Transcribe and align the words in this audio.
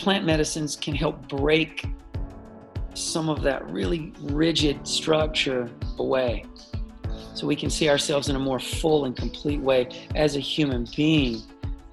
plant 0.00 0.24
medicines 0.24 0.76
can 0.76 0.94
help 0.94 1.28
break 1.28 1.84
some 2.94 3.28
of 3.28 3.42
that 3.42 3.70
really 3.70 4.12
rigid 4.22 4.86
structure 4.86 5.70
away 5.98 6.44
so 7.34 7.46
we 7.46 7.54
can 7.54 7.70
see 7.70 7.88
ourselves 7.88 8.28
in 8.28 8.36
a 8.36 8.38
more 8.38 8.58
full 8.58 9.04
and 9.04 9.14
complete 9.14 9.60
way 9.60 9.88
as 10.14 10.36
a 10.36 10.40
human 10.40 10.86
being, 10.96 11.42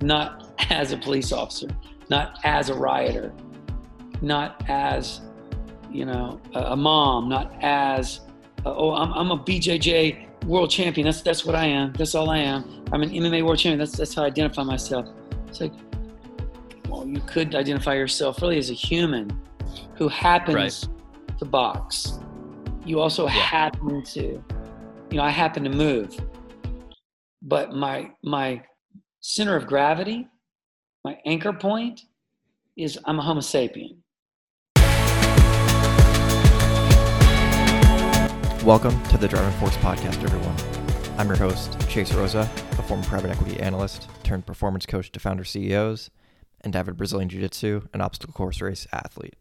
not 0.02 0.58
as 0.70 0.92
a 0.94 0.98
police 0.98 1.32
officer, 1.32 1.68
not 2.10 2.40
as 2.44 2.70
a 2.70 2.74
rioter, 2.74 3.34
not 4.21 4.64
as, 4.68 5.21
you 5.92 6.05
know, 6.05 6.39
a, 6.54 6.76
mom, 6.76 7.30
not 7.30 7.54
as, 7.62 8.21
uh, 8.66 8.74
oh, 8.74 8.94
I'm, 8.94 9.14
I'm 9.14 9.32
a 9.32 9.38
BJJ 9.38 10.46
world 10.46 10.70
champion. 10.70 11.05
That's, 11.05 11.21
that's 11.21 11.46
what 11.46 11.55
I 11.55 11.66
am. 11.66 11.94
That's 11.94 12.16
all 12.16 12.30
I 12.30 12.39
am. 12.39 12.84
I'm 12.92 13.04
an 13.04 13.10
MMA 13.10 13.44
world 13.44 13.60
champion. 13.60 13.80
That's, 13.80 13.96
that's 13.96 14.16
how 14.16 14.24
I 14.24 14.28
identify 14.28 14.64
myself. 14.64 15.08
It's 15.48 15.62
like, 15.62 15.74
well, 16.90 17.06
you 17.06 17.20
could 17.22 17.54
identify 17.54 17.94
yourself 17.94 18.42
really 18.42 18.58
as 18.58 18.70
a 18.70 18.74
human 18.74 19.30
who 19.95 20.08
happens 20.08 20.88
right. 20.88 21.38
to 21.38 21.45
box. 21.45 22.20
You 22.86 23.02
also 23.02 23.26
yeah. 23.26 23.32
happen 23.32 24.04
to 24.04 24.22
you 25.09 25.18
know, 25.18 25.23
I 25.23 25.30
happen 25.30 25.64
to 25.66 25.70
move, 25.70 26.18
but 27.42 27.73
my 27.73 28.12
my 28.23 28.62
center 29.20 29.58
of 29.58 29.68
gravity, 29.68 30.28
my 31.04 31.18
anchor 31.26 31.52
point, 31.52 32.04
is 32.78 32.98
I'm 33.04 33.20
a 33.20 33.22
Homo 33.22 33.42
sapien. 33.42 33.98
Welcome 38.64 39.02
to 39.08 39.17
the 39.17 39.28
Driving 39.28 39.58
Force 39.59 39.76
podcast, 39.78 40.23
everyone. 40.23 40.56
I'm 41.17 41.28
your 41.28 41.38
host, 41.38 41.78
Chase 41.90 42.14
Rosa, 42.14 42.42
a 42.42 42.81
former 42.84 43.04
private 43.04 43.31
equity 43.31 43.59
analyst 43.59 44.08
turned 44.23 44.45
performance 44.45 44.86
coach 44.86 45.12
to 45.12 45.20
founder 45.20 45.44
CEOs, 45.44 46.12
and 46.67 46.76
avid 46.76 46.98
Brazilian 46.98 47.30
Jiu 47.30 47.39
Jitsu 47.39 47.88
and 47.94 48.02
obstacle 48.02 48.34
course 48.34 48.59
race 48.62 48.88
athlete. 48.91 49.38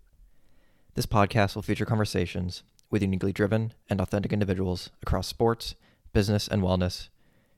This 0.95 1.07
podcast 1.07 1.57
will 1.57 1.63
feature 1.63 1.85
conversations 1.85 2.63
with 2.89 3.03
uniquely 3.03 3.33
driven 3.33 3.73
and 3.91 4.01
authentic 4.01 4.33
individuals 4.33 4.91
across 5.03 5.27
sports, 5.27 5.75
business, 6.13 6.47
and 6.47 6.63
wellness 6.63 7.09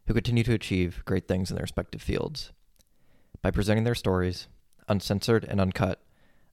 who 0.07 0.15
continue 0.15 0.43
to 0.43 0.55
achieve 0.55 1.03
great 1.05 1.29
things 1.29 1.51
in 1.51 1.55
their 1.55 1.63
respective 1.65 2.01
fields. 2.01 2.51
By 3.43 3.51
presenting 3.51 3.85
their 3.85 3.95
stories, 3.95 4.49
uncensored 4.89 5.45
and 5.45 5.61
uncut, 5.61 6.01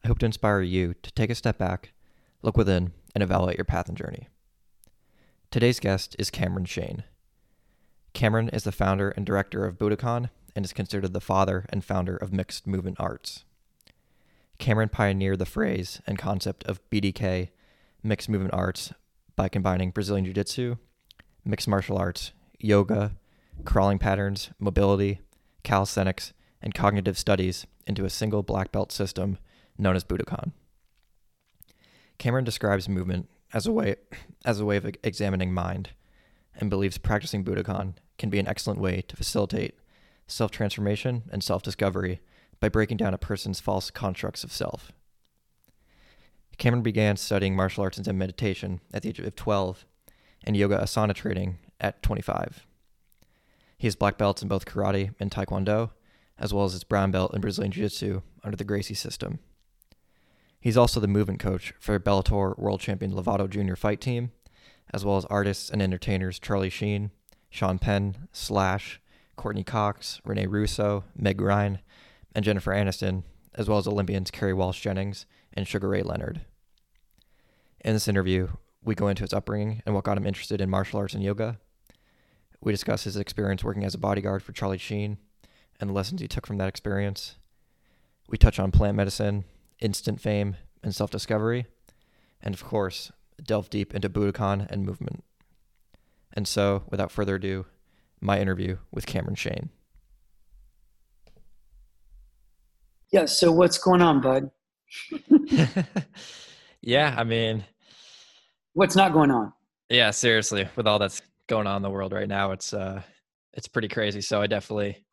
I 0.04 0.10
hope 0.10 0.20
to 0.20 0.26
inspire 0.26 0.62
you 0.62 0.94
to 1.02 1.12
take 1.14 1.30
a 1.30 1.36
step 1.36 1.58
back, 1.58 1.94
look 2.42 2.58
within, 2.58 2.92
and 3.16 3.24
evaluate 3.24 3.58
your 3.58 3.64
path 3.64 3.88
and 3.88 3.98
journey. 3.98 4.28
Today's 5.52 5.80
guest 5.80 6.18
is 6.20 6.30
Cameron 6.30 6.66
Shayne. 6.66 7.06
Cameron 8.12 8.50
is 8.50 8.66
the 8.66 8.74
founder 8.74 9.12
and 9.12 9.26
director 9.26 9.66
of 9.66 9.78
Budokon 9.78 10.30
and 10.56 10.64
is 10.64 10.74
considered 10.74 11.14
the 11.14 11.22
father 11.22 11.66
and 11.70 11.84
founder 11.84 12.16
of 12.16 12.32
mixed 12.34 12.66
movement 12.66 12.98
arts. 13.00 13.44
Cameron 14.58 14.90
pioneered 14.90 15.40
the 15.40 15.46
phrase 15.46 16.02
and 16.08 16.18
concept 16.18 16.64
of 16.64 16.88
BDK 16.90 17.50
mixed 18.02 18.30
movement 18.30 18.54
arts 18.54 18.94
by 19.36 19.50
combining 19.50 19.92
Brazilian 19.92 20.26
Jiu 20.26 20.34
Jitsu, 20.34 20.78
mixed 21.44 21.68
martial 21.68 21.98
arts, 21.98 22.32
yoga, 22.60 23.12
crawling 23.66 24.00
patterns, 24.00 24.50
mobility, 24.60 25.20
calisthenics, 25.64 26.34
and 26.62 26.74
cognitive 26.74 27.18
studies 27.18 27.68
into 27.86 28.06
a 28.06 28.10
single 28.10 28.44
black 28.44 28.72
belt 28.72 28.92
system 28.92 29.38
known 29.78 29.96
as 29.96 30.04
Budokon. 30.04 30.52
Cameron 32.18 32.46
describes 32.46 32.88
movement 32.88 33.30
as 33.54 33.68
a 33.68 33.72
way 33.72 33.96
as 34.46 34.60
a 34.60 34.66
way 34.66 34.78
of 34.78 34.90
examining 35.04 35.54
mind 35.54 35.90
and 36.56 36.70
believes 36.70 36.98
practicing 36.98 37.44
Budokon 37.44 37.96
can 38.18 38.30
be 38.30 38.40
an 38.40 38.48
excellent 38.48 38.80
way 38.80 39.02
to 39.08 39.16
facilitate 39.16 39.76
self-transformation 40.28 41.24
and 41.32 41.44
self-discovery 41.44 42.20
by 42.60 42.70
breaking 42.70 42.98
down 42.98 43.14
a 43.14 43.18
person's 43.18 43.60
false 43.60 43.92
constructs 43.92 44.44
of 44.44 44.52
self. 44.52 44.92
Cameron 46.58 46.84
began 46.84 47.18
studying 47.18 47.56
martial 47.56 47.84
arts 47.84 47.98
and 47.98 48.18
meditation 48.18 48.80
at 48.94 49.02
the 49.02 49.10
age 49.10 49.20
of 49.20 49.36
12 49.36 49.86
and 50.44 50.56
yoga 50.56 50.78
asana 50.78 51.14
training 51.14 51.58
at 51.80 52.02
25. 52.02 52.66
He 53.78 53.88
has 53.88 53.96
black 53.96 54.18
belts 54.18 54.42
in 54.42 54.48
both 54.48 54.66
karate 54.66 55.14
and 55.20 55.30
taekwondo, 55.30 55.92
as 56.38 56.54
well 56.54 56.66
as 56.66 56.74
his 56.74 56.84
brown 56.84 57.12
belt 57.12 57.34
in 57.34 57.42
Brazilian 57.42 57.72
Jiu 57.72 57.84
Jitsu 57.84 58.22
under 58.44 58.56
the 58.56 58.64
Gracie 58.64 58.94
system. 58.94 59.40
He's 60.60 60.78
also 60.78 61.00
the 61.00 61.08
movement 61.08 61.40
coach 61.40 61.74
for 61.80 62.00
Bellator 62.00 62.58
World 62.58 62.80
Champion 62.80 63.14
Lovato 63.14 63.50
Jr. 63.50 63.76
fight 63.76 64.02
team, 64.02 64.32
as 64.94 65.04
well 65.06 65.18
as 65.18 65.26
artists 65.26 65.70
and 65.70 65.82
entertainers 65.82 66.40
Charlie 66.40 66.70
Sheen, 66.70 67.12
Sean 67.50 67.78
Penn, 67.78 68.28
Slash, 68.32 69.00
Courteney 69.36 69.64
Cox, 69.64 70.22
Rene 70.24 70.48
Russo, 70.48 71.04
Meg 71.16 71.42
Ryan, 71.42 71.80
and 72.34 72.44
Jennifer 72.44 72.72
Aniston, 72.72 73.24
as 73.54 73.68
well 73.68 73.78
as 73.78 73.88
Olympians 73.88 74.32
Kerri 74.32 74.54
Walsh 74.54 74.82
Jennings 74.82 75.26
and 75.54 75.68
Sugar 75.68 75.90
Ray 75.90 76.02
Leonard. 76.02 76.42
In 77.84 77.94
this 77.94 78.08
interview, 78.08 78.50
we 78.84 78.96
go 78.96 79.08
into 79.08 79.24
his 79.24 79.34
upbringing 79.34 79.82
and 79.86 79.96
what 79.96 80.04
got 80.04 80.18
him 80.18 80.26
interested 80.26 80.62
in 80.62 80.70
martial 80.70 81.00
arts 81.00 81.14
and 81.14 81.24
yoga. 81.24 81.58
We 82.62 82.72
discuss 82.72 83.04
his 83.04 83.18
experience 83.18 83.64
working 83.64 83.84
as 83.84 83.94
a 83.94 84.00
bodyguard 84.00 84.44
for 84.44 84.52
Charlie 84.52 84.78
Sheen 84.78 85.18
and 85.80 85.90
the 85.90 85.94
lessons 85.94 86.22
he 86.22 86.28
took 86.28 86.48
from 86.48 86.58
that 86.58 86.68
experience. 86.68 87.36
We 88.28 88.38
touch 88.38 88.60
on 88.60 88.72
plant 88.72 88.98
medicine, 88.98 89.46
instant 89.80 90.20
fame, 90.20 90.56
and 90.84 90.96
self 90.96 91.12
discovery, 91.12 91.66
and 92.42 92.54
of 92.54 92.64
course, 92.64 93.12
delve 93.44 93.70
deep 93.70 93.94
into 93.94 94.10
Budokon 94.10 94.68
and 94.70 94.86
movement. 94.86 95.24
And 96.34 96.48
so, 96.48 96.84
without 96.90 97.12
further 97.12 97.36
ado, 97.36 97.66
my 98.26 98.40
interview 98.40 98.78
with 98.92 99.06
Cameron 99.06 99.36
Shayne. 99.36 99.70
Yeah, 103.12 103.26
so 103.26 103.52
what's 103.52 103.78
going 103.78 104.02
on, 104.02 104.20
bud? 104.20 104.50
yeah, 106.82 107.16
I 107.18 107.24
mean, 107.24 107.64
what's 108.74 108.96
not 108.96 109.14
going 109.14 109.32
on? 109.32 109.54
Yeah, 109.90 110.12
seriously, 110.12 110.68
with 110.76 110.88
all 110.88 111.00
that's 111.00 111.22
going 111.48 111.68
on 111.68 111.78
in 111.78 111.82
the 111.82 111.90
world 111.90 112.12
right 112.12 112.28
now, 112.28 112.52
it's 112.52 112.74
uh, 112.74 113.02
it's 113.54 113.68
pretty 113.68 113.88
crazy. 113.88 114.22
So 114.22 114.42
I 114.42 114.48
definitely 114.48 115.06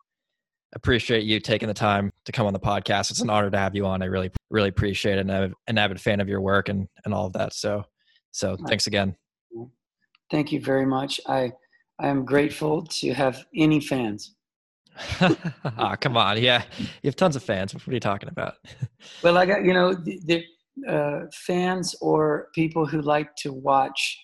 appreciate 0.75 1.25
you 1.25 1.39
taking 1.39 1.69
the 1.69 1.75
time 1.75 2.11
to 2.25 2.33
come 2.33 2.47
on 2.47 2.53
the 2.53 2.61
podcast. 2.61 3.11
It's 3.11 3.21
an 3.21 3.31
honor 3.31 3.51
to 3.51 3.59
have 3.59 3.75
you 3.75 3.87
on. 3.87 4.03
I 4.03 4.07
really, 4.07 4.31
really 4.51 4.71
appreciate 4.71 5.19
it, 5.19 5.21
and 5.21 5.31
I'm 5.33 5.55
an 5.69 5.79
avid 5.79 6.01
fan 6.01 6.21
of 6.21 6.29
your 6.29 6.41
work 6.41 6.69
and 6.69 6.89
and 7.05 7.13
all 7.13 7.27
of 7.27 7.35
that. 7.35 7.53
So, 7.53 7.85
so 8.31 8.57
thanks 8.67 8.87
again. 8.87 9.15
Thank 10.31 10.51
you 10.51 10.61
very 10.61 10.87
much. 10.87 11.21
I 11.27 11.53
I 11.99 12.09
am 12.09 12.25
grateful 12.25 12.85
to 12.85 13.13
have 13.13 13.45
any 13.55 13.81
fans. 13.81 14.35
ah, 15.21 15.97
come 15.97 16.17
on. 16.17 16.43
Yeah. 16.43 16.63
You 16.79 17.09
have 17.09 17.17
tons 17.17 17.37
of 17.37 17.43
fans. 17.43 17.75
What 17.75 17.87
are 17.89 17.93
you 17.93 18.01
talking 18.01 18.29
about? 18.29 18.55
well, 19.23 19.39
I 19.39 19.47
got, 19.47 19.65
you 19.65 19.73
know, 19.73 19.95
the, 19.95 20.21
the 20.25 20.45
uh, 20.89 21.27
fans 21.33 21.95
or 22.01 22.49
people 22.55 22.87
who 22.87 23.01
like 23.03 23.35
to 23.37 23.53
watch, 23.53 24.19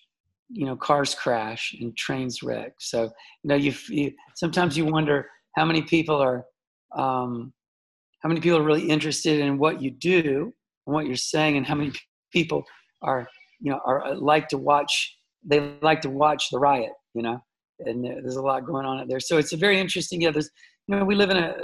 you 0.51 0.67
know, 0.67 0.77
cars 0.77 1.15
crash 1.15 1.75
and 1.81 1.97
trains 1.97 2.43
wreck. 2.43 2.73
So, 2.81 3.05
you 3.05 3.49
know, 3.49 3.55
you, 3.55 3.73
you 3.89 4.12
sometimes 4.35 4.77
you 4.77 4.85
wonder 4.85 5.29
how 5.56 5.65
many 5.65 5.83
people 5.83 6.17
are, 6.17 6.45
um, 6.97 7.53
how 8.23 8.29
many 8.29 8.41
people 8.41 8.59
are 8.59 8.65
really 8.65 8.89
interested 8.89 9.41
in 9.41 9.59
what 9.59 9.81
you 9.83 9.91
do 9.91 10.53
and 10.87 10.95
what 10.95 11.06
you're 11.06 11.17
saying 11.17 11.56
and 11.56 11.67
how 11.67 11.75
many 11.75 11.93
people 12.33 12.65
are, 13.03 13.29
you 13.61 13.71
know, 13.71 13.81
are 13.85 14.05
uh, 14.05 14.15
like 14.17 14.49
to 14.49 14.59
watch, 14.59 15.17
they 15.45 15.75
like 15.83 16.00
to 16.03 16.11
watch 16.11 16.50
the 16.50 16.59
riot, 16.59 16.93
you 17.15 17.23
know? 17.23 17.43
And 17.81 18.05
there's 18.05 18.37
a 18.37 18.43
lot 18.43 18.66
going 18.66 18.87
on 18.87 19.00
out 19.00 19.09
there. 19.09 19.21
So 19.21 19.39
it's 19.39 19.53
a 19.53 19.56
very 19.56 19.78
interesting. 19.78 20.21
Yeah, 20.21 20.31
there's 20.31 20.50
you 20.87 20.97
know 20.97 21.05
we 21.05 21.15
live 21.15 21.31
in 21.31 21.37
a, 21.37 21.55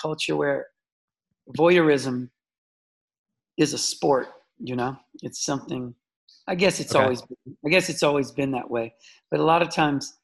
culture 0.00 0.36
where 0.36 0.66
voyeurism 1.56 2.30
is 3.58 3.72
a 3.72 3.78
sport. 3.78 4.28
You 4.58 4.76
know, 4.76 4.96
it's 5.22 5.44
something. 5.44 5.94
I 6.48 6.54
guess 6.54 6.80
it's 6.80 6.94
okay. 6.94 7.02
always. 7.02 7.22
Been, 7.22 7.56
I 7.64 7.68
guess 7.68 7.88
it's 7.88 8.02
always 8.02 8.30
been 8.30 8.52
that 8.52 8.70
way. 8.70 8.94
But 9.30 9.40
a 9.40 9.44
lot 9.44 9.62
of 9.62 9.70
times, 9.70 10.18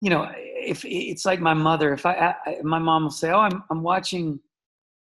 you 0.00 0.10
know, 0.10 0.30
if 0.36 0.84
it's 0.84 1.24
like 1.24 1.40
my 1.40 1.54
mother, 1.54 1.92
if 1.92 2.06
I, 2.06 2.34
I 2.46 2.56
my 2.62 2.78
mom 2.78 3.04
will 3.04 3.10
say, 3.10 3.30
"Oh, 3.30 3.40
I'm 3.40 3.62
I'm 3.70 3.82
watching," 3.82 4.38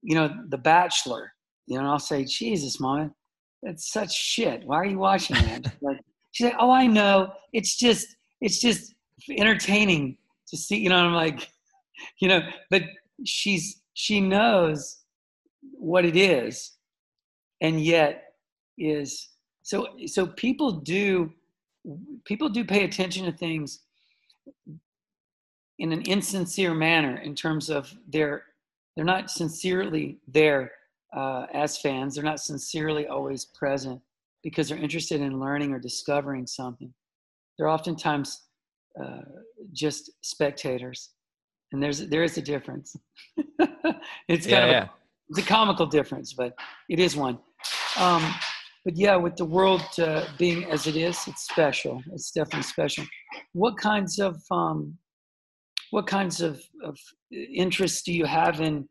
you 0.01 0.15
know, 0.15 0.33
The 0.49 0.57
Bachelor. 0.57 1.31
You 1.67 1.81
know, 1.81 1.89
I'll 1.89 1.99
say, 1.99 2.25
"Jesus, 2.25 2.79
mom, 2.79 3.13
that's 3.61 3.91
such 3.91 4.13
shit. 4.13 4.63
Why 4.65 4.77
are 4.77 4.85
you 4.85 4.99
watching 4.99 5.37
that?" 5.37 5.71
like, 5.81 5.99
she 6.31 6.43
said, 6.43 6.55
"Oh, 6.59 6.71
I 6.71 6.87
know. 6.87 7.31
It's 7.53 7.77
just, 7.77 8.07
it's 8.41 8.59
just 8.59 8.92
entertaining 9.29 10.17
to 10.47 10.57
see, 10.57 10.77
you 10.77 10.89
know, 10.89 10.97
I'm 10.97 11.13
like, 11.13 11.49
you 12.19 12.27
know, 12.27 12.41
but 12.69 12.83
she's, 13.25 13.81
she 13.93 14.19
knows 14.19 14.99
what 15.73 16.05
it 16.05 16.15
is 16.15 16.73
and 17.61 17.81
yet 17.81 18.33
is, 18.77 19.29
so, 19.61 19.87
so 20.07 20.27
people 20.27 20.71
do, 20.71 21.31
people 22.25 22.49
do 22.49 22.65
pay 22.65 22.83
attention 22.83 23.25
to 23.25 23.31
things 23.31 23.79
in 25.79 25.91
an 25.91 26.01
insincere 26.01 26.73
manner 26.73 27.17
in 27.17 27.35
terms 27.35 27.69
of 27.69 27.93
their, 28.07 28.43
they're 28.95 29.05
not 29.05 29.31
sincerely 29.31 30.19
there 30.27 30.71
uh, 31.15 31.45
as 31.53 31.77
fans. 31.77 32.15
They're 32.15 32.23
not 32.23 32.39
sincerely 32.39 33.07
always 33.07 33.45
present 33.45 34.01
because 34.43 34.69
they're 34.69 34.77
interested 34.77 35.21
in 35.21 35.39
learning 35.39 35.71
or 35.71 35.79
discovering 35.79 36.45
something. 36.45 36.93
They're 37.57 37.69
oftentimes 37.69 38.42
uh, 39.01 39.21
just 39.71 40.11
spectators 40.21 41.11
and 41.71 41.81
there's 41.81 41.99
there 42.07 42.23
is 42.23 42.37
a 42.37 42.41
difference 42.41 42.95
it's 44.27 44.45
kind 44.45 44.49
yeah, 44.49 44.65
of 44.65 44.71
yeah. 44.71 44.87
it's 45.29 45.39
a 45.39 45.43
comical 45.43 45.85
difference, 45.85 46.33
but 46.33 46.53
it 46.89 46.99
is 46.99 47.15
one. 47.15 47.39
Um, 47.97 48.33
but 48.85 48.97
yeah, 48.97 49.15
with 49.15 49.35
the 49.35 49.45
world 49.45 49.83
uh, 49.99 50.25
being 50.37 50.65
as 50.65 50.87
it 50.87 50.95
is, 50.95 51.17
it's 51.27 51.47
special. 51.47 52.01
It's 52.13 52.31
definitely 52.31 52.63
special. 52.63 53.05
What 53.53 53.77
kinds 53.77 54.19
of 54.19 54.41
um, 54.51 54.97
what 55.91 56.07
kinds 56.07 56.41
of, 56.41 56.61
of 56.83 56.97
interests 57.31 58.01
do 58.03 58.13
you 58.13 58.25
have 58.25 58.61
in 58.61 58.87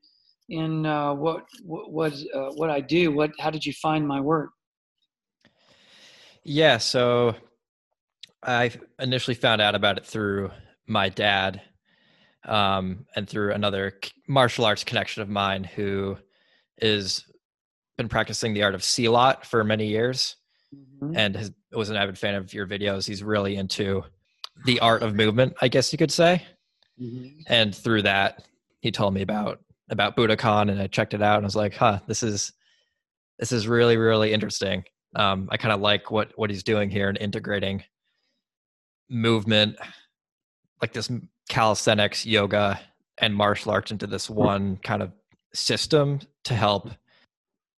in 0.49 0.87
uh, 0.87 1.15
what 1.15 1.45
what 1.65 2.15
uh, 2.35 2.51
what 2.55 2.71
I 2.71 2.81
do? 2.81 3.13
What 3.13 3.33
how 3.39 3.51
did 3.51 3.65
you 3.67 3.73
find 3.75 4.07
my 4.07 4.21
work? 4.21 4.51
Yeah, 6.45 6.79
so 6.79 7.37
I 8.43 8.73
initially 8.99 9.35
found 9.35 9.61
out 9.61 9.75
about 9.75 9.99
it 9.99 10.07
through 10.07 10.51
my 10.87 11.09
dad, 11.09 11.63
um, 12.45 13.07
and 13.15 13.29
through 13.29 13.53
another 13.53 13.93
martial 14.29 14.65
arts 14.65 14.85
connection 14.85 15.23
of 15.23 15.29
mine 15.29 15.65
who 15.65 16.17
is 16.79 17.25
been 17.97 18.09
practicing 18.09 18.55
the 18.55 18.63
art 18.63 18.75
of 18.75 18.81
Silat 18.81 19.45
for 19.45 19.63
many 19.63 19.87
years 19.87 20.37
mm-hmm. 20.75 21.17
and 21.17 21.37
has, 21.37 21.53
was 21.73 21.91
an 21.91 21.97
avid 21.97 22.19
fan 22.19 22.35
of 22.35 22.53
your 22.53 22.67
videos. 22.67 23.07
He's 23.07 23.23
really 23.23 23.57
into 23.57 24.03
the 24.65 24.81
art 24.81 25.03
of 25.03 25.15
movement, 25.15 25.55
I 25.61 25.69
guess 25.69 25.93
you 25.93 25.99
could 25.99 26.11
say. 26.11 26.43
Mm-hmm. 27.01 27.41
And 27.47 27.75
through 27.75 28.03
that, 28.03 28.47
he 28.81 28.91
told 28.91 29.15
me 29.15 29.23
about 29.23 29.61
about 29.91 30.17
Budokon, 30.17 30.71
and 30.71 30.81
I 30.81 30.87
checked 30.87 31.13
it 31.15 31.23
out, 31.23 31.37
and 31.37 31.45
I 31.45 31.47
was 31.47 31.57
like, 31.57 31.75
"Huh, 31.75 32.01
this 32.07 32.23
is 32.23 32.53
this 33.39 33.53
is 33.53 33.69
really 33.69 33.97
really 33.97 34.33
interesting." 34.33 34.85
Um, 35.15 35.49
I 35.51 35.57
kind 35.57 35.73
of 35.73 35.81
like 35.81 36.11
what 36.11 36.33
what 36.37 36.51
he's 36.51 36.63
doing 36.63 36.91
here 36.91 37.09
and 37.09 37.19
integrating 37.19 37.83
movement, 39.13 39.77
like 40.81 40.93
this 40.93 41.11
calisthenics, 41.49 42.25
yoga, 42.27 42.81
and 43.19 43.35
martial 43.35 43.71
arts 43.71 43.91
into 43.91 44.07
this 44.07 44.29
one 44.29 44.77
kind 44.79 45.03
of 45.03 45.13
system 45.55 46.21
to 46.45 46.55
help 46.55 46.91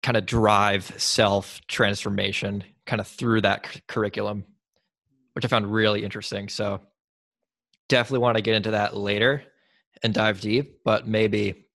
kind 0.02 0.16
of 0.16 0.26
drive 0.26 0.84
self 0.96 1.60
transformation 1.66 2.62
kind 2.86 3.00
of 3.00 3.08
through 3.08 3.40
that 3.40 3.66
c- 3.66 3.80
curriculum, 3.88 4.44
which 5.32 5.44
I 5.44 5.48
found 5.48 5.72
really 5.72 6.04
interesting. 6.04 6.48
So 6.48 6.80
definitely 7.88 8.20
want 8.20 8.36
to 8.36 8.42
get 8.42 8.54
into 8.54 8.70
that 8.72 8.96
later 8.96 9.42
and 10.02 10.14
dive 10.14 10.40
deep, 10.40 10.80
but 10.84 11.08
maybe 11.08 11.66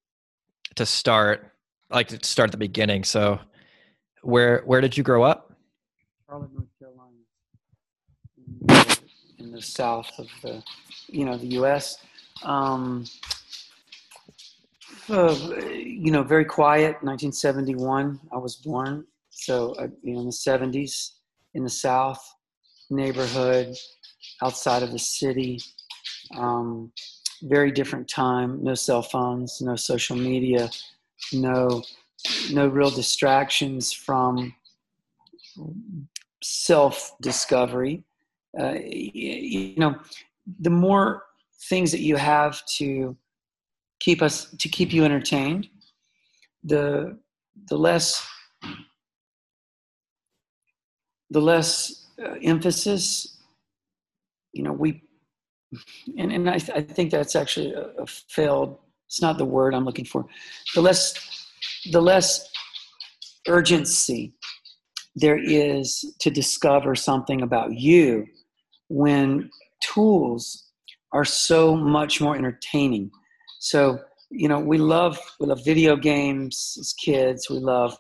to 0.76 0.86
start, 0.86 1.52
I 1.92 1.96
like 1.96 2.08
to 2.10 2.20
start 2.28 2.50
at 2.50 2.52
the 2.52 2.58
beginning. 2.58 3.04
So 3.04 3.40
where 4.22 4.62
where 4.66 4.82
did 4.82 4.98
you 4.98 5.04
grow 5.04 5.24
up? 5.24 5.56
Charlotte, 6.28 6.54
North 6.54 6.69
the 9.60 9.66
south 9.66 10.10
of 10.18 10.28
the, 10.42 10.64
you 11.08 11.26
know, 11.26 11.38
the 11.38 11.48
U.S. 11.60 11.98
Um, 12.44 13.06
uh, 15.10 15.36
you 15.74 16.12
know, 16.12 16.24
very 16.24 16.46
quiet. 16.46 16.94
1971, 17.02 18.20
I 18.32 18.38
was 18.38 18.56
born. 18.56 19.06
So, 19.32 19.74
uh, 19.74 19.88
you 20.02 20.14
know, 20.14 20.20
in 20.22 20.26
the 20.28 20.32
70s, 20.32 21.12
in 21.54 21.64
the 21.64 21.70
South 21.70 22.22
neighborhood, 22.90 23.76
outside 24.42 24.84
of 24.84 24.92
the 24.92 25.00
city. 25.00 25.60
Um, 26.38 26.92
very 27.44 27.72
different 27.72 28.08
time. 28.08 28.64
No 28.64 28.76
cell 28.76 29.02
phones, 29.02 29.62
no 29.62 29.76
social 29.76 30.16
media, 30.16 30.70
no 31.34 31.84
no 32.52 32.68
real 32.68 32.90
distractions 32.90 33.94
from 33.94 34.54
self 36.44 37.14
discovery. 37.22 38.04
Uh, 38.58 38.76
you 38.82 39.76
know, 39.78 39.96
the 40.60 40.70
more 40.70 41.24
things 41.68 41.92
that 41.92 42.00
you 42.00 42.16
have 42.16 42.66
to 42.66 43.16
keep 44.00 44.22
us 44.22 44.50
to 44.58 44.70
keep 44.70 44.94
you 44.94 45.04
entertained 45.04 45.68
the 46.64 47.18
the 47.70 47.78
less 47.78 48.26
the 51.30 51.42
less 51.42 52.08
uh, 52.24 52.36
emphasis 52.42 53.38
you 54.54 54.64
know 54.64 54.72
we 54.72 55.02
and, 56.18 56.32
and 56.32 56.50
I, 56.50 56.58
th- 56.58 56.76
I 56.76 56.82
think 56.82 57.12
that's 57.12 57.36
actually 57.36 57.74
a, 57.74 57.88
a 58.02 58.08
failed 58.08 58.78
it's 59.06 59.22
not 59.22 59.38
the 59.38 59.46
word 59.46 59.74
i'm 59.74 59.86
looking 59.86 60.06
for 60.06 60.26
the 60.76 60.82
less 60.82 61.14
the 61.92 62.02
less 62.02 62.50
urgency 63.48 64.34
there 65.16 65.38
is 65.38 66.16
to 66.20 66.30
discover 66.30 66.96
something 66.96 67.42
about 67.42 67.74
you 67.74 68.26
when 68.90 69.50
tools 69.82 70.72
are 71.14 71.26
so 71.26 71.76
much 71.76 72.20
more 72.20 72.36
entertaining 72.36 73.10
so, 73.60 74.00
you 74.32 74.48
know, 74.48 74.60
we 74.60 74.78
love 74.78 75.20
we 75.40 75.48
love 75.48 75.64
video 75.66 75.96
games 75.98 76.78
as 76.80 76.94
kids. 76.94 77.50
We 77.50 77.58
love 77.58 77.96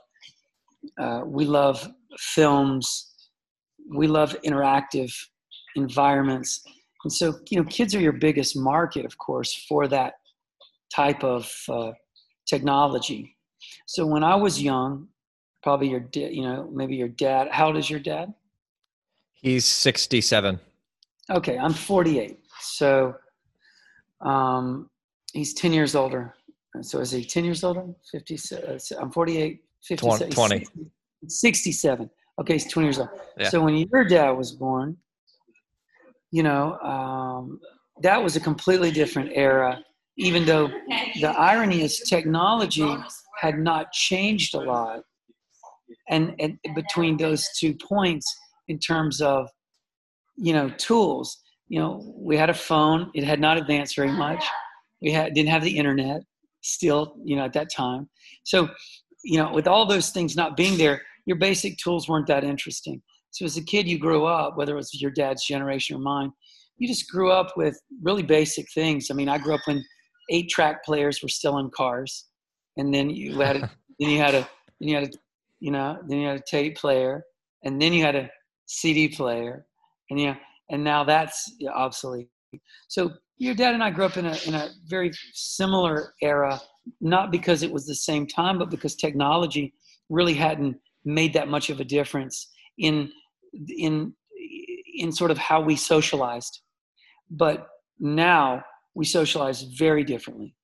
uh, 1.00 1.22
we 1.26 1.46
love 1.46 1.86
films. 2.18 3.12
We 3.94 4.08
love 4.08 4.36
interactive 4.46 5.14
environments. 5.76 6.62
And 7.04 7.12
so, 7.12 7.40
you 7.50 7.58
know, 7.58 7.66
kids 7.66 7.94
are 7.94 8.00
your 8.00 8.14
biggest 8.14 8.56
market, 8.58 9.06
of 9.06 9.18
course, 9.18 9.66
for 9.68 9.88
that 9.88 10.14
type 10.94 11.24
of 11.24 11.52
uh, 11.68 11.92
technology. 12.48 13.36
So 13.86 14.06
when 14.06 14.24
I 14.24 14.36
was 14.36 14.62
young, 14.62 15.10
probably 15.62 15.90
your, 15.90 16.08
you 16.14 16.44
know, 16.44 16.70
maybe 16.72 16.96
your 16.96 17.10
dad. 17.10 17.50
How 17.52 17.68
old 17.68 17.78
is 17.78 17.90
your 17.90 18.00
dad? 18.00 18.34
He's 19.34 19.66
sixty-seven. 19.66 20.60
Okay, 21.32 21.58
I'm 21.58 21.74
forty-eight. 21.74 22.40
So, 22.60 23.16
um, 24.22 24.90
he's 25.34 25.54
10 25.54 25.74
years 25.74 25.96
older. 25.96 26.34
So 26.82 27.00
is 27.00 27.12
he 27.12 27.24
10 27.24 27.46
years 27.46 27.64
older? 27.64 27.86
50, 28.12 28.38
uh, 28.56 28.78
I'm 29.00 29.12
48, 29.12 29.62
57, 29.84 30.30
20. 30.32 30.68
67. 31.28 32.10
Okay, 32.40 32.54
he's 32.54 32.72
20 32.72 32.86
years 32.86 33.00
old. 33.00 33.10
Yeah. 33.38 33.50
So 33.50 33.62
when 33.62 33.76
your 33.76 34.04
dad 34.06 34.32
was 34.32 34.52
born, 34.52 34.98
you 36.32 36.44
know, 36.44 36.78
um, 36.80 37.60
that 38.02 38.22
was 38.22 38.36
a 38.36 38.40
completely 38.40 38.92
different 38.92 39.32
era, 39.34 39.84
even 40.18 40.46
though 40.46 40.68
the 41.22 41.30
irony 41.38 41.82
is 41.82 42.00
technology 42.00 42.96
had 43.42 43.58
not 43.58 43.92
changed 43.92 44.54
a 44.56 44.60
lot. 44.60 45.02
And, 46.10 46.36
and 46.40 46.60
between 46.76 47.18
those 47.18 47.48
two 47.58 47.74
points, 47.76 48.38
in 48.68 48.78
terms 48.78 49.22
of, 49.22 49.50
you 50.42 50.54
know, 50.54 50.70
tools, 50.78 51.40
you 51.68 51.80
know, 51.80 52.14
we 52.16 52.38
had 52.38 52.50
a 52.50 52.54
phone, 52.54 53.12
it 53.14 53.24
had 53.24 53.40
not 53.40 53.58
advanced 53.58 53.96
very 53.96 54.12
much 54.12 54.44
we 55.02 55.12
had 55.12 55.34
didn't 55.34 55.50
have 55.50 55.64
the 55.64 55.78
internet 55.78 56.22
still, 56.62 57.16
you 57.24 57.36
know, 57.36 57.46
at 57.46 57.54
that 57.54 57.72
time. 57.72 58.10
So, 58.44 58.70
you 59.24 59.38
know, 59.38 59.52
with 59.52 59.68
all 59.68 59.86
those 59.86 60.10
things 60.10 60.36
not 60.36 60.58
being 60.58 60.78
there, 60.78 61.02
your 61.26 61.38
basic 61.38 61.78
tools 61.78 62.10
weren't 62.10 62.28
that 62.28 62.44
interesting. 62.44 63.02
So 63.32 63.46
as 63.46 63.58
a 63.58 63.64
kid, 63.64 63.88
you 63.88 64.00
grew 64.00 64.26
up, 64.26 64.58
whether 64.58 64.74
it 64.74 64.78
was 64.78 65.02
your 65.02 65.12
dad's 65.12 65.46
generation 65.46 65.96
or 65.96 66.00
mine, 66.00 66.32
you 66.78 66.88
just 66.88 67.10
grew 67.10 67.32
up 67.32 67.56
with 67.56 67.80
really 68.02 68.24
basic 68.24 68.66
things. 68.74 69.08
I 69.12 69.14
mean, 69.14 69.30
I 69.30 69.38
grew 69.38 69.54
up 69.54 69.62
when 69.66 69.84
eight 70.32 70.50
track 70.50 70.84
players 70.84 71.22
were 71.22 71.30
still 71.30 71.60
in 71.60 71.70
cars, 71.70 72.26
and 72.78 72.94
then 72.94 73.10
you 73.10 73.40
had 73.40 73.58
a, 73.58 73.60
then 74.00 74.10
you 74.10 74.18
had 74.18 74.36
a 74.36 74.50
then 74.80 74.90
you 74.90 74.96
had 74.96 75.04
a 75.04 75.12
you 75.60 75.72
know 75.72 76.00
then 76.08 76.20
you 76.20 76.28
had 76.28 76.38
a 76.38 76.44
tape 76.50 76.78
player, 76.78 77.24
and 77.64 77.82
then 77.82 77.94
you 77.94 78.04
had 78.04 78.16
a 78.16 78.30
CD 78.66 79.10
player, 79.10 79.66
and 80.10 80.20
know, 80.20 80.36
and 80.70 80.84
now 80.84 81.04
that's 81.04 81.52
obsolete. 81.74 82.30
So 82.88 83.12
your 83.38 83.56
dad 83.56 83.74
and 83.74 83.84
I 83.84 83.92
grew 83.92 84.06
up 84.06 84.18
in 84.18 84.26
a 84.26 84.38
in 84.46 84.54
a 84.54 84.70
very 84.88 85.12
similar 85.34 86.14
era, 86.22 86.60
not 87.02 87.32
because 87.32 87.64
it 87.64 87.72
was 87.72 87.86
the 87.86 87.96
same 87.96 88.28
time, 88.28 88.60
but 88.60 88.70
because 88.70 88.96
technology 88.96 89.74
really 90.10 90.34
hadn't 90.34 90.78
made 91.06 91.34
that 91.34 91.48
much 91.48 91.70
of 91.70 91.80
a 91.80 91.86
difference 91.86 92.50
in 92.78 93.12
in 93.68 94.14
in 94.96 95.12
sort 95.12 95.32
of 95.32 95.38
how 95.38 95.62
we 95.62 95.76
socialized. 95.76 96.62
But 97.32 97.68
now 98.00 98.64
we 98.96 99.06
socialize 99.06 99.62
very 99.62 100.04
differently. 100.04 100.56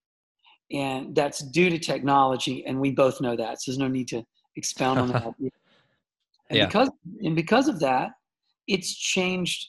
And 0.72 1.16
that's 1.16 1.40
due 1.52 1.70
to 1.70 1.78
technology, 1.78 2.66
and 2.66 2.80
we 2.80 2.92
both 2.92 3.22
know 3.22 3.36
that. 3.36 3.62
So 3.62 3.72
there's 3.72 3.78
no 3.78 3.88
need 3.88 4.08
to 4.10 4.24
expound 4.56 5.00
on 5.00 5.10
that. 5.10 5.24
and 5.40 5.52
yeah. 6.50 6.66
because 6.66 6.90
and 7.22 7.36
because 7.36 7.68
of 7.68 7.80
that, 7.82 8.10
it's 8.67 8.95
changed 8.95 9.67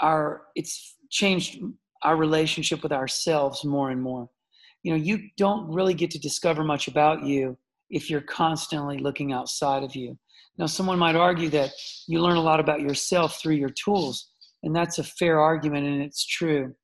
our 0.00 0.42
it's 0.54 0.96
changed 1.10 1.60
our 2.02 2.16
relationship 2.16 2.82
with 2.82 2.92
ourselves 2.92 3.64
more 3.64 3.90
and 3.90 4.00
more. 4.00 4.28
You 4.82 4.92
know, 4.92 4.98
you 4.98 5.28
don't 5.36 5.68
really 5.72 5.94
get 5.94 6.10
to 6.12 6.18
discover 6.18 6.62
much 6.62 6.86
about 6.88 7.24
you 7.24 7.58
if 7.90 8.08
you're 8.08 8.20
constantly 8.20 8.98
looking 8.98 9.32
outside 9.32 9.82
of 9.82 9.96
you. 9.96 10.16
Now, 10.56 10.66
someone 10.66 10.98
might 10.98 11.16
argue 11.16 11.48
that 11.50 11.70
you 12.06 12.20
learn 12.20 12.36
a 12.36 12.42
lot 12.42 12.60
about 12.60 12.80
yourself 12.80 13.40
through 13.40 13.54
your 13.54 13.70
tools, 13.70 14.30
and 14.62 14.74
that's 14.74 14.98
a 14.98 15.04
fair 15.04 15.40
argument, 15.40 15.86
and 15.86 16.02
it's 16.02 16.26
true. 16.26 16.74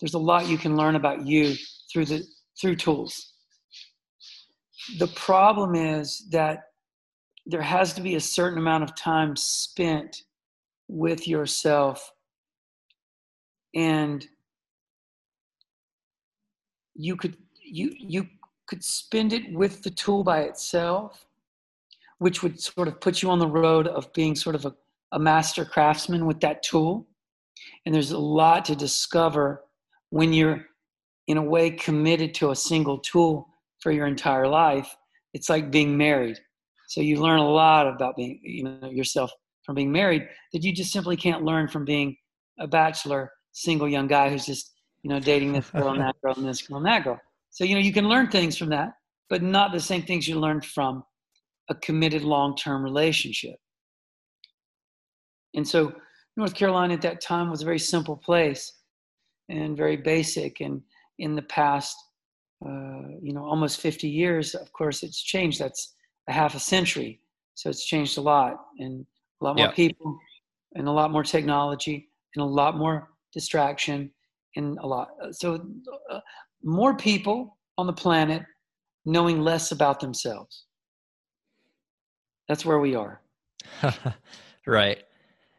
There's 0.00 0.14
a 0.14 0.18
lot 0.18 0.48
you 0.48 0.58
can 0.58 0.76
learn 0.76 0.96
about 0.96 1.26
you 1.26 1.54
through 1.92 2.06
the 2.06 2.24
through 2.60 2.76
tools. 2.76 3.34
The 4.98 5.08
problem 5.08 5.74
is 5.74 6.28
that 6.30 6.60
there 7.46 7.62
has 7.62 7.92
to 7.94 8.00
be 8.00 8.14
a 8.14 8.20
certain 8.20 8.58
amount 8.58 8.84
of 8.84 8.94
time 8.94 9.36
spent 9.36 10.22
with 10.88 11.26
yourself 11.26 12.12
and 13.74 14.26
you 16.94 17.16
could 17.16 17.36
you 17.64 17.94
you 17.98 18.26
could 18.66 18.82
spend 18.82 19.32
it 19.32 19.52
with 19.52 19.82
the 19.82 19.90
tool 19.90 20.24
by 20.24 20.40
itself, 20.42 21.26
which 22.18 22.42
would 22.42 22.60
sort 22.60 22.88
of 22.88 23.00
put 23.00 23.22
you 23.22 23.30
on 23.30 23.38
the 23.38 23.46
road 23.46 23.86
of 23.86 24.12
being 24.12 24.34
sort 24.34 24.54
of 24.54 24.64
a, 24.64 24.74
a 25.12 25.18
master 25.18 25.64
craftsman 25.64 26.26
with 26.26 26.40
that 26.40 26.62
tool. 26.62 27.06
And 27.84 27.94
there's 27.94 28.12
a 28.12 28.18
lot 28.18 28.64
to 28.66 28.76
discover 28.76 29.64
when 30.10 30.32
you're, 30.32 30.64
in 31.26 31.36
a 31.36 31.42
way, 31.42 31.70
committed 31.70 32.34
to 32.34 32.50
a 32.50 32.56
single 32.56 32.98
tool 32.98 33.48
for 33.80 33.92
your 33.92 34.06
entire 34.06 34.48
life. 34.48 34.96
It's 35.34 35.48
like 35.48 35.70
being 35.70 35.96
married. 35.96 36.38
So 36.92 37.00
you 37.00 37.22
learn 37.22 37.38
a 37.38 37.48
lot 37.48 37.86
about 37.86 38.16
being, 38.16 38.38
you 38.42 38.64
know, 38.64 38.90
yourself 38.90 39.32
from 39.64 39.76
being 39.76 39.90
married 39.90 40.28
that 40.52 40.62
you 40.62 40.74
just 40.74 40.92
simply 40.92 41.16
can't 41.16 41.42
learn 41.42 41.66
from 41.66 41.86
being 41.86 42.14
a 42.60 42.66
bachelor, 42.66 43.32
single 43.52 43.88
young 43.88 44.06
guy 44.06 44.28
who's 44.28 44.44
just, 44.44 44.74
you 45.02 45.08
know, 45.08 45.18
dating 45.18 45.54
this 45.54 45.70
girl 45.70 45.88
and 45.88 46.02
that 46.02 46.14
girl 46.22 46.34
and 46.36 46.46
this 46.46 46.60
girl 46.60 46.76
and 46.76 46.84
that 46.86 47.04
girl. 47.04 47.18
So, 47.48 47.64
you 47.64 47.74
know, 47.74 47.80
you 47.80 47.94
can 47.94 48.10
learn 48.10 48.28
things 48.28 48.58
from 48.58 48.68
that, 48.70 48.90
but 49.30 49.42
not 49.42 49.72
the 49.72 49.80
same 49.80 50.02
things 50.02 50.28
you 50.28 50.38
learn 50.38 50.60
from 50.60 51.02
a 51.70 51.74
committed 51.76 52.24
long 52.24 52.56
term 52.56 52.82
relationship. 52.82 53.56
And 55.54 55.66
so, 55.66 55.94
North 56.36 56.52
Carolina 56.52 56.92
at 56.92 57.02
that 57.02 57.22
time 57.22 57.48
was 57.48 57.62
a 57.62 57.64
very 57.64 57.78
simple 57.78 58.18
place 58.18 58.70
and 59.48 59.78
very 59.78 59.96
basic. 59.96 60.60
And 60.60 60.82
in 61.18 61.36
the 61.36 61.42
past, 61.42 61.96
uh, 62.62 63.16
you 63.22 63.32
know, 63.32 63.44
almost 63.46 63.80
50 63.80 64.10
years, 64.10 64.54
of 64.54 64.70
course, 64.74 65.02
it's 65.02 65.22
changed. 65.22 65.58
That's 65.58 65.94
a 66.28 66.32
half 66.32 66.54
a 66.54 66.60
century. 66.60 67.20
So 67.54 67.70
it's 67.70 67.84
changed 67.84 68.18
a 68.18 68.20
lot 68.20 68.56
and 68.78 69.04
a 69.40 69.44
lot 69.44 69.56
more 69.56 69.66
yeah. 69.66 69.72
people 69.72 70.18
and 70.74 70.88
a 70.88 70.90
lot 70.90 71.10
more 71.10 71.22
technology 71.22 72.08
and 72.34 72.42
a 72.42 72.46
lot 72.46 72.76
more 72.76 73.10
distraction 73.32 74.10
and 74.56 74.78
a 74.78 74.86
lot. 74.86 75.08
So 75.32 75.64
uh, 76.10 76.20
more 76.62 76.96
people 76.96 77.58
on 77.78 77.86
the 77.86 77.92
planet 77.92 78.42
knowing 79.04 79.40
less 79.40 79.72
about 79.72 80.00
themselves. 80.00 80.64
That's 82.48 82.64
where 82.64 82.78
we 82.78 82.94
are. 82.94 83.20
right. 84.66 85.02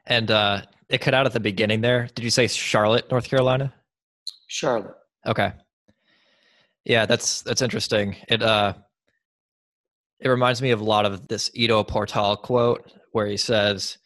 And 0.06 0.32
uh, 0.32 0.62
it 0.90 1.02
cut 1.02 1.14
out 1.14 1.26
at 1.26 1.34
the 1.34 1.40
beginning 1.40 1.82
there. 1.82 2.08
Did 2.16 2.24
you 2.24 2.30
say 2.30 2.48
Charlotte, 2.48 3.10
North 3.10 3.28
Carolina? 3.28 3.74
Charlotte. 4.48 4.96
Okay. 5.26 5.54
Yeah, 6.86 7.06
that's 7.06 7.42
that's 7.42 7.62
interesting. 7.62 8.16
It 8.28 8.44
uh 8.44 8.74
it 10.24 10.30
reminds 10.30 10.62
me 10.62 10.72
of 10.72 10.80
a 10.80 10.86
lot 10.86 11.06
of 11.06 11.28
this 11.28 11.52
Ido 11.54 11.84
Portal 11.84 12.38
quote 12.38 12.94
where 13.12 13.28
he 13.28 13.36
says 13.36 13.98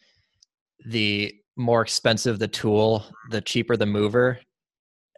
the 0.84 1.32
more 1.56 1.80
expensive 1.80 2.40
the 2.40 2.48
tool, 2.48 3.04
the 3.30 3.40
cheaper 3.40 3.76
the 3.76 3.86
mover, 3.86 4.40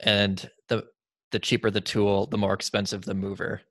and 0.03 0.49
the 0.69 0.85
the 1.31 1.39
cheaper 1.39 1.71
the 1.71 1.81
tool, 1.81 2.27
the 2.27 2.37
more 2.37 2.53
expensive 2.53 3.03
the 3.03 3.15
mover. 3.15 3.63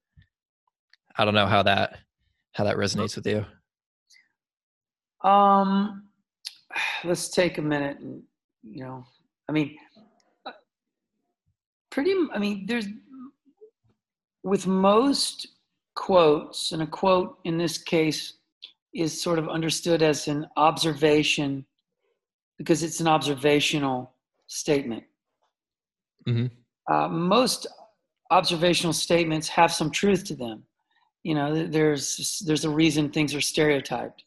I 1.18 1.26
don't 1.26 1.36
know 1.36 1.46
how 1.46 1.62
that 1.64 2.00
how 2.54 2.64
that 2.64 2.78
resonates 2.78 3.16
with 3.16 3.28
you. 3.28 3.46
Um, 5.28 6.10
let's 7.04 7.30
take 7.30 7.60
a 7.60 7.62
minute 7.62 8.00
and 8.00 8.24
you 8.64 8.84
know, 8.84 9.06
I 9.48 9.52
mean, 9.52 9.78
pretty. 11.92 12.16
I 12.34 12.40
mean, 12.40 12.66
there's 12.66 12.88
with 14.44 14.66
most 14.66 15.48
quotes, 16.08 16.72
and 16.72 16.82
a 16.82 16.88
quote 16.88 17.38
in 17.44 17.58
this 17.58 17.78
case 17.78 18.34
is 18.94 19.22
sort 19.22 19.38
of 19.38 19.48
understood 19.50 20.02
as 20.02 20.28
an 20.28 20.48
observation 20.58 21.66
because 22.58 22.84
it's 22.84 23.00
an 23.00 23.08
observational 23.08 24.14
statement. 24.48 25.04
Mm-hmm 26.28 26.48
uh, 26.90 27.08
most 27.08 27.68
observational 28.32 28.94
statements 28.94 29.48
have 29.48 29.72
some 29.72 29.92
truth 29.92 30.24
to 30.26 30.36
them. 30.36 30.64
You 31.24 31.36
know, 31.36 31.68
there's 31.68 32.42
there's 32.46 32.66
a 32.66 32.70
reason 32.70 33.10
things 33.10 33.36
are 33.36 33.42
stereotyped. 33.42 34.24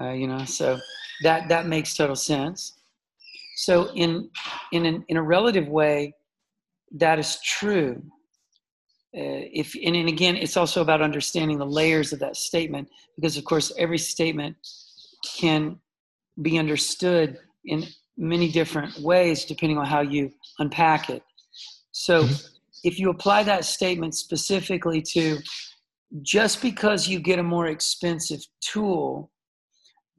Uh, 0.00 0.10
you 0.10 0.26
know, 0.26 0.44
so 0.44 0.78
that 1.22 1.48
that 1.48 1.66
makes 1.66 1.96
total 1.96 2.16
sense. 2.16 2.74
So 3.56 3.92
in 3.94 4.28
in 4.72 4.86
an, 4.86 5.04
in 5.08 5.16
a 5.16 5.22
relative 5.22 5.68
way, 5.68 6.14
that 6.92 7.18
is 7.18 7.38
true. 7.42 8.02
Uh, 9.16 9.46
if 9.52 9.76
and, 9.76 9.94
and 9.94 10.08
again, 10.08 10.36
it's 10.36 10.56
also 10.56 10.82
about 10.82 11.00
understanding 11.00 11.58
the 11.58 11.66
layers 11.66 12.12
of 12.12 12.18
that 12.18 12.36
statement 12.36 12.88
because, 13.16 13.36
of 13.36 13.44
course, 13.44 13.72
every 13.78 13.98
statement 13.98 14.56
can 15.38 15.78
be 16.42 16.58
understood 16.58 17.38
in 17.64 17.86
many 18.16 18.50
different 18.50 18.96
ways 18.98 19.44
depending 19.44 19.78
on 19.78 19.86
how 19.86 20.00
you 20.00 20.30
unpack 20.58 21.10
it. 21.10 21.22
So 21.92 22.24
mm-hmm. 22.24 22.34
if 22.82 22.98
you 22.98 23.10
apply 23.10 23.44
that 23.44 23.64
statement 23.64 24.14
specifically 24.14 25.00
to 25.12 25.38
just 26.22 26.62
because 26.62 27.08
you 27.08 27.18
get 27.18 27.38
a 27.38 27.42
more 27.42 27.66
expensive 27.66 28.40
tool 28.60 29.30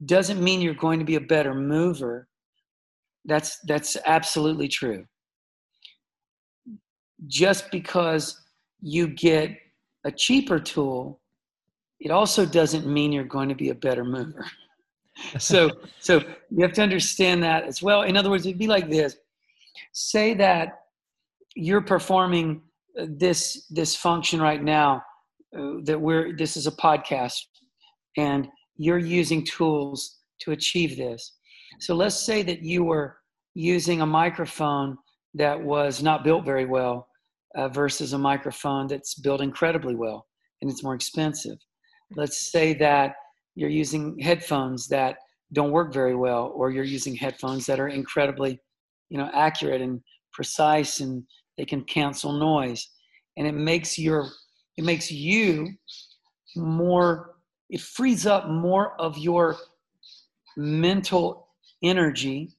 doesn't 0.04 0.42
mean 0.42 0.60
you're 0.60 0.74
going 0.74 0.98
to 0.98 1.04
be 1.04 1.16
a 1.16 1.20
better 1.20 1.54
mover. 1.54 2.28
That's 3.24 3.58
that's 3.66 3.96
absolutely 4.06 4.68
true. 4.68 5.06
Just 7.26 7.70
because 7.70 8.45
you 8.80 9.08
get 9.08 9.56
a 10.04 10.10
cheaper 10.10 10.58
tool, 10.58 11.20
it 12.00 12.10
also 12.10 12.44
doesn't 12.44 12.86
mean 12.86 13.12
you're 13.12 13.24
going 13.24 13.48
to 13.48 13.54
be 13.54 13.70
a 13.70 13.74
better 13.74 14.04
mover. 14.04 14.46
so 15.38 15.70
so 16.00 16.20
you 16.50 16.62
have 16.62 16.72
to 16.74 16.82
understand 16.82 17.42
that 17.42 17.64
as 17.64 17.82
well. 17.82 18.02
In 18.02 18.16
other 18.16 18.30
words, 18.30 18.46
it'd 18.46 18.58
be 18.58 18.66
like 18.66 18.90
this. 18.90 19.16
Say 19.92 20.34
that 20.34 20.80
you're 21.54 21.80
performing 21.80 22.62
this 22.96 23.66
this 23.70 23.94
function 23.96 24.40
right 24.40 24.62
now 24.62 25.02
uh, 25.56 25.74
that 25.84 26.00
we're 26.00 26.36
this 26.36 26.56
is 26.56 26.66
a 26.66 26.72
podcast 26.72 27.40
and 28.16 28.48
you're 28.76 28.98
using 28.98 29.44
tools 29.44 30.18
to 30.40 30.52
achieve 30.52 30.96
this 30.96 31.34
so 31.80 31.94
let's 31.94 32.24
say 32.24 32.42
that 32.42 32.62
you 32.62 32.84
were 32.84 33.18
using 33.54 34.00
a 34.00 34.06
microphone 34.06 34.96
that 35.34 35.60
was 35.60 36.02
not 36.02 36.24
built 36.24 36.44
very 36.44 36.64
well 36.64 37.08
uh, 37.54 37.68
versus 37.68 38.12
a 38.12 38.18
microphone 38.18 38.86
that's 38.86 39.14
built 39.14 39.40
incredibly 39.40 39.94
well 39.94 40.26
and 40.60 40.70
it's 40.70 40.82
more 40.82 40.94
expensive. 40.94 41.58
Let's 42.14 42.50
say 42.50 42.74
that 42.74 43.14
you're 43.54 43.70
using 43.70 44.18
headphones 44.18 44.88
that 44.88 45.16
don't 45.52 45.70
work 45.70 45.92
very 45.92 46.14
well 46.14 46.52
or 46.54 46.70
you're 46.70 46.84
using 46.84 47.14
headphones 47.14 47.66
that 47.66 47.80
are 47.80 47.88
incredibly 47.88 48.60
you 49.08 49.18
know 49.18 49.30
accurate 49.34 49.80
and 49.80 50.00
precise 50.32 51.00
and 51.00 51.22
they 51.56 51.64
can 51.64 51.82
cancel 51.84 52.32
noise. 52.32 52.88
And 53.36 53.46
it 53.46 53.54
makes 53.54 53.98
your 53.98 54.28
it 54.76 54.84
makes 54.84 55.10
you 55.10 55.68
more 56.56 57.34
it 57.68 57.80
frees 57.80 58.26
up 58.26 58.48
more 58.48 59.00
of 59.00 59.18
your 59.18 59.56
mental 60.56 61.48
energy 61.82 62.50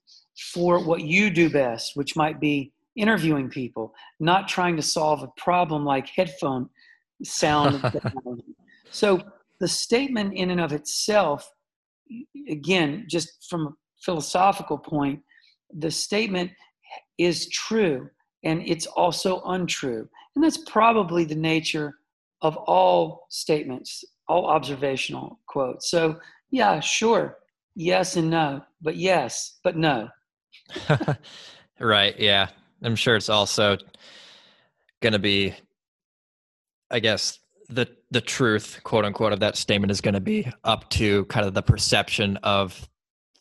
for 0.53 0.84
what 0.86 1.01
you 1.01 1.32
do 1.32 1.50
best 1.50 1.94
which 1.96 2.15
might 2.15 2.39
be 2.39 2.72
interviewing 2.98 3.50
people 3.50 3.94
not 4.20 4.48
trying 4.48 4.75
to 4.75 4.82
solve 4.82 5.24
a 5.24 5.27
problem 5.38 5.86
like 5.86 6.08
headphone 6.08 6.70
sound 7.24 7.82
so 8.92 9.22
the 9.60 9.68
statement 9.68 10.34
in 10.34 10.50
and 10.51 10.62
of 10.62 10.72
itself 10.72 11.50
again 12.50 13.06
just 13.08 13.48
from 13.50 13.68
a 13.68 13.72
philosophical 14.04 14.77
point 14.77 15.20
the 15.74 15.92
statement 15.92 16.51
is 17.18 17.50
true 17.50 18.10
and 18.44 18.62
it's 18.66 18.86
also 18.86 19.42
untrue. 19.46 20.08
And 20.36 20.44
that's 20.44 20.60
probably 20.70 21.25
the 21.25 21.36
nature 21.36 21.96
of 22.42 22.56
all 22.58 23.25
statements, 23.30 24.04
all 24.27 24.48
observational 24.48 25.39
quotes. 25.48 25.89
So, 25.89 26.20
yeah, 26.51 26.80
sure, 26.80 27.38
yes 27.75 28.16
and 28.16 28.30
no, 28.30 28.62
but 28.82 28.96
yes, 28.96 29.60
but 29.63 29.75
no. 29.75 30.10
right. 31.80 32.18
Yeah. 32.20 32.50
I'm 32.84 32.96
sure 32.96 33.15
it's 33.15 33.29
also 33.29 33.77
going 35.01 35.13
to 35.13 35.19
be, 35.19 35.53
I 36.91 37.00
guess, 37.00 37.39
the 37.69 37.88
the 38.12 38.22
truth, 38.22 38.79
quote 38.84 39.03
unquote, 39.03 39.34
of 39.34 39.41
that 39.41 39.57
statement 39.57 39.91
is 39.91 40.00
going 40.00 40.13
to 40.13 40.22
be 40.22 40.50
up 40.63 40.89
to 40.91 41.25
kind 41.25 41.46
of 41.46 41.53
the 41.53 41.62
perception 41.62 42.38
of 42.38 42.88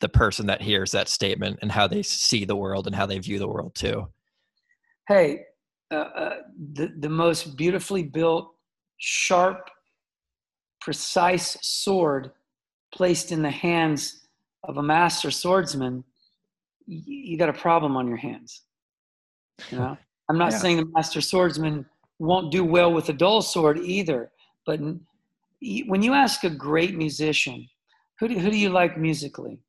the 0.01 0.09
person 0.09 0.47
that 0.47 0.61
hears 0.61 0.91
that 0.91 1.09
statement 1.09 1.61
and 1.63 1.71
how 1.71 1.87
they 1.87 2.03
see 2.03 2.45
the 2.45 2.57
world 2.57 2.87
and 2.87 2.97
how 2.97 3.07
they 3.07 3.19
view 3.19 3.39
the 3.39 3.49
world 3.49 3.75
too 3.75 4.07
hey, 5.09 5.43
uh, 5.91 5.95
uh, 5.95 6.37
the, 6.73 6.93
the 6.99 7.09
most 7.09 7.57
beautifully 7.57 8.03
built, 8.03 8.55
sharp, 8.99 9.71
precise 10.81 11.57
sword 11.63 12.33
placed 12.93 13.33
in 13.33 13.43
the 13.43 13.51
hands 13.51 14.27
of 14.65 14.77
a 14.79 14.83
master 14.83 15.31
swordsman, 15.31 16.05
you, 16.87 17.03
you 17.07 17.39
got 17.39 17.49
a 17.49 17.53
problem 17.53 17.97
on 17.97 18.09
your 18.09 18.17
hands. 18.17 18.63
You 19.71 19.79
know, 19.79 19.99
I'm 20.29 20.39
not 20.39 20.53
yeah. 20.53 20.59
saying 20.59 20.77
the 20.79 20.87
master 20.87 21.21
swordsman 21.21 21.87
won't 22.19 22.53
do 22.53 22.65
well 22.65 22.93
with 22.93 23.09
a 23.09 23.13
dull 23.13 23.43
sword 23.43 23.79
either, 23.79 24.31
but 24.65 24.81
when 24.81 26.03
you 26.03 26.13
ask 26.13 26.45
a 26.45 26.51
great 26.51 26.97
musician, 26.97 27.69
who 28.19 28.29
do, 28.29 28.39
who 28.39 28.51
do 28.51 28.57
you 28.57 28.71
like 28.71 28.99
musically? 28.99 29.61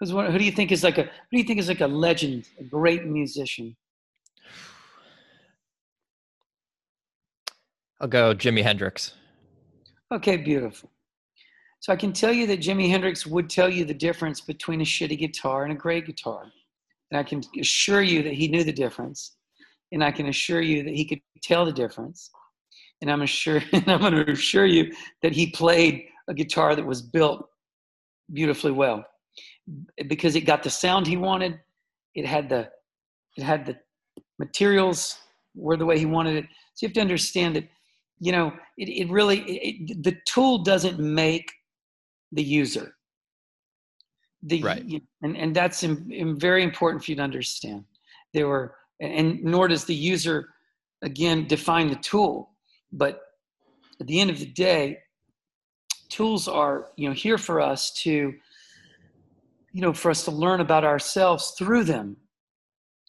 Who's 0.00 0.12
one, 0.12 0.30
who 0.30 0.38
do 0.38 0.44
you 0.44 0.52
think 0.52 0.72
is 0.72 0.82
like 0.82 0.98
a 0.98 1.04
who 1.04 1.30
do 1.32 1.38
you 1.38 1.44
think 1.44 1.60
is 1.60 1.68
like 1.68 1.80
a 1.80 1.86
legend, 1.86 2.48
a 2.58 2.64
great 2.64 3.04
musician? 3.06 3.76
I'll 8.00 8.08
go 8.08 8.34
Jimi 8.34 8.62
Hendrix. 8.62 9.14
Okay, 10.12 10.36
beautiful. 10.36 10.90
So 11.80 11.92
I 11.92 11.96
can 11.96 12.12
tell 12.12 12.32
you 12.32 12.46
that 12.48 12.60
Jimi 12.60 12.88
Hendrix 12.88 13.26
would 13.26 13.48
tell 13.48 13.68
you 13.68 13.84
the 13.84 13.94
difference 13.94 14.40
between 14.40 14.80
a 14.80 14.84
shitty 14.84 15.18
guitar 15.18 15.64
and 15.64 15.72
a 15.72 15.76
great 15.76 16.06
guitar. 16.06 16.46
And 17.14 17.20
I 17.20 17.22
can 17.22 17.44
assure 17.60 18.02
you 18.02 18.24
that 18.24 18.32
he 18.32 18.48
knew 18.48 18.64
the 18.64 18.72
difference. 18.72 19.36
And 19.92 20.02
I 20.02 20.10
can 20.10 20.26
assure 20.26 20.60
you 20.60 20.82
that 20.82 20.92
he 20.92 21.04
could 21.04 21.20
tell 21.44 21.64
the 21.64 21.72
difference. 21.72 22.28
And 23.00 23.08
I'm 23.08 23.22
assure 23.22 23.62
and 23.72 23.88
I'm 23.88 24.00
going 24.00 24.14
to 24.14 24.32
assure 24.32 24.66
you 24.66 24.92
that 25.22 25.30
he 25.30 25.52
played 25.52 26.06
a 26.26 26.34
guitar 26.34 26.74
that 26.74 26.84
was 26.84 27.02
built 27.02 27.48
beautifully 28.32 28.72
well 28.72 29.04
because 30.08 30.34
it 30.34 30.40
got 30.40 30.64
the 30.64 30.70
sound 30.70 31.06
he 31.06 31.16
wanted. 31.16 31.60
It 32.16 32.26
had 32.26 32.48
the 32.48 32.68
it 33.36 33.44
had 33.44 33.64
the 33.64 33.76
materials 34.40 35.16
were 35.54 35.76
the 35.76 35.86
way 35.86 36.00
he 36.00 36.06
wanted 36.06 36.34
it. 36.34 36.46
So 36.74 36.86
you 36.86 36.88
have 36.88 36.94
to 36.94 37.00
understand 37.00 37.54
that 37.54 37.68
you 38.18 38.32
know 38.32 38.52
it, 38.76 38.88
it 38.88 39.08
really 39.08 39.38
it, 39.42 40.02
the 40.02 40.16
tool 40.26 40.64
doesn't 40.64 40.98
make 40.98 41.48
the 42.32 42.42
user 42.42 42.92
the 44.44 44.62
right. 44.62 44.84
and, 45.22 45.36
and 45.36 45.54
that's 45.54 45.82
in, 45.82 46.10
in 46.10 46.38
very 46.38 46.62
important 46.62 47.02
for 47.02 47.10
you 47.10 47.16
to 47.16 47.22
understand. 47.22 47.84
There 48.32 48.48
were 48.48 48.76
and 49.00 49.42
nor 49.42 49.68
does 49.68 49.84
the 49.84 49.94
user 49.94 50.48
again 51.02 51.46
define 51.46 51.88
the 51.88 51.96
tool 51.96 52.50
but 52.92 53.20
at 54.00 54.06
the 54.06 54.20
end 54.20 54.30
of 54.30 54.38
the 54.38 54.46
day 54.46 54.98
tools 56.08 56.46
are 56.46 56.86
you 56.96 57.08
know 57.08 57.14
here 57.14 57.38
for 57.38 57.60
us 57.60 57.90
to 57.92 58.32
you 59.72 59.80
know 59.80 59.92
for 59.92 60.10
us 60.10 60.24
to 60.24 60.30
learn 60.30 60.60
about 60.60 60.84
ourselves 60.84 61.54
through 61.58 61.84
them. 61.84 62.16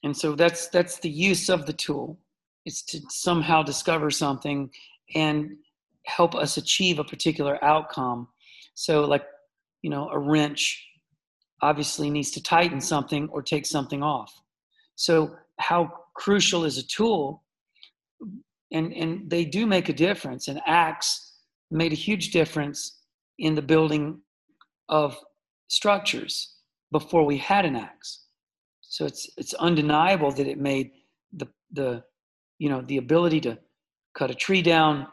And 0.03 0.15
so 0.15 0.35
that's 0.35 0.67
that's 0.69 0.99
the 0.99 1.09
use 1.09 1.49
of 1.49 1.65
the 1.65 1.73
tool 1.73 2.19
it's 2.65 2.81
to 2.85 2.99
somehow 3.09 3.61
discover 3.61 4.09
something 4.09 4.71
and 5.13 5.51
help 6.07 6.33
us 6.33 6.57
achieve 6.57 6.97
a 6.97 7.03
particular 7.03 7.63
outcome. 7.63 8.27
So 8.73 9.05
like 9.05 9.25
you 9.83 9.91
know 9.91 10.09
a 10.09 10.17
wrench 10.17 10.83
obviously 11.69 12.09
needs 12.09 12.31
to 12.31 12.41
tighten 12.43 12.79
something 12.79 13.27
or 13.33 13.41
take 13.41 13.65
something 13.65 14.01
off. 14.03 14.31
So 14.95 15.35
how 15.59 15.81
crucial 16.23 16.63
is 16.69 16.77
a 16.77 16.87
tool? 16.97 17.43
And 18.71 18.93
and 19.01 19.29
they 19.33 19.45
do 19.57 19.65
make 19.65 19.89
a 19.89 19.93
difference. 20.07 20.47
And 20.47 20.59
axe 20.65 21.09
made 21.71 21.93
a 21.97 22.01
huge 22.07 22.25
difference 22.39 22.79
in 23.47 23.55
the 23.55 23.61
building 23.73 24.21
of 24.89 25.17
structures 25.67 26.33
before 26.91 27.25
we 27.25 27.37
had 27.37 27.65
an 27.65 27.75
axe. 27.75 28.09
So 28.81 29.05
it's 29.05 29.23
it's 29.37 29.53
undeniable 29.55 30.31
that 30.37 30.47
it 30.47 30.59
made 30.59 30.87
the 31.39 31.47
the 31.79 31.89
you 32.59 32.69
know 32.69 32.81
the 32.81 32.97
ability 33.05 33.39
to 33.47 33.57
cut 34.17 34.31
a 34.31 34.35
tree 34.45 34.61
down, 34.61 35.07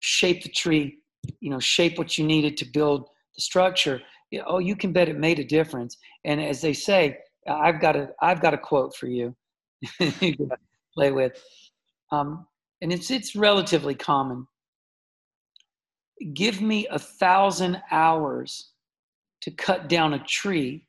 shape 0.00 0.42
the 0.42 0.48
tree, 0.62 0.98
you 1.40 1.50
know, 1.50 1.60
shape 1.60 1.98
what 1.98 2.16
you 2.16 2.24
needed 2.24 2.56
to 2.56 2.64
build 2.64 3.00
the 3.36 3.42
structure 3.42 4.00
oh, 4.46 4.58
you 4.58 4.76
can 4.76 4.92
bet 4.92 5.08
it 5.08 5.18
made 5.18 5.38
a 5.38 5.44
difference. 5.44 5.96
And 6.24 6.40
as 6.40 6.60
they 6.60 6.72
say, 6.72 7.18
I've 7.48 7.80
got 7.80 7.96
a, 7.96 8.10
I've 8.20 8.40
got 8.40 8.54
a 8.54 8.58
quote 8.58 8.94
for 8.94 9.06
you. 9.06 9.34
you 10.00 10.36
can 10.36 10.50
play 10.94 11.10
with, 11.10 11.42
um, 12.12 12.46
and 12.82 12.92
it's 12.92 13.10
it's 13.10 13.34
relatively 13.34 13.94
common. 13.94 14.46
Give 16.34 16.60
me 16.60 16.86
a 16.88 16.98
thousand 16.98 17.80
hours 17.90 18.72
to 19.40 19.50
cut 19.50 19.88
down 19.88 20.14
a 20.14 20.24
tree, 20.24 20.86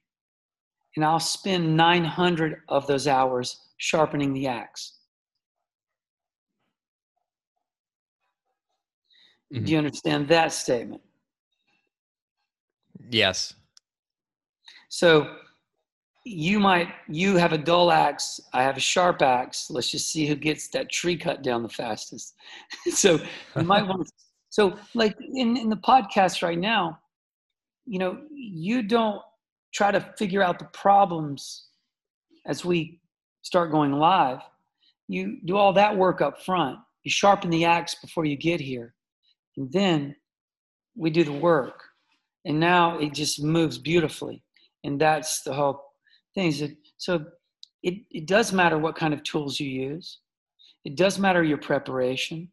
and 0.95 1.05
I'll 1.05 1.19
spend 1.19 1.77
900 1.77 2.61
of 2.67 2.85
those 2.85 3.07
hours 3.07 3.61
sharpening 3.77 4.33
the 4.33 4.47
ax 4.47 4.93
mm-hmm. 9.53 9.63
Do 9.63 9.71
you 9.71 9.77
understand 9.77 10.27
that 10.27 10.51
statement? 10.51 11.01
Yes. 13.09 13.53
So 14.89 15.35
you 16.25 16.59
might 16.59 16.89
you 17.07 17.37
have 17.37 17.53
a 17.53 17.57
dull 17.57 17.91
axe, 17.91 18.39
I 18.53 18.61
have 18.61 18.77
a 18.77 18.81
sharp 18.81 19.21
axe. 19.21 19.69
Let's 19.69 19.89
just 19.89 20.09
see 20.09 20.27
who 20.27 20.35
gets 20.35 20.67
that 20.69 20.89
tree 20.91 21.17
cut 21.17 21.41
down 21.41 21.63
the 21.63 21.69
fastest. 21.69 22.35
so 22.91 23.19
you 23.55 23.63
might 23.63 23.87
want 23.87 24.05
to 24.05 24.13
so 24.49 24.77
like 24.93 25.15
in, 25.33 25.57
in 25.57 25.69
the 25.69 25.77
podcast 25.77 26.43
right 26.43 26.59
now, 26.59 26.99
you 27.85 27.99
know, 27.99 28.19
you 28.31 28.83
don't 28.83 29.21
try 29.73 29.91
to 29.91 30.01
figure 30.17 30.43
out 30.43 30.59
the 30.59 30.65
problems 30.73 31.67
as 32.45 32.65
we 32.65 32.99
start 33.41 33.71
going 33.71 33.93
live. 33.93 34.39
You 35.07 35.39
do 35.45 35.57
all 35.57 35.73
that 35.73 35.95
work 35.95 36.21
up 36.21 36.41
front. 36.43 36.79
You 37.03 37.11
sharpen 37.11 37.49
the 37.49 37.65
axe 37.65 37.95
before 37.95 38.25
you 38.25 38.37
get 38.37 38.59
here. 38.59 38.93
And 39.57 39.71
then 39.71 40.15
we 40.95 41.09
do 41.09 41.23
the 41.23 41.31
work 41.31 41.81
and 42.45 42.59
now 42.59 42.97
it 42.99 43.13
just 43.13 43.43
moves 43.43 43.77
beautifully. 43.77 44.43
And 44.83 44.99
that's 44.99 45.43
the 45.43 45.53
whole 45.53 45.81
thing 46.33 46.51
so 46.97 47.25
it, 47.83 47.95
it 48.11 48.25
does 48.27 48.53
matter 48.53 48.77
what 48.77 48.95
kind 48.95 49.13
of 49.13 49.23
tools 49.23 49.59
you 49.59 49.67
use. 49.67 50.19
It 50.85 50.95
does 50.95 51.19
matter 51.19 51.43
your 51.43 51.57
preparation. 51.57 52.51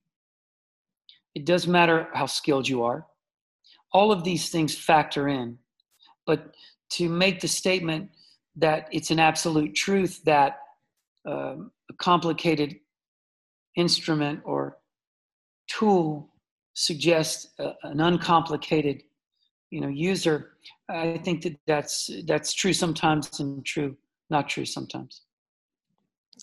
It 1.35 1.45
does 1.45 1.67
matter 1.67 2.09
how 2.15 2.27
skilled 2.27 2.69
you 2.69 2.83
are. 2.83 3.07
All 3.93 4.11
of 4.11 4.25
these 4.25 4.51
things 4.51 4.77
factor 4.77 5.29
in. 5.29 5.59
But 6.27 6.55
to 6.93 7.09
make 7.09 7.41
the 7.41 7.49
statement 7.49 8.11
that 8.57 8.89
it's 8.91 9.11
an 9.11 9.19
absolute 9.19 9.75
truth 9.75 10.23
that 10.25 10.59
um, 11.27 11.71
a 11.91 11.95
complicated 11.95 12.77
instrument 13.77 14.41
or 14.45 14.79
tool 15.69 16.31
suggests 16.75 17.49
a, 17.59 17.73
an 17.85 18.01
uncomplicated 18.01 19.03
you 19.71 19.81
know 19.81 19.89
user 19.89 20.53
i 20.89 21.19
think 21.19 21.43
that 21.43 21.57
that's 21.67 22.11
that's 22.27 22.53
true 22.55 22.73
sometimes 22.73 23.41
and 23.41 23.65
true 23.65 23.97
not 24.31 24.49
true 24.49 24.65
sometimes. 24.65 25.23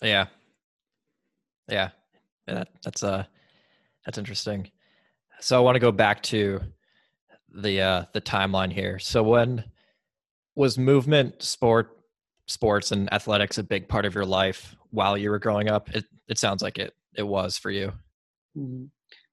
Yeah. 0.02 0.26
Yeah, 1.68 1.90
yeah 2.46 2.54
that, 2.54 2.68
that's 2.84 3.02
uh 3.02 3.24
that's 4.04 4.18
interesting. 4.18 4.70
So 5.40 5.56
i 5.56 5.60
want 5.60 5.74
to 5.76 5.80
go 5.80 5.92
back 5.92 6.22
to 6.24 6.60
the 7.54 7.80
uh 7.80 8.04
the 8.12 8.20
timeline 8.20 8.72
here. 8.72 8.98
So 8.98 9.22
when 9.22 9.64
was 10.54 10.78
movement 10.78 11.42
sport 11.42 11.98
sports 12.46 12.92
and 12.92 13.12
athletics 13.12 13.58
a 13.58 13.62
big 13.62 13.88
part 13.88 14.04
of 14.04 14.14
your 14.14 14.24
life 14.24 14.76
while 14.90 15.18
you 15.18 15.30
were 15.30 15.38
growing 15.38 15.68
up? 15.68 15.90
It 15.94 16.04
it 16.28 16.38
sounds 16.38 16.62
like 16.62 16.78
it 16.78 16.94
it 17.16 17.26
was 17.26 17.58
for 17.58 17.70
you. 17.70 17.92
Mm-hmm. 18.56 18.84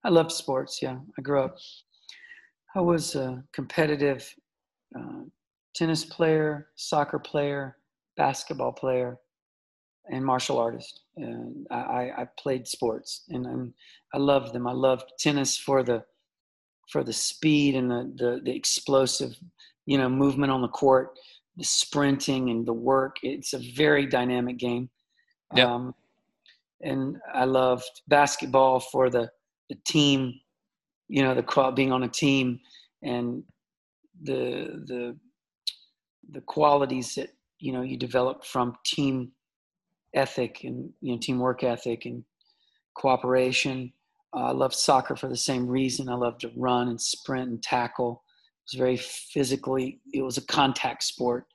i 0.03 0.10
love 0.10 0.32
sports 0.34 0.82
yeah. 0.82 0.97
I 1.17 1.21
grew 1.21 1.41
up 1.43 1.56
I 2.75 2.81
was 2.81 3.15
a 3.15 3.43
competitive 3.53 4.33
uh, 4.97 5.23
tennis 5.75 6.05
player, 6.05 6.69
soccer 6.75 7.19
player, 7.19 7.77
basketball 8.17 8.71
player, 8.71 9.17
and 10.09 10.25
martial 10.25 10.57
artist. 10.57 11.01
And 11.15 11.67
I, 11.69 12.12
I 12.17 12.27
played 12.38 12.67
sports, 12.67 13.23
and 13.29 13.45
I'm, 13.45 13.73
I 14.13 14.17
loved 14.17 14.53
them. 14.53 14.67
I 14.67 14.73
loved 14.73 15.12
tennis 15.19 15.57
for 15.57 15.83
the 15.83 16.03
for 16.91 17.03
the 17.03 17.13
speed 17.13 17.75
and 17.75 17.89
the, 17.89 18.13
the, 18.17 18.41
the 18.43 18.53
explosive, 18.53 19.33
you 19.86 19.97
know, 19.97 20.09
movement 20.09 20.51
on 20.51 20.62
the 20.62 20.67
court, 20.67 21.17
the 21.55 21.63
sprinting 21.63 22.49
and 22.49 22.65
the 22.65 22.73
work. 22.73 23.15
It's 23.23 23.53
a 23.53 23.59
very 23.73 24.05
dynamic 24.05 24.57
game. 24.57 24.89
Yep. 25.55 25.67
Um, 25.67 25.95
and 26.81 27.17
I 27.33 27.45
loved 27.45 28.01
basketball 28.07 28.79
for 28.79 29.09
the 29.09 29.29
the 29.69 29.77
team 29.86 30.33
you 31.07 31.21
know 31.21 31.35
the 31.35 31.71
being 31.75 31.91
on 31.91 32.03
a 32.03 32.07
team 32.09 32.59
and 33.03 33.43
the 34.21 34.83
the 34.87 35.17
the 36.31 36.41
qualities 36.41 37.15
that 37.15 37.29
you 37.59 37.71
know 37.71 37.81
you 37.81 37.97
develop 37.97 38.45
from 38.45 38.75
team 38.85 39.31
ethic 40.13 40.63
and 40.63 40.89
you 41.01 41.13
know 41.13 41.19
teamwork 41.19 41.63
ethic 41.63 42.05
and 42.05 42.23
cooperation. 42.95 43.91
Uh, 44.35 44.45
I 44.45 44.51
love 44.51 44.73
soccer 44.73 45.15
for 45.15 45.27
the 45.27 45.37
same 45.37 45.67
reason. 45.67 46.09
I 46.09 46.15
love 46.15 46.37
to 46.39 46.51
run 46.55 46.87
and 46.87 46.99
sprint 46.99 47.49
and 47.49 47.61
tackle. 47.61 48.23
It 48.65 48.73
was 48.73 48.79
very 48.79 48.97
physically. 48.97 49.99
It 50.13 50.21
was 50.21 50.37
a 50.37 50.45
contact 50.45 51.03
sport, 51.03 51.45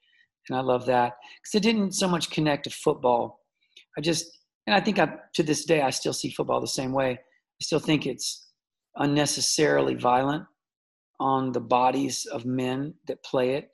and 0.49 0.59
I 0.59 0.61
love 0.61 0.87
that 0.87 1.15
because 1.43 1.55
it 1.55 1.63
didn't 1.63 1.93
so 1.93 2.09
much 2.09 2.31
connect 2.31 2.65
to 2.65 2.71
football. 2.71 3.41
I 3.97 4.01
just 4.01 4.39
and 4.67 4.75
I 4.75 4.81
think 4.81 4.99
I 4.99 5.09
to 5.35 5.43
this 5.43 5.65
day 5.65 5.81
I 5.83 5.91
still 5.91 6.13
see 6.13 6.31
football 6.31 6.61
the 6.61 6.69
same 6.69 6.93
way. 6.93 7.13
I 7.13 7.63
still 7.65 7.81
think 7.81 8.07
it's 8.07 8.48
unnecessarily 8.97 9.95
violent 9.95 10.45
on 11.21 11.53
the 11.53 11.61
bodies 11.61 12.27
of 12.27 12.45
men 12.45 12.95
that 13.07 13.23
play 13.25 13.55
it. 13.55 13.71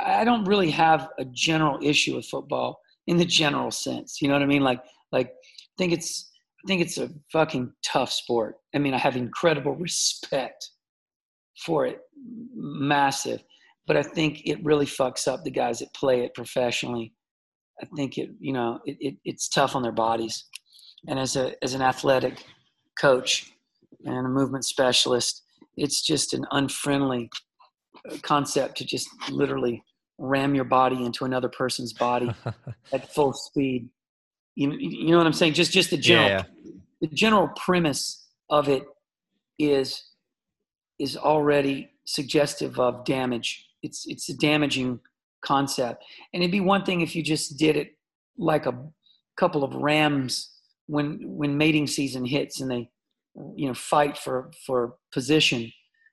I 0.00 0.24
don't 0.24 0.44
really 0.44 0.70
have 0.70 1.08
a 1.18 1.24
general 1.24 1.78
issue 1.82 2.16
with 2.16 2.26
football 2.26 2.80
in 3.06 3.16
the 3.16 3.24
general 3.24 3.70
sense. 3.70 4.20
You 4.20 4.28
know 4.28 4.34
what 4.34 4.42
I 4.42 4.46
mean? 4.46 4.62
Like, 4.62 4.80
like 5.12 5.28
I 5.28 5.74
think 5.76 5.92
it's 5.92 6.30
I 6.64 6.66
think 6.66 6.82
it's 6.82 6.98
a 6.98 7.10
fucking 7.32 7.72
tough 7.84 8.12
sport. 8.12 8.56
I 8.74 8.78
mean, 8.78 8.94
I 8.94 8.98
have 8.98 9.16
incredible 9.16 9.76
respect 9.76 10.70
for 11.64 11.86
it, 11.86 12.00
massive. 12.54 13.42
But 13.86 13.96
I 13.96 14.02
think 14.02 14.42
it 14.44 14.62
really 14.64 14.86
fucks 14.86 15.26
up 15.26 15.44
the 15.44 15.50
guys 15.50 15.78
that 15.78 15.94
play 15.94 16.24
it 16.24 16.34
professionally. 16.34 17.14
I 17.80 17.86
think 17.96 18.18
it, 18.18 18.30
you 18.38 18.52
know, 18.52 18.80
it, 18.84 18.96
it 19.00 19.14
it's 19.24 19.48
tough 19.48 19.76
on 19.76 19.82
their 19.82 19.92
bodies. 19.92 20.44
And 21.06 21.18
as 21.18 21.36
a 21.36 21.52
as 21.62 21.74
an 21.74 21.82
athletic 21.82 22.44
coach, 23.00 23.52
and 24.04 24.26
a 24.26 24.28
movement 24.28 24.64
specialist, 24.64 25.44
it's 25.76 26.02
just 26.02 26.34
an 26.34 26.44
unfriendly 26.50 27.30
uh, 28.10 28.16
concept 28.22 28.78
to 28.78 28.84
just 28.84 29.08
literally 29.30 29.82
ram 30.18 30.54
your 30.54 30.64
body 30.64 31.04
into 31.04 31.24
another 31.24 31.48
person's 31.48 31.92
body 31.92 32.30
at 32.92 33.12
full 33.12 33.32
speed. 33.32 33.88
You, 34.56 34.72
you 34.72 35.10
know 35.10 35.18
what 35.18 35.26
I'm 35.26 35.32
saying? 35.32 35.54
Just 35.54 35.72
just 35.72 35.90
the 35.90 35.96
general 35.96 36.28
Yeah, 36.28 36.42
the 37.00 37.06
general 37.08 37.48
premise 37.56 38.28
of 38.50 38.68
it 38.68 38.84
is 39.58 40.02
is 40.98 41.16
already 41.16 41.90
suggestive 42.04 42.78
of 42.80 43.04
damage. 43.04 43.66
It's 43.82 44.04
it's 44.08 44.28
a 44.28 44.36
damaging 44.36 44.98
concept, 45.44 46.04
and 46.32 46.42
it'd 46.42 46.52
be 46.52 46.60
one 46.60 46.84
thing 46.84 47.00
if 47.00 47.14
you 47.14 47.22
just 47.22 47.56
did 47.56 47.76
it 47.76 47.96
like 48.36 48.66
a 48.66 48.76
couple 49.36 49.62
of 49.62 49.74
rams 49.76 50.50
when 50.86 51.20
when 51.22 51.56
mating 51.56 51.86
season 51.86 52.24
hits 52.24 52.60
and 52.60 52.70
they 52.70 52.90
you 53.56 53.66
know 53.68 53.74
fight 53.74 54.16
for 54.16 54.50
for 54.66 54.94
position, 55.12 55.72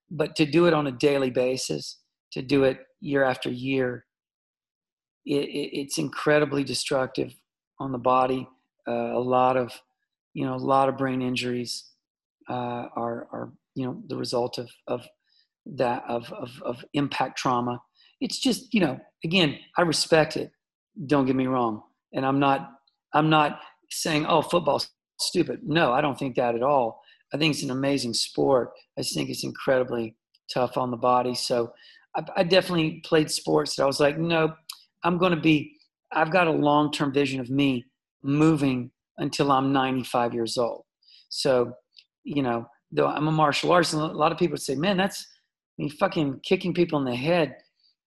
but 0.10 0.36
to 0.36 0.46
do 0.46 0.66
it 0.68 0.74
on 0.74 0.88
a 0.88 0.92
daily 0.92 1.30
basis, 1.30 2.00
to 2.32 2.42
do 2.42 2.64
it 2.64 2.80
year 3.02 3.24
after 3.24 3.50
year, 3.50 4.06
it, 5.26 5.46
it, 5.50 5.80
it's 5.80 5.98
incredibly 5.98 6.64
destructive 6.64 7.34
on 7.80 7.92
the 7.92 7.98
body. 7.98 8.48
Uh, 8.88 9.14
a 9.14 9.20
lot 9.20 9.58
of 9.58 9.72
you 10.34 10.46
know 10.46 10.56
a 10.56 10.58
lot 10.58 10.90
of 10.90 10.98
brain 10.98 11.22
injuries 11.22 11.86
uh, 12.50 12.88
are 12.96 13.28
are 13.32 13.54
you 13.76 13.86
know 13.86 14.02
the 14.08 14.16
result 14.16 14.58
of 14.58 14.70
of 14.88 15.08
that 15.66 16.04
of, 16.08 16.32
of 16.34 16.50
of 16.64 16.86
impact 16.94 17.38
trauma. 17.38 17.80
It's 18.22 18.40
just 18.40 18.74
you 18.74 18.80
know 18.80 19.00
again 19.26 19.58
i 19.78 19.82
respect 19.82 20.38
it 20.38 20.52
don't 21.08 21.26
get 21.26 21.36
me 21.36 21.48
wrong 21.48 21.82
and 22.14 22.26
i'm 22.26 22.40
not 22.40 22.72
i'm 23.14 23.30
not 23.30 23.60
saying 23.90 24.26
oh 24.28 24.42
football's 24.42 24.90
stupid. 25.20 25.60
No 25.64 25.92
i 25.92 26.00
don't 26.00 26.18
think 26.18 26.36
that 26.36 26.56
at 26.56 26.64
all 26.64 27.02
i 27.36 27.40
think 27.40 27.54
it's 27.54 27.64
an 27.64 27.72
amazing 27.72 28.14
sport 28.14 28.72
i 28.98 29.02
just 29.02 29.14
think 29.14 29.30
it's 29.30 29.44
incredibly 29.44 30.16
tough 30.52 30.78
on 30.78 30.92
the 30.92 30.98
body 30.98 31.34
so 31.34 31.72
i, 32.16 32.24
I 32.38 32.44
definitely 32.44 33.02
played 33.06 33.30
sports 33.30 33.76
that 33.76 33.84
i 33.84 33.86
was 33.86 34.00
like 34.00 34.18
no 34.18 34.54
i'm 35.04 35.18
going 35.18 35.36
to 35.36 35.42
be 35.42 35.76
i've 36.12 36.32
got 36.32 36.48
a 36.48 36.52
long-term 36.52 37.14
vision 37.14 37.40
of 37.40 37.50
me 37.50 37.86
moving 38.24 38.92
until 39.18 39.52
i'm 39.52 39.72
95 39.72 40.34
years 40.34 40.58
old 40.58 40.84
so 41.30 41.74
you 42.24 42.42
know 42.42 42.68
though 42.92 43.08
i'm 43.08 43.28
a 43.28 43.32
martial 43.32 43.72
artist 43.72 43.94
and 43.94 44.02
a 44.02 44.08
lot 44.08 44.32
of 44.32 44.38
people 44.38 44.54
would 44.54 44.62
say 44.62 44.76
man 44.76 44.98
that's 44.98 45.28
I 45.78 45.82
mean, 45.82 45.90
fucking 45.92 46.40
kicking 46.44 46.74
people 46.74 47.00
in 47.00 47.06
the 47.06 47.16
head, 47.16 47.58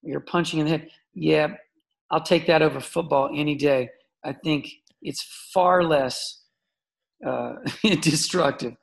you're 0.03 0.21
punching 0.21 0.61
in 0.61 0.67
the 0.67 0.71
head. 0.73 0.89
Yeah, 1.15 1.49
I'll 2.11 2.23
take 2.23 2.47
that 2.47 2.63
over 2.63 2.81
football 2.81 3.31
any 3.35 3.57
day. 3.57 3.91
I 4.25 4.33
think 4.33 4.71
it's 5.03 5.23
far 5.53 5.85
less 5.85 6.43
uh, 7.27 7.55
destructive. 8.01 8.75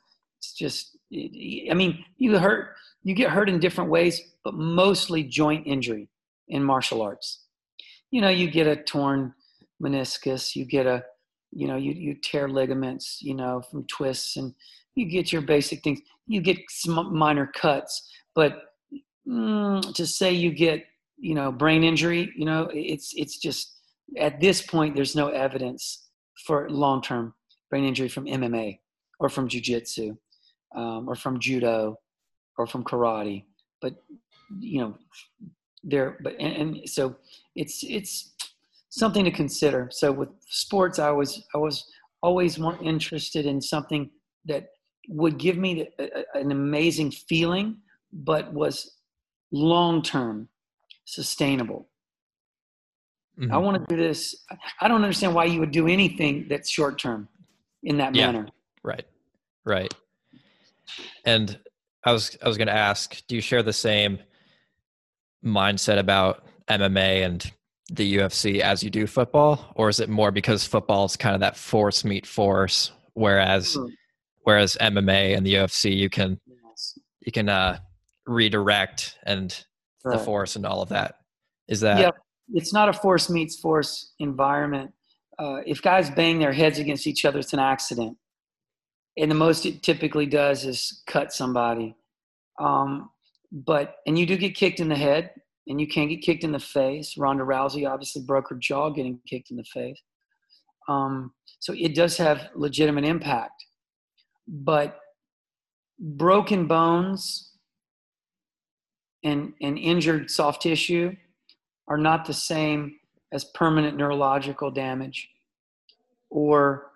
It's 0.46 0.54
just, 0.54 0.98
I 1.14 1.74
mean, 1.74 2.04
you 2.18 2.38
hurt, 2.38 2.76
you 3.04 3.14
get 3.16 3.30
hurt 3.30 3.50
in 3.50 3.60
different 3.60 3.90
ways, 3.90 4.22
but 4.44 4.54
mostly 4.54 5.24
joint 5.24 5.66
injury 5.68 6.10
in 6.48 6.64
martial 6.64 7.02
arts. 7.02 7.44
You 8.12 8.22
know, 8.22 8.30
you 8.30 8.50
get 8.50 8.68
a 8.68 8.76
torn 8.76 9.34
meniscus, 9.82 10.56
you 10.56 10.66
get 10.66 10.86
a, 10.86 11.04
you 11.52 11.68
know, 11.68 11.78
you, 11.78 11.94
you 11.94 12.16
tear 12.22 12.48
ligaments, 12.48 13.20
you 13.22 13.34
know, 13.34 13.62
from 13.70 13.86
twists, 13.88 14.38
and 14.38 14.54
you 14.96 15.06
get 15.06 15.32
your 15.32 15.42
basic 15.42 15.84
things. 15.84 16.00
You 16.28 16.42
get 16.42 16.58
some 16.70 17.18
minor 17.18 17.48
cuts, 17.48 18.10
but 18.34 18.62
mm, 19.28 19.94
to 19.94 20.06
say 20.06 20.32
you 20.32 20.52
get 20.52 20.86
you 21.18 21.34
know 21.34 21.52
brain 21.52 21.84
injury 21.84 22.32
you 22.36 22.46
know 22.46 22.70
it's 22.74 23.14
it's 23.16 23.38
just 23.38 23.80
at 24.18 24.40
this 24.40 24.62
point 24.62 24.96
there's 24.96 25.16
no 25.16 25.30
evidence 25.30 26.10
for 26.46 26.70
long-term 26.70 27.34
brain 27.70 27.86
injury 27.86 28.10
from 28.10 28.26
mma 28.26 28.78
or 29.20 29.30
from 29.30 29.48
jiu-jitsu 29.48 30.16
um, 30.76 31.08
or 31.08 31.16
from 31.16 31.40
judo 31.40 31.98
or 32.58 32.68
from 32.68 32.84
karate 32.84 33.44
but 33.82 33.94
you 34.60 34.80
know 34.82 34.98
there 35.84 36.18
but 36.22 36.34
and, 36.40 36.78
and 36.78 36.90
so 36.90 37.16
it's 37.56 37.84
it's 37.84 38.34
something 38.90 39.26
to 39.26 39.32
consider 39.32 39.90
so 39.92 40.12
with 40.12 40.30
sports 40.50 41.00
i 41.00 41.12
was 41.12 41.44
i 41.54 41.58
was 41.58 41.86
always 42.22 42.58
more 42.58 42.78
interested 42.82 43.46
in 43.46 43.62
something 43.62 44.10
that 44.46 44.70
would 45.10 45.38
give 45.38 45.58
me 45.58 45.88
an 46.34 46.52
amazing 46.52 47.12
feeling 47.12 47.78
but 48.12 48.52
was 48.54 48.98
long 49.52 50.02
term 50.02 50.50
sustainable. 51.06 51.88
Mm-hmm. 53.40 53.54
I 53.54 53.58
want 53.58 53.78
to 53.78 53.96
do 53.96 54.02
this. 54.02 54.36
I 54.80 54.88
don't 54.88 55.04
understand 55.04 55.34
why 55.34 55.46
you 55.46 55.60
would 55.60 55.72
do 55.72 55.88
anything 55.88 56.48
that's 56.50 56.70
short 56.70 57.00
term 57.00 57.28
in 57.84 57.98
that 57.98 58.16
yeah. 58.16 58.28
manner. 58.28 58.48
Right. 58.84 59.06
Right. 59.66 59.94
And 61.26 61.58
I 62.04 62.12
was 62.12 62.38
I 62.44 62.48
was 62.48 62.58
going 62.58 62.68
to 62.68 62.74
ask, 62.74 63.22
do 63.28 63.36
you 63.36 63.42
share 63.42 63.64
the 63.64 63.74
same 63.74 64.20
mindset 65.44 66.00
about 66.00 66.46
MMA 66.70 67.26
and 67.26 67.52
the 67.92 68.18
UFC 68.18 68.60
as 68.60 68.84
you 68.84 68.90
do 68.90 69.06
football, 69.06 69.72
or 69.76 69.90
is 69.90 70.00
it 70.00 70.10
more 70.10 70.32
because 70.32 70.66
football 70.66 71.06
is 71.06 71.16
kind 71.16 71.36
of 71.36 71.42
that 71.42 71.56
force 71.56 72.04
meet 72.04 72.26
force, 72.26 72.92
whereas 73.14 73.76
mm-hmm. 73.76 73.90
whereas 74.44 74.78
MMA 74.82 75.38
and 75.38 75.46
the 75.46 75.56
UFC 75.56 75.96
you 75.96 76.10
can 76.10 76.40
yes. 76.48 76.98
you 77.22 77.32
can 77.32 77.50
uh, 77.50 77.78
redirect 78.26 79.18
and 79.24 79.66
right. 80.04 80.18
the 80.18 80.24
force 80.24 80.56
and 80.56 80.66
all 80.66 80.82
of 80.82 80.90
that. 80.90 81.16
Is 81.68 81.80
that? 81.82 82.00
Yeah, 82.00 82.12
it's 82.54 82.74
not 82.74 82.90
a 82.90 82.94
force 82.94 83.30
meets 83.30 83.60
force 83.60 84.14
environment. 84.20 84.92
Uh, 85.38 85.58
if 85.66 85.82
guys 85.82 86.10
bang 86.10 86.40
their 86.40 86.54
heads 86.54 86.80
against 86.80 87.08
each 87.08 87.26
other, 87.26 87.40
it's 87.40 87.54
an 87.54 87.60
accident. 87.60 88.18
And 89.18 89.32
the 89.32 89.36
most 89.36 89.66
it 89.66 89.82
typically 89.82 90.26
does 90.26 90.66
is 90.66 91.02
cut 91.08 91.34
somebody. 91.34 91.96
Um, 92.60 93.10
but 93.52 93.98
and 94.06 94.20
you 94.20 94.26
do 94.26 94.38
get 94.38 94.56
kicked 94.56 94.80
in 94.80 94.90
the 94.90 94.96
head, 94.96 95.32
and 95.68 95.80
you 95.80 95.88
can 95.88 96.08
get 96.10 96.22
kicked 96.22 96.44
in 96.44 96.52
the 96.52 96.60
face. 96.60 97.18
Ronda 97.18 97.44
Rousey 97.44 97.90
obviously 97.90 98.24
broke 98.24 98.50
her 98.50 98.56
jaw 98.56 98.90
getting 98.90 99.20
kicked 99.28 99.52
in 99.52 99.58
the 99.58 99.64
face. 99.64 100.02
Um, 100.88 101.34
so 101.60 101.74
it 101.74 101.96
does 101.96 102.18
have 102.18 102.50
legitimate 102.56 103.06
impact. 103.06 103.64
But 104.48 105.00
broken 106.00 106.68
bones 106.68 107.52
and, 109.24 109.54
and 109.62 109.78
injured 109.78 110.30
soft 110.30 110.62
tissue 110.62 111.16
are 111.88 111.98
not 111.98 112.26
the 112.26 112.34
same 112.34 112.98
as 113.32 113.46
permanent 113.46 113.98
neurological 113.98 114.70
damage 114.70 115.30
or 116.30 116.92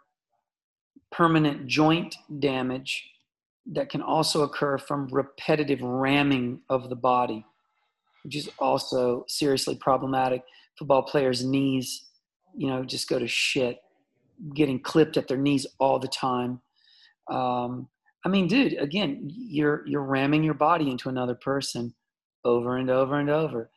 permanent 1.11 1.67
joint 1.67 2.15
damage 2.39 3.09
that 3.71 3.89
can 3.89 4.01
also 4.01 4.43
occur 4.43 4.77
from 4.77 5.07
repetitive 5.11 5.81
ramming 5.81 6.61
of 6.69 6.89
the 6.89 6.95
body, 6.95 7.45
which 8.23 8.35
is 8.35 8.49
also 8.59 9.25
seriously 9.27 9.75
problematic. 9.75 10.43
Football 10.77 11.03
players' 11.03 11.43
knees, 11.43 12.05
you 12.55 12.67
know, 12.67 12.83
just 12.83 13.09
go 13.09 13.19
to 13.19 13.27
shit, 13.27 13.79
getting 14.55 14.79
clipped 14.79 15.17
at 15.17 15.27
their 15.27 15.37
knees 15.37 15.67
all 15.79 15.99
the 15.99 16.07
time. 16.07 16.61
Um, 17.29 17.87
I 18.25 18.29
mean, 18.29 18.47
dude, 18.47 18.73
again, 18.73 19.29
you're 19.29 19.85
you're 19.87 20.03
ramming 20.03 20.43
your 20.43 20.53
body 20.53 20.89
into 20.89 21.09
another 21.09 21.35
person 21.35 21.93
over 22.43 22.77
and 22.77 22.89
over 22.89 23.19
and 23.19 23.29
over. 23.29 23.69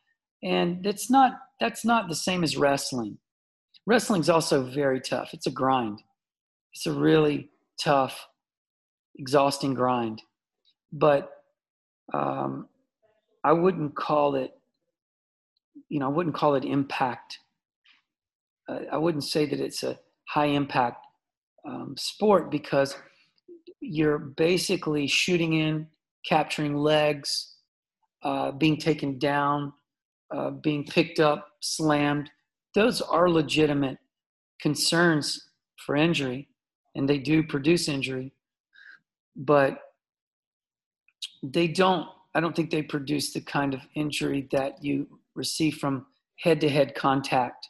And 0.43 0.83
that's 0.83 1.09
not 1.09 1.39
that's 1.59 1.85
not 1.85 2.09
the 2.09 2.15
same 2.15 2.43
as 2.43 2.57
wrestling. 2.57 3.17
Wrestling's 3.85 4.29
also 4.29 4.63
very 4.63 4.99
tough. 4.99 5.29
It's 5.33 5.47
a 5.47 5.51
grind. 5.51 6.01
It's 6.73 6.85
a 6.85 6.93
really 6.93 7.49
tough, 7.79 8.27
exhausting 9.15 9.73
grind. 9.73 10.21
But 10.91 11.31
um, 12.13 12.67
I 13.43 13.53
wouldn't 13.53 13.95
call 13.95 14.35
it, 14.35 14.51
you 15.89 15.99
know, 15.99 16.05
I 16.05 16.09
wouldn't 16.09 16.35
call 16.35 16.55
it 16.55 16.65
impact. 16.65 17.39
Uh, 18.67 18.79
I 18.91 18.97
wouldn't 18.97 19.23
say 19.23 19.45
that 19.45 19.59
it's 19.59 19.83
a 19.83 19.99
high 20.29 20.45
impact 20.47 21.05
um, 21.67 21.95
sport 21.97 22.49
because 22.51 22.95
you're 23.79 24.17
basically 24.17 25.07
shooting 25.07 25.53
in, 25.53 25.87
capturing 26.25 26.75
legs, 26.75 27.55
uh, 28.23 28.51
being 28.51 28.77
taken 28.77 29.19
down, 29.19 29.73
uh, 30.33 30.51
being 30.51 30.85
picked 30.85 31.19
up, 31.19 31.47
slammed. 31.59 32.29
Those 32.73 33.01
are 33.01 33.29
legitimate 33.29 33.97
concerns 34.61 35.49
for 35.85 35.95
injury, 35.95 36.47
and 36.95 37.07
they 37.07 37.17
do 37.17 37.43
produce 37.43 37.87
injury, 37.87 38.33
but 39.35 39.79
they 41.41 41.67
don't. 41.67 42.07
I 42.35 42.39
don't 42.39 42.55
think 42.55 42.71
they 42.71 42.81
produce 42.81 43.31
the 43.31 43.41
kind 43.41 43.75
of 43.75 43.81
injury 43.93 44.47
that 44.51 44.83
you 44.83 45.07
receive 45.35 45.75
from 45.75 46.07
head-to-head 46.39 46.95
contact, 46.95 47.69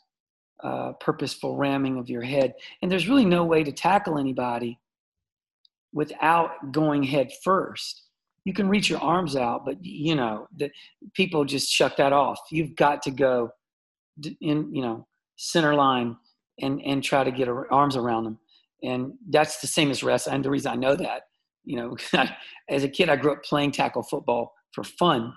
uh, 0.64 0.94
purposeful 0.94 1.58
ramming 1.58 1.98
of 1.98 2.10
your 2.10 2.22
head. 2.22 2.54
And 2.82 2.90
there's 2.90 3.10
really 3.10 3.26
no 3.26 3.44
way 3.44 3.64
to 3.66 3.74
tackle 3.74 4.18
anybody 4.18 4.80
without 5.92 6.72
going 6.72 7.04
head 7.04 7.32
first 7.44 8.04
you 8.46 8.54
can 8.54 8.68
reach 8.68 8.90
your 8.90 9.00
arms 9.00 9.36
out, 9.36 9.66
but 9.66 9.84
you 9.84 10.16
know 10.16 10.48
that 10.58 10.72
people 11.14 11.46
just 11.46 11.70
shut 11.72 11.98
that 11.98 12.14
off. 12.14 12.40
You've 12.52 12.76
got 12.76 13.02
to 13.04 13.12
go 13.12 13.52
in, 14.42 14.74
you 14.74 14.82
know, 14.82 15.08
center 15.38 15.76
line 15.76 16.18
and 16.60 16.82
and 16.82 17.04
try 17.04 17.24
to 17.24 17.32
get 17.32 17.48
arms 17.48 17.96
around 17.96 18.26
them, 18.26 18.40
and 18.84 19.14
that's 19.30 19.60
the 19.62 19.68
same 19.68 19.90
as 19.90 20.04
rest. 20.04 20.28
And 20.28 20.44
the 20.46 20.50
reason 20.50 20.72
I 20.72 20.76
know 20.76 20.96
that 20.96 21.24
you 21.66 21.78
know, 21.78 21.96
as 22.70 22.84
a 22.84 22.90
kid, 22.90 23.10
I 23.10 23.16
grew 23.16 23.34
up 23.34 23.44
playing 23.44 23.72
tackle 23.72 24.04
football 24.04 24.54
for 24.74 24.84
fun, 24.84 25.34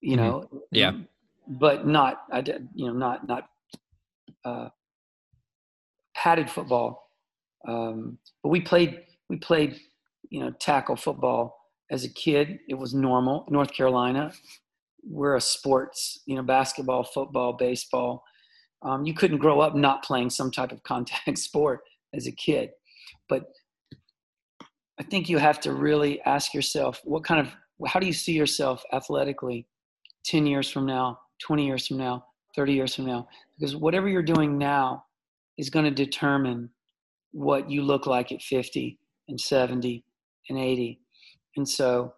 you 0.00 0.16
Mm-hmm. 0.16 0.24
know. 0.24 0.48
Yeah. 0.70 0.92
But 1.48 1.86
not, 1.86 2.22
I 2.32 2.40
did, 2.40 2.68
you 2.74 2.86
know, 2.86 2.92
not 2.92 3.26
not 3.28 3.44
uh, 4.44 4.68
padded 6.16 6.50
football. 6.50 7.10
Um, 7.68 8.18
but 8.42 8.48
we 8.50 8.60
played 8.60 9.02
we 9.28 9.36
played 9.36 9.78
you 10.30 10.40
know 10.40 10.50
tackle 10.60 10.96
football 10.96 11.56
as 11.90 12.04
a 12.04 12.12
kid. 12.12 12.58
It 12.68 12.74
was 12.74 12.94
normal. 12.94 13.46
North 13.48 13.72
Carolina, 13.72 14.32
we're 15.08 15.36
a 15.36 15.40
sports 15.40 16.20
you 16.26 16.34
know 16.34 16.42
basketball, 16.42 17.04
football, 17.04 17.52
baseball. 17.52 18.24
Um, 18.82 19.06
you 19.06 19.14
couldn't 19.14 19.38
grow 19.38 19.60
up 19.60 19.74
not 19.74 20.04
playing 20.04 20.30
some 20.30 20.50
type 20.50 20.72
of 20.72 20.82
contact 20.82 21.38
sport 21.48 21.80
as 22.16 22.26
a 22.26 22.32
kid, 22.32 22.70
but 23.28 23.52
I 24.98 25.02
think 25.02 25.28
you 25.28 25.38
have 25.38 25.60
to 25.60 25.72
really 25.72 26.20
ask 26.22 26.54
yourself 26.54 27.00
what 27.04 27.24
kind 27.24 27.40
of 27.40 27.52
how 27.86 28.00
do 28.00 28.06
you 28.06 28.12
see 28.12 28.32
yourself 28.32 28.82
athletically 28.92 29.66
10 30.24 30.46
years 30.46 30.70
from 30.70 30.86
now 30.86 31.18
20 31.42 31.66
years 31.66 31.86
from 31.86 31.98
now 31.98 32.24
30 32.54 32.72
years 32.72 32.94
from 32.94 33.06
now? 33.06 33.28
Because 33.58 33.76
whatever 33.76 34.08
you're 34.08 34.22
doing 34.22 34.56
now 34.56 35.04
is 35.58 35.68
going 35.68 35.84
to 35.84 35.90
determine 35.90 36.70
what 37.32 37.70
you 37.70 37.82
look 37.82 38.06
like 38.06 38.32
at 38.32 38.40
50 38.40 38.98
and 39.28 39.38
70 39.38 40.02
and 40.48 40.58
80 40.58 41.00
and 41.56 41.68
so 41.68 42.14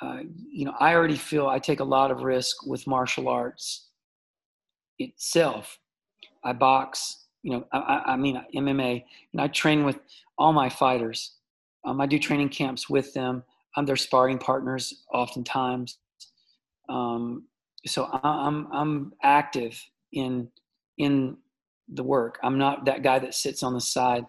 uh, 0.00 0.20
you 0.50 0.64
know 0.64 0.72
i 0.78 0.94
already 0.94 1.16
feel 1.16 1.48
i 1.48 1.58
take 1.58 1.80
a 1.80 1.84
lot 1.84 2.10
of 2.12 2.22
risk 2.22 2.64
with 2.64 2.86
martial 2.86 3.28
arts 3.28 3.88
itself. 4.98 5.78
I 6.44 6.52
box 6.52 7.23
you 7.44 7.52
know 7.52 7.64
i, 7.72 8.02
I 8.06 8.16
mean 8.16 8.42
mma 8.56 9.04
and 9.32 9.40
i 9.40 9.46
train 9.48 9.84
with 9.84 9.98
all 10.38 10.52
my 10.52 10.68
fighters. 10.68 11.36
Um, 11.86 12.00
i 12.00 12.06
do 12.06 12.18
training 12.18 12.48
camps 12.48 12.90
with 12.90 13.14
them. 13.14 13.44
I'm 13.76 13.86
their 13.86 13.96
sparring 13.96 14.38
partners 14.38 15.04
oftentimes. 15.12 15.98
Um, 16.88 17.44
so 17.86 18.04
I- 18.12 18.46
i'm 18.46 18.66
i'm 18.72 19.12
active 19.22 19.80
in 20.12 20.48
in 20.98 21.36
the 21.92 22.02
work. 22.02 22.38
I'm 22.42 22.58
not 22.58 22.86
that 22.86 23.02
guy 23.02 23.18
that 23.20 23.34
sits 23.34 23.62
on 23.62 23.74
the 23.74 23.80
side 23.80 24.24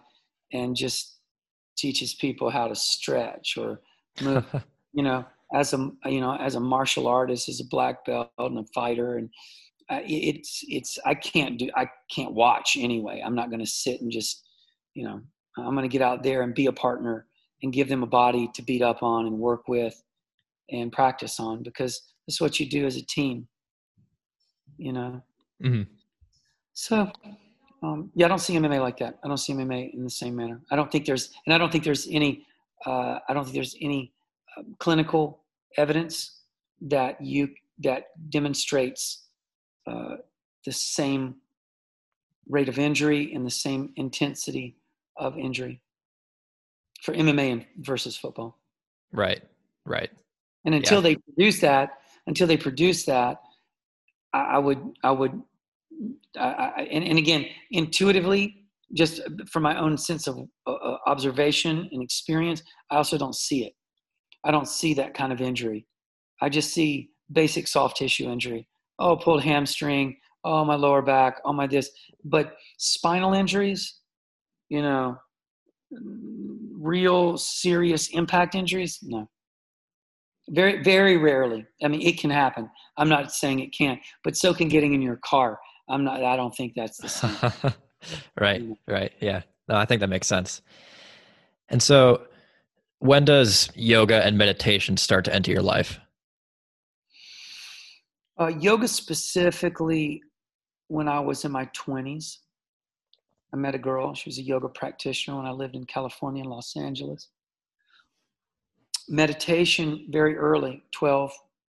and 0.52 0.76
just 0.76 1.16
teaches 1.76 2.14
people 2.14 2.50
how 2.50 2.68
to 2.68 2.74
stretch 2.74 3.56
or 3.56 3.80
move. 4.22 4.44
You 4.98 5.02
know 5.02 5.26
as 5.54 5.74
a 5.74 5.90
you 6.06 6.20
know 6.22 6.34
as 6.36 6.54
a 6.54 6.60
martial 6.60 7.06
artist 7.06 7.50
as 7.50 7.60
a 7.60 7.64
black 7.66 8.04
belt 8.06 8.30
and 8.38 8.58
a 8.58 8.64
fighter 8.74 9.18
and 9.18 9.28
it's 9.90 10.64
it's 10.68 10.98
i 11.06 11.14
can't 11.14 11.58
do 11.58 11.70
i 11.76 11.88
can't 12.10 12.32
watch 12.32 12.76
anyway. 12.78 13.22
I'm 13.24 13.34
not 13.34 13.50
going 13.50 13.60
to 13.60 13.66
sit 13.66 14.00
and 14.00 14.10
just 14.10 14.42
you 14.94 15.04
know 15.04 15.20
i'm 15.58 15.74
going 15.74 15.88
to 15.88 15.92
get 15.92 16.02
out 16.02 16.22
there 16.22 16.42
and 16.42 16.54
be 16.54 16.66
a 16.66 16.72
partner 16.72 17.26
and 17.62 17.72
give 17.72 17.88
them 17.88 18.02
a 18.02 18.06
body 18.06 18.50
to 18.54 18.62
beat 18.62 18.82
up 18.82 19.02
on 19.02 19.26
and 19.26 19.38
work 19.38 19.68
with 19.68 20.02
and 20.70 20.92
practice 20.92 21.38
on 21.38 21.62
because 21.62 22.02
that's 22.26 22.40
what 22.40 22.58
you 22.58 22.68
do 22.68 22.84
as 22.86 22.96
a 22.96 23.06
team 23.06 23.46
you 24.78 24.92
know? 24.92 25.22
Mhm. 25.62 25.86
so 26.74 27.10
um, 27.82 28.10
yeah 28.14 28.26
i 28.26 28.28
don't 28.28 28.40
see 28.40 28.54
mma 28.56 28.80
like 28.80 28.98
that. 28.98 29.18
I 29.24 29.28
don't 29.28 29.38
see 29.38 29.52
mma 29.54 29.94
in 29.94 30.04
the 30.04 30.10
same 30.10 30.36
manner. 30.36 30.60
I 30.70 30.76
don't 30.76 30.90
think 30.90 31.06
there's 31.06 31.32
and 31.46 31.54
i 31.54 31.58
don't 31.58 31.70
think 31.70 31.84
there's 31.84 32.08
any 32.10 32.44
uh, 32.84 33.18
i 33.28 33.32
don't 33.32 33.44
think 33.44 33.54
there's 33.54 33.76
any 33.80 34.12
uh, 34.56 34.62
clinical 34.78 35.44
evidence 35.78 36.42
that 36.80 37.20
you 37.20 37.48
that 37.78 38.04
demonstrates 38.30 39.25
uh, 39.86 40.16
the 40.64 40.72
same 40.72 41.36
rate 42.48 42.68
of 42.68 42.78
injury 42.78 43.32
and 43.34 43.44
the 43.44 43.50
same 43.50 43.92
intensity 43.96 44.76
of 45.16 45.36
injury 45.38 45.80
for 47.02 47.14
MMA 47.14 47.52
and 47.52 47.66
versus 47.78 48.16
football. 48.16 48.58
Right. 49.12 49.42
Right. 49.84 50.10
And 50.64 50.74
until 50.74 50.98
Yeah. 50.98 51.02
they 51.02 51.16
produce 51.16 51.60
that, 51.60 51.90
until 52.26 52.46
they 52.46 52.56
produce 52.56 53.04
that, 53.04 53.40
I, 54.32 54.40
I 54.40 54.58
would, 54.58 54.80
I 55.02 55.12
would, 55.12 55.40
I, 56.36 56.48
I, 56.48 56.82
and, 56.90 57.04
and 57.04 57.18
again, 57.18 57.46
intuitively, 57.70 58.64
just 58.94 59.20
from 59.50 59.62
my 59.62 59.78
own 59.78 59.96
sense 59.96 60.26
of 60.26 60.38
uh, 60.66 60.72
uh, 60.72 60.98
observation 61.06 61.88
and 61.92 62.02
experience, 62.02 62.62
I 62.90 62.96
also 62.96 63.18
don't 63.18 63.34
see 63.34 63.64
it. 63.64 63.72
I 64.44 64.50
don't 64.50 64.68
see 64.68 64.94
that 64.94 65.14
kind 65.14 65.32
of 65.32 65.40
injury. 65.40 65.86
I 66.40 66.48
just 66.48 66.72
see 66.72 67.10
basic 67.32 67.66
soft 67.66 67.96
tissue 67.96 68.28
injury. 68.30 68.68
Oh, 68.98 69.16
pulled 69.16 69.42
hamstring. 69.42 70.16
Oh, 70.44 70.64
my 70.64 70.74
lower 70.74 71.02
back. 71.02 71.40
Oh, 71.44 71.52
my 71.52 71.66
this. 71.66 71.90
But 72.24 72.54
spinal 72.78 73.34
injuries, 73.34 74.00
you 74.68 74.82
know, 74.82 75.16
real 75.90 77.36
serious 77.36 78.08
impact 78.08 78.54
injuries, 78.54 78.98
no. 79.02 79.28
Very, 80.50 80.82
very 80.82 81.16
rarely. 81.16 81.66
I 81.82 81.88
mean, 81.88 82.02
it 82.02 82.18
can 82.20 82.30
happen. 82.30 82.70
I'm 82.96 83.08
not 83.08 83.32
saying 83.32 83.60
it 83.60 83.74
can't, 83.76 84.00
but 84.22 84.36
so 84.36 84.54
can 84.54 84.68
getting 84.68 84.94
in 84.94 85.02
your 85.02 85.16
car. 85.24 85.58
I'm 85.88 86.04
not. 86.04 86.22
I 86.22 86.36
don't 86.36 86.54
think 86.54 86.74
that's 86.76 86.98
the 86.98 87.08
same. 87.08 87.72
right. 88.40 88.62
Right. 88.86 89.12
Yeah. 89.20 89.42
No, 89.68 89.76
I 89.76 89.84
think 89.84 90.00
that 90.00 90.08
makes 90.08 90.26
sense. 90.28 90.62
And 91.68 91.82
so, 91.82 92.26
when 93.00 93.24
does 93.24 93.68
yoga 93.74 94.24
and 94.24 94.38
meditation 94.38 94.96
start 94.96 95.24
to 95.26 95.34
enter 95.34 95.50
your 95.50 95.62
life? 95.62 95.98
Uh, 98.38 98.48
yoga 98.48 98.86
specifically, 98.86 100.22
when 100.88 101.08
I 101.08 101.20
was 101.20 101.44
in 101.44 101.52
my 101.52 101.66
20s, 101.66 102.38
I 103.52 103.56
met 103.56 103.74
a 103.74 103.78
girl. 103.78 104.14
She 104.14 104.28
was 104.28 104.38
a 104.38 104.42
yoga 104.42 104.68
practitioner 104.68 105.38
when 105.38 105.46
I 105.46 105.50
lived 105.52 105.74
in 105.74 105.84
California 105.86 106.42
in 106.44 106.50
Los 106.50 106.76
Angeles. 106.76 107.28
Meditation 109.08 110.06
very 110.10 110.36
early, 110.36 110.82
12 110.92 111.32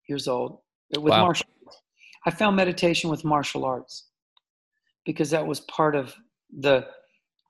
years 0.08 0.28
old, 0.28 0.60
with 0.92 1.12
Wow. 1.12 1.22
martial 1.26 1.48
arts. 1.66 1.82
I 2.26 2.32
found 2.32 2.56
meditation 2.56 3.10
with 3.10 3.24
martial 3.26 3.66
arts 3.66 4.10
because 5.06 5.32
that 5.32 5.46
was 5.48 5.62
part 5.62 5.96
of 5.96 6.16
the 6.60 6.88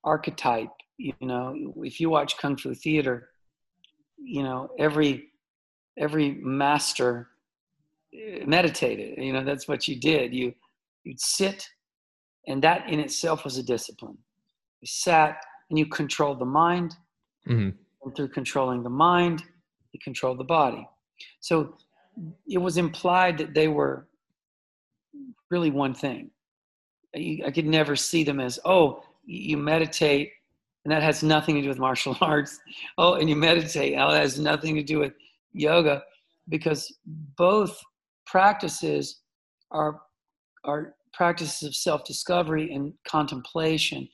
archetype. 0.04 0.70
You 0.98 1.14
know, 1.20 1.74
if 1.84 2.00
you 2.00 2.10
watch 2.10 2.38
Kung 2.38 2.56
Fu 2.56 2.74
theater, 2.74 3.32
you 4.18 4.44
know, 4.44 4.70
every 4.78 5.32
every 5.98 6.36
master 6.36 7.31
meditated. 8.46 9.18
You 9.24 9.34
know, 9.34 9.44
that's 9.44 9.68
what 9.68 9.88
you 9.88 10.00
did. 10.00 10.34
You 10.34 10.54
you'd 11.04 11.20
sit, 11.20 11.68
and 12.48 12.62
that 12.64 12.88
in 12.90 13.00
itself 13.00 13.44
was 13.44 13.58
a 13.58 13.64
discipline. 13.64 14.18
You 14.82 14.88
sat 14.88 15.38
and 15.70 15.80
you 15.80 15.86
controlled 15.88 16.40
the 16.40 16.46
mind, 16.46 16.96
Mhm. 17.48 17.76
and 18.04 18.16
through 18.16 18.30
controlling 18.30 18.84
the 18.84 18.90
mind, 18.90 19.44
you 19.94 20.00
controlled 20.04 20.38
the 20.40 20.44
body. 20.44 20.88
So 21.40 21.78
it 22.48 22.58
was 22.60 22.78
implied 22.78 23.38
that 23.40 23.54
they 23.54 23.68
were 23.68 24.08
really 25.50 25.72
one 25.72 25.94
thing. 25.94 26.32
I 27.16 27.52
could 27.54 27.66
never 27.66 27.96
see 27.96 28.24
them 28.24 28.40
as, 28.40 28.60
oh, 28.64 29.04
you 29.26 29.58
meditate, 29.58 30.32
and 30.84 30.92
that 30.92 31.04
has 31.04 31.24
nothing 31.24 31.56
to 31.56 31.62
do 31.62 31.70
with 31.70 31.80
martial 31.80 32.16
arts. 32.22 32.60
Oh, 32.98 33.16
and 33.16 33.30
you 33.30 33.36
meditate, 33.36 33.96
oh, 33.98 34.12
that 34.12 34.22
has 34.22 34.40
nothing 34.40 34.76
to 34.76 34.84
do 34.84 35.00
with 35.00 35.14
yoga, 35.54 36.04
because 36.50 36.98
both 37.38 37.82
practices 38.32 39.20
are 39.72 40.02
are 40.64 40.96
practices 41.14 41.68
of 41.68 41.76
self-discovery 41.76 42.74
and 42.74 42.94
contemplation 43.06 44.08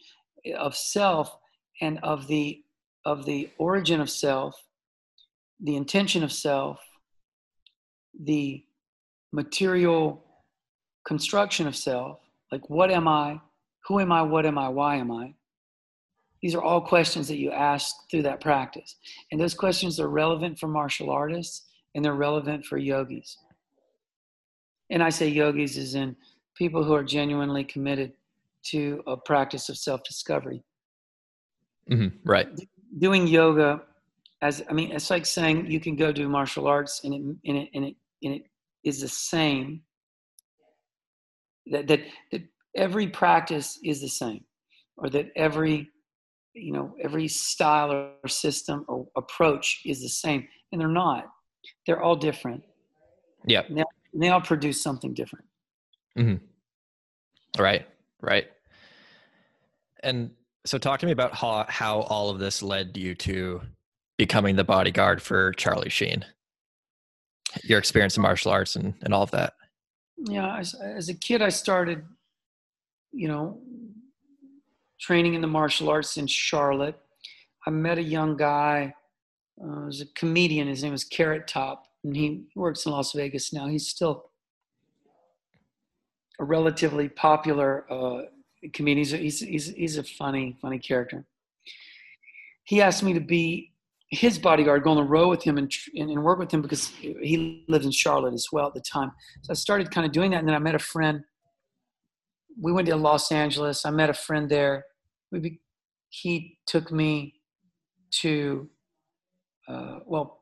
of 0.57 0.75
self 0.75 1.37
and 1.81 1.99
of 2.01 2.27
the 2.27 2.63
of 3.05 3.25
the 3.25 3.49
origin 3.59 4.01
of 4.01 4.09
self 4.09 4.55
the 5.59 5.75
intention 5.75 6.23
of 6.23 6.31
self 6.31 6.79
the 8.23 8.63
material 9.31 10.23
construction 11.05 11.67
of 11.67 11.75
self 11.75 12.19
like 12.51 12.67
what 12.71 12.89
am 12.89 13.07
i 13.07 13.39
who 13.87 13.99
am 13.99 14.11
i 14.11 14.21
what 14.21 14.45
am 14.47 14.57
i 14.57 14.67
why 14.67 14.95
am 14.95 15.11
i? 15.11 15.33
These 16.41 16.55
are 16.55 16.61
all 16.61 16.81
questions 16.81 17.27
that 17.27 17.37
you 17.37 17.51
ask 17.51 17.95
through 18.11 18.21
that 18.23 18.41
practice. 18.41 18.95
And 19.31 19.41
those 19.41 19.55
questions 19.55 19.99
are 19.99 20.07
relevant 20.07 20.59
for 20.59 20.67
martial 20.67 21.09
artists 21.09 21.65
and 21.95 22.05
they're 22.05 22.13
relevant 22.13 22.63
for 22.63 22.77
yogis 22.77 23.37
and 24.89 25.01
i 25.03 25.09
say 25.09 25.27
yogis 25.27 25.77
is 25.77 25.95
in 25.95 26.15
people 26.55 26.83
who 26.83 26.93
are 26.93 27.03
genuinely 27.03 27.63
committed 27.63 28.13
to 28.63 29.01
a 29.07 29.15
practice 29.15 29.69
of 29.69 29.77
self-discovery 29.77 30.63
Mhm. 31.89 32.11
Right. 32.25 32.49
doing 32.99 33.27
yoga 33.27 33.81
as 34.41 34.63
i 34.69 34.73
mean 34.73 34.91
it's 34.91 35.09
like 35.09 35.25
saying 35.25 35.69
you 35.71 35.79
can 35.79 35.95
go 35.95 36.11
do 36.11 36.27
martial 36.29 36.67
arts 36.67 37.01
and 37.03 37.13
it 37.13 37.21
and 37.49 37.57
it 37.57 37.69
and 37.73 37.85
it, 37.85 37.95
and 38.23 38.33
it 38.35 38.43
is 38.83 39.01
the 39.01 39.07
same 39.07 39.81
that, 41.67 41.87
that 41.87 42.01
that 42.31 42.43
every 42.75 43.07
practice 43.07 43.79
is 43.83 44.01
the 44.01 44.07
same 44.09 44.43
or 44.97 45.09
that 45.09 45.27
every 45.35 45.89
you 46.53 46.71
know 46.73 46.95
every 47.01 47.27
style 47.27 47.91
or 47.91 48.27
system 48.27 48.85
or 48.87 49.07
approach 49.15 49.81
is 49.85 50.01
the 50.01 50.09
same 50.09 50.47
and 50.71 50.79
they're 50.81 50.87
not 50.87 51.25
they're 51.85 52.01
all 52.01 52.15
different 52.15 52.63
Yeah. 53.45 53.63
And 54.17 54.23
they 54.23 54.29
all 54.29 54.41
produce 54.41 54.81
something 54.81 55.13
different 55.13 55.45
Right. 57.57 57.85
Right. 58.21 58.47
And 60.01 60.31
so, 60.65 60.77
talk 60.77 60.99
to 61.01 61.05
me 61.05 61.11
about 61.11 61.35
how 61.35 61.65
how 61.69 62.01
all 62.01 62.29
of 62.29 62.39
this 62.39 62.63
led 62.63 62.97
you 62.97 63.13
to 63.15 63.61
becoming 64.17 64.55
the 64.55 64.63
bodyguard 64.63 65.21
for 65.21 65.53
Charlie 65.53 65.89
Sheen? 65.89 66.25
Your 67.63 67.79
experience 67.79 68.17
in 68.17 68.23
martial 68.23 68.51
arts 68.51 68.75
and, 68.75 68.95
and 69.01 69.13
all 69.13 69.23
of 69.23 69.31
that. 69.31 69.53
Yeah, 70.17 70.57
as, 70.57 70.73
as 70.73 71.09
a 71.09 71.13
kid, 71.13 71.41
I 71.41 71.49
started, 71.49 72.03
you 73.11 73.27
know, 73.27 73.61
training 74.99 75.35
in 75.35 75.41
the 75.41 75.47
martial 75.47 75.89
arts 75.89 76.17
in 76.17 76.27
Charlotte. 76.27 76.99
I 77.65 77.69
met 77.69 77.97
a 77.97 78.03
young 78.03 78.35
guy, 78.35 78.93
uh, 79.61 79.85
was 79.85 80.01
a 80.01 80.05
comedian. 80.07 80.67
His 80.67 80.83
name 80.83 80.91
was 80.91 81.03
Carrot 81.03 81.47
Top, 81.47 81.86
and 82.07 82.15
he 82.15 82.45
works 82.55 82.85
in 82.85 82.93
Las 82.93 83.11
Vegas 83.11 83.51
now. 83.51 83.67
He's 83.67 83.87
still 83.87 84.31
a 86.39 86.45
relatively 86.45 87.09
popular 87.09 87.85
uh, 87.91 88.21
comedian. 88.73 89.05
He's, 89.05 89.41
he's, 89.41 89.67
he's, 89.67 89.97
a 89.97 90.03
funny, 90.03 90.57
funny 90.61 90.79
character. 90.79 91.25
He 92.63 92.81
asked 92.81 93.03
me 93.03 93.11
to 93.13 93.19
be 93.19 93.73
his 94.09 94.39
bodyguard, 94.39 94.83
go 94.83 94.91
on 94.91 94.95
the 94.95 95.03
road 95.03 95.27
with 95.27 95.43
him 95.43 95.57
and, 95.57 95.69
and, 95.95 96.23
work 96.23 96.39
with 96.39 96.49
him 96.49 96.61
because 96.61 96.87
he 96.87 97.65
lived 97.67 97.83
in 97.83 97.91
Charlotte 97.91 98.33
as 98.33 98.47
well 98.53 98.67
at 98.67 98.73
the 98.73 98.81
time. 98.81 99.11
So 99.41 99.51
I 99.51 99.53
started 99.55 99.91
kind 99.91 100.05
of 100.05 100.13
doing 100.13 100.31
that, 100.31 100.39
and 100.39 100.47
then 100.47 100.55
I 100.55 100.59
met 100.59 100.75
a 100.75 100.79
friend. 100.79 101.23
We 102.57 102.71
went 102.71 102.87
to 102.87 102.95
Los 102.95 103.33
Angeles. 103.33 103.85
I 103.85 103.91
met 103.91 104.09
a 104.09 104.13
friend 104.13 104.49
there. 104.49 104.85
We 105.29 105.39
be, 105.39 105.59
he 106.07 106.57
took 106.67 106.89
me 106.89 107.33
to, 108.21 108.69
uh, 109.67 109.99
well, 110.05 110.36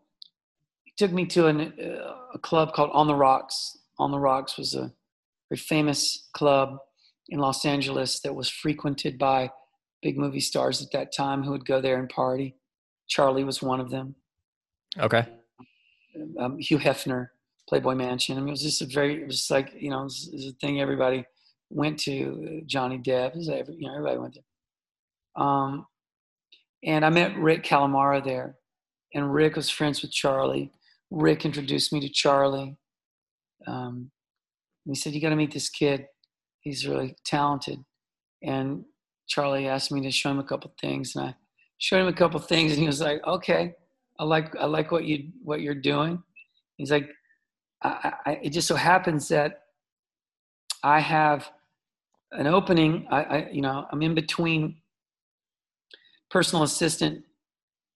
took 0.98 1.12
me 1.12 1.26
to 1.28 1.48
an, 1.48 1.74
uh, 1.82 2.16
a 2.34 2.40
club 2.40 2.74
called 2.74 2.92
On 2.94 3.08
the 3.08 3.16
Rocks. 3.16 3.78
On 4.00 4.12
the 4.12 4.20
Rocks 4.20 4.58
was 4.58 4.76
a 4.76 4.92
very 5.50 5.60
famous 5.60 6.28
club 6.34 6.78
in 7.30 7.40
Los 7.40 7.66
Angeles 7.66 8.20
that 8.22 8.36
was 8.36 8.50
frequented 8.50 9.18
by 9.18 9.52
big 10.02 10.18
movie 10.18 10.40
stars 10.40 10.82
at 10.82 10.92
that 10.92 11.14
time 11.14 11.44
who 11.44 11.52
would 11.52 11.66
go 11.66 11.82
there 11.82 11.98
and 12.00 12.10
party. 12.10 12.56
Charlie 13.08 13.44
was 13.44 13.62
one 13.62 13.80
of 13.80 13.90
them. 13.90 14.16
Okay. 15.00 15.26
Um, 16.40 16.58
Hugh 16.60 16.78
Hefner, 16.78 17.30
Playboy 17.68 17.96
Mansion. 17.96 18.38
I 18.38 18.40
mean, 18.40 18.50
it 18.50 18.52
was 18.52 18.64
just 18.64 18.82
a 18.82 18.86
very, 18.86 19.22
it 19.22 19.28
was 19.28 19.50
like, 19.50 19.74
you 19.78 19.90
know, 19.90 20.02
it 20.02 20.06
was, 20.06 20.30
it 20.32 20.36
was 20.36 20.48
a 20.48 20.52
thing 20.54 20.80
everybody 20.80 21.26
went 21.70 22.00
to. 22.02 22.62
Johnny 22.66 23.00
Depp, 23.00 23.36
was 23.36 23.50
every, 23.50 23.76
you 23.76 23.88
know, 23.88 23.96
everybody 23.96 24.18
went 24.18 24.36
there. 24.36 25.44
Um, 25.44 25.86
and 26.84 27.04
I 27.04 27.10
met 27.10 27.36
Rick 27.38 27.64
Calamara 27.64 28.24
there. 28.24 28.56
And 29.14 29.34
Rick 29.34 29.56
was 29.56 29.70
friends 29.70 30.02
with 30.02 30.12
Charlie. 30.12 30.72
Rick 31.16 31.46
introduced 31.46 31.94
me 31.94 32.02
to 32.02 32.10
Charlie. 32.10 32.76
Um, 33.66 34.12
he 34.84 34.96
said, 34.96 35.14
You 35.14 35.22
got 35.22 35.30
to 35.30 35.38
meet 35.38 35.54
this 35.54 35.70
kid. 35.70 36.08
He's 36.60 36.86
really 36.86 37.16
talented. 37.26 37.80
And 38.44 38.84
Charlie 39.26 39.68
asked 39.68 39.94
me 39.94 40.02
to 40.02 40.12
show 40.12 40.30
him 40.30 40.40
a 40.40 40.44
couple 40.44 40.74
things. 40.80 41.16
And 41.16 41.28
I 41.28 41.36
showed 41.78 42.02
him 42.02 42.08
a 42.08 42.14
couple 42.14 42.40
things. 42.42 42.74
And 42.74 42.82
he 42.82 42.86
was 42.86 43.00
like, 43.00 43.26
Okay, 43.26 43.74
I 44.20 44.26
like, 44.26 44.56
I 44.58 44.66
like 44.66 44.92
what, 44.92 45.06
you, 45.06 45.30
what 45.42 45.62
you're 45.62 45.74
doing. 45.74 46.22
He's 46.76 46.92
like, 46.92 47.10
I, 47.82 48.14
I, 48.26 48.32
It 48.44 48.50
just 48.50 48.68
so 48.68 48.76
happens 48.76 49.30
that 49.30 49.62
I 50.84 51.00
have 51.00 51.50
an 52.34 52.46
opening. 52.46 53.08
I, 53.10 53.24
I, 53.24 53.50
you 53.52 53.62
know, 53.62 53.86
I'm 53.90 54.02
in 54.02 54.16
between 54.16 54.76
personal 56.30 56.64
assistant 56.64 57.24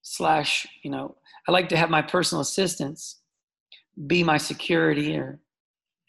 slash, 0.03 0.65
you 0.83 0.89
know, 0.89 1.15
I 1.47 1.51
like 1.51 1.69
to 1.69 1.77
have 1.77 1.89
my 1.89 2.01
personal 2.01 2.41
assistants 2.41 3.21
be 4.07 4.23
my 4.23 4.37
security 4.37 5.17
or 5.17 5.39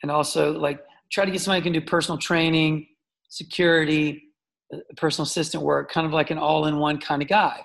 and 0.02 0.10
also 0.10 0.52
like 0.52 0.80
try 1.12 1.24
to 1.24 1.30
get 1.30 1.40
somebody 1.40 1.60
who 1.60 1.64
can 1.64 1.72
do 1.72 1.86
personal 1.86 2.18
training, 2.18 2.86
security, 3.28 4.22
uh, 4.72 4.78
personal 4.96 5.24
assistant 5.24 5.62
work, 5.62 5.90
kind 5.90 6.06
of 6.06 6.12
like 6.12 6.30
an 6.30 6.38
all-in-one 6.38 6.98
kind 6.98 7.20
of 7.20 7.28
guy. 7.28 7.60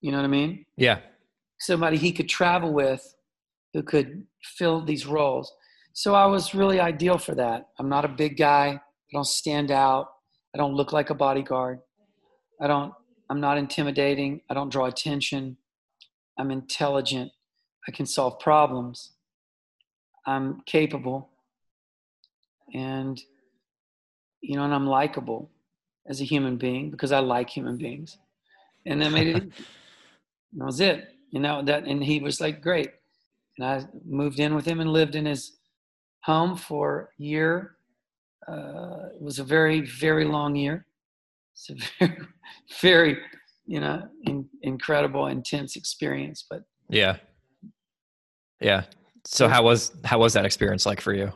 You 0.00 0.10
know 0.10 0.18
what 0.18 0.24
I 0.24 0.28
mean? 0.28 0.64
Yeah. 0.76 1.00
Somebody 1.60 1.96
he 1.96 2.12
could 2.12 2.28
travel 2.28 2.72
with 2.72 3.14
who 3.72 3.82
could 3.82 4.24
fill 4.42 4.84
these 4.84 5.06
roles. 5.06 5.52
So 5.92 6.14
I 6.14 6.26
was 6.26 6.54
really 6.54 6.80
ideal 6.80 7.18
for 7.18 7.34
that. 7.34 7.68
I'm 7.78 7.88
not 7.88 8.04
a 8.04 8.08
big 8.08 8.36
guy. 8.36 8.68
I 8.68 9.12
don't 9.12 9.26
stand 9.26 9.70
out. 9.70 10.08
I 10.54 10.58
don't 10.58 10.74
look 10.74 10.92
like 10.92 11.10
a 11.10 11.14
bodyguard. 11.14 11.80
I 12.60 12.66
don't 12.66 12.92
I'm 13.28 13.40
not 13.40 13.58
intimidating. 13.58 14.40
I 14.48 14.54
don't 14.54 14.70
draw 14.70 14.86
attention. 14.86 15.56
I'm 16.38 16.50
intelligent. 16.50 17.32
I 17.88 17.92
can 17.92 18.06
solve 18.06 18.38
problems. 18.38 19.12
I'm 20.26 20.62
capable. 20.66 21.30
And 22.74 23.20
you 24.46 24.56
know 24.56 24.64
and 24.64 24.74
i'm 24.74 24.86
likable 24.86 25.50
as 26.08 26.20
a 26.20 26.24
human 26.24 26.56
being 26.56 26.90
because 26.90 27.12
i 27.12 27.18
like 27.18 27.50
human 27.50 27.76
beings. 27.76 28.18
And 28.84 29.02
that 29.02 29.12
made 29.12 29.36
it 29.36 29.52
that 30.56 30.64
was 30.64 30.80
it 30.80 31.08
you 31.30 31.40
know 31.40 31.62
that 31.62 31.84
and 31.84 32.02
he 32.02 32.20
was 32.20 32.40
like 32.40 32.60
great. 32.60 32.90
And 33.58 33.66
i 33.66 33.86
moved 34.04 34.38
in 34.38 34.54
with 34.54 34.66
him 34.66 34.80
and 34.80 34.92
lived 34.92 35.14
in 35.14 35.26
his 35.26 35.56
home 36.22 36.56
for 36.56 37.10
a 37.18 37.22
year. 37.22 37.76
Uh, 38.46 39.08
it 39.14 39.22
was 39.22 39.38
a 39.38 39.44
very 39.44 39.80
very 39.80 40.24
long 40.24 40.54
year. 40.54 40.86
It's 41.52 41.70
a 41.70 41.74
very 42.06 42.18
very 42.80 43.18
you 43.66 43.80
know 43.80 44.08
in, 44.24 44.48
incredible 44.62 45.26
intense 45.26 45.76
experience 45.76 46.44
but 46.48 46.62
yeah 46.88 47.16
yeah 48.60 48.84
so 49.26 49.48
how 49.48 49.62
was 49.62 49.92
how 50.04 50.20
was 50.20 50.34
that 50.34 50.44
experience 50.44 50.86
like 50.86 51.00
for 51.00 51.12
you? 51.12 51.32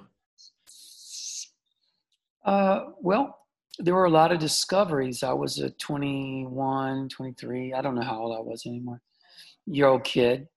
Uh, 2.45 2.87
well, 3.01 3.39
there 3.79 3.95
were 3.95 4.05
a 4.05 4.11
lot 4.11 4.33
of 4.33 4.39
discoveries. 4.39 5.23
I 5.23 5.33
was 5.33 5.59
a 5.59 5.71
21, 5.71 7.09
23, 7.09 7.75
I 7.75 7.83
don't 7.83 7.95
know 7.95 8.03
how 8.03 8.21
old 8.21 8.37
I 8.37 8.41
was 8.41 8.65
anymore, 8.65 9.03
year 9.67 9.87
old 9.87 10.05
kid 10.05 10.49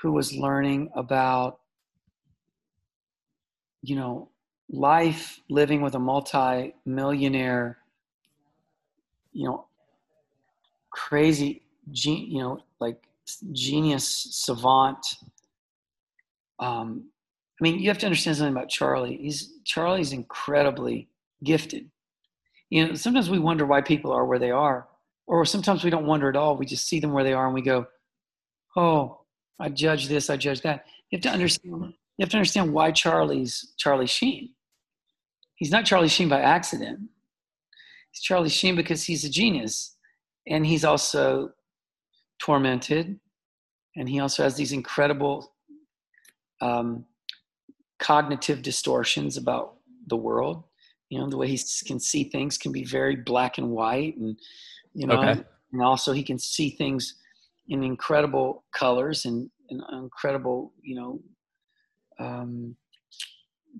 who 0.00 0.12
was 0.12 0.34
learning 0.34 0.90
about, 0.94 1.60
you 3.82 3.96
know, 3.96 4.28
life 4.70 5.40
living 5.48 5.80
with 5.80 5.94
a 5.94 5.98
multi-millionaire, 5.98 7.78
you 9.32 9.48
know, 9.48 9.66
crazy, 10.92 11.62
you 11.92 12.38
know, 12.38 12.62
like 12.80 13.02
genius 13.52 14.28
savant 14.30 15.16
um, 16.62 17.10
I 17.60 17.64
mean, 17.64 17.80
you 17.80 17.88
have 17.88 17.98
to 17.98 18.06
understand 18.06 18.36
something 18.36 18.54
about 18.54 18.68
Charlie. 18.68 19.16
He's 19.16 19.52
Charlie's 19.64 20.12
incredibly 20.12 21.08
gifted. 21.44 21.90
You 22.70 22.88
know, 22.88 22.94
sometimes 22.94 23.28
we 23.28 23.38
wonder 23.38 23.66
why 23.66 23.80
people 23.82 24.12
are 24.12 24.24
where 24.24 24.38
they 24.38 24.50
are, 24.50 24.88
or 25.26 25.44
sometimes 25.44 25.84
we 25.84 25.90
don't 25.90 26.06
wonder 26.06 26.28
at 26.28 26.36
all. 26.36 26.56
We 26.56 26.66
just 26.66 26.86
see 26.86 27.00
them 27.00 27.12
where 27.12 27.24
they 27.24 27.32
are, 27.32 27.46
and 27.46 27.54
we 27.54 27.62
go, 27.62 27.86
"Oh, 28.76 29.20
I 29.58 29.68
judge 29.68 30.08
this, 30.08 30.30
I 30.30 30.36
judge 30.36 30.62
that." 30.62 30.86
You 31.10 31.16
have 31.18 31.22
to 31.22 31.30
understand. 31.30 31.94
You 32.16 32.22
have 32.22 32.30
to 32.30 32.36
understand 32.36 32.72
why 32.72 32.92
Charlie's 32.92 33.74
Charlie 33.76 34.06
Sheen. 34.06 34.50
He's 35.56 35.70
not 35.70 35.84
Charlie 35.84 36.08
Sheen 36.08 36.28
by 36.28 36.40
accident. 36.40 37.00
He's 38.12 38.22
Charlie 38.22 38.48
Sheen 38.48 38.76
because 38.76 39.04
he's 39.04 39.24
a 39.24 39.30
genius, 39.30 39.96
and 40.46 40.66
he's 40.66 40.84
also 40.84 41.50
tormented, 42.40 43.18
and 43.96 44.08
he 44.08 44.20
also 44.20 44.42
has 44.42 44.56
these 44.56 44.72
incredible 44.72 45.52
um, 46.60 47.04
cognitive 47.98 48.62
distortions 48.62 49.36
about 49.36 49.74
the 50.08 50.16
world. 50.16 50.64
You 51.08 51.20
know, 51.20 51.28
the 51.28 51.36
way 51.36 51.48
he 51.48 51.60
can 51.86 52.00
see 52.00 52.24
things 52.24 52.56
can 52.56 52.72
be 52.72 52.84
very 52.84 53.16
black 53.16 53.58
and 53.58 53.70
white, 53.70 54.16
and 54.16 54.38
you 54.94 55.06
know, 55.06 55.20
okay. 55.22 55.42
and 55.72 55.82
also 55.82 56.12
he 56.12 56.22
can 56.22 56.38
see 56.38 56.70
things 56.70 57.16
in 57.68 57.82
incredible 57.82 58.64
colors 58.72 59.24
and, 59.24 59.50
and 59.70 59.82
incredible, 59.92 60.72
you 60.82 60.96
know, 60.96 61.20
um, 62.18 62.76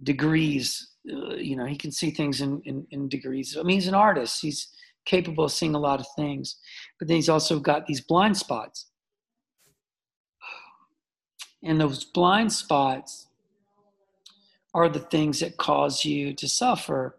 degrees. 0.02 0.90
Uh, 1.10 1.34
you 1.34 1.56
know, 1.56 1.66
he 1.66 1.76
can 1.76 1.90
see 1.90 2.10
things 2.10 2.40
in, 2.40 2.62
in, 2.64 2.86
in 2.90 3.08
degrees. 3.08 3.56
I 3.58 3.62
mean, 3.62 3.76
he's 3.76 3.88
an 3.88 3.94
artist. 3.94 4.40
He's 4.40 4.68
capable 5.04 5.44
of 5.44 5.52
seeing 5.52 5.74
a 5.74 5.80
lot 5.80 6.00
of 6.00 6.06
things, 6.16 6.56
but 6.98 7.08
then 7.08 7.16
he's 7.16 7.28
also 7.28 7.58
got 7.58 7.86
these 7.86 8.00
blind 8.00 8.36
spots 8.36 8.92
and 11.62 11.80
those 11.80 12.04
blind 12.04 12.52
spots 12.52 13.28
are 14.74 14.88
the 14.88 14.98
things 14.98 15.40
that 15.40 15.56
cause 15.56 16.04
you 16.04 16.34
to 16.34 16.48
suffer. 16.48 17.18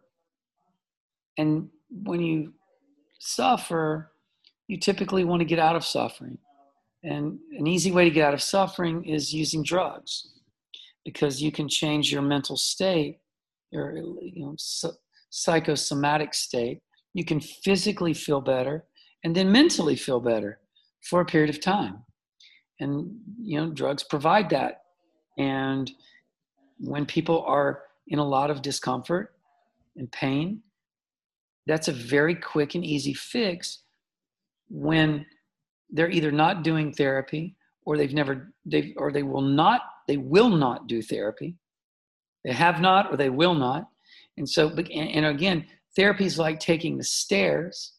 And 1.38 1.70
when 1.89 2.20
you 2.20 2.53
suffer, 3.20 4.12
you 4.68 4.78
typically 4.78 5.24
want 5.24 5.39
to 5.41 5.45
get 5.45 5.60
out 5.60 5.76
of 5.76 5.86
suffering. 5.86 6.38
And 7.03 7.39
an 7.58 7.68
easy 7.68 7.91
way 7.91 8.05
to 8.05 8.12
get 8.12 8.28
out 8.28 8.34
of 8.34 8.41
suffering 8.41 9.05
is 9.05 9.34
using 9.34 9.64
drugs 9.64 10.30
because 11.05 11.41
you 11.41 11.51
can 11.51 11.68
change 11.68 12.12
your 12.12 12.22
mental 12.22 12.58
state, 12.58 13.20
your 13.72 13.95
you 13.97 14.45
know, 14.45 14.55
psychosomatic 15.30 16.34
state. 16.34 16.82
You 17.14 17.26
can 17.26 17.39
physically 17.39 18.14
feel 18.14 18.41
better 18.41 18.86
and 19.24 19.36
then 19.36 19.51
mentally 19.51 19.95
feel 19.95 20.20
better 20.20 20.59
for 21.01 21.22
a 21.22 21.26
period 21.26 21.49
of 21.49 21.61
time. 21.61 22.03
And 22.80 23.16
you 23.41 23.59
know 23.59 23.70
drugs 23.70 24.03
provide 24.03 24.49
that. 24.49 24.82
And 25.38 25.91
when 26.80 27.05
people 27.05 27.43
are 27.47 27.84
in 28.07 28.20
a 28.20 28.28
lot 28.28 28.49
of 28.49 28.61
discomfort 28.61 29.36
and 29.95 30.11
pain 30.11 30.61
that's 31.66 31.88
a 31.88 31.93
very 31.93 32.36
quick 32.36 32.76
and 32.76 32.86
easy 32.86 33.14
fix 33.14 33.80
when 34.70 35.26
they're 35.89 36.09
either 36.09 36.32
not 36.32 36.64
doing 36.64 36.91
therapy 36.91 37.55
or 37.86 37.97
they've 37.97 38.14
never 38.14 38.53
they 38.66 38.93
or 38.97 39.11
they 39.11 39.24
will 39.24 39.41
not 39.41 39.82
they 40.07 40.18
will 40.18 40.49
not 40.49 40.88
do 40.88 41.01
therapy. 41.01 41.55
They 42.43 42.51
have 42.51 42.82
not 42.82 43.11
or 43.11 43.16
they 43.16 43.30
will 43.30 43.53
not. 43.53 43.88
And 44.38 44.49
so 44.49 44.70
and, 44.70 44.89
and 44.89 45.26
again 45.26 45.66
therapy 45.96 46.26
is 46.26 46.39
like 46.39 46.60
taking 46.60 46.98
the 46.98 47.04
stairs 47.04 47.94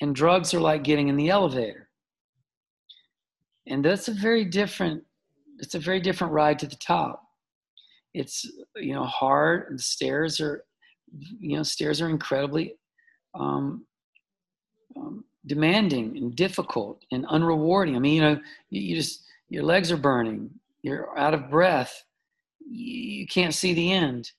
and 0.00 0.14
drugs 0.14 0.52
are 0.52 0.60
like 0.60 0.84
getting 0.84 1.08
in 1.08 1.16
the 1.16 1.30
elevator 1.30 1.88
and 3.66 3.84
that's 3.84 4.08
a 4.08 4.14
very 4.14 4.44
different 4.44 5.02
it's 5.58 5.74
a 5.74 5.78
very 5.78 6.00
different 6.00 6.32
ride 6.32 6.58
to 6.58 6.66
the 6.66 6.76
top 6.76 7.22
it's 8.14 8.50
you 8.76 8.94
know 8.94 9.04
hard 9.04 9.66
the 9.70 9.82
stairs 9.82 10.40
are 10.40 10.64
you 11.38 11.56
know 11.56 11.62
stairs 11.62 12.00
are 12.00 12.08
incredibly 12.08 12.74
um, 13.34 13.84
um, 14.96 15.24
demanding 15.46 16.16
and 16.16 16.36
difficult 16.36 17.04
and 17.10 17.26
unrewarding. 17.26 17.96
I 17.96 17.98
mean, 17.98 18.14
you 18.14 18.20
know, 18.20 18.40
you, 18.70 18.82
you, 18.82 18.96
just 18.96 19.24
your 19.48 19.64
legs 19.64 19.90
are 19.90 19.96
burning, 19.96 20.50
you're 20.82 21.16
out 21.18 21.34
of 21.34 21.50
breath, 21.50 22.04
you, 22.60 23.20
you 23.20 23.26
can't 23.26 23.54
see 23.54 23.74
the 23.74 23.92
end. 23.92 24.30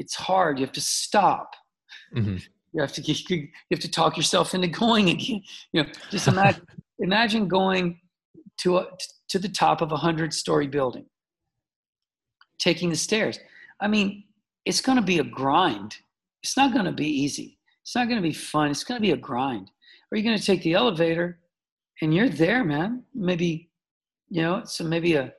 It's 0.00 0.14
hard. 0.14 0.58
You 0.58 0.64
have 0.64 0.72
to 0.72 0.80
stop. 0.80 1.54
Mm-hmm. 2.16 2.38
You 2.72 2.80
have 2.80 2.92
to 2.94 3.02
you 3.02 3.48
have 3.70 3.80
to 3.80 3.90
talk 3.90 4.16
yourself 4.16 4.54
into 4.54 4.66
going 4.66 5.10
again. 5.10 5.42
You 5.72 5.82
know, 5.82 5.88
just 6.10 6.26
imagine 6.34 6.66
imagine 6.98 7.48
going 7.48 8.00
to 8.62 8.78
a, 8.78 8.86
to 9.28 9.38
the 9.38 9.48
top 9.48 9.82
of 9.82 9.92
a 9.92 9.96
hundred 9.96 10.32
story 10.32 10.66
building, 10.66 11.04
taking 12.58 12.88
the 12.88 12.96
stairs. 12.96 13.38
I 13.80 13.88
mean, 13.88 14.24
it's 14.64 14.80
going 14.80 14.96
to 14.96 15.04
be 15.04 15.18
a 15.18 15.24
grind. 15.24 15.96
It's 16.42 16.56
not 16.56 16.72
going 16.72 16.86
to 16.86 16.92
be 16.92 17.08
easy. 17.08 17.58
It's 17.82 17.94
not 17.94 18.08
going 18.08 18.22
to 18.22 18.28
be 18.28 18.34
fun. 18.34 18.70
It's 18.70 18.84
going 18.84 18.98
to 18.98 19.06
be 19.06 19.12
a 19.12 19.16
grind. 19.16 19.70
Are 20.10 20.16
you're 20.16 20.24
going 20.24 20.38
to 20.38 20.44
take 20.44 20.62
the 20.62 20.72
elevator 20.72 21.38
and 22.00 22.14
you're 22.14 22.28
there, 22.30 22.64
man. 22.64 23.04
Maybe, 23.14 23.70
you 24.30 24.42
know, 24.42 24.62
so 24.64 24.84
maybe 24.84 25.14
a 25.14 25.32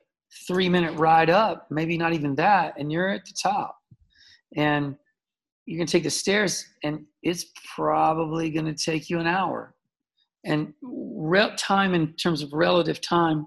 three 0.46 0.68
minute 0.68 0.96
ride 0.96 1.30
up, 1.30 1.66
maybe 1.70 1.98
not 1.98 2.12
even 2.12 2.36
that, 2.36 2.74
and 2.78 2.90
you're 2.90 3.08
at 3.08 3.24
the 3.24 3.34
top. 3.42 3.81
And 4.56 4.96
you 5.66 5.78
can 5.78 5.86
take 5.86 6.02
the 6.02 6.10
stairs 6.10 6.66
and 6.82 7.04
it's 7.22 7.46
probably 7.74 8.50
going 8.50 8.66
to 8.66 8.74
take 8.74 9.08
you 9.08 9.18
an 9.18 9.26
hour. 9.26 9.74
And 10.44 10.74
real 10.82 11.54
time 11.56 11.94
in 11.94 12.14
terms 12.14 12.42
of 12.42 12.52
relative 12.52 13.00
time, 13.00 13.46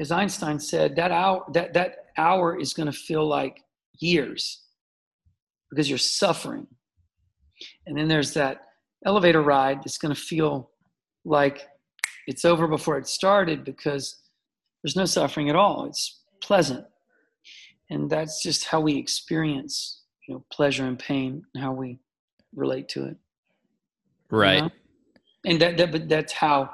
as 0.00 0.12
Einstein 0.12 0.58
said, 0.58 0.96
that 0.96 1.10
hour 1.10 1.44
that, 1.52 1.74
that 1.74 1.96
hour 2.16 2.58
is 2.58 2.72
going 2.72 2.86
to 2.86 2.96
feel 2.96 3.26
like 3.26 3.62
years 3.98 4.62
because 5.70 5.88
you're 5.88 5.98
suffering. 5.98 6.66
And 7.86 7.96
then 7.96 8.08
there's 8.08 8.34
that 8.34 8.62
elevator 9.04 9.42
ride 9.42 9.78
that's 9.78 9.98
going 9.98 10.14
to 10.14 10.20
feel 10.20 10.70
like 11.24 11.66
it's 12.26 12.44
over 12.44 12.66
before 12.66 12.98
it 12.98 13.06
started 13.06 13.64
because 13.64 14.16
there's 14.82 14.96
no 14.96 15.04
suffering 15.04 15.50
at 15.50 15.56
all. 15.56 15.86
It's 15.86 16.22
pleasant. 16.40 16.84
And 17.90 18.10
that's 18.10 18.42
just 18.42 18.64
how 18.64 18.80
we 18.80 18.96
experience, 18.96 20.02
you 20.26 20.34
know, 20.34 20.44
pleasure 20.50 20.84
and 20.84 20.98
pain 20.98 21.44
and 21.54 21.62
how 21.62 21.72
we 21.72 21.98
relate 22.54 22.88
to 22.90 23.06
it. 23.06 23.16
Right. 24.30 24.56
You 24.56 24.62
know? 24.62 24.70
And 25.46 25.60
that, 25.60 25.76
that 25.76 25.92
but 25.92 26.08
that's 26.08 26.32
how 26.32 26.70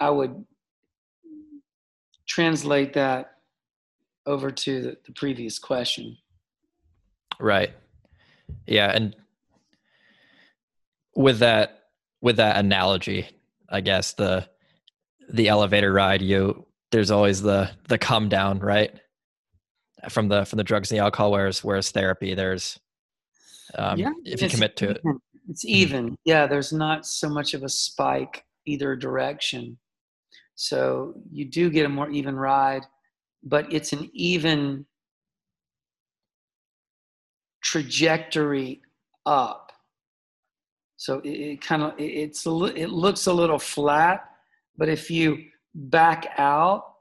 I 0.00 0.10
would 0.10 0.44
translate 2.26 2.94
that 2.94 3.34
over 4.26 4.50
to 4.50 4.82
the, 4.82 4.96
the 5.06 5.12
previous 5.12 5.58
question. 5.58 6.18
Right. 7.40 7.72
Yeah, 8.66 8.90
and 8.94 9.16
with 11.14 11.40
that 11.40 11.84
with 12.20 12.36
that 12.36 12.56
analogy, 12.56 13.28
I 13.68 13.80
guess 13.80 14.12
the 14.12 14.48
the 15.28 15.48
elevator 15.48 15.92
ride, 15.92 16.22
you 16.22 16.66
there's 16.90 17.10
always 17.10 17.42
the 17.42 17.70
the 17.88 17.98
come 17.98 18.28
down, 18.28 18.58
right? 18.58 18.92
From 20.08 20.28
the 20.28 20.44
from 20.44 20.58
the 20.58 20.64
drugs 20.64 20.90
and 20.90 20.98
the 20.98 21.02
alcohol, 21.02 21.32
whereas 21.32 21.64
whereas 21.64 21.90
therapy, 21.90 22.34
there's 22.34 22.78
um, 23.74 23.98
yeah, 23.98 24.12
if 24.24 24.40
you 24.40 24.48
commit 24.48 24.76
to 24.76 24.90
even. 24.90 24.96
it, 24.96 25.16
it's 25.48 25.64
even. 25.64 26.16
Yeah, 26.24 26.46
there's 26.46 26.72
not 26.72 27.04
so 27.04 27.28
much 27.28 27.54
of 27.54 27.64
a 27.64 27.68
spike 27.68 28.44
either 28.64 28.94
direction, 28.94 29.76
so 30.54 31.14
you 31.32 31.46
do 31.46 31.68
get 31.68 31.84
a 31.84 31.88
more 31.88 32.10
even 32.10 32.36
ride, 32.36 32.82
but 33.42 33.72
it's 33.72 33.92
an 33.92 34.08
even 34.12 34.86
trajectory 37.62 38.80
up 39.26 39.68
so 40.98 41.20
it, 41.20 41.28
it 41.28 41.60
kind 41.60 41.82
of 41.82 41.98
it, 41.98 42.02
it's 42.02 42.44
a 42.44 42.64
it 42.74 42.90
looks 42.90 43.26
a 43.26 43.32
little 43.32 43.58
flat, 43.58 44.28
but 44.76 44.88
if 44.88 45.10
you 45.10 45.38
back 45.74 46.34
out 46.36 46.92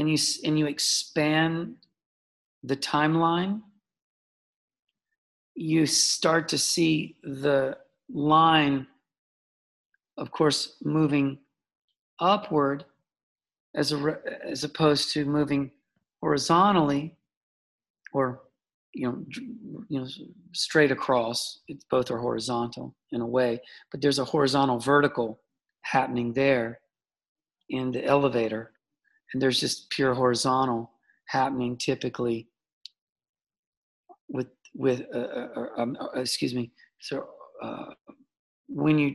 and 0.00 0.10
you 0.10 0.16
and 0.44 0.58
you 0.58 0.66
expand 0.66 1.74
the 2.62 2.76
timeline, 2.76 3.60
you 5.54 5.84
start 5.84 6.48
to 6.48 6.58
see 6.58 7.16
the 7.22 7.76
line, 8.08 8.86
of 10.16 10.30
course, 10.30 10.76
moving 10.82 11.38
upward 12.18 12.86
as 13.74 13.92
a 13.92 14.18
as 14.42 14.64
opposed 14.64 15.12
to 15.12 15.26
moving 15.26 15.70
horizontally 16.22 17.14
or 18.14 18.40
you 18.94 19.06
know 19.06 19.24
you 19.90 20.00
know 20.00 20.06
straight 20.52 20.90
across. 20.90 21.60
It's 21.68 21.84
both 21.90 22.10
are 22.10 22.18
horizontal 22.18 22.96
in 23.12 23.20
a 23.20 23.26
way 23.26 23.60
but 23.90 24.00
there's 24.00 24.18
a 24.18 24.24
horizontal 24.24 24.78
vertical 24.78 25.40
happening 25.82 26.32
there 26.32 26.80
in 27.68 27.92
the 27.92 28.04
elevator 28.04 28.72
and 29.32 29.42
there's 29.42 29.60
just 29.60 29.90
pure 29.90 30.14
horizontal 30.14 30.90
happening 31.26 31.76
typically 31.76 32.48
with 34.28 34.48
with 34.74 35.02
uh, 35.14 35.18
uh, 35.18 35.48
uh 35.56 35.82
um, 35.82 35.96
uh, 36.00 36.20
excuse 36.20 36.54
me 36.54 36.70
so 37.00 37.28
uh, 37.62 37.86
when 38.68 38.98
you 38.98 39.14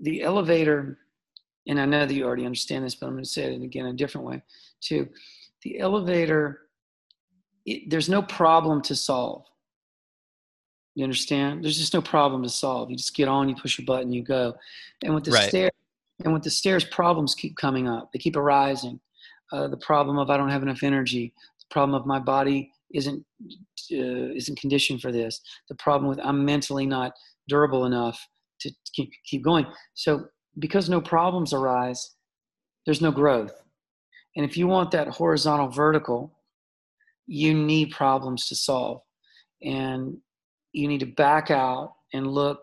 the 0.00 0.22
elevator 0.22 0.98
and 1.66 1.80
i 1.80 1.84
know 1.84 2.04
that 2.04 2.14
you 2.14 2.24
already 2.24 2.44
understand 2.44 2.84
this 2.84 2.94
but 2.94 3.06
i'm 3.06 3.12
going 3.12 3.24
to 3.24 3.30
say 3.30 3.44
it 3.44 3.62
again 3.62 3.86
in 3.86 3.94
a 3.94 3.96
different 3.96 4.26
way 4.26 4.42
too 4.80 5.08
the 5.62 5.78
elevator 5.78 6.60
it, 7.66 7.90
there's 7.90 8.08
no 8.08 8.22
problem 8.22 8.82
to 8.82 8.94
solve. 8.94 9.44
You 10.94 11.04
understand? 11.04 11.64
There's 11.64 11.78
just 11.78 11.94
no 11.94 12.02
problem 12.02 12.42
to 12.42 12.48
solve. 12.48 12.90
You 12.90 12.96
just 12.96 13.16
get 13.16 13.28
on, 13.28 13.48
you 13.48 13.56
push 13.56 13.78
a 13.78 13.82
button, 13.82 14.12
you 14.12 14.22
go. 14.22 14.54
And 15.02 15.14
with 15.14 15.24
the 15.24 15.32
right. 15.32 15.48
stairs, 15.48 15.72
and 16.24 16.32
with 16.32 16.44
the 16.44 16.50
stairs, 16.50 16.84
problems 16.84 17.34
keep 17.34 17.56
coming 17.56 17.88
up. 17.88 18.12
They 18.12 18.20
keep 18.20 18.36
arising. 18.36 19.00
Uh, 19.52 19.68
the 19.68 19.76
problem 19.76 20.18
of 20.18 20.30
I 20.30 20.36
don't 20.36 20.48
have 20.48 20.62
enough 20.62 20.82
energy. 20.82 21.32
The 21.60 21.72
problem 21.72 21.94
of 21.94 22.06
my 22.06 22.18
body 22.18 22.70
isn't 22.92 23.24
uh, 23.92 24.32
isn't 24.36 24.58
conditioned 24.58 25.00
for 25.00 25.12
this. 25.12 25.40
The 25.68 25.74
problem 25.76 26.08
with 26.08 26.20
I'm 26.24 26.44
mentally 26.44 26.86
not 26.86 27.12
durable 27.48 27.84
enough 27.84 28.18
to 28.60 28.70
keep 28.94 29.10
keep 29.26 29.42
going. 29.42 29.66
So 29.94 30.26
because 30.58 30.88
no 30.88 31.00
problems 31.00 31.52
arise, 31.52 32.14
there's 32.86 33.00
no 33.00 33.10
growth. 33.10 33.52
And 34.36 34.44
if 34.44 34.56
you 34.56 34.66
want 34.66 34.90
that 34.92 35.08
horizontal 35.08 35.68
vertical, 35.68 36.32
you 37.26 37.54
need 37.54 37.90
problems 37.90 38.46
to 38.48 38.54
solve 38.54 39.00
and 39.62 40.16
you 40.72 40.88
need 40.88 41.00
to 41.00 41.06
back 41.06 41.50
out 41.50 41.94
and 42.12 42.26
look 42.26 42.60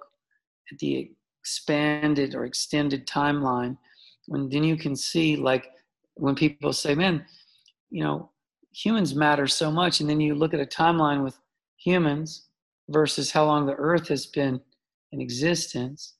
at 0.71 0.77
the 0.79 1.11
expanded 1.41 2.35
or 2.35 2.45
extended 2.45 3.07
timeline 3.07 3.77
when 4.27 4.47
then 4.49 4.63
you 4.63 4.77
can 4.77 4.95
see 4.95 5.35
like 5.35 5.65
when 6.21 6.35
people 6.35 6.71
say 6.73 6.95
man 6.95 7.25
you 7.89 8.03
know 8.03 8.29
humans 8.73 9.15
matter 9.15 9.47
so 9.47 9.71
much 9.71 9.99
and 9.99 10.09
then 10.09 10.21
you 10.21 10.33
look 10.35 10.53
at 10.53 10.59
a 10.59 10.65
timeline 10.65 11.23
with 11.23 11.37
humans 11.77 12.47
versus 12.89 13.31
how 13.31 13.45
long 13.45 13.65
the 13.65 13.75
earth 13.75 14.07
has 14.07 14.25
been 14.25 14.59
in 15.11 15.21
existence 15.21 16.15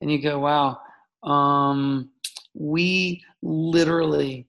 and 0.00 0.10
you 0.10 0.20
go 0.22 0.38
wow 0.38 0.78
um, 1.22 2.10
we 2.54 3.22
literally 3.42 4.46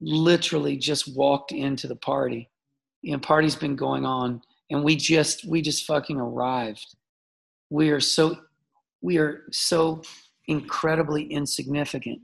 literally 0.00 0.76
just 0.76 1.14
walked 1.16 1.52
into 1.52 1.86
the 1.86 1.96
party. 1.96 2.48
You 3.02 3.12
know, 3.12 3.18
party's 3.18 3.56
been 3.56 3.76
going 3.76 4.04
on, 4.04 4.42
and 4.70 4.84
we 4.84 4.96
just 4.96 5.44
we 5.44 5.62
just 5.62 5.86
fucking 5.86 6.20
arrived. 6.20 6.94
We 7.70 7.90
are 7.90 8.00
so 8.00 8.36
we 9.00 9.18
are 9.18 9.44
so 9.52 10.02
incredibly 10.46 11.24
insignificant 11.24 12.20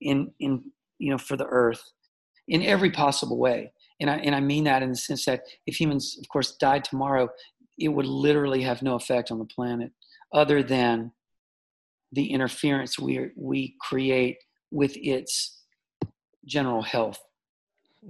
in 0.00 0.30
in 0.40 0.64
you 0.98 1.10
know 1.10 1.18
for 1.18 1.36
the 1.36 1.46
earth 1.46 1.82
in 2.48 2.62
every 2.62 2.90
possible 2.90 3.38
way 3.38 3.72
and 4.00 4.10
i 4.10 4.16
and 4.16 4.34
i 4.34 4.40
mean 4.40 4.64
that 4.64 4.82
in 4.82 4.90
the 4.90 4.96
sense 4.96 5.24
that 5.24 5.42
if 5.66 5.78
humans 5.80 6.16
of 6.20 6.28
course 6.28 6.56
died 6.56 6.84
tomorrow 6.84 7.28
it 7.78 7.88
would 7.88 8.06
literally 8.06 8.62
have 8.62 8.82
no 8.82 8.94
effect 8.94 9.30
on 9.30 9.38
the 9.38 9.44
planet 9.44 9.92
other 10.32 10.62
than 10.62 11.12
the 12.12 12.30
interference 12.32 12.98
we 12.98 13.30
we 13.36 13.74
create 13.80 14.38
with 14.70 14.96
its 14.96 15.62
general 16.46 16.82
health. 16.82 17.18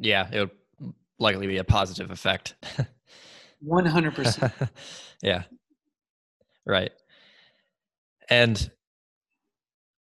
Yeah, 0.00 0.28
it 0.32 0.40
would 0.40 0.94
likely 1.18 1.46
be 1.46 1.58
a 1.58 1.64
positive 1.64 2.10
effect. 2.10 2.54
100%. 3.66 4.70
yeah. 5.22 5.42
Right. 6.64 6.92
And 8.30 8.70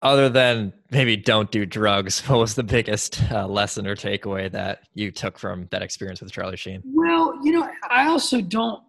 other 0.02 0.28
than 0.28 0.72
maybe 0.90 1.16
don't 1.16 1.50
do 1.50 1.66
drugs, 1.66 2.20
what 2.28 2.38
was 2.38 2.54
the 2.54 2.62
biggest 2.62 3.22
uh, 3.30 3.46
lesson 3.46 3.86
or 3.86 3.96
takeaway 3.96 4.50
that 4.50 4.80
you 4.94 5.10
took 5.10 5.38
from 5.38 5.68
that 5.70 5.82
experience 5.82 6.20
with 6.20 6.32
Charlie 6.32 6.56
Sheen? 6.56 6.82
Well, 6.84 7.38
you 7.42 7.52
know, 7.52 7.68
I 7.88 8.06
also 8.08 8.40
don't, 8.40 8.82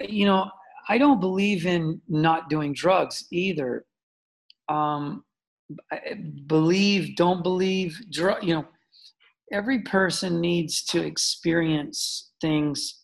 you 0.00 0.26
know, 0.26 0.50
I 0.88 0.98
don't 0.98 1.20
believe 1.20 1.66
in 1.66 2.00
not 2.08 2.48
doing 2.48 2.72
drugs 2.72 3.26
either. 3.32 3.84
Um, 4.68 5.24
believe, 6.46 7.16
don't 7.16 7.42
believe, 7.42 7.98
drug, 8.10 8.44
you 8.44 8.54
know, 8.54 8.66
every 9.52 9.82
person 9.82 10.40
needs 10.40 10.84
to 10.84 11.04
experience 11.04 12.30
things 12.40 13.02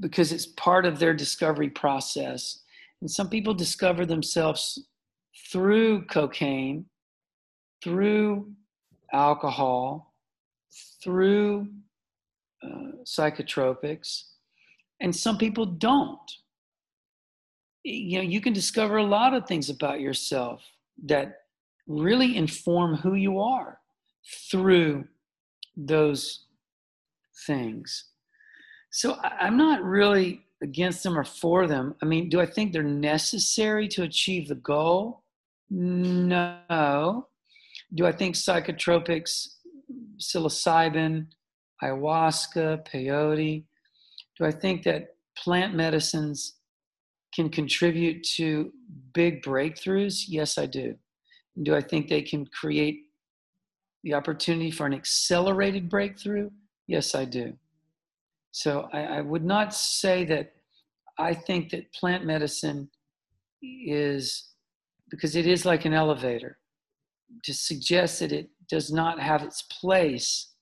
because 0.00 0.32
it's 0.32 0.46
part 0.46 0.86
of 0.86 0.98
their 0.98 1.14
discovery 1.14 1.68
process 1.68 2.63
and 3.04 3.10
some 3.10 3.28
people 3.28 3.52
discover 3.52 4.06
themselves 4.06 4.82
through 5.52 6.06
cocaine, 6.06 6.86
through 7.82 8.50
alcohol, 9.12 10.14
through 11.02 11.68
uh, 12.62 12.92
psychotropics, 13.04 14.22
and 15.02 15.14
some 15.14 15.36
people 15.36 15.66
don't. 15.66 16.32
You 17.82 18.16
know, 18.16 18.24
you 18.24 18.40
can 18.40 18.54
discover 18.54 18.96
a 18.96 19.04
lot 19.04 19.34
of 19.34 19.46
things 19.46 19.68
about 19.68 20.00
yourself 20.00 20.62
that 21.04 21.40
really 21.86 22.38
inform 22.38 22.94
who 22.94 23.16
you 23.16 23.38
are 23.38 23.80
through 24.50 25.04
those 25.76 26.46
things. 27.46 28.06
So 28.90 29.18
I'm 29.22 29.58
not 29.58 29.82
really 29.82 30.43
against 30.62 31.02
them 31.02 31.18
or 31.18 31.24
for 31.24 31.66
them. 31.66 31.94
I 32.02 32.06
mean, 32.06 32.28
do 32.28 32.40
I 32.40 32.46
think 32.46 32.72
they're 32.72 32.82
necessary 32.82 33.88
to 33.88 34.02
achieve 34.02 34.48
the 34.48 34.54
goal? 34.54 35.22
No. 35.70 37.28
Do 37.94 38.06
I 38.06 38.12
think 38.12 38.34
psychotropics, 38.34 39.48
psilocybin, 40.18 41.26
ayahuasca, 41.82 42.86
peyote, 42.86 43.64
do 44.38 44.44
I 44.44 44.50
think 44.50 44.82
that 44.84 45.16
plant 45.36 45.74
medicines 45.74 46.54
can 47.34 47.48
contribute 47.50 48.22
to 48.36 48.72
big 49.12 49.42
breakthroughs? 49.42 50.24
Yes, 50.28 50.58
I 50.58 50.66
do. 50.66 50.96
Do 51.62 51.74
I 51.74 51.80
think 51.80 52.08
they 52.08 52.22
can 52.22 52.46
create 52.46 53.02
the 54.02 54.14
opportunity 54.14 54.70
for 54.70 54.86
an 54.86 54.94
accelerated 54.94 55.88
breakthrough? 55.88 56.50
Yes, 56.86 57.14
I 57.14 57.24
do. 57.24 57.54
So 58.54 58.88
I, 58.92 59.00
I 59.00 59.20
would 59.20 59.44
not 59.44 59.74
say 59.74 60.24
that 60.26 60.52
I 61.18 61.34
think 61.34 61.70
that 61.70 61.92
plant 61.92 62.24
medicine 62.24 62.88
is 63.60 64.50
because 65.10 65.34
it 65.34 65.44
is 65.44 65.66
like 65.66 65.84
an 65.86 65.92
elevator. 65.92 66.58
To 67.42 67.52
suggest 67.52 68.20
that 68.20 68.30
it 68.30 68.50
does 68.70 68.92
not 68.92 69.18
have 69.18 69.42
its 69.42 69.62
place 69.62 70.52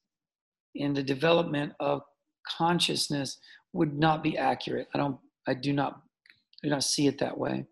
in 0.74 0.95
the 0.95 1.03
development 1.03 1.74
of 1.80 2.01
consciousness 2.49 3.36
would 3.74 3.95
not 3.95 4.22
be 4.22 4.38
accurate. 4.38 4.88
I 4.95 4.99
don't 4.99 5.18
I 5.47 5.53
do 5.53 5.74
not 5.74 6.01
do 6.62 6.70
not 6.70 6.84
see 6.84 7.07
it 7.09 7.18
that 7.18 7.36
way. 7.36 7.66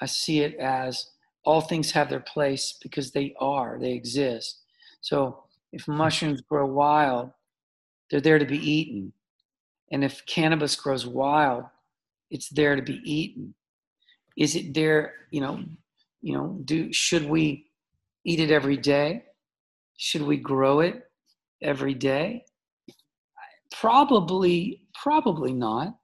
I 0.00 0.06
see 0.06 0.42
it 0.42 0.54
as 0.60 1.10
all 1.44 1.60
things 1.60 1.90
have 1.90 2.08
their 2.08 2.20
place 2.20 2.78
because 2.80 3.10
they 3.10 3.34
are, 3.40 3.80
they 3.80 3.92
exist. 3.92 4.60
So 5.00 5.42
if 5.72 5.88
mushrooms 5.88 6.40
grow 6.40 6.66
wild, 6.66 7.32
they're 8.10 8.20
there 8.20 8.38
to 8.38 8.46
be 8.46 8.58
eaten. 8.58 9.12
And 9.90 10.04
if 10.04 10.24
cannabis 10.26 10.76
grows 10.76 11.06
wild, 11.06 11.64
it's 12.30 12.48
there 12.48 12.76
to 12.76 12.82
be 12.82 13.00
eaten. 13.04 13.54
Is 14.36 14.54
it 14.54 14.72
there, 14.72 15.14
you 15.30 15.40
know, 15.40 15.64
you 16.22 16.34
know, 16.34 16.60
do 16.64 16.92
should 16.92 17.28
we 17.28 17.66
eat 18.24 18.40
it 18.40 18.50
every 18.50 18.76
day? 18.76 19.24
Should 19.96 20.22
we 20.22 20.36
grow 20.36 20.80
it 20.80 21.02
every 21.62 21.94
day? 21.94 22.44
Probably, 23.72 24.82
probably 24.94 25.52
not. 25.52 25.96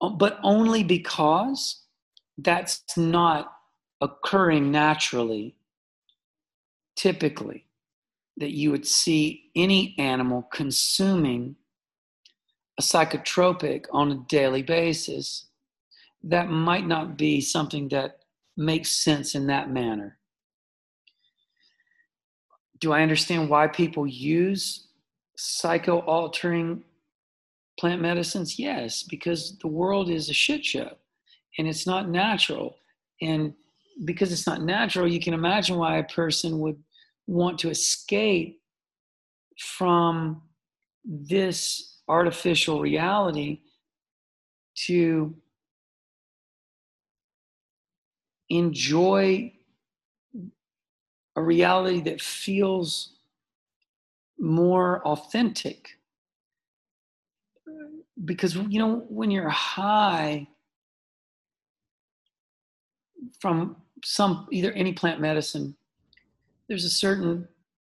But 0.00 0.40
only 0.42 0.82
because 0.82 1.82
that's 2.36 2.82
not 2.96 3.52
occurring 4.00 4.72
naturally, 4.72 5.54
typically 6.96 7.66
that 8.36 8.52
you 8.52 8.70
would 8.70 8.86
see 8.86 9.50
any 9.54 9.94
animal 9.98 10.42
consuming 10.52 11.56
a 12.78 12.82
psychotropic 12.82 13.86
on 13.92 14.12
a 14.12 14.24
daily 14.28 14.62
basis, 14.62 15.46
that 16.24 16.48
might 16.48 16.86
not 16.86 17.18
be 17.18 17.40
something 17.40 17.88
that 17.88 18.18
makes 18.56 18.90
sense 18.90 19.34
in 19.34 19.46
that 19.48 19.70
manner. 19.70 20.18
Do 22.80 22.92
I 22.92 23.02
understand 23.02 23.48
why 23.48 23.66
people 23.68 24.06
use 24.06 24.86
psycho 25.36 26.00
altering 26.00 26.82
plant 27.78 28.00
medicines? 28.00 28.58
Yes, 28.58 29.02
because 29.02 29.58
the 29.58 29.68
world 29.68 30.10
is 30.10 30.28
a 30.28 30.34
shit 30.34 30.64
show 30.64 30.96
and 31.58 31.68
it's 31.68 31.86
not 31.86 32.08
natural. 32.08 32.76
And 33.20 33.54
because 34.04 34.32
it's 34.32 34.46
not 34.46 34.62
natural, 34.62 35.06
you 35.06 35.20
can 35.20 35.34
imagine 35.34 35.76
why 35.76 35.98
a 35.98 36.04
person 36.04 36.58
would 36.60 36.82
want 37.26 37.58
to 37.60 37.70
escape 37.70 38.60
from 39.58 40.42
this 41.04 41.98
artificial 42.08 42.80
reality 42.80 43.60
to 44.74 45.34
enjoy 48.50 49.52
a 51.36 51.42
reality 51.42 52.00
that 52.00 52.20
feels 52.20 53.16
more 54.38 55.06
authentic. 55.06 55.88
Because, 58.24 58.54
you 58.54 58.78
know, 58.78 59.06
when 59.08 59.30
you're 59.30 59.48
high 59.48 60.46
from 63.40 63.76
some, 64.04 64.46
either 64.50 64.72
any 64.72 64.92
plant 64.92 65.20
medicine, 65.20 65.74
there's 66.72 66.86
a 66.86 66.88
certain 66.88 67.46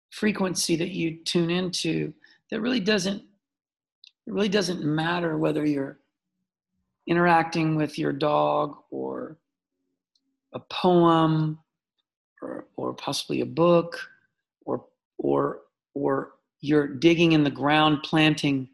frequency 0.09 0.74
that 0.74 0.89
you 0.89 1.18
tune 1.24 1.51
into 1.51 2.14
that 2.51 2.62
really 2.62 2.81
doesn't 2.81 3.22
it 4.26 4.33
really 4.33 4.49
doesn't 4.49 4.83
matter 4.83 5.37
whether 5.37 5.66
you're 5.66 5.99
interacting 7.07 7.76
with 7.76 7.99
your 7.99 8.11
dog 8.11 8.74
or 8.91 9.37
a 10.55 10.61
poem 10.72 11.59
or, 12.41 12.64
or 12.76 12.95
possibly 12.95 13.43
a 13.43 13.47
book 13.47 14.01
or 14.64 14.87
or 15.18 15.59
or 15.93 16.31
you're 16.62 16.87
digging 16.87 17.33
in 17.33 17.45
the 17.45 17.51
ground 17.51 17.99
planting 18.03 18.66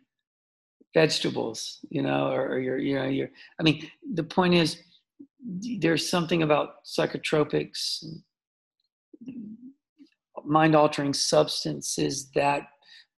vegetables 0.94 1.80
you 1.90 2.00
know 2.00 2.28
or, 2.28 2.46
or 2.46 2.58
you're 2.60 2.78
you 2.78 2.94
know 2.94 3.06
you're 3.06 3.30
i 3.58 3.64
mean 3.64 3.90
the 4.14 4.22
point 4.22 4.54
is 4.54 4.84
there's 5.80 6.08
something 6.08 6.44
about 6.44 6.84
psychotropics 6.84 8.04
mind 10.46 10.74
altering 10.74 11.12
substances 11.12 12.30
that 12.34 12.68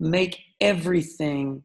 make 0.00 0.38
everything 0.60 1.62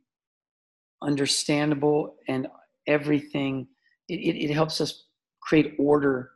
understandable 1.02 2.16
and 2.28 2.48
everything 2.88 3.68
it, 4.10 4.16
it, 4.16 4.46
it 4.46 4.54
helps 4.54 4.82
us 4.82 5.06
create 5.42 5.76
order 5.78 6.32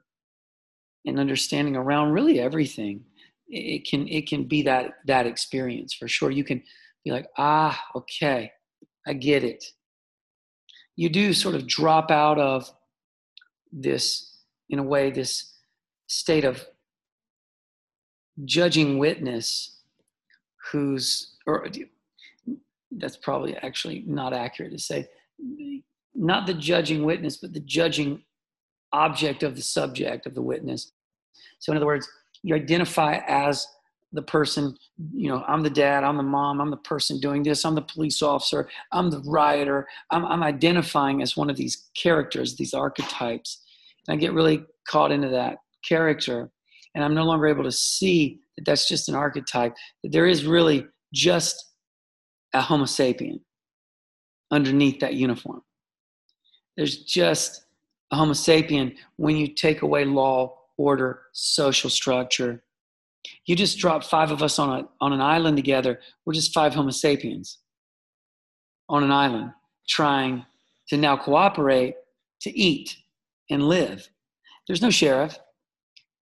and 1.06 1.20
understanding 1.20 1.76
around 1.76 2.12
really 2.12 2.40
everything. 2.40 3.04
It 3.48 3.88
can 3.88 4.08
it 4.08 4.28
can 4.28 4.44
be 4.44 4.62
that 4.64 4.96
that 5.06 5.26
experience 5.26 5.94
for 5.94 6.08
sure. 6.08 6.32
You 6.32 6.44
can 6.44 6.62
be 7.04 7.12
like 7.12 7.28
ah 7.38 7.82
okay 7.96 8.52
i 9.08 9.14
get 9.14 9.44
it. 9.44 9.64
You 10.98 11.10
do 11.10 11.32
sort 11.32 11.56
of 11.56 11.66
drop 11.66 12.12
out 12.12 12.40
of 12.40 12.70
this 13.72 14.38
in 14.70 14.80
a 14.80 14.84
way 14.84 15.12
this 15.12 15.54
state 16.08 16.44
of 16.44 16.66
judging 18.46 19.00
witness 19.00 19.82
who's 20.72 21.36
or 21.46 21.68
that's 22.92 23.18
probably 23.18 23.56
actually 23.58 24.04
not 24.08 24.34
accurate 24.34 24.72
to 24.72 24.80
say 24.80 25.08
not 26.14 26.46
the 26.48 26.54
judging 26.54 27.04
witness 27.04 27.38
but 27.38 27.54
the 27.54 27.60
judging 27.62 28.24
object 28.94 29.44
of 29.44 29.56
the 29.56 29.62
subject 29.62 30.26
of 30.26 30.34
the 30.34 30.42
witness. 30.42 30.94
So 31.60 31.72
in 31.72 31.78
other 31.78 31.86
words 31.86 32.08
you 32.44 32.56
identify 32.56 33.20
as 33.28 33.68
the 34.14 34.22
person 34.22 34.76
you 35.14 35.30
know 35.30 35.44
i'm 35.48 35.62
the 35.62 35.70
dad 35.70 36.04
i'm 36.06 36.16
the 36.16 36.24
mom 36.24 36.62
i'm 36.62 36.72
the 36.72 36.78
person 36.78 37.20
doing 37.20 37.44
this 37.44 37.66
i'm 37.66 37.76
the 37.76 37.82
police 37.82 38.22
officer 38.22 38.70
i'm 38.94 39.10
the 39.10 39.20
rioter 39.26 39.86
i'm, 40.12 40.24
I'm 40.26 40.44
identifying 40.44 41.22
as 41.22 41.36
one 41.36 41.50
of 41.50 41.58
these 41.58 41.90
characters 41.94 42.56
these 42.56 42.74
archetypes. 42.74 43.64
And 44.08 44.16
i 44.16 44.18
get 44.18 44.34
really 44.34 44.64
caught 44.88 45.12
into 45.12 45.28
that 45.30 45.58
character 45.84 46.50
and 46.98 47.06
i'm 47.06 47.14
no 47.14 47.24
longer 47.24 47.48
able 47.48 47.64
to 47.64 47.72
see 47.72 48.42
that 48.58 48.66
that's 48.66 48.90
just 48.90 49.08
an 49.08 49.16
archetype 49.16 49.74
that 50.04 50.12
there 50.12 50.26
is 50.26 50.44
really 50.44 50.86
just 51.14 51.64
a 52.54 52.62
Homo 52.62 52.86
sapien 52.86 53.40
underneath 54.52 55.00
that 55.00 55.14
uniform. 55.14 55.62
There's 56.76 57.04
just 57.04 57.64
a 58.12 58.16
Homo 58.16 58.34
sapien 58.34 58.96
when 59.18 59.36
you 59.36 59.48
take 59.48 59.82
away 59.82 60.06
law, 60.06 60.58
order, 60.78 61.22
social 61.34 61.90
structure. 61.90 62.64
You 63.46 63.56
just 63.56 63.78
drop 63.78 64.04
five 64.04 64.32
of 64.32 64.42
us 64.42 64.60
on 64.60 64.80
a 64.80 64.88
on 65.02 65.14
an 65.14 65.22
island 65.22 65.58
together. 65.58 66.00
We're 66.26 66.34
just 66.34 66.54
five 66.54 66.74
Homo 66.74 66.92
sapiens 66.92 67.60
on 68.90 69.04
an 69.04 69.12
island 69.12 69.52
trying 69.88 70.46
to 70.90 70.98
now 70.98 71.18
cooperate 71.18 71.96
to 72.42 72.58
eat 72.58 72.96
and 73.50 73.68
live. 73.68 74.10
There's 74.68 74.82
no 74.82 74.90
sheriff. 74.90 75.38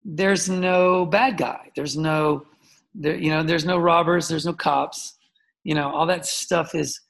There's 0.05 0.49
no 0.49 1.07
bad 1.07 1.39
guy. 1.39 1.71
There's 1.75 1.97
no 1.97 2.47
there 2.95 3.17
you 3.17 3.31
know 3.31 3.43
there's 3.43 3.65
no 3.65 3.79
robbers, 3.79 4.29
there's 4.29 4.47
no 4.47 4.53
cops. 4.53 5.17
You 5.65 5.75
know, 5.75 5.91
all 5.91 6.07
that 6.07 6.27
stuff 6.27 6.75
is 6.75 7.01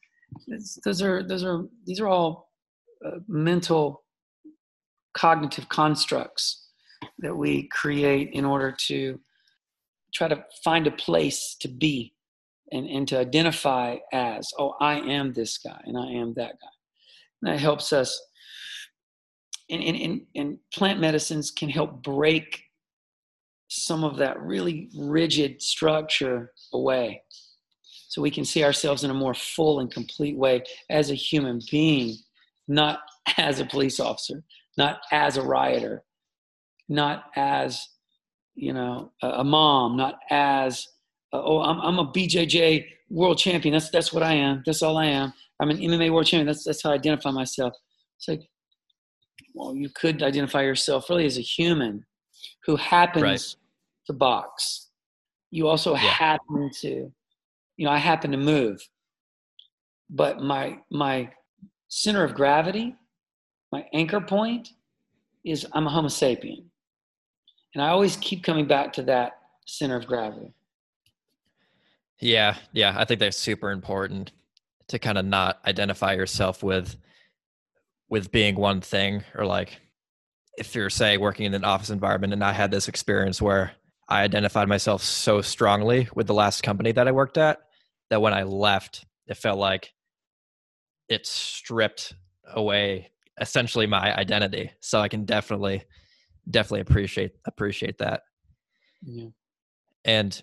those 0.84 1.02
are 1.02 1.22
those 1.22 1.44
are 1.44 1.64
these 1.86 2.00
are 2.00 2.08
all 2.08 2.50
uh, 3.04 3.18
mental 3.28 4.04
cognitive 5.14 5.68
constructs 5.68 6.68
that 7.18 7.36
we 7.36 7.68
create 7.68 8.30
in 8.32 8.44
order 8.44 8.74
to 8.86 9.18
try 10.14 10.28
to 10.28 10.44
find 10.62 10.86
a 10.86 10.92
place 10.92 11.56
to 11.60 11.68
be 11.68 12.14
and, 12.72 12.86
and 12.88 13.08
to 13.08 13.18
identify 13.18 13.96
as, 14.12 14.48
oh, 14.58 14.74
I 14.80 15.00
am 15.00 15.32
this 15.32 15.58
guy 15.58 15.80
and 15.84 15.98
I 15.98 16.06
am 16.12 16.34
that 16.34 16.52
guy. 16.52 16.74
And 17.42 17.52
that 17.52 17.60
helps 17.60 17.92
us. 17.92 18.20
And, 19.70 19.82
and, 19.82 19.96
and, 19.96 20.20
and 20.34 20.58
plant 20.72 21.00
medicines 21.00 21.50
can 21.50 21.68
help 21.68 22.02
break 22.02 22.62
some 23.74 24.04
of 24.04 24.16
that 24.18 24.40
really 24.40 24.88
rigid 24.96 25.60
structure 25.60 26.52
away 26.72 27.22
so 28.14 28.22
we 28.22 28.30
can 28.30 28.44
see 28.44 28.62
ourselves 28.62 29.02
in 29.02 29.10
a 29.10 29.14
more 29.14 29.34
full 29.34 29.80
and 29.80 29.90
complete 29.90 30.36
way 30.36 30.62
as 30.88 31.10
a 31.10 31.16
human 31.16 31.60
being, 31.68 32.16
not 32.68 33.00
as 33.38 33.58
a 33.58 33.64
police 33.64 33.98
officer, 33.98 34.44
not 34.78 35.00
as 35.10 35.36
a 35.36 35.42
rioter, 35.42 36.04
not 36.88 37.24
as 37.34 37.88
you 38.54 38.72
know 38.72 39.10
a, 39.20 39.42
mom, 39.42 39.96
not 39.96 40.20
as 40.30 40.86
uh, 41.32 41.42
oh 41.42 41.60
I'm, 41.60 41.80
I'm 41.80 41.98
a 41.98 42.12
BJJ 42.12 42.84
world 43.10 43.38
champion. 43.38 43.72
That's 43.72 43.90
that's 43.90 44.12
what 44.12 44.22
I 44.22 44.34
am. 44.34 44.62
That's 44.64 44.82
all 44.82 44.96
I 44.96 45.06
am. 45.06 45.32
I'm 45.58 45.70
an 45.70 45.78
MMA 45.78 46.12
world 46.12 46.26
champion. 46.26 46.46
That's 46.46 46.62
that's 46.62 46.84
how 46.84 46.92
I 46.92 46.94
identify 46.94 47.32
myself. 47.32 47.74
It's 48.18 48.28
like 48.28 48.42
well, 49.54 49.74
you 49.74 49.88
could 49.88 50.22
identify 50.22 50.62
yourself 50.62 51.10
really 51.10 51.26
as 51.26 51.36
a 51.36 51.42
human 51.42 52.06
who 52.64 52.76
happens 52.76 53.22
right. 53.22 53.56
To 54.06 54.12
box. 54.12 54.88
You 55.50 55.68
also 55.68 55.94
yeah. 55.94 56.00
happen 56.00 56.70
to, 56.80 57.12
you 57.76 57.84
know, 57.84 57.90
I 57.90 57.98
happen 57.98 58.30
to 58.32 58.36
move, 58.36 58.86
but 60.10 60.40
my 60.40 60.78
my 60.90 61.30
center 61.88 62.24
of 62.24 62.34
gravity 62.34 62.96
my 63.74 63.84
anchor 63.92 64.20
point 64.20 64.68
is 65.44 65.66
I'm 65.72 65.88
a 65.88 65.90
Homo 65.90 66.06
sapien. 66.06 66.62
And 67.74 67.82
I 67.82 67.88
always 67.88 68.14
keep 68.18 68.44
coming 68.44 68.68
back 68.68 68.92
to 68.92 69.02
that 69.02 69.32
center 69.66 69.96
of 69.96 70.06
gravity. 70.06 70.54
Yeah, 72.20 72.54
yeah, 72.72 72.94
I 72.96 73.04
think 73.04 73.18
that's 73.18 73.36
super 73.36 73.72
important 73.72 74.30
to 74.86 75.00
kind 75.00 75.18
of 75.18 75.24
not 75.24 75.58
identify 75.66 76.12
yourself 76.12 76.62
with 76.62 76.96
with 78.08 78.30
being 78.30 78.54
one 78.54 78.80
thing 78.80 79.24
or 79.34 79.44
like 79.44 79.80
if 80.56 80.72
you're 80.76 80.88
say 80.88 81.16
working 81.16 81.46
in 81.46 81.54
an 81.54 81.64
office 81.64 81.90
environment 81.90 82.32
and 82.32 82.44
I 82.44 82.52
had 82.52 82.70
this 82.70 82.86
experience 82.86 83.42
where 83.42 83.72
I 84.08 84.22
identified 84.22 84.68
myself 84.68 85.02
so 85.02 85.40
strongly 85.40 86.08
with 86.14 86.26
the 86.26 86.34
last 86.34 86.62
company 86.62 86.92
that 86.92 87.08
I 87.08 87.12
worked 87.12 87.38
at 87.38 87.58
that 88.10 88.20
when 88.20 88.34
I 88.34 88.42
left 88.42 89.06
it 89.26 89.36
felt 89.36 89.58
like 89.58 89.92
it 91.08 91.26
stripped 91.26 92.14
away 92.52 93.10
essentially 93.40 93.86
my 93.86 94.14
identity. 94.16 94.70
So 94.80 95.00
I 95.00 95.08
can 95.08 95.24
definitely 95.24 95.84
definitely 96.50 96.80
appreciate 96.80 97.32
appreciate 97.46 97.98
that. 97.98 98.22
Yeah. 99.02 99.28
And 100.04 100.42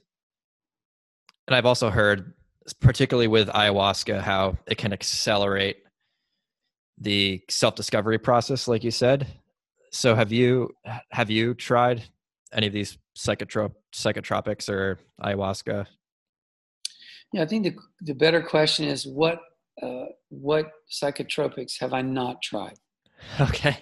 and 1.48 1.56
I've 1.56 1.66
also 1.66 1.90
heard 1.90 2.34
particularly 2.80 3.28
with 3.28 3.48
ayahuasca 3.50 4.22
how 4.22 4.58
it 4.68 4.78
can 4.78 4.94
accelerate 4.94 5.78
the 6.98 7.42
self-discovery 7.50 8.20
process 8.20 8.68
like 8.68 8.84
you 8.84 8.92
said. 8.92 9.28
So 9.92 10.16
have 10.16 10.32
you 10.32 10.72
have 11.12 11.30
you 11.30 11.54
tried 11.54 12.04
any 12.54 12.68
of 12.68 12.74
these 12.74 12.98
psychotrop 13.18 13.74
psychotropics 13.94 14.70
or 14.70 15.00
ayahuasca? 15.24 15.86
Yeah, 17.34 17.44
I 17.44 17.46
think 17.46 17.64
the 17.64 17.76
the 18.02 18.14
better 18.14 18.42
question 18.42 18.86
is 18.86 19.06
what 19.08 19.40
uh, 19.82 20.06
what 20.30 20.72
psychotropics 20.92 21.80
have 21.80 21.94
I 21.94 22.02
not 22.02 22.42
tried? 22.42 22.78
Okay. 23.40 23.78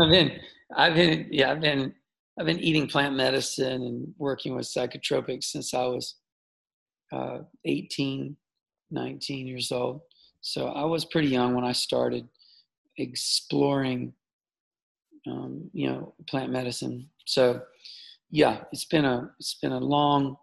I've 0.00 0.10
been, 0.10 0.40
I've 0.76 0.94
been, 0.94 1.28
yeah, 1.30 1.50
I've 1.52 1.60
been, 1.60 1.94
I've 2.38 2.46
been 2.46 2.58
eating 2.58 2.86
plant 2.86 3.16
medicine 3.16 3.82
and 3.82 4.14
working 4.18 4.54
with 4.54 4.66
psychotropics 4.66 5.44
since 5.44 5.74
I 5.74 5.84
was 5.84 6.16
uh, 7.12 7.38
18, 7.64 8.36
19 8.90 9.46
years 9.46 9.72
old. 9.72 10.00
So 10.40 10.68
I 10.68 10.84
was 10.84 11.04
pretty 11.04 11.28
young 11.28 11.54
when 11.54 11.64
I 11.64 11.72
started 11.72 12.28
exploring, 12.96 14.12
um, 15.26 15.70
you 15.72 15.88
know, 15.88 16.14
plant 16.28 16.50
medicine. 16.52 17.08
So, 17.28 17.60
yeah, 18.30 18.64
it's 18.72 18.86
been 18.86 19.04
a 19.04 19.30
it's 19.38 19.54
been 19.54 19.72
a 19.72 19.78
long, 19.78 20.36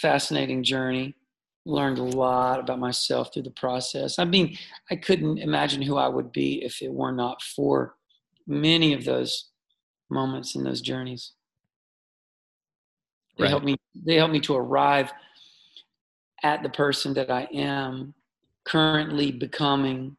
fascinating 0.00 0.62
journey 0.64 1.14
learned 1.66 1.98
a 1.98 2.02
lot 2.02 2.60
about 2.60 2.78
myself 2.78 3.34
through 3.34 3.42
the 3.42 3.50
process. 3.50 4.18
I 4.18 4.24
mean, 4.24 4.56
I 4.90 4.96
couldn't 4.96 5.38
imagine 5.38 5.82
who 5.82 5.96
I 5.96 6.08
would 6.08 6.30
be 6.30 6.64
if 6.64 6.80
it 6.80 6.92
were 6.92 7.12
not 7.12 7.42
for 7.42 7.96
many 8.46 8.94
of 8.94 9.04
those 9.04 9.50
moments 10.08 10.54
and 10.54 10.64
those 10.64 10.80
journeys. 10.80 11.32
They 13.36 13.44
right. 13.44 13.50
help 13.50 13.64
me. 13.64 13.76
They 13.94 14.14
help 14.14 14.30
me 14.30 14.40
to 14.40 14.56
arrive 14.56 15.12
at 16.42 16.62
the 16.62 16.68
person 16.68 17.12
that 17.14 17.30
I 17.30 17.48
am 17.52 18.14
currently 18.64 19.32
becoming 19.32 20.16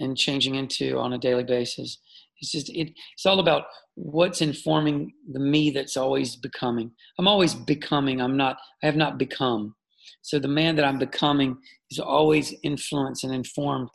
and 0.00 0.16
changing 0.16 0.54
into 0.54 0.98
on 0.98 1.12
a 1.12 1.18
daily 1.18 1.44
basis. 1.44 1.98
It's 2.40 2.52
just 2.52 2.68
it, 2.70 2.92
it's 3.14 3.26
all 3.26 3.40
about 3.40 3.64
what's 3.94 4.40
informing 4.40 5.12
the 5.32 5.40
me 5.40 5.70
that's 5.70 5.96
always 5.96 6.36
becoming. 6.36 6.90
I'm 7.18 7.28
always 7.28 7.54
becoming. 7.54 8.20
I'm 8.20 8.36
not. 8.36 8.58
I 8.82 8.86
have 8.86 8.96
not 8.96 9.18
become. 9.18 9.74
So 10.22 10.38
the 10.38 10.48
man 10.48 10.76
that 10.76 10.84
I'm 10.84 10.98
becoming 10.98 11.56
is 11.90 11.98
always 11.98 12.54
influenced 12.62 13.24
and 13.24 13.34
informed 13.34 13.88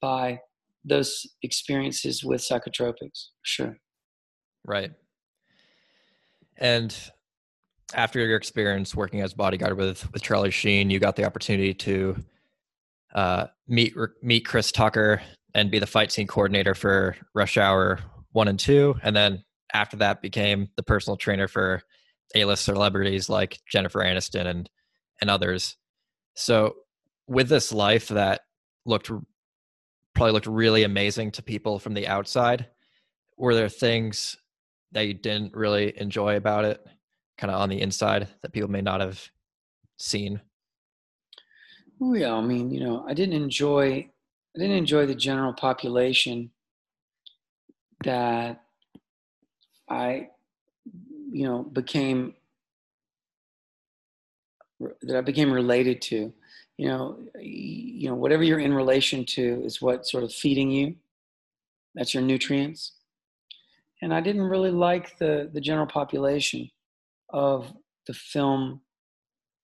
by 0.00 0.40
those 0.84 1.26
experiences 1.42 2.24
with 2.24 2.40
psychotropics. 2.40 3.28
Sure. 3.42 3.76
Right. 4.64 4.92
And 6.56 6.94
after 7.94 8.20
your 8.20 8.36
experience 8.36 8.94
working 8.94 9.20
as 9.22 9.34
bodyguard 9.34 9.76
with 9.76 10.10
with 10.12 10.22
Charlie 10.22 10.50
Sheen, 10.50 10.90
you 10.90 10.98
got 10.98 11.16
the 11.16 11.24
opportunity 11.24 11.74
to 11.74 12.16
uh, 13.14 13.46
meet 13.66 13.94
meet 14.22 14.44
Chris 14.44 14.70
Tucker 14.70 15.22
and 15.54 15.70
be 15.70 15.78
the 15.78 15.86
fight 15.86 16.12
scene 16.12 16.26
coordinator 16.26 16.74
for 16.74 17.16
Rush 17.34 17.56
Hour 17.56 18.00
one 18.32 18.48
and 18.48 18.58
two, 18.58 18.94
and 19.02 19.16
then 19.16 19.44
after 19.72 19.96
that 19.98 20.22
became 20.22 20.68
the 20.76 20.82
personal 20.82 21.16
trainer 21.16 21.48
for 21.48 21.82
A-list 22.34 22.64
celebrities 22.64 23.28
like 23.28 23.58
Jennifer 23.70 24.00
Aniston 24.00 24.46
and 24.46 24.70
and 25.20 25.30
others. 25.30 25.76
So 26.34 26.74
with 27.26 27.48
this 27.48 27.72
life 27.72 28.08
that 28.08 28.42
looked 28.86 29.10
probably 30.14 30.32
looked 30.32 30.46
really 30.46 30.84
amazing 30.84 31.30
to 31.32 31.42
people 31.42 31.78
from 31.78 31.94
the 31.94 32.06
outside, 32.06 32.66
were 33.36 33.54
there 33.54 33.68
things 33.68 34.36
that 34.92 35.06
you 35.06 35.14
didn't 35.14 35.54
really 35.54 35.92
enjoy 36.00 36.36
about 36.36 36.64
it, 36.64 36.80
kind 37.36 37.50
of 37.50 37.60
on 37.60 37.68
the 37.68 37.80
inside 37.80 38.28
that 38.42 38.52
people 38.52 38.70
may 38.70 38.80
not 38.80 39.00
have 39.00 39.22
seen? 39.96 40.40
Oh 42.00 42.14
yeah, 42.14 42.34
I 42.34 42.40
mean, 42.40 42.70
you 42.70 42.80
know, 42.80 43.04
I 43.08 43.14
didn't 43.14 43.34
enjoy 43.34 44.08
I 44.56 44.60
didn't 44.60 44.76
enjoy 44.76 45.06
the 45.06 45.14
general 45.14 45.52
population 45.52 46.50
that 48.04 48.62
I 49.88 50.28
you 51.30 51.46
know 51.46 51.62
became 51.62 52.34
that 55.02 55.16
I 55.16 55.20
became 55.20 55.52
related 55.52 56.00
to. 56.02 56.32
You 56.76 56.88
know, 56.88 57.18
you 57.40 58.08
know, 58.08 58.14
whatever 58.14 58.44
you're 58.44 58.60
in 58.60 58.72
relation 58.72 59.24
to 59.26 59.62
is 59.64 59.82
what 59.82 60.06
sort 60.06 60.22
of 60.22 60.32
feeding 60.32 60.70
you. 60.70 60.94
That's 61.94 62.14
your 62.14 62.22
nutrients. 62.22 62.92
And 64.00 64.14
I 64.14 64.20
didn't 64.20 64.42
really 64.42 64.70
like 64.70 65.18
the 65.18 65.50
the 65.52 65.60
general 65.60 65.86
population 65.86 66.70
of 67.30 67.72
the 68.06 68.14
film 68.14 68.80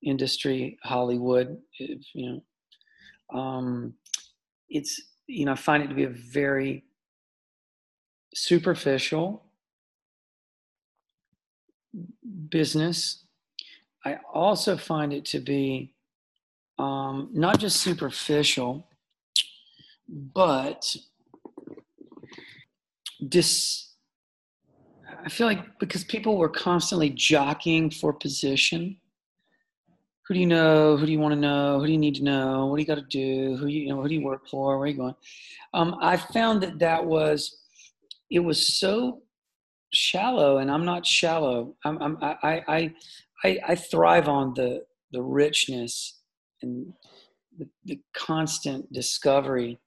industry, 0.02 0.76
Hollywood. 0.82 1.56
You 1.78 2.42
know, 3.32 3.38
um, 3.38 3.94
it's 4.68 5.00
you 5.26 5.46
know, 5.46 5.52
I 5.52 5.56
find 5.56 5.82
it 5.82 5.88
to 5.88 5.94
be 5.94 6.04
a 6.04 6.10
very 6.10 6.84
superficial 8.34 9.44
business 12.48 13.24
I 14.04 14.18
also 14.32 14.76
find 14.76 15.12
it 15.12 15.24
to 15.26 15.40
be 15.40 15.92
um, 16.78 17.30
not 17.32 17.58
just 17.58 17.80
superficial, 17.80 18.86
but 20.08 20.94
dis 23.26 23.92
I 25.24 25.30
feel 25.30 25.46
like 25.46 25.78
because 25.78 26.04
people 26.04 26.36
were 26.36 26.50
constantly 26.50 27.08
jockeying 27.08 27.90
for 27.90 28.12
position. 28.12 28.98
Who 30.26 30.34
do 30.34 30.40
you 30.40 30.46
know? 30.46 30.96
Who 30.96 31.04
do 31.04 31.12
you 31.12 31.20
want 31.20 31.34
to 31.34 31.40
know? 31.40 31.78
Who 31.78 31.86
do 31.86 31.92
you 31.92 31.98
need 31.98 32.14
to 32.16 32.24
know? 32.24 32.66
What 32.66 32.76
do 32.76 32.82
you 32.82 32.86
got 32.86 32.94
to 32.94 33.02
do? 33.02 33.56
Who 33.56 33.66
you, 33.66 33.82
you 33.82 33.88
know? 33.90 34.00
Who 34.00 34.08
do 34.08 34.14
you 34.14 34.24
work 34.24 34.48
for? 34.48 34.78
Where 34.78 34.84
are 34.84 34.90
you 34.90 34.96
going? 34.96 35.14
Um, 35.74 35.96
I 36.00 36.16
found 36.16 36.62
that 36.62 36.78
that 36.78 37.04
was 37.04 37.58
it 38.30 38.40
was 38.40 38.78
so 38.78 39.22
shallow, 39.92 40.58
and 40.58 40.70
I'm 40.70 40.84
not 40.84 41.06
shallow. 41.06 41.76
I'm, 41.84 42.00
I'm 42.00 42.18
I, 42.22 42.62
I 42.68 42.94
I 43.44 43.58
I 43.68 43.74
thrive 43.74 44.28
on 44.28 44.54
the 44.54 44.84
the 45.12 45.22
richness 45.22 46.20
and 46.62 46.92
the, 47.58 47.68
the 47.84 48.00
constant 48.16 48.92
discovery 48.92 49.78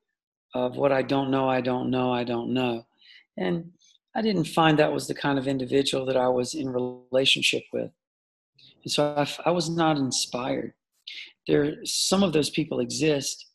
of 0.54 0.78
what 0.78 0.92
I 0.92 1.02
don't 1.02 1.32
know. 1.32 1.50
I 1.50 1.62
don't 1.62 1.90
know. 1.90 2.14
I 2.14 2.24
don't 2.24 2.54
know, 2.54 2.86
and 3.38 3.72
I 4.16 4.22
didn't 4.22 4.46
find 4.46 4.78
that 4.78 4.94
was 4.94 5.08
the 5.08 5.16
kind 5.16 5.40
of 5.40 5.48
individual 5.48 6.06
that 6.06 6.18
I 6.18 6.28
was 6.28 6.54
in 6.54 6.70
relationship 6.70 7.64
with. 7.74 7.92
And 8.88 8.92
so 8.94 9.14
I, 9.18 9.50
I 9.50 9.52
was 9.52 9.70
not 9.70 9.98
inspired. 9.98 10.72
There, 11.46 11.76
some 11.84 12.24
of 12.24 12.32
those 12.32 12.50
people 12.50 12.80
exist, 12.80 13.48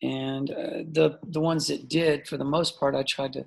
and 0.00 0.48
uh, 0.48 0.84
the 0.92 1.18
the 1.24 1.40
ones 1.40 1.66
that 1.66 1.88
did, 1.88 2.28
for 2.28 2.36
the 2.36 2.44
most 2.44 2.78
part, 2.78 2.94
I 2.94 3.02
tried 3.02 3.32
to 3.32 3.46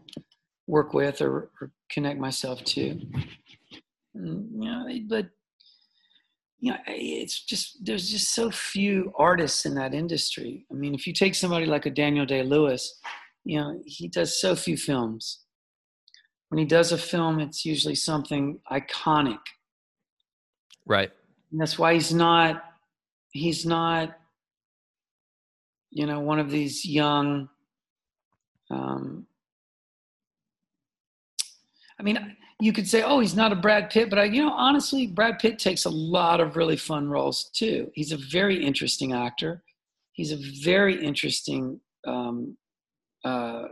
work 0.67 0.93
with 0.93 1.21
or, 1.21 1.49
or 1.61 1.71
connect 1.89 2.19
myself 2.19 2.61
to. 2.65 2.99
And, 4.15 4.51
you 4.51 4.69
know, 4.69 4.85
but 5.07 5.29
you 6.59 6.71
know, 6.71 6.77
it's 6.87 7.45
just 7.45 7.85
there's 7.85 8.11
just 8.11 8.33
so 8.33 8.51
few 8.51 9.13
artists 9.17 9.65
in 9.65 9.75
that 9.75 9.93
industry. 9.93 10.65
I 10.69 10.73
mean, 10.73 10.93
if 10.93 11.07
you 11.07 11.13
take 11.13 11.35
somebody 11.35 11.67
like 11.67 11.85
a 11.85 11.89
Daniel 11.89 12.25
Day 12.25 12.43
Lewis, 12.43 12.99
you 13.45 13.61
know, 13.61 13.79
he 13.85 14.09
does 14.09 14.41
so 14.41 14.57
few 14.57 14.75
films 14.75 15.45
when 16.49 16.59
he 16.59 16.65
does 16.65 16.91
a 16.91 16.97
film, 16.97 17.39
it's 17.39 17.65
usually 17.65 17.95
something 17.95 18.59
iconic. 18.71 19.39
Right. 20.87 21.11
And 21.51 21.61
that's 21.61 21.77
why 21.77 21.93
he's 21.93 22.13
not 22.13 22.63
he's 23.31 23.65
not 23.65 24.17
you 25.91 26.05
know 26.05 26.19
one 26.19 26.39
of 26.39 26.49
these 26.49 26.85
young 26.85 27.49
um 28.71 29.27
I 31.99 32.03
mean 32.03 32.35
you 32.59 32.73
could 32.73 32.87
say 32.87 33.03
oh 33.03 33.19
he's 33.19 33.35
not 33.35 33.51
a 33.51 33.55
Brad 33.55 33.89
Pitt 33.89 34.09
but 34.09 34.17
I 34.17 34.25
you 34.25 34.41
know 34.41 34.51
honestly 34.51 35.07
Brad 35.07 35.39
Pitt 35.39 35.59
takes 35.59 35.85
a 35.85 35.89
lot 35.89 36.39
of 36.39 36.55
really 36.55 36.77
fun 36.77 37.09
roles 37.09 37.49
too. 37.53 37.91
He's 37.93 38.11
a 38.11 38.17
very 38.17 38.63
interesting 38.63 39.13
actor. 39.13 39.63
He's 40.13 40.31
a 40.31 40.39
very 40.63 41.03
interesting 41.03 41.79
um 42.05 42.57
uh 43.25 43.63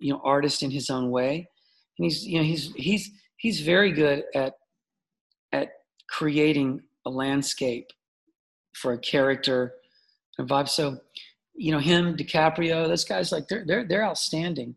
you 0.00 0.12
know 0.12 0.20
artist 0.24 0.62
in 0.62 0.70
his 0.70 0.90
own 0.90 1.10
way 1.10 1.48
and 1.98 2.04
he's 2.04 2.24
you 2.24 2.38
know 2.38 2.44
he's 2.44 2.72
he's 2.76 3.10
he's 3.36 3.60
very 3.60 3.92
good 3.92 4.24
at 4.34 4.44
at 4.46 4.54
creating 6.12 6.80
a 7.06 7.10
landscape 7.10 7.88
for 8.74 8.92
a 8.92 8.98
character 8.98 9.74
a 10.38 10.44
vibe. 10.44 10.68
So 10.68 10.98
you 11.54 11.72
know 11.72 11.78
him 11.78 12.16
DiCaprio 12.16 12.86
those 12.86 13.04
guys 13.04 13.32
like 13.32 13.48
they're 13.48 13.64
they're 13.66 13.86
they're 13.86 14.04
outstanding. 14.04 14.74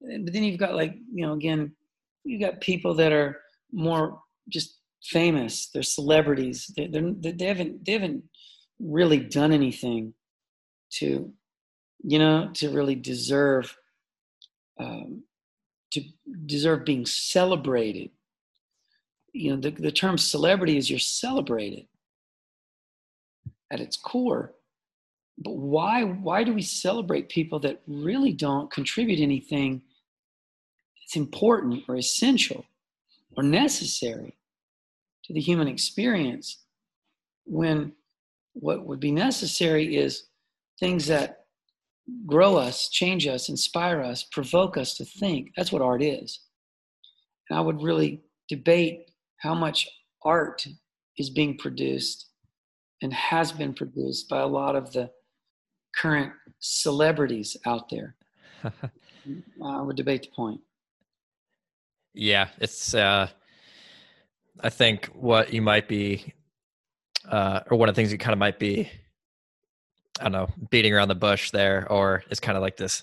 But 0.00 0.32
then 0.32 0.44
you've 0.44 0.60
got 0.60 0.74
like 0.74 0.94
you 1.12 1.26
know 1.26 1.32
again 1.32 1.72
you 2.24 2.38
got 2.38 2.60
people 2.60 2.94
that 2.94 3.12
are 3.12 3.40
more 3.72 4.20
just 4.48 4.78
famous. 5.02 5.68
They're 5.72 5.82
celebrities. 5.82 6.70
They 6.76 6.86
they're, 6.86 7.12
they 7.32 7.46
haven't 7.46 7.84
they 7.84 7.92
haven't 7.92 8.24
really 8.78 9.18
done 9.18 9.52
anything 9.52 10.14
to 10.94 11.32
you 12.02 12.18
know 12.18 12.50
to 12.54 12.70
really 12.70 12.94
deserve 12.94 13.76
um, 14.78 15.22
to 15.92 16.02
deserve 16.46 16.84
being 16.84 17.06
celebrated. 17.06 18.10
You 19.34 19.50
know, 19.50 19.60
the, 19.60 19.70
the 19.70 19.92
term 19.92 20.16
celebrity 20.16 20.78
is 20.78 20.88
you're 20.88 20.98
celebrated 20.98 21.86
at 23.70 23.80
its 23.80 23.96
core. 23.96 24.54
But 25.36 25.56
why 25.56 26.04
why 26.04 26.44
do 26.44 26.54
we 26.54 26.62
celebrate 26.62 27.28
people 27.28 27.58
that 27.60 27.82
really 27.86 28.32
don't 28.32 28.70
contribute 28.70 29.20
anything 29.20 29.82
that's 31.00 31.16
important 31.16 31.82
or 31.88 31.96
essential 31.96 32.64
or 33.36 33.42
necessary 33.42 34.36
to 35.24 35.32
the 35.32 35.40
human 35.40 35.68
experience 35.68 36.58
when 37.44 37.92
what 38.52 38.86
would 38.86 39.00
be 39.00 39.10
necessary 39.10 39.96
is 39.96 40.28
things 40.78 41.06
that 41.06 41.46
grow 42.26 42.56
us, 42.56 42.88
change 42.88 43.26
us, 43.26 43.48
inspire 43.48 44.02
us, 44.02 44.22
provoke 44.22 44.76
us 44.76 44.94
to 44.94 45.04
think. 45.04 45.52
That's 45.56 45.72
what 45.72 45.82
art 45.82 46.02
is. 46.02 46.40
And 47.50 47.58
I 47.58 47.62
would 47.62 47.82
really 47.82 48.22
debate 48.48 49.10
how 49.44 49.54
much 49.54 49.88
art 50.24 50.66
is 51.18 51.30
being 51.30 51.56
produced 51.56 52.30
and 53.02 53.12
has 53.12 53.52
been 53.52 53.74
produced 53.74 54.28
by 54.28 54.40
a 54.40 54.46
lot 54.46 54.74
of 54.74 54.92
the 54.92 55.10
current 55.96 56.32
celebrities 56.58 57.56
out 57.66 57.88
there. 57.90 58.16
I 58.64 59.80
would 59.80 59.96
debate 59.96 60.22
the 60.22 60.28
point. 60.34 60.60
Yeah, 62.14 62.48
it's. 62.58 62.94
Uh, 62.94 63.28
I 64.60 64.70
think 64.70 65.06
what 65.06 65.52
you 65.52 65.62
might 65.62 65.88
be, 65.88 66.32
uh, 67.28 67.60
or 67.70 67.76
one 67.76 67.88
of 67.88 67.94
the 67.94 68.00
things 68.00 68.12
you 68.12 68.18
kind 68.18 68.32
of 68.32 68.38
might 68.38 68.58
be 68.58 68.88
I 70.20 70.24
don't 70.24 70.32
know, 70.32 70.48
beating 70.70 70.94
around 70.94 71.08
the 71.08 71.16
bush 71.16 71.50
there, 71.50 71.90
or 71.90 72.22
is 72.30 72.38
kind 72.38 72.56
of 72.56 72.62
like 72.62 72.76
this 72.76 73.02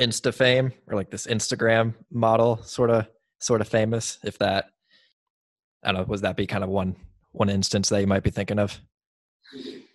Insta 0.00 0.32
fame 0.32 0.72
or 0.86 0.96
like 0.96 1.10
this 1.10 1.26
Instagram 1.26 1.94
model 2.10 2.62
sort 2.62 2.90
of 2.90 3.06
sort 3.40 3.60
of 3.60 3.68
famous. 3.68 4.18
If 4.22 4.38
that, 4.38 4.66
I 5.82 5.92
don't 5.92 6.02
know, 6.02 6.06
was 6.06 6.20
that 6.20 6.36
be 6.36 6.46
kind 6.46 6.64
of 6.64 6.70
one 6.70 6.96
one 7.32 7.48
instance 7.48 7.88
that 7.88 8.00
you 8.00 8.06
might 8.06 8.22
be 8.22 8.30
thinking 8.30 8.58
of? 8.58 8.80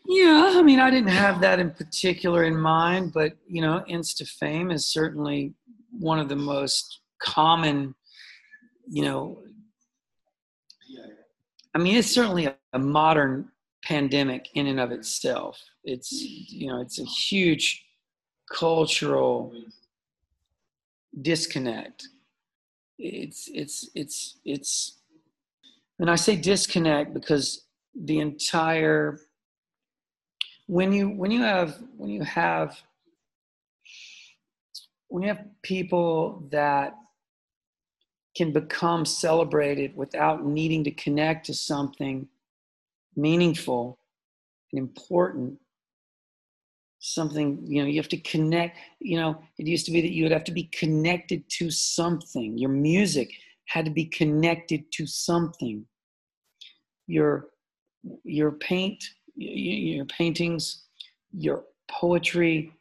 Yeah, 0.06 0.54
I 0.56 0.62
mean, 0.62 0.80
I 0.80 0.90
didn't 0.90 1.10
have 1.10 1.42
that 1.42 1.60
in 1.60 1.72
particular 1.72 2.44
in 2.46 2.58
mind, 2.58 3.14
but 3.14 3.34
you 3.48 3.62
know, 3.62 3.84
Insta 3.90 4.28
fame 4.28 4.72
is 4.72 4.88
certainly 4.88 5.54
one 5.92 6.20
of 6.20 6.30
the 6.30 6.36
most 6.36 7.02
common, 7.22 7.94
you 8.88 9.04
know. 9.04 9.44
I 11.76 11.80
mean, 11.80 11.96
it's 11.96 12.10
certainly 12.10 12.46
a, 12.46 12.56
a 12.74 12.80
modern 12.80 13.50
pandemic 13.84 14.50
in 14.56 14.68
and 14.68 14.80
of 14.80 14.92
itself. 14.92 15.62
It's 15.84 16.12
you 16.12 16.68
know 16.68 16.82
it's 16.82 17.00
a 17.00 17.06
huge 17.06 17.86
cultural 18.52 19.54
disconnect. 21.22 22.08
It's 22.98 23.50
it's 23.54 23.90
it's 23.96 24.40
it's 24.46 24.97
and 26.00 26.10
I 26.10 26.16
say 26.16 26.36
disconnect 26.36 27.14
because 27.14 27.66
the 27.96 28.20
entire 28.20 29.20
when 30.68 30.92
you 30.92 31.10
when 31.10 31.32
you 31.32 31.42
have 31.42 31.78
when 31.98 32.10
you 32.10 32.24
have 32.24 32.80
when 35.08 35.24
you 35.24 35.30
have 35.30 35.46
people 35.64 36.44
that 36.52 36.94
can 38.36 38.52
become 38.52 39.06
celebrated 39.06 39.96
without 39.96 40.46
needing 40.46 40.84
to 40.84 40.92
connect 40.92 41.48
to 41.48 41.54
something 41.54 42.28
meaningful 43.16 43.98
and 44.72 44.80
important 44.80 45.58
something 47.00 47.60
you 47.66 47.82
know 47.82 47.88
you 47.88 48.00
have 48.00 48.10
to 48.10 48.18
connect 48.18 48.78
you 49.00 49.18
know 49.18 49.40
it 49.58 49.66
used 49.66 49.86
to 49.86 49.92
be 49.92 50.02
that 50.02 50.12
you 50.12 50.24
would 50.24 50.32
have 50.32 50.44
to 50.44 50.52
be 50.52 50.64
connected 50.66 51.48
to 51.48 51.72
something 51.72 52.58
your 52.58 52.70
music 52.70 53.32
had 53.68 53.86
to 53.86 53.92
be 53.92 54.06
connected 54.06 54.92
to 54.92 55.06
something 55.06 55.86
your 57.08 57.48
your 58.24 58.52
paint 58.52 59.04
your 59.36 60.06
paintings 60.06 60.84
your 61.32 61.64
poetry 61.90 62.72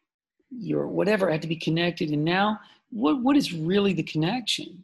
your 0.50 0.86
whatever 0.88 1.30
had 1.30 1.42
to 1.42 1.48
be 1.48 1.56
connected 1.56 2.10
and 2.10 2.24
now 2.24 2.58
what 2.90 3.22
what 3.22 3.36
is 3.36 3.52
really 3.52 3.92
the 3.92 4.02
connection 4.02 4.82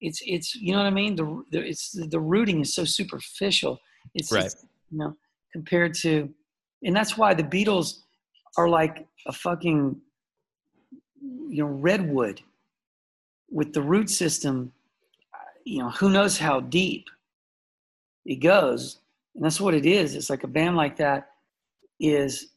it's 0.00 0.20
it's 0.26 0.54
you 0.54 0.72
know 0.72 0.78
what 0.78 0.86
i 0.86 0.90
mean 0.90 1.14
the, 1.16 1.42
the 1.50 1.60
it's 1.60 1.92
the 1.92 2.20
rooting 2.20 2.60
is 2.60 2.74
so 2.74 2.84
superficial 2.84 3.78
it's 4.14 4.32
right. 4.32 4.44
Just, 4.44 4.64
you 4.90 4.98
know, 4.98 5.16
compared 5.52 5.94
to, 5.94 6.28
and 6.82 6.94
that's 6.94 7.16
why 7.16 7.34
the 7.34 7.42
Beatles 7.42 8.00
are 8.56 8.68
like 8.68 9.06
a 9.26 9.32
fucking, 9.32 10.00
you 11.20 11.64
know, 11.64 11.70
redwood 11.70 12.40
with 13.50 13.72
the 13.72 13.82
root 13.82 14.10
system. 14.10 14.72
You 15.68 15.80
know, 15.80 15.90
who 15.90 16.08
knows 16.08 16.38
how 16.38 16.60
deep 16.60 17.10
it 18.24 18.36
goes, 18.36 19.00
and 19.34 19.44
that's 19.44 19.60
what 19.60 19.74
it 19.74 19.84
is. 19.84 20.14
It's 20.14 20.30
like 20.30 20.42
a 20.42 20.48
band 20.48 20.76
like 20.76 20.96
that 20.96 21.28
is 22.00 22.52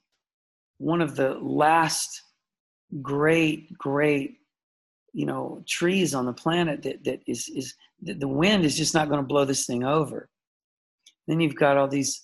one 0.78 1.02
of 1.02 1.18
the 1.18 1.34
last 1.42 2.22
great, 3.02 3.78
great 3.78 4.38
you 5.14 5.26
know 5.26 5.62
trees 5.68 6.16
on 6.16 6.26
the 6.26 6.32
planet 6.32 6.84
that 6.84 7.04
that 7.04 7.20
is 7.28 7.50
is 7.50 7.76
that 8.04 8.22
the 8.22 8.28
wind 8.30 8.64
is 8.64 8.78
just 8.78 8.94
not 8.94 9.10
going 9.10 9.20
to 9.20 9.28
blow 9.28 9.44
this 9.44 9.66
thing 9.66 9.84
over. 9.84 10.30
Then 11.28 11.42
you've 11.42 11.58
got 11.58 11.76
all 11.76 11.90
these 11.90 12.24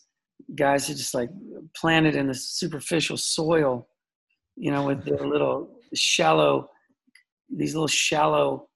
guys 0.55 0.87
who 0.87 0.93
just 0.93 1.13
like 1.13 1.29
planted 1.75 2.15
in 2.15 2.27
the 2.27 2.33
superficial 2.33 3.17
soil, 3.17 3.89
you 4.55 4.71
know, 4.71 4.87
with 4.87 5.03
their 5.03 5.27
little 5.27 5.69
shallow, 5.93 6.69
these 7.53 7.75
little 7.75 7.89
shallow 7.89 8.69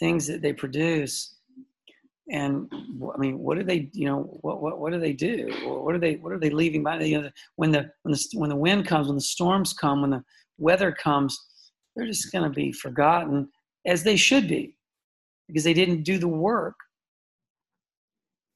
things 0.00 0.26
that 0.26 0.42
they 0.42 0.52
produce 0.52 1.36
and 2.30 2.70
I 2.72 3.18
mean, 3.18 3.38
what 3.38 3.58
do 3.58 3.64
they, 3.64 3.90
you 3.92 4.06
know, 4.06 4.20
what 4.42 4.62
what 4.62 4.78
what 4.78 4.92
do 4.92 5.00
they 5.00 5.12
do? 5.12 5.48
What 5.64 5.94
are 5.94 5.98
they 5.98 6.16
what 6.16 6.32
are 6.32 6.38
they 6.38 6.50
leaving 6.50 6.82
behind? 6.82 7.06
You 7.06 7.22
know, 7.22 7.30
when 7.56 7.72
the 7.72 7.90
when 8.02 8.12
the 8.12 8.28
when 8.34 8.50
the 8.50 8.56
wind 8.56 8.86
comes, 8.86 9.08
when 9.08 9.16
the 9.16 9.20
storms 9.20 9.72
come, 9.72 10.02
when 10.02 10.10
the 10.10 10.24
weather 10.58 10.92
comes, 10.92 11.38
they're 11.94 12.06
just 12.06 12.30
going 12.30 12.44
to 12.44 12.50
be 12.50 12.72
forgotten 12.72 13.48
as 13.86 14.04
they 14.04 14.16
should 14.16 14.48
be, 14.48 14.76
because 15.48 15.64
they 15.64 15.74
didn't 15.74 16.04
do 16.04 16.18
the 16.18 16.28
work. 16.28 16.76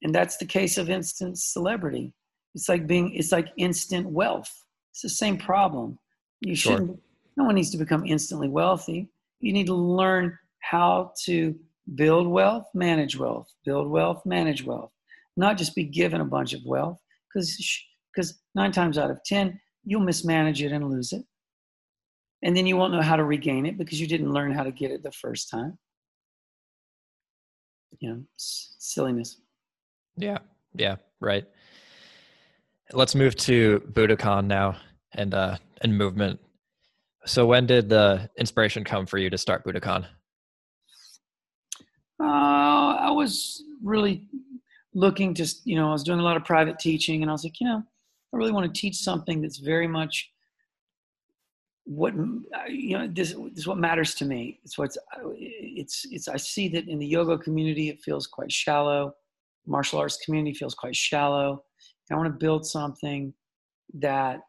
And 0.02 0.14
that's 0.14 0.36
the 0.36 0.46
case 0.46 0.78
of 0.78 0.88
instant 0.88 1.38
celebrity. 1.38 2.12
It's 2.54 2.68
like 2.68 2.86
being 2.86 3.14
it's 3.14 3.32
like 3.32 3.48
instant 3.56 4.06
wealth. 4.08 4.52
It's 4.92 5.02
the 5.02 5.08
same 5.08 5.36
problem. 5.36 5.98
You 6.40 6.54
shouldn't. 6.54 6.90
Sure. 6.90 6.98
No 7.36 7.44
one 7.44 7.56
needs 7.56 7.70
to 7.70 7.78
become 7.78 8.06
instantly 8.06 8.48
wealthy. 8.48 9.08
You 9.40 9.52
need 9.52 9.66
to 9.66 9.74
learn 9.74 10.38
how 10.60 11.12
to 11.24 11.54
build 11.94 12.26
wealth, 12.26 12.66
manage 12.74 13.16
wealth, 13.16 13.48
build 13.64 13.88
wealth, 13.88 14.22
manage 14.26 14.64
wealth. 14.64 14.90
Not 15.36 15.58
just 15.58 15.74
be 15.74 15.84
given 15.84 16.20
a 16.20 16.24
bunch 16.24 16.52
of 16.54 16.60
wealth, 16.64 16.98
because 17.32 17.56
because 18.14 18.40
nine 18.54 18.72
times 18.72 18.98
out 18.98 19.10
of 19.10 19.22
ten 19.24 19.60
you'll 19.84 20.00
mismanage 20.00 20.62
it 20.62 20.72
and 20.72 20.90
lose 20.90 21.12
it, 21.12 21.22
and 22.42 22.56
then 22.56 22.66
you 22.66 22.76
won't 22.76 22.92
know 22.92 23.02
how 23.02 23.16
to 23.16 23.24
regain 23.24 23.66
it 23.66 23.78
because 23.78 24.00
you 24.00 24.06
didn't 24.06 24.32
learn 24.32 24.52
how 24.52 24.62
to 24.62 24.72
get 24.72 24.90
it 24.90 25.02
the 25.02 25.12
first 25.12 25.50
time. 25.50 25.78
You 27.98 28.10
know, 28.10 28.22
silliness. 28.36 29.40
Yeah, 30.16 30.38
yeah, 30.74 30.96
right. 31.20 31.44
Let's 32.92 33.14
move 33.14 33.36
to 33.36 33.80
Budokon 33.92 34.46
now 34.46 34.76
and 35.12 35.34
uh 35.34 35.56
and 35.82 35.96
movement. 35.96 36.40
So 37.26 37.44
when 37.46 37.66
did 37.66 37.88
the 37.88 38.30
inspiration 38.38 38.84
come 38.84 39.04
for 39.04 39.18
you 39.18 39.28
to 39.30 39.38
start 39.38 39.64
Budokon? 39.64 40.06
Uh, 42.20 42.96
I 43.00 43.10
was 43.10 43.62
really 43.82 44.26
looking 44.94 45.34
to, 45.34 45.46
you 45.64 45.76
know, 45.76 45.88
I 45.88 45.92
was 45.92 46.02
doing 46.02 46.20
a 46.20 46.22
lot 46.22 46.36
of 46.36 46.44
private 46.44 46.78
teaching, 46.78 47.22
and 47.22 47.30
I 47.30 47.32
was 47.32 47.44
like, 47.44 47.60
you 47.60 47.66
know, 47.66 47.82
I 48.32 48.36
really 48.36 48.52
want 48.52 48.72
to 48.72 48.80
teach 48.80 48.96
something 48.96 49.40
that's 49.40 49.58
very 49.58 49.86
much 49.86 50.30
what 51.86 52.14
you 52.68 52.98
know 52.98 53.06
this, 53.06 53.32
this 53.32 53.58
is 53.58 53.66
what 53.66 53.78
matters 53.78 54.14
to 54.16 54.24
me. 54.24 54.58
It's 54.64 54.76
what's 54.76 54.98
it's 55.38 56.04
it's 56.10 56.26
i 56.26 56.36
see 56.36 56.68
that 56.70 56.88
in 56.88 56.98
the 56.98 57.06
yoga 57.06 57.38
community 57.38 57.88
it 57.88 58.02
feels 58.02 58.26
quite 58.26 58.50
shallow. 58.50 59.14
Martial 59.66 60.00
arts 60.00 60.18
community 60.24 60.52
feels 60.52 60.74
quite 60.74 60.96
shallow. 60.96 61.62
I 62.10 62.16
want 62.16 62.26
to 62.26 62.38
build 62.38 62.66
something 62.66 63.32
that 63.94 64.40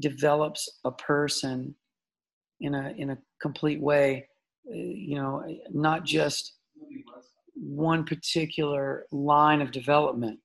develops 0.00 0.68
a 0.84 0.90
person 0.90 1.74
in 2.60 2.74
a 2.74 2.94
in 2.96 3.10
a 3.10 3.18
complete 3.40 3.80
way 3.80 4.26
uh, 4.68 4.74
you 4.74 5.16
know 5.16 5.44
not 5.70 6.04
just 6.04 6.54
one 7.62 8.04
particular 8.04 9.06
line 9.12 9.62
of 9.62 9.70
development, 9.70 10.40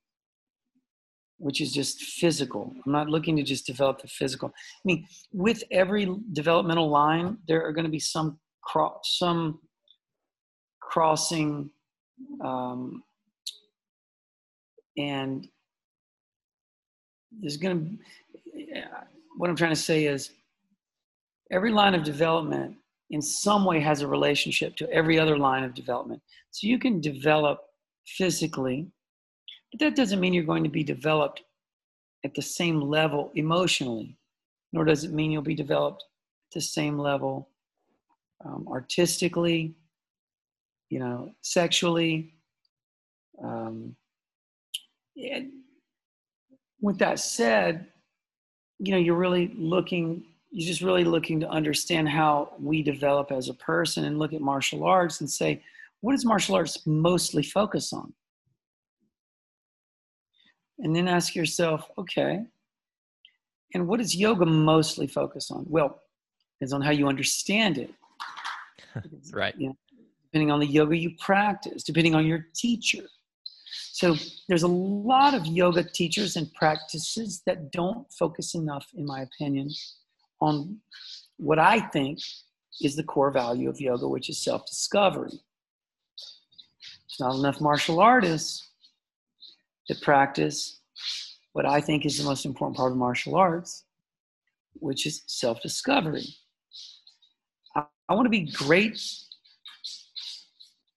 which 1.38 1.60
is 1.60 1.72
just 1.72 2.00
physical. 2.00 2.72
I'm 2.86 2.92
not 2.92 3.08
looking 3.08 3.36
to 3.36 3.42
just 3.42 3.66
develop 3.66 4.00
the 4.00 4.08
physical. 4.08 4.48
I 4.48 4.82
mean, 4.84 5.06
with 5.32 5.62
every 5.72 6.08
developmental 6.32 6.88
line, 6.88 7.38
there 7.48 7.66
are 7.66 7.72
going 7.72 7.84
to 7.84 7.90
be 7.90 7.98
some 7.98 8.38
cross, 8.62 9.16
some 9.18 9.58
crossing, 10.80 11.70
um, 12.44 13.02
and 14.96 15.48
there's 17.40 17.56
going 17.56 17.98
to. 18.54 18.78
What 19.36 19.50
I'm 19.50 19.56
trying 19.56 19.70
to 19.70 19.76
say 19.76 20.06
is, 20.06 20.30
every 21.52 21.72
line 21.72 21.94
of 21.94 22.02
development 22.04 22.76
in 23.10 23.22
some 23.22 23.64
way 23.64 23.80
has 23.80 24.02
a 24.02 24.06
relationship 24.06 24.76
to 24.76 24.90
every 24.90 25.18
other 25.18 25.38
line 25.38 25.64
of 25.64 25.74
development. 25.74 26.20
So 26.50 26.66
you 26.66 26.78
can 26.78 27.00
develop 27.00 27.60
physically, 28.06 28.86
but 29.72 29.80
that 29.80 29.96
doesn't 29.96 30.20
mean 30.20 30.34
you're 30.34 30.44
going 30.44 30.64
to 30.64 30.70
be 30.70 30.84
developed 30.84 31.42
at 32.24 32.34
the 32.34 32.42
same 32.42 32.80
level 32.80 33.30
emotionally, 33.34 34.16
nor 34.72 34.84
does 34.84 35.04
it 35.04 35.12
mean 35.12 35.30
you'll 35.30 35.42
be 35.42 35.54
developed 35.54 36.04
at 36.50 36.54
the 36.54 36.60
same 36.60 36.98
level 36.98 37.48
um, 38.44 38.66
artistically, 38.68 39.74
you 40.90 40.98
know, 40.98 41.32
sexually. 41.42 42.34
Um, 43.42 43.94
with 46.80 46.98
that 46.98 47.18
said, 47.18 47.86
you 48.78 48.92
know, 48.92 48.98
you're 48.98 49.16
really 49.16 49.52
looking 49.56 50.24
you're 50.50 50.66
just 50.66 50.80
really 50.80 51.04
looking 51.04 51.40
to 51.40 51.48
understand 51.48 52.08
how 52.08 52.52
we 52.58 52.82
develop 52.82 53.30
as 53.30 53.48
a 53.48 53.54
person 53.54 54.04
and 54.04 54.18
look 54.18 54.32
at 54.32 54.40
martial 54.40 54.84
arts 54.84 55.20
and 55.20 55.30
say, 55.30 55.62
what 56.00 56.12
does 56.12 56.24
martial 56.24 56.54
arts 56.54 56.86
mostly 56.86 57.42
focus 57.42 57.92
on? 57.92 58.12
And 60.78 60.94
then 60.94 61.08
ask 61.08 61.34
yourself, 61.34 61.88
okay, 61.98 62.44
and 63.74 63.86
what 63.86 63.98
does 63.98 64.16
yoga 64.16 64.46
mostly 64.46 65.06
focus 65.06 65.50
on? 65.50 65.66
Well, 65.68 66.00
depends 66.58 66.72
on 66.72 66.80
how 66.80 66.90
you 66.90 67.08
understand 67.08 67.78
it. 67.78 67.92
right. 69.32 69.54
You 69.58 69.68
know, 69.68 69.76
depending 70.24 70.50
on 70.50 70.60
the 70.60 70.66
yoga 70.66 70.96
you 70.96 71.10
practice, 71.18 71.82
depending 71.82 72.14
on 72.14 72.26
your 72.26 72.46
teacher. 72.54 73.04
So 73.92 74.16
there's 74.48 74.62
a 74.62 74.68
lot 74.68 75.34
of 75.34 75.44
yoga 75.46 75.82
teachers 75.82 76.36
and 76.36 76.52
practices 76.54 77.42
that 77.46 77.72
don't 77.72 78.10
focus 78.12 78.54
enough, 78.54 78.86
in 78.94 79.04
my 79.04 79.22
opinion, 79.22 79.70
on 80.40 80.78
what 81.36 81.58
I 81.58 81.80
think 81.80 82.18
is 82.80 82.96
the 82.96 83.02
core 83.02 83.30
value 83.30 83.68
of 83.68 83.80
yoga, 83.80 84.08
which 84.08 84.28
is 84.28 84.38
self 84.38 84.66
discovery. 84.66 85.30
There's 85.30 87.20
not 87.20 87.36
enough 87.36 87.60
martial 87.60 88.00
artists 88.00 88.68
that 89.88 90.00
practice 90.02 90.80
what 91.52 91.66
I 91.66 91.80
think 91.80 92.06
is 92.06 92.18
the 92.18 92.24
most 92.24 92.44
important 92.44 92.76
part 92.76 92.92
of 92.92 92.98
martial 92.98 93.34
arts, 93.34 93.84
which 94.74 95.06
is 95.06 95.22
self 95.26 95.60
discovery. 95.62 96.26
I, 97.74 97.84
I 98.08 98.14
want 98.14 98.26
to 98.26 98.30
be 98.30 98.50
great, 98.52 99.00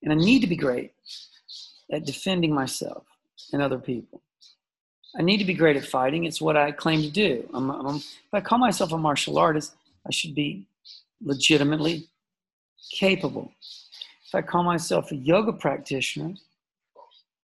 and 0.02 0.12
I 0.12 0.16
need 0.16 0.40
to 0.40 0.46
be 0.46 0.56
great 0.56 0.92
at 1.90 2.04
defending 2.04 2.54
myself 2.54 3.04
and 3.52 3.60
other 3.60 3.78
people. 3.78 4.22
I 5.16 5.22
need 5.22 5.38
to 5.38 5.44
be 5.44 5.54
great 5.54 5.76
at 5.76 5.84
fighting. 5.84 6.24
It's 6.24 6.40
what 6.40 6.56
I 6.56 6.72
claim 6.72 7.02
to 7.02 7.10
do. 7.10 7.48
I'm, 7.52 7.70
I'm, 7.70 7.96
if 7.96 8.32
I 8.32 8.40
call 8.40 8.58
myself 8.58 8.92
a 8.92 8.98
martial 8.98 9.38
artist, 9.38 9.74
I 10.06 10.10
should 10.10 10.34
be 10.34 10.66
legitimately 11.22 12.08
capable. 12.92 13.52
If 14.26 14.34
I 14.34 14.42
call 14.42 14.62
myself 14.62 15.12
a 15.12 15.16
yoga 15.16 15.52
practitioner, 15.52 16.34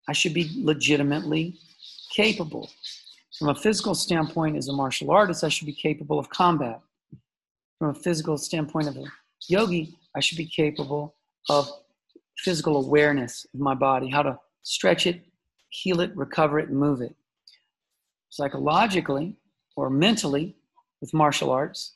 I 0.09 0.13
should 0.13 0.35
be 0.35 0.51
legitimately 0.57 1.57
capable. 2.11 2.71
From 3.39 3.49
a 3.51 3.55
physical 3.55 3.95
standpoint, 3.95 4.57
as 4.57 4.69
a 4.69 4.73
martial 4.73 5.13
artist, 5.13 5.45
I 5.45 5.49
should 5.49 5.67
be 5.67 5.73
capable 5.73 6.19
of 6.19 6.29
combat. 6.31 6.81
From 7.79 7.91
a 7.91 7.95
physical 7.95 8.37
standpoint 8.37 8.89
of 8.89 8.97
a 8.97 9.05
yogi, 9.49 9.97
I 10.17 10.21
should 10.21 10.39
be 10.39 10.47
capable 10.47 11.15
of 11.49 11.71
physical 12.39 12.85
awareness 12.85 13.47
of 13.55 13.61
my 13.61 13.75
body, 13.75 14.11
how 14.11 14.23
to 14.23 14.39
stretch 14.65 15.07
it, 15.07 15.23
heal 15.69 16.01
it, 16.01 16.15
recover 16.17 16.59
it, 16.59 16.69
and 16.69 16.79
move 16.79 17.01
it 17.01 17.15
psychologically 18.35 19.37
or 19.77 19.89
mentally 19.89 20.57
with 21.01 21.15
martial 21.15 21.51
arts, 21.51 21.93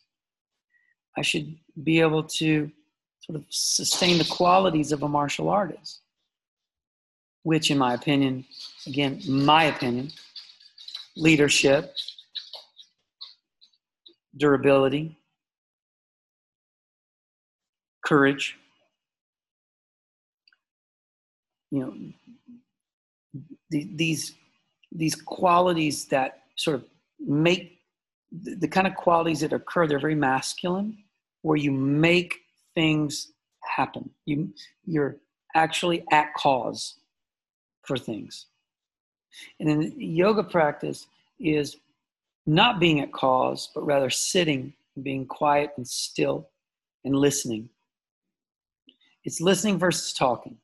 I 1.16 1.22
should 1.22 1.56
be 1.82 2.00
able 2.00 2.22
to 2.22 2.70
sort 3.18 3.36
of 3.36 3.44
sustain 3.48 4.18
the 4.18 4.24
qualities 4.24 4.92
of 4.92 5.02
a 5.02 5.08
martial 5.08 5.48
artist, 5.48 6.00
which, 7.42 7.72
in 7.72 7.78
my 7.78 7.94
opinion, 7.94 8.44
again, 8.86 9.20
my 9.26 9.64
opinion, 9.64 10.12
leadership, 11.16 11.92
durability, 14.36 15.18
courage, 18.04 18.56
you 21.72 21.80
know, 21.80 23.42
the, 23.70 23.90
these 23.96 24.34
these 24.92 25.14
qualities 25.14 26.06
that 26.06 26.42
sort 26.56 26.76
of 26.76 26.84
make 27.20 27.80
the, 28.30 28.54
the 28.54 28.68
kind 28.68 28.86
of 28.86 28.94
qualities 28.94 29.40
that 29.40 29.52
occur, 29.52 29.86
they're 29.86 29.98
very 29.98 30.14
masculine, 30.14 30.96
where 31.42 31.56
you 31.56 31.70
make 31.70 32.40
things 32.74 33.32
happen. 33.62 34.10
You, 34.24 34.52
you're 34.84 35.16
actually 35.54 36.04
at 36.10 36.34
cause 36.34 36.96
for 37.82 37.96
things. 37.96 38.46
And 39.60 39.68
then 39.68 39.94
yoga 39.96 40.42
practice 40.42 41.06
is 41.38 41.76
not 42.46 42.80
being 42.80 43.00
at 43.00 43.12
cause, 43.12 43.70
but 43.74 43.84
rather 43.84 44.10
sitting, 44.10 44.72
and 44.96 45.04
being 45.04 45.26
quiet 45.26 45.70
and 45.76 45.86
still 45.86 46.48
and 47.04 47.14
listening. 47.14 47.68
It's 49.24 49.40
listening 49.40 49.78
versus 49.78 50.12
talking. 50.12 50.56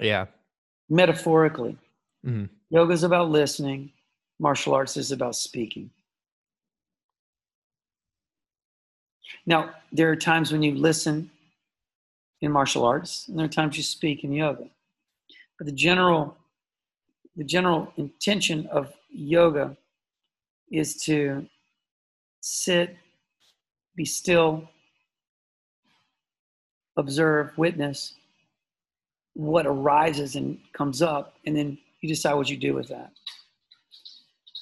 Yeah, 0.00 0.26
metaphorically. 0.88 1.76
Mm-hmm. 2.26 2.46
Yoga 2.70 2.92
is 2.92 3.02
about 3.02 3.30
listening, 3.30 3.90
martial 4.38 4.74
arts 4.74 4.96
is 4.96 5.12
about 5.12 5.36
speaking. 5.36 5.90
Now, 9.46 9.70
there 9.92 10.10
are 10.10 10.16
times 10.16 10.52
when 10.52 10.62
you 10.62 10.74
listen 10.74 11.30
in 12.40 12.50
martial 12.50 12.84
arts, 12.84 13.28
and 13.28 13.38
there 13.38 13.46
are 13.46 13.48
times 13.48 13.76
you 13.76 13.82
speak 13.82 14.24
in 14.24 14.32
yoga. 14.32 14.68
But 15.58 15.66
the 15.66 15.72
general, 15.72 16.36
the 17.36 17.44
general 17.44 17.92
intention 17.96 18.66
of 18.68 18.92
yoga 19.10 19.76
is 20.70 20.96
to 21.04 21.46
sit, 22.40 22.96
be 23.96 24.04
still, 24.04 24.68
observe, 26.96 27.56
witness 27.56 28.14
what 29.34 29.66
arises 29.66 30.36
and 30.36 30.58
comes 30.72 31.02
up, 31.02 31.34
and 31.44 31.56
then 31.56 31.78
you 32.00 32.08
decide 32.08 32.34
what 32.34 32.48
you 32.48 32.56
do 32.56 32.74
with 32.74 32.88
that. 32.88 33.10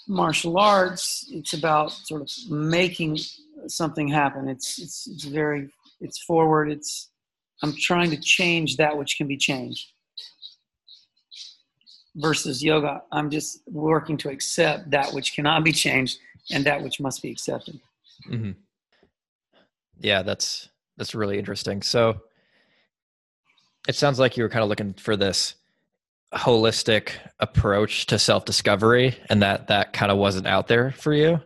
Martial 0.09 0.59
arts, 0.59 1.27
it's 1.31 1.53
about 1.53 1.93
sort 1.93 2.23
of 2.23 2.31
making 2.51 3.19
something 3.69 4.09
happen. 4.09 4.49
It's 4.49 4.79
it's 4.79 5.07
it's 5.07 5.25
very 5.25 5.71
it's 6.01 6.23
forward. 6.25 6.71
It's 6.71 7.11
I'm 7.63 7.75
trying 7.77 8.11
to 8.11 8.17
change 8.17 8.77
that 8.77 8.97
which 8.97 9.17
can 9.17 9.29
be 9.29 9.37
changed. 9.37 9.93
Versus 12.17 12.63
yoga, 12.63 13.03
I'm 13.11 13.31
just 13.31 13.61
working 13.67 14.19
to 14.19 14.29
accept 14.29 14.91
that 14.91 15.13
which 15.15 15.35
cannot 15.35 15.65
be 15.65 15.73
changed 15.73 16.19
and 16.51 16.65
that 16.65 16.83
which 16.83 17.01
must 17.01 17.23
be 17.23 17.31
accepted. 17.31 17.81
Mm-hmm. 18.29 18.51
Yeah, 20.01 20.23
that's 20.23 20.69
that's 20.97 21.15
really 21.15 21.39
interesting. 21.39 21.81
So 21.83 22.21
it 23.89 23.95
sounds 23.95 24.19
like 24.19 24.37
you 24.37 24.43
were 24.43 24.49
kind 24.49 24.63
of 24.63 24.69
looking 24.69 24.95
for 24.95 25.17
this 25.17 25.55
holistic 26.33 27.11
approach 27.41 28.07
to 28.07 28.19
self 28.19 28.45
discovery, 28.45 29.17
and 29.29 29.43
that 29.43 29.69
that 29.69 29.93
kind 29.93 30.11
of 30.11 30.19
wasn't 30.19 30.47
out 30.47 30.69
there 30.69 30.93
for 30.93 31.13
you. 31.13 31.41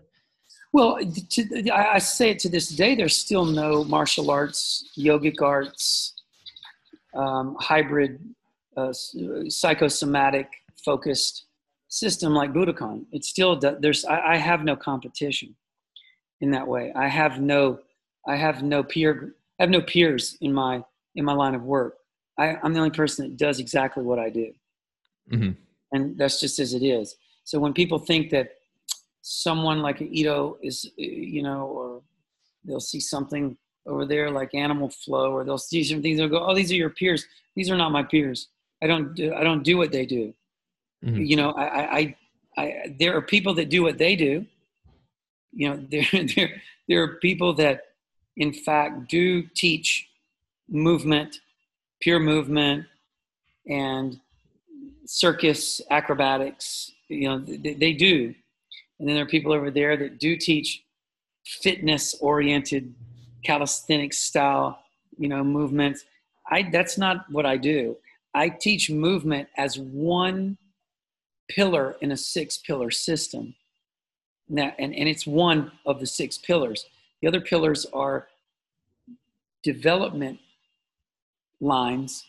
Well, 0.72 0.98
to, 1.30 1.70
I 1.70 1.98
say 1.98 2.30
it 2.30 2.38
to 2.40 2.48
this 2.48 2.68
day, 2.68 2.94
there's 2.94 3.16
still 3.16 3.46
no 3.46 3.84
martial 3.84 4.30
arts, 4.30 4.90
yogic 4.98 5.40
arts, 5.40 6.14
um, 7.14 7.56
hybrid, 7.58 8.20
uh, 8.76 8.92
psychosomatic 9.48 10.48
focused 10.84 11.46
system 11.88 12.34
like 12.34 12.52
Budokon. 12.52 13.06
It's 13.12 13.28
still 13.28 13.58
there's 13.58 14.04
I, 14.04 14.34
I, 14.34 14.36
have 14.36 14.64
no 14.64 14.76
competition 14.76 15.54
in 16.40 16.50
that 16.50 16.66
way. 16.66 16.92
I 16.94 17.08
have 17.08 17.40
no 17.40 17.78
I 18.26 18.36
have 18.36 18.62
no 18.62 18.82
peer 18.82 19.34
I 19.58 19.62
have 19.62 19.70
no 19.70 19.80
peers 19.80 20.36
in 20.40 20.52
my 20.52 20.82
in 21.14 21.24
my 21.24 21.32
line 21.32 21.54
of 21.54 21.62
work. 21.62 21.96
I, 22.38 22.58
am 22.62 22.72
the 22.72 22.80
only 22.80 22.90
person 22.90 23.28
that 23.28 23.36
does 23.36 23.60
exactly 23.60 24.02
what 24.02 24.18
I 24.18 24.30
do, 24.30 24.52
mm-hmm. 25.30 25.50
and 25.92 26.18
that's 26.18 26.40
just 26.40 26.58
as 26.58 26.74
it 26.74 26.82
is. 26.82 27.16
So 27.44 27.58
when 27.58 27.72
people 27.72 27.98
think 27.98 28.30
that 28.30 28.50
someone 29.22 29.82
like 29.82 30.00
Ido 30.00 30.58
is, 30.62 30.90
you 30.96 31.42
know, 31.42 31.66
or 31.66 32.02
they'll 32.64 32.80
see 32.80 33.00
something 33.00 33.56
over 33.86 34.04
there 34.04 34.30
like 34.30 34.54
Animal 34.54 34.88
Flow, 34.88 35.32
or 35.32 35.44
they'll 35.44 35.58
see 35.58 35.84
some 35.84 36.02
things. 36.02 36.18
They'll 36.18 36.28
go, 36.28 36.44
"Oh, 36.46 36.54
these 36.54 36.72
are 36.72 36.76
your 36.76 36.90
peers. 36.90 37.26
These 37.54 37.70
are 37.70 37.76
not 37.76 37.92
my 37.92 38.02
peers. 38.02 38.48
I 38.82 38.86
don't 38.86 39.14
do, 39.14 39.32
I 39.34 39.42
don't 39.42 39.62
do 39.62 39.76
what 39.76 39.92
they 39.92 40.06
do." 40.06 40.34
Mm-hmm. 41.04 41.22
You 41.22 41.36
know, 41.36 41.50
I, 41.52 41.98
I, 41.98 42.16
I, 42.56 42.96
there 42.98 43.16
are 43.16 43.22
people 43.22 43.54
that 43.54 43.68
do 43.68 43.82
what 43.82 43.98
they 43.98 44.16
do. 44.16 44.46
You 45.52 45.70
know, 45.70 45.76
there, 45.90 46.06
there, 46.34 46.62
there 46.88 47.02
are 47.02 47.16
people 47.16 47.54
that, 47.54 47.82
in 48.36 48.52
fact, 48.52 49.08
do 49.08 49.42
teach 49.54 50.08
movement, 50.68 51.40
pure 52.00 52.20
movement, 52.20 52.86
and 53.68 54.18
circus 55.06 55.80
acrobatics. 55.90 56.90
You 57.08 57.28
know, 57.28 57.38
they, 57.38 57.74
they 57.74 57.92
do 57.92 58.34
and 58.98 59.08
then 59.08 59.14
there 59.14 59.24
are 59.24 59.28
people 59.28 59.52
over 59.52 59.70
there 59.70 59.96
that 59.96 60.18
do 60.18 60.36
teach 60.36 60.82
fitness 61.44 62.14
oriented 62.20 62.94
calisthenics 63.44 64.18
style, 64.18 64.82
you 65.18 65.28
know, 65.28 65.44
movements. 65.44 66.04
I 66.50 66.68
that's 66.70 66.96
not 66.96 67.30
what 67.30 67.46
I 67.46 67.56
do. 67.56 67.96
I 68.34 68.48
teach 68.48 68.90
movement 68.90 69.48
as 69.56 69.78
one 69.78 70.58
pillar 71.48 71.96
in 72.00 72.12
a 72.12 72.16
six 72.16 72.58
pillar 72.58 72.90
system. 72.90 73.54
Now, 74.48 74.72
and, 74.78 74.94
and 74.94 75.08
it's 75.08 75.26
one 75.26 75.72
of 75.84 76.00
the 76.00 76.06
six 76.06 76.38
pillars. 76.38 76.86
The 77.20 77.28
other 77.28 77.40
pillars 77.40 77.86
are 77.92 78.28
development 79.62 80.38
lines 81.60 82.24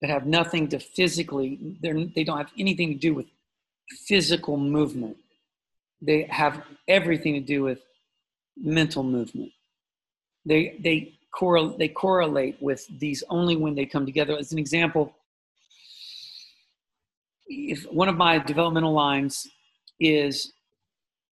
that 0.00 0.10
have 0.10 0.26
nothing 0.26 0.68
to 0.68 0.78
physically, 0.78 1.76
they 1.82 2.24
don't 2.24 2.38
have 2.38 2.52
anything 2.58 2.92
to 2.92 2.98
do 2.98 3.14
with 3.14 3.26
physical 4.06 4.56
movement 4.56 5.16
they 6.00 6.22
have 6.30 6.62
everything 6.86 7.34
to 7.34 7.40
do 7.40 7.62
with 7.62 7.80
mental 8.56 9.02
movement. 9.02 9.52
They 10.44 10.76
they 10.80 11.18
correl- 11.34 11.76
they 11.76 11.88
correlate 11.88 12.60
with 12.60 12.86
these 12.98 13.22
only 13.28 13.56
when 13.56 13.74
they 13.74 13.86
come 13.86 14.06
together. 14.06 14.36
As 14.36 14.52
an 14.52 14.58
example, 14.58 15.14
if 17.46 17.84
one 17.92 18.08
of 18.08 18.16
my 18.16 18.38
developmental 18.38 18.92
lines 18.92 19.48
is 20.00 20.52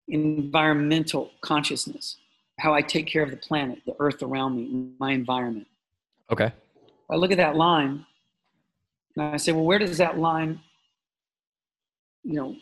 environmental 0.08 1.32
consciousness, 1.42 2.18
how 2.60 2.74
I 2.74 2.82
take 2.82 3.08
care 3.08 3.24
of 3.24 3.32
the 3.32 3.38
planet, 3.38 3.80
the 3.86 3.96
earth 4.00 4.22
around 4.22 4.56
me, 4.56 4.94
my 5.00 5.12
environment. 5.12 5.68
Okay. 6.32 6.52
I 7.10 7.16
look 7.16 7.32
at 7.32 7.38
that 7.38 7.56
line 7.56 8.06
and 9.16 9.26
I 9.26 9.38
say, 9.38 9.52
well, 9.52 9.66
where 9.66 9.80
does 9.80 9.98
that 9.98 10.18
line, 10.18 10.60
you 12.24 12.34
know, 12.34 12.56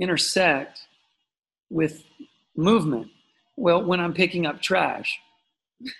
intersect 0.00 0.80
with 1.70 2.04
movement? 2.56 3.08
Well, 3.56 3.84
when 3.84 4.00
I'm 4.00 4.14
picking 4.14 4.46
up 4.46 4.62
trash, 4.62 5.18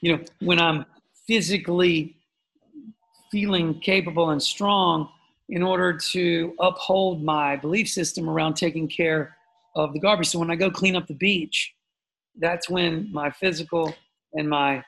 you 0.00 0.16
know, 0.16 0.24
when 0.40 0.60
I'm 0.60 0.84
physically 1.26 2.16
feeling 3.30 3.80
capable 3.80 4.30
and 4.30 4.42
strong 4.42 5.08
in 5.48 5.62
order 5.62 5.92
to 5.92 6.54
uphold 6.60 7.22
my 7.22 7.56
belief 7.56 7.88
system 7.88 8.30
around 8.30 8.54
taking 8.54 8.88
care 8.88 9.36
of 9.74 9.92
the 9.92 9.98
garbage. 9.98 10.28
So 10.28 10.38
when 10.38 10.50
I 10.50 10.56
go 10.56 10.70
clean 10.70 10.96
up 10.96 11.06
the 11.06 11.14
beach, 11.14 11.74
that's 12.38 12.70
when 12.70 13.12
my 13.12 13.30
physical 13.30 13.94
and 14.34 14.48
my 14.48 14.84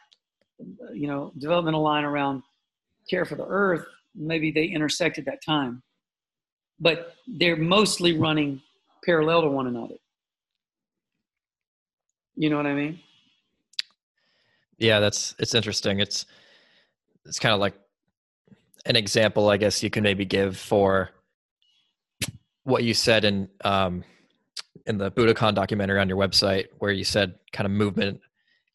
you 0.92 1.06
know 1.06 1.32
developmental 1.38 1.82
line 1.82 2.04
around 2.04 2.42
care 3.08 3.24
for 3.24 3.34
the 3.36 3.46
earth 3.46 3.84
maybe 4.14 4.50
they 4.50 4.64
intersect 4.64 5.18
at 5.18 5.24
that 5.24 5.42
time 5.44 5.82
but 6.80 7.14
they're 7.26 7.56
mostly 7.56 8.18
running 8.18 8.60
parallel 9.04 9.42
to 9.42 9.48
one 9.48 9.66
another 9.66 9.96
you 12.36 12.50
know 12.50 12.58
what 12.58 12.66
I 12.66 12.74
mean? 12.74 13.00
Yeah, 14.78 15.00
that's 15.00 15.34
it's 15.38 15.54
interesting. 15.54 16.00
It's 16.00 16.26
it's 17.24 17.38
kind 17.38 17.54
of 17.54 17.60
like 17.60 17.74
an 18.84 18.94
example, 18.94 19.48
I 19.48 19.56
guess 19.56 19.82
you 19.82 19.90
can 19.90 20.04
maybe 20.04 20.26
give 20.26 20.56
for 20.56 21.10
what 22.64 22.84
you 22.84 22.92
said 22.92 23.24
in 23.24 23.48
um, 23.64 24.04
in 24.86 24.98
the 24.98 25.10
Budokon 25.10 25.54
documentary 25.54 25.98
on 25.98 26.08
your 26.08 26.18
website, 26.18 26.66
where 26.78 26.92
you 26.92 27.04
said 27.04 27.34
kind 27.52 27.64
of 27.64 27.72
movement, 27.72 28.20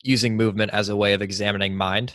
using 0.04 0.36
movement 0.36 0.72
as 0.74 0.90
a 0.90 0.96
way 0.96 1.14
of 1.14 1.22
examining 1.22 1.76
mind, 1.76 2.14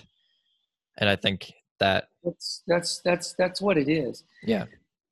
and 0.99 1.09
I 1.09 1.16
think 1.16 1.53
that 1.80 2.09
that's 2.24 2.62
that's 2.66 3.01
that's 3.05 3.32
that's 3.34 3.61
what 3.61 3.78
it 3.78 3.89
is. 3.89 4.24
Yeah. 4.43 4.62
At 4.62 4.68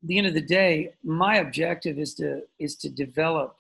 the 0.09 0.18
end 0.18 0.27
of 0.27 0.35
the 0.35 0.41
day, 0.41 0.95
my 1.03 1.37
objective 1.37 1.99
is 1.99 2.14
to 2.14 2.43
is 2.59 2.77
to 2.77 2.89
develop, 2.89 3.57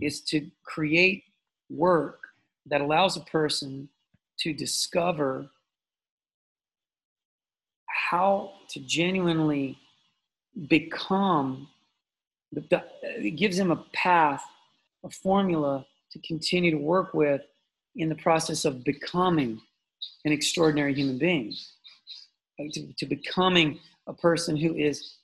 is 0.00 0.20
to 0.22 0.50
create 0.64 1.24
work 1.70 2.20
that 2.66 2.80
allows 2.80 3.16
a 3.16 3.20
person 3.20 3.88
to 4.38 4.52
discover 4.52 5.50
how 7.86 8.52
to 8.70 8.80
genuinely 8.80 9.78
become 10.68 11.68
it 12.52 13.36
gives 13.36 13.56
them 13.56 13.72
a 13.72 13.84
path 13.92 14.44
a 15.04 15.10
formula 15.10 15.84
to 16.10 16.18
continue 16.20 16.70
to 16.70 16.76
work 16.76 17.12
with 17.14 17.42
in 17.96 18.08
the 18.08 18.14
process 18.16 18.64
of 18.64 18.84
becoming 18.84 19.60
an 20.24 20.32
extraordinary 20.32 20.94
human 20.94 21.18
being 21.18 21.52
to, 22.72 22.92
to 22.98 23.06
becoming 23.06 23.78
a 24.06 24.12
person 24.12 24.56
who 24.56 24.74
is 24.74 25.16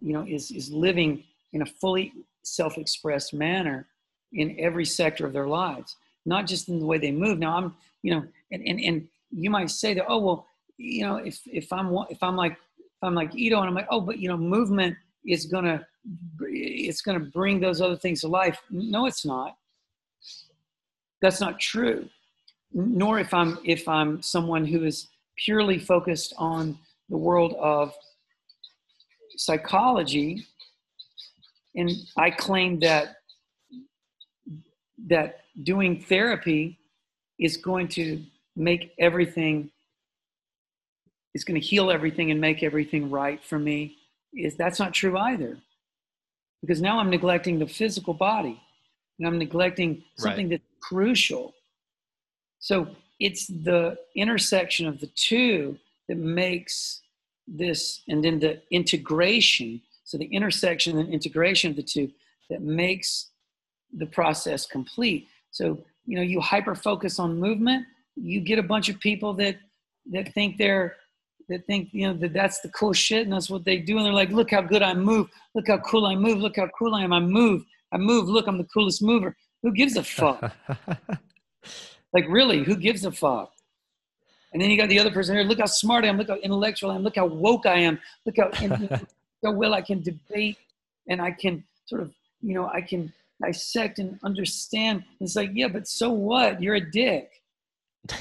you 0.00 0.12
know 0.12 0.24
is 0.28 0.50
is 0.50 0.70
living 0.70 1.22
in 1.52 1.62
a 1.62 1.66
fully 1.66 2.12
self-expressed 2.42 3.32
manner 3.32 3.86
in 4.32 4.56
every 4.58 4.84
sector 4.84 5.26
of 5.26 5.32
their 5.32 5.46
lives 5.46 5.96
not 6.26 6.46
just 6.46 6.68
in 6.68 6.78
the 6.78 6.86
way 6.86 6.98
they 6.98 7.12
move. 7.12 7.38
Now 7.38 7.56
I'm, 7.56 7.74
you 8.02 8.14
know, 8.14 8.24
and, 8.50 8.62
and, 8.66 8.80
and 8.80 9.08
you 9.30 9.50
might 9.50 9.70
say 9.70 9.94
that, 9.94 10.04
oh, 10.08 10.18
well, 10.18 10.46
you 10.76 11.04
know, 11.04 11.16
if, 11.16 11.40
if 11.46 11.72
I'm, 11.72 11.94
if 12.10 12.22
I'm 12.22 12.36
like, 12.36 12.52
if 12.52 13.02
I'm 13.02 13.14
like 13.14 13.34
Ido 13.34 13.58
and 13.60 13.68
I'm 13.68 13.74
like, 13.74 13.88
oh, 13.90 14.00
but 14.00 14.18
you 14.18 14.28
know, 14.28 14.36
movement 14.36 14.96
is 15.26 15.46
going 15.46 15.64
to, 15.64 15.84
it's 16.48 17.00
going 17.00 17.18
to 17.18 17.24
bring 17.30 17.60
those 17.60 17.80
other 17.80 17.96
things 17.96 18.20
to 18.22 18.28
life. 18.28 18.60
No, 18.70 19.06
it's 19.06 19.24
not. 19.24 19.56
That's 21.24 21.40
not 21.40 21.58
true. 21.58 22.06
Nor 22.74 23.18
if 23.18 23.32
I'm, 23.32 23.58
if 23.64 23.88
I'm 23.88 24.20
someone 24.20 24.66
who 24.66 24.84
is 24.84 25.08
purely 25.38 25.78
focused 25.78 26.34
on 26.36 26.78
the 27.08 27.16
world 27.16 27.54
of 27.58 27.94
psychology 29.38 30.46
and 31.76 31.90
I 32.18 32.30
claim 32.30 32.78
that 32.80 33.16
that 35.06 35.40
doing 35.62 36.02
therapy 36.02 36.78
is 37.38 37.56
going 37.56 37.88
to 37.88 38.22
make 38.54 38.92
everything 38.98 39.70
is 41.34 41.42
going 41.42 41.58
to 41.58 41.66
heal 41.66 41.90
everything 41.90 42.30
and 42.30 42.40
make 42.40 42.62
everything 42.62 43.10
right 43.10 43.42
for 43.42 43.58
me 43.58 43.96
is 44.34 44.56
that's 44.56 44.78
not 44.78 44.94
true 44.94 45.18
either 45.18 45.58
because 46.60 46.80
now 46.80 46.98
i'm 47.00 47.10
neglecting 47.10 47.58
the 47.58 47.66
physical 47.66 48.14
body 48.14 48.60
and 49.18 49.26
i'm 49.26 49.36
neglecting 49.36 50.04
something 50.16 50.48
right. 50.48 50.60
that's 50.60 50.73
crucial. 50.88 51.54
So 52.58 52.88
it's 53.20 53.46
the 53.46 53.96
intersection 54.16 54.86
of 54.86 55.00
the 55.00 55.10
two 55.14 55.78
that 56.08 56.18
makes 56.18 57.00
this 57.46 58.02
and 58.08 58.24
then 58.24 58.38
the 58.38 58.60
integration 58.70 59.80
so 60.04 60.16
the 60.16 60.24
intersection 60.26 60.98
and 60.98 61.12
integration 61.12 61.70
of 61.70 61.76
the 61.76 61.82
two 61.82 62.10
that 62.50 62.62
makes 62.62 63.30
the 63.92 64.06
process 64.06 64.66
complete. 64.66 65.28
So 65.50 65.78
you 66.06 66.16
know 66.16 66.22
you 66.22 66.40
hyper 66.40 66.74
focus 66.74 67.18
on 67.18 67.38
movement 67.38 67.86
you 68.16 68.40
get 68.40 68.58
a 68.58 68.62
bunch 68.62 68.88
of 68.88 69.00
people 69.00 69.32
that 69.34 69.56
that 70.12 70.32
think 70.34 70.58
they're 70.58 70.96
that 71.48 71.66
think 71.66 71.88
you 71.92 72.06
know 72.06 72.14
that 72.14 72.32
that's 72.32 72.60
the 72.60 72.68
cool 72.70 72.92
shit 72.92 73.22
and 73.24 73.32
that's 73.32 73.50
what 73.50 73.64
they 73.64 73.78
do 73.78 73.96
and 73.96 74.06
they're 74.06 74.12
like 74.12 74.30
look 74.30 74.50
how 74.50 74.62
good 74.62 74.82
i 74.82 74.94
move. 74.94 75.28
Look 75.54 75.68
how 75.68 75.78
cool 75.78 76.06
i 76.06 76.14
move. 76.14 76.38
Look 76.38 76.56
how 76.56 76.68
cool 76.78 76.94
i 76.94 77.02
am. 77.02 77.12
I 77.12 77.20
move. 77.20 77.62
I 77.92 77.98
move. 77.98 78.28
Look 78.28 78.46
i'm 78.46 78.58
the 78.58 78.64
coolest 78.64 79.02
mover 79.02 79.36
who 79.64 79.72
gives 79.72 79.96
a 79.96 80.04
fuck? 80.04 80.54
Like 82.12 82.26
really 82.28 82.62
who 82.62 82.76
gives 82.76 83.04
a 83.04 83.10
fuck? 83.10 83.50
And 84.52 84.62
then 84.62 84.70
you 84.70 84.76
got 84.76 84.88
the 84.88 85.00
other 85.00 85.10
person 85.10 85.34
here. 85.34 85.42
Look 85.42 85.58
how 85.58 85.66
smart 85.66 86.04
i 86.04 86.08
am. 86.08 86.16
Look 86.16 86.28
how 86.28 86.36
intellectual 86.36 86.92
i 86.92 86.94
am. 86.94 87.02
Look 87.02 87.16
how 87.16 87.26
woke 87.26 87.66
i 87.66 87.78
am. 87.78 87.98
Look 88.24 88.36
how, 88.36 88.52
how 89.44 89.52
well 89.52 89.74
i 89.74 89.82
can 89.82 90.00
debate 90.00 90.58
and 91.08 91.20
i 91.20 91.32
can 91.32 91.64
sort 91.86 92.02
of 92.02 92.12
you 92.40 92.54
know 92.54 92.68
i 92.68 92.80
can 92.80 93.12
dissect 93.42 93.98
and 93.98 94.18
understand. 94.22 95.02
It's 95.20 95.34
like 95.34 95.50
yeah 95.54 95.68
but 95.68 95.88
so 95.88 96.10
what? 96.10 96.62
You're 96.62 96.76
a 96.76 96.90
dick. 96.90 97.42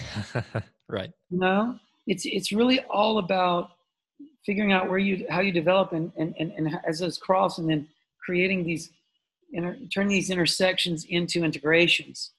Right. 0.90 1.12
You 1.30 1.40
know? 1.40 1.80
It's 2.06 2.26
it's 2.26 2.52
really 2.52 2.80
all 2.82 3.18
about 3.18 3.72
figuring 4.46 4.74
out 4.74 4.90
where 4.90 5.00
you 5.00 5.26
how 5.30 5.40
you 5.40 5.52
develop 5.52 5.94
and 5.94 6.12
and, 6.18 6.36
and, 6.38 6.52
and 6.58 6.80
as 6.88 7.00
those 7.00 7.18
cross 7.18 7.58
and 7.58 7.70
then 7.70 7.88
creating 8.24 8.64
these 8.64 8.92
inter, 9.54 9.78
turning 9.94 10.10
these 10.10 10.30
intersections 10.30 11.06
into 11.06 11.44
integrations. 11.44 12.32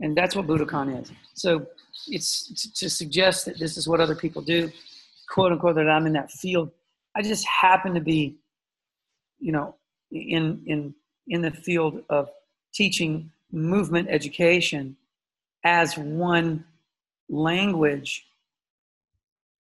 And 0.00 0.16
that's 0.16 0.34
what 0.34 0.46
Budokon 0.46 1.02
is. 1.02 1.12
So 1.34 1.66
it's 2.08 2.72
to 2.72 2.88
suggest 2.88 3.44
that 3.46 3.58
this 3.58 3.76
is 3.76 3.88
what 3.88 4.00
other 4.00 4.14
people 4.14 4.42
do 4.42 4.70
quote 5.28 5.52
unquote 5.52 5.74
that 5.76 5.88
i'm 5.88 6.06
in 6.06 6.12
that 6.12 6.30
field 6.30 6.70
i 7.14 7.22
just 7.22 7.46
happen 7.46 7.94
to 7.94 8.00
be 8.00 8.36
you 9.38 9.52
know 9.52 9.74
in 10.10 10.62
in 10.66 10.94
in 11.28 11.42
the 11.42 11.50
field 11.50 12.02
of 12.10 12.28
teaching 12.74 13.30
movement 13.50 14.08
education 14.10 14.96
as 15.64 15.96
one 15.96 16.64
language 17.28 18.26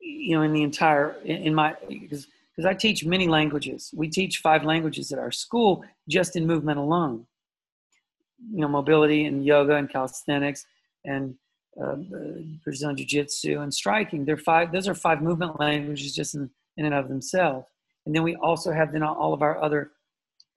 you 0.00 0.36
know 0.36 0.42
in 0.42 0.52
the 0.52 0.62
entire 0.62 1.12
in 1.24 1.54
my 1.54 1.74
because 1.88 2.26
because 2.56 2.68
I 2.68 2.74
teach 2.74 3.04
many 3.04 3.28
languages. 3.28 3.90
We 3.94 4.08
teach 4.08 4.38
five 4.38 4.64
languages 4.64 5.12
at 5.12 5.18
our 5.18 5.30
school 5.30 5.84
just 6.08 6.36
in 6.36 6.46
movement 6.46 6.78
alone. 6.78 7.26
You 8.52 8.60
know, 8.60 8.68
mobility 8.68 9.24
and 9.24 9.44
yoga 9.44 9.74
and 9.74 9.90
calisthenics 9.90 10.66
and 11.04 11.34
uh, 11.82 11.96
Brazilian 12.64 12.96
jiu-jitsu 12.96 13.60
and 13.60 13.72
striking. 13.72 14.24
They're 14.24 14.36
five. 14.36 14.72
Those 14.72 14.88
are 14.88 14.94
five 14.94 15.20
movement 15.20 15.60
languages 15.60 16.14
just 16.14 16.34
in, 16.34 16.48
in 16.76 16.86
and 16.86 16.94
of 16.94 17.08
themselves. 17.08 17.66
And 18.06 18.14
then 18.14 18.22
we 18.22 18.36
also 18.36 18.72
have 18.72 18.92
then 18.92 19.02
all 19.02 19.34
of 19.34 19.42
our 19.42 19.62
other, 19.62 19.90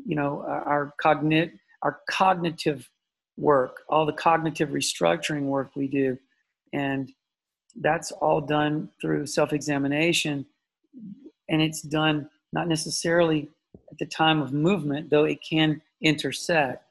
you 0.05 0.15
know, 0.15 0.43
our, 0.47 0.63
our 0.63 0.93
cognit 1.03 1.51
our 1.81 2.01
cognitive 2.09 2.89
work, 3.37 3.83
all 3.87 4.05
the 4.05 4.13
cognitive 4.13 4.69
restructuring 4.69 5.43
work 5.43 5.71
we 5.75 5.87
do, 5.87 6.17
and 6.73 7.11
that's 7.79 8.11
all 8.11 8.41
done 8.41 8.89
through 8.99 9.25
self-examination 9.25 10.45
and 11.49 11.61
it's 11.61 11.81
done 11.81 12.29
not 12.53 12.67
necessarily 12.67 13.49
at 13.91 13.97
the 13.97 14.05
time 14.05 14.41
of 14.41 14.53
movement 14.53 15.09
though 15.09 15.25
it 15.25 15.39
can 15.47 15.81
intersect. 16.01 16.83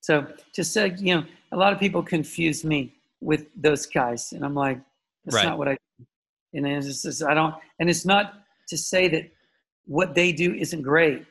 So 0.00 0.26
just 0.54 0.72
say 0.72 0.94
you 0.98 1.14
know 1.16 1.24
a 1.52 1.56
lot 1.56 1.72
of 1.72 1.78
people 1.78 2.02
confuse 2.02 2.64
me 2.64 2.92
with 3.20 3.46
those 3.54 3.84
guys 3.84 4.32
and 4.32 4.44
i'm 4.44 4.54
like 4.54 4.80
that's 5.24 5.36
right. 5.36 5.44
not 5.44 5.58
what 5.58 5.68
i 5.68 5.76
and 6.54 6.66
it's 6.66 7.02
just, 7.02 7.22
i 7.22 7.34
don't 7.34 7.54
and 7.78 7.90
it's 7.90 8.06
not 8.06 8.40
to 8.70 8.78
say 8.78 9.08
that 9.08 9.30
what 9.86 10.14
they 10.14 10.30
do 10.32 10.54
isn't 10.54 10.82
great. 10.82 11.26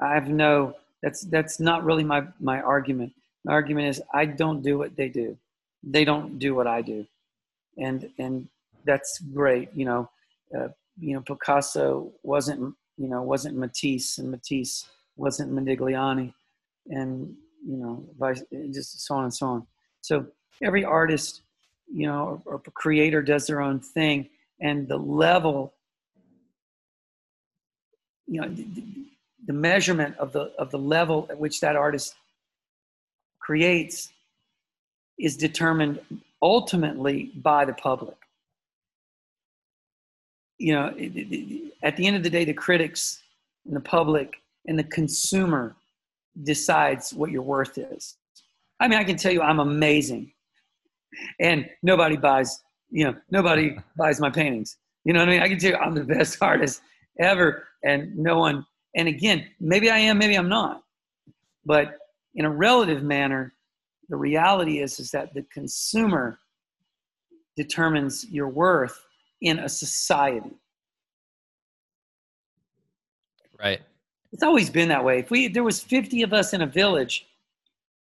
I 0.00 0.14
have 0.14 0.28
no 0.28 0.74
that's 1.02 1.22
that's 1.22 1.60
not 1.60 1.84
really 1.84 2.04
my 2.04 2.24
my 2.40 2.60
argument. 2.60 3.12
My 3.44 3.52
argument 3.52 3.88
is 3.88 4.02
i 4.12 4.24
don't 4.24 4.60
do 4.62 4.76
what 4.76 4.96
they 4.96 5.08
do. 5.08 5.38
They 5.84 6.04
don't 6.04 6.38
do 6.38 6.54
what 6.54 6.66
I 6.66 6.82
do, 6.82 7.06
and 7.78 8.10
and 8.18 8.48
that's 8.84 9.18
great. 9.32 9.68
You 9.74 9.84
know, 9.84 10.10
uh, 10.56 10.68
you 10.98 11.14
know 11.14 11.20
Picasso 11.20 12.12
wasn't 12.22 12.74
you 12.96 13.08
know 13.08 13.22
wasn't 13.22 13.56
Matisse, 13.56 14.18
and 14.18 14.30
Matisse 14.30 14.86
wasn't 15.16 15.52
Modigliani, 15.52 16.32
and 16.88 17.34
you 17.66 17.76
know 17.76 18.04
vice, 18.18 18.42
just 18.72 19.00
so 19.00 19.14
on 19.16 19.24
and 19.24 19.34
so 19.34 19.46
on. 19.46 19.66
So 20.00 20.26
every 20.62 20.84
artist, 20.84 21.42
you 21.92 22.06
know, 22.06 22.42
or, 22.44 22.54
or 22.54 22.58
creator 22.58 23.22
does 23.22 23.46
their 23.46 23.60
own 23.60 23.80
thing, 23.80 24.28
and 24.60 24.88
the 24.88 24.98
level, 24.98 25.74
you 28.26 28.40
know. 28.40 28.48
The, 28.48 28.66
the 29.46 29.52
measurement 29.52 30.16
of 30.18 30.32
the 30.32 30.52
of 30.58 30.70
the 30.70 30.78
level 30.78 31.26
at 31.30 31.38
which 31.38 31.60
that 31.60 31.76
artist 31.76 32.14
creates 33.40 34.12
is 35.18 35.36
determined 35.36 36.00
ultimately 36.40 37.32
by 37.36 37.64
the 37.64 37.72
public. 37.72 38.16
You 40.62 40.74
know, 40.74 40.94
at 41.82 41.96
the 41.96 42.06
end 42.06 42.14
of 42.14 42.22
the 42.22 42.30
day, 42.30 42.44
the 42.44 42.54
critics 42.54 43.20
and 43.66 43.74
the 43.74 43.80
public 43.80 44.34
and 44.66 44.78
the 44.78 44.84
consumer 44.84 45.74
decides 46.44 47.12
what 47.12 47.32
your 47.32 47.42
worth 47.42 47.78
is. 47.78 48.16
I 48.78 48.86
mean, 48.86 49.00
I 49.00 49.02
can 49.02 49.16
tell 49.16 49.32
you 49.32 49.42
I'm 49.42 49.58
amazing. 49.58 50.32
And 51.40 51.68
nobody 51.82 52.16
buys, 52.16 52.62
you 52.90 53.04
know, 53.04 53.16
nobody 53.32 53.76
buys 53.98 54.20
my 54.20 54.30
paintings. 54.30 54.76
You 55.04 55.12
know 55.12 55.18
what 55.18 55.30
I 55.30 55.32
mean? 55.32 55.42
I 55.42 55.48
can 55.48 55.58
tell 55.58 55.72
you 55.72 55.76
I'm 55.76 55.94
the 55.94 56.04
best 56.04 56.38
artist 56.40 56.80
ever. 57.18 57.66
And 57.82 58.16
no 58.16 58.38
one, 58.38 58.64
and 58.94 59.08
again, 59.08 59.48
maybe 59.58 59.90
I 59.90 59.98
am, 59.98 60.16
maybe 60.16 60.36
I'm 60.36 60.48
not. 60.48 60.84
But 61.64 61.98
in 62.36 62.44
a 62.44 62.50
relative 62.50 63.02
manner, 63.02 63.52
the 64.08 64.16
reality 64.16 64.80
is 64.80 65.00
is 65.00 65.10
that 65.10 65.34
the 65.34 65.44
consumer 65.52 66.38
determines 67.56 68.26
your 68.30 68.48
worth 68.48 68.96
in 69.42 69.58
a 69.58 69.68
society. 69.68 70.56
Right. 73.58 73.80
It's 74.32 74.42
always 74.42 74.70
been 74.70 74.88
that 74.88 75.04
way. 75.04 75.18
If 75.18 75.30
we 75.30 75.48
there 75.48 75.62
was 75.62 75.80
50 75.80 76.22
of 76.22 76.32
us 76.32 76.54
in 76.54 76.62
a 76.62 76.66
village 76.66 77.26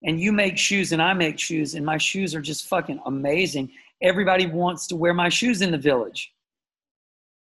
and 0.03 0.19
you 0.19 0.31
make 0.31 0.57
shoes 0.57 0.91
and 0.91 1.01
i 1.01 1.13
make 1.13 1.39
shoes 1.39 1.73
and 1.73 1.85
my 1.85 1.97
shoes 1.97 2.35
are 2.35 2.41
just 2.41 2.67
fucking 2.67 2.99
amazing 3.07 3.71
everybody 4.03 4.45
wants 4.45 4.85
to 4.85 4.95
wear 4.95 5.11
my 5.11 5.27
shoes 5.27 5.61
in 5.61 5.71
the 5.71 5.77
village. 5.77 6.31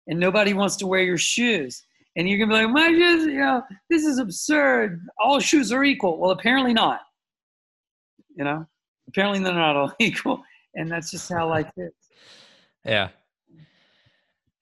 And 0.07 0.19
nobody 0.19 0.55
wants 0.55 0.77
to 0.77 0.87
wear 0.87 1.03
your 1.03 1.19
shoes. 1.19 1.83
And 2.17 2.29
you're 2.29 2.39
gonna 2.39 2.59
be 2.59 2.67
like 2.67 2.75
my 2.75 2.89
shoes 2.89 3.27
you 3.27 3.39
know 3.39 3.63
this 3.89 4.05
is 4.05 4.19
absurd. 4.19 5.07
All 5.19 5.41
shoes 5.41 5.73
are 5.73 5.85
equal. 5.85 6.19
Well 6.19 6.33
apparently 6.33 6.73
not. 6.73 7.01
You 8.37 8.45
know? 8.45 8.67
Apparently 9.09 9.41
they're 9.41 9.55
not 9.55 9.77
all 9.77 9.93
equal. 9.99 10.43
And 10.75 10.91
that's 10.91 11.11
just 11.11 11.31
how 11.33 11.49
life 11.49 11.71
is. 11.77 11.93
Yeah 12.85 13.09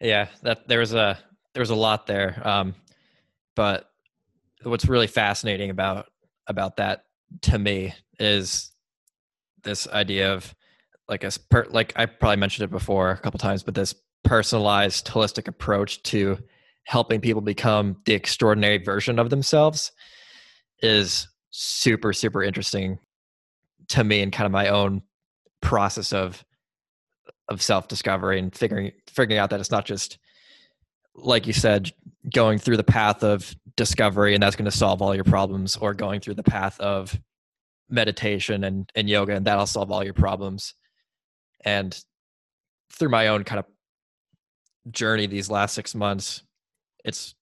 yeah 0.01 0.29
that 0.43 0.67
there 0.69 0.81
was 0.81 0.93
a 0.93 1.19
there 1.55 1.61
was 1.61 1.71
a 1.71 1.75
lot 1.75 2.07
there 2.07 2.41
um 2.45 2.75
but 3.57 3.91
what's 4.63 4.87
really 4.87 5.07
fascinating 5.07 5.71
about 5.71 6.07
about 6.47 6.77
that 6.77 7.05
to 7.43 7.59
me 7.59 7.95
is 8.19 8.73
this 9.63 9.89
idea 9.89 10.33
of 10.33 10.55
like 11.09 11.25
a 11.25 11.31
per, 11.51 11.67
like 11.71 11.93
I 11.97 12.07
probably 12.07 12.37
mentioned 12.37 12.65
it 12.65 12.71
before 12.71 13.11
a 13.11 13.19
couple 13.19 13.39
times, 13.39 13.63
but 13.63 13.75
this 13.75 13.95
personalized, 14.23 15.07
holistic 15.07 15.49
approach 15.49 16.03
to 16.05 16.39
helping 16.85 17.21
people 17.21 17.43
become 17.43 17.97
the 18.05 18.15
extraordinary 18.15 18.79
version 18.79 19.19
of 19.19 19.31
themselves 19.31 19.93
is 20.83 21.29
super 21.51 22.13
super 22.13 22.43
interesting 22.43 22.99
to 23.89 24.03
me 24.03 24.21
and 24.21 24.33
kind 24.33 24.45
of 24.45 24.53
my 24.53 24.69
own 24.69 25.03
process 25.63 26.13
of 26.13 26.45
of 27.49 27.63
self 27.63 27.89
discovery 27.89 28.39
and 28.39 28.55
figuring 28.55 28.93
figuring 29.15 29.39
out 29.39 29.51
that 29.51 29.61
it's 29.61 29.71
not 29.71 29.85
just 29.85 30.19
like 31.15 31.47
you 31.47 31.53
said 31.53 31.93
going 32.33 32.59
through 32.59 32.77
the 32.77 32.85
path 32.85 33.23
of 33.23 33.55
discovery 33.77 34.35
and 34.35 34.43
that's 34.43 34.57
going 34.57 34.65
to 34.65 34.77
solve 34.77 35.03
all 35.03 35.15
your 35.15 35.25
problems 35.25 35.77
or 35.77 35.95
going 35.95 36.21
through 36.21 36.35
the 36.35 36.43
path 36.43 36.79
of 36.81 37.19
meditation 37.89 38.65
and, 38.65 38.91
and 38.95 39.09
yoga 39.09 39.35
and 39.35 39.47
that'll 39.47 39.67
solve 39.67 39.91
all 39.93 40.03
your 40.03 40.15
problems 40.15 40.75
and 41.65 42.03
through 42.93 43.09
my 43.09 43.29
own 43.29 43.45
kind 43.45 43.59
of 43.59 43.67
journey 44.91 45.27
these 45.27 45.51
last 45.51 45.75
six 45.75 45.95
months 45.95 46.43
it's 47.05 47.35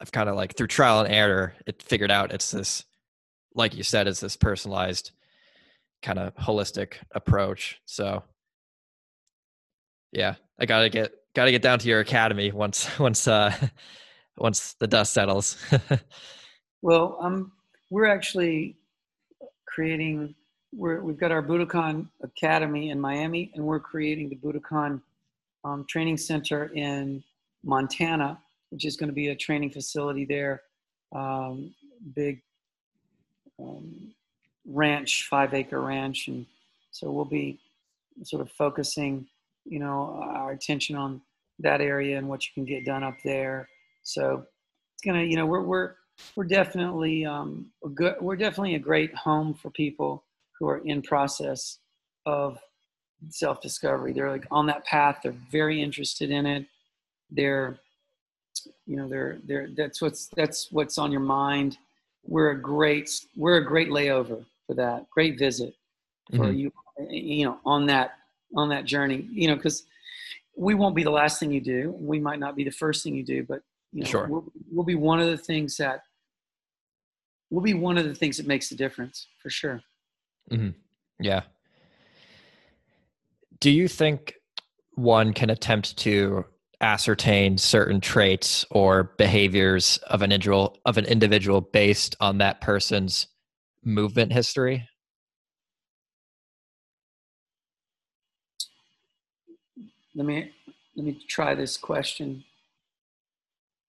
i've 0.00 0.12
kind 0.12 0.28
of 0.28 0.36
like 0.36 0.56
through 0.56 0.66
trial 0.66 1.00
and 1.00 1.12
error 1.12 1.54
it 1.66 1.82
figured 1.82 2.10
out 2.10 2.32
it's 2.32 2.50
this 2.50 2.84
like 3.54 3.76
you 3.76 3.82
said 3.82 4.06
it's 4.06 4.20
this 4.20 4.36
personalized 4.36 5.12
kind 6.02 6.18
of 6.18 6.34
holistic 6.36 6.94
approach. 7.12 7.80
So 7.84 8.22
yeah, 10.12 10.34
I 10.58 10.66
gotta 10.66 10.88
get 10.88 11.12
gotta 11.34 11.50
get 11.50 11.62
down 11.62 11.78
to 11.80 11.88
your 11.88 12.00
academy 12.00 12.52
once 12.52 12.98
once 12.98 13.28
uh 13.28 13.52
once 14.38 14.74
the 14.74 14.86
dust 14.86 15.12
settles. 15.12 15.56
well, 16.82 17.18
um, 17.20 17.52
we're 17.90 18.06
actually 18.06 18.76
creating. 19.66 20.34
We're, 20.74 21.00
we've 21.00 21.18
got 21.18 21.32
our 21.32 21.42
Budokon 21.42 22.08
Academy 22.22 22.90
in 22.90 23.00
Miami, 23.00 23.50
and 23.54 23.64
we're 23.64 23.80
creating 23.80 24.28
the 24.28 24.36
Budokon 24.36 25.00
um, 25.64 25.86
Training 25.88 26.18
Center 26.18 26.66
in 26.74 27.24
Montana, 27.64 28.38
which 28.70 28.84
is 28.84 28.96
going 28.96 29.08
to 29.08 29.14
be 29.14 29.28
a 29.28 29.34
training 29.34 29.70
facility 29.70 30.26
there. 30.26 30.60
Um, 31.14 31.74
big 32.14 32.42
um, 33.58 34.12
ranch, 34.66 35.26
five 35.30 35.54
acre 35.54 35.80
ranch, 35.80 36.28
and 36.28 36.44
so 36.90 37.10
we'll 37.10 37.24
be 37.24 37.58
sort 38.24 38.42
of 38.42 38.50
focusing, 38.52 39.26
you 39.68 39.78
know, 39.78 40.20
our 40.22 40.52
attention 40.52 40.96
on 40.96 41.20
that 41.58 41.80
area 41.80 42.18
and 42.18 42.28
what 42.28 42.44
you 42.46 42.50
can 42.54 42.64
get 42.64 42.84
done 42.84 43.02
up 43.02 43.16
there. 43.24 43.68
So 44.02 44.44
it's 44.94 45.02
gonna, 45.04 45.22
you 45.22 45.36
know, 45.36 45.46
we're 45.46 45.62
we're 45.62 45.94
we're 46.36 46.44
definitely 46.44 47.24
um, 47.24 47.66
a 47.84 47.88
good, 47.88 48.16
we're 48.20 48.36
definitely 48.36 48.74
a 48.74 48.80
great 48.80 49.14
home 49.14 49.54
for 49.54 49.70
people 49.70 50.24
who 50.58 50.68
are 50.68 50.78
in 50.78 51.02
process 51.02 51.78
of 52.26 52.58
self 53.30 53.60
discovery. 53.60 54.12
They're 54.12 54.30
like 54.30 54.46
on 54.50 54.66
that 54.66 54.84
path. 54.84 55.20
They're 55.22 55.34
very 55.50 55.82
interested 55.82 56.30
in 56.30 56.46
it. 56.46 56.66
They're, 57.30 57.78
you 58.86 58.96
know, 58.96 59.08
they're 59.08 59.38
they're 59.44 59.68
that's 59.76 60.00
what's 60.02 60.28
that's 60.36 60.70
what's 60.72 60.98
on 60.98 61.12
your 61.12 61.20
mind. 61.20 61.78
We're 62.24 62.50
a 62.50 62.60
great 62.60 63.10
we're 63.36 63.58
a 63.58 63.64
great 63.64 63.88
layover 63.88 64.44
for 64.66 64.74
that. 64.74 65.08
Great 65.10 65.38
visit 65.38 65.74
for 66.30 66.46
mm-hmm. 66.46 66.58
you, 66.58 66.72
you 67.10 67.46
know, 67.46 67.58
on 67.64 67.86
that 67.86 68.17
on 68.56 68.68
that 68.70 68.84
journey. 68.84 69.28
You 69.30 69.48
know, 69.48 69.56
because 69.56 69.84
we 70.56 70.74
won't 70.74 70.96
be 70.96 71.04
the 71.04 71.10
last 71.10 71.38
thing 71.38 71.52
you 71.52 71.60
do. 71.60 71.94
We 71.98 72.18
might 72.18 72.40
not 72.40 72.56
be 72.56 72.64
the 72.64 72.70
first 72.70 73.04
thing 73.04 73.14
you 73.14 73.24
do, 73.24 73.44
but 73.44 73.62
you 73.92 74.02
know, 74.02 74.08
sure. 74.08 74.26
we'll, 74.28 74.44
we'll 74.70 74.84
be 74.84 74.96
one 74.96 75.20
of 75.20 75.28
the 75.28 75.38
things 75.38 75.76
that 75.76 76.02
will 77.50 77.62
be 77.62 77.74
one 77.74 77.96
of 77.96 78.04
the 78.04 78.14
things 78.14 78.36
that 78.36 78.46
makes 78.46 78.68
the 78.68 78.76
difference 78.76 79.28
for 79.42 79.50
sure. 79.50 79.80
Mm-hmm. 80.50 80.70
Yeah. 81.20 81.42
Do 83.60 83.70
you 83.70 83.88
think 83.88 84.34
one 84.94 85.32
can 85.32 85.50
attempt 85.50 85.96
to 85.98 86.44
ascertain 86.80 87.58
certain 87.58 88.00
traits 88.00 88.64
or 88.70 89.14
behaviors 89.16 89.98
of 90.08 90.22
an 90.22 90.30
individual 90.30 90.76
of 90.84 90.96
an 90.96 91.04
individual 91.06 91.60
based 91.60 92.14
on 92.20 92.38
that 92.38 92.60
person's 92.60 93.26
movement 93.84 94.32
history? 94.32 94.88
Let 100.18 100.26
me 100.26 100.50
let 100.96 101.06
me 101.06 101.16
try 101.28 101.54
this 101.54 101.76
question. 101.76 102.42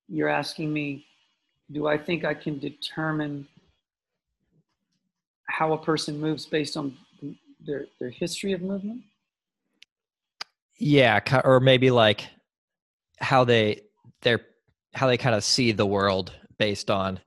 You're 0.07 0.29
asking 0.29 0.71
me 0.71 1.07
do 1.71 1.87
I 1.87 1.97
think 1.97 2.23
I 2.23 2.35
can 2.35 2.59
determine 2.59 3.47
how 5.47 5.73
a 5.73 5.77
person 5.83 6.21
moves 6.21 6.45
based 6.45 6.77
on 6.77 6.95
their 7.65 7.87
their 7.99 8.11
history 8.11 8.53
of 8.53 8.61
movement? 8.61 9.01
Yeah, 10.77 11.19
or 11.43 11.59
maybe 11.59 11.89
like 11.89 12.27
how 13.17 13.43
they 13.43 13.81
their 14.21 14.41
how 14.93 15.07
they 15.07 15.17
kind 15.17 15.33
of 15.33 15.43
see 15.43 15.71
the 15.71 15.87
world 15.87 16.31
based 16.59 16.91
on 16.91 17.19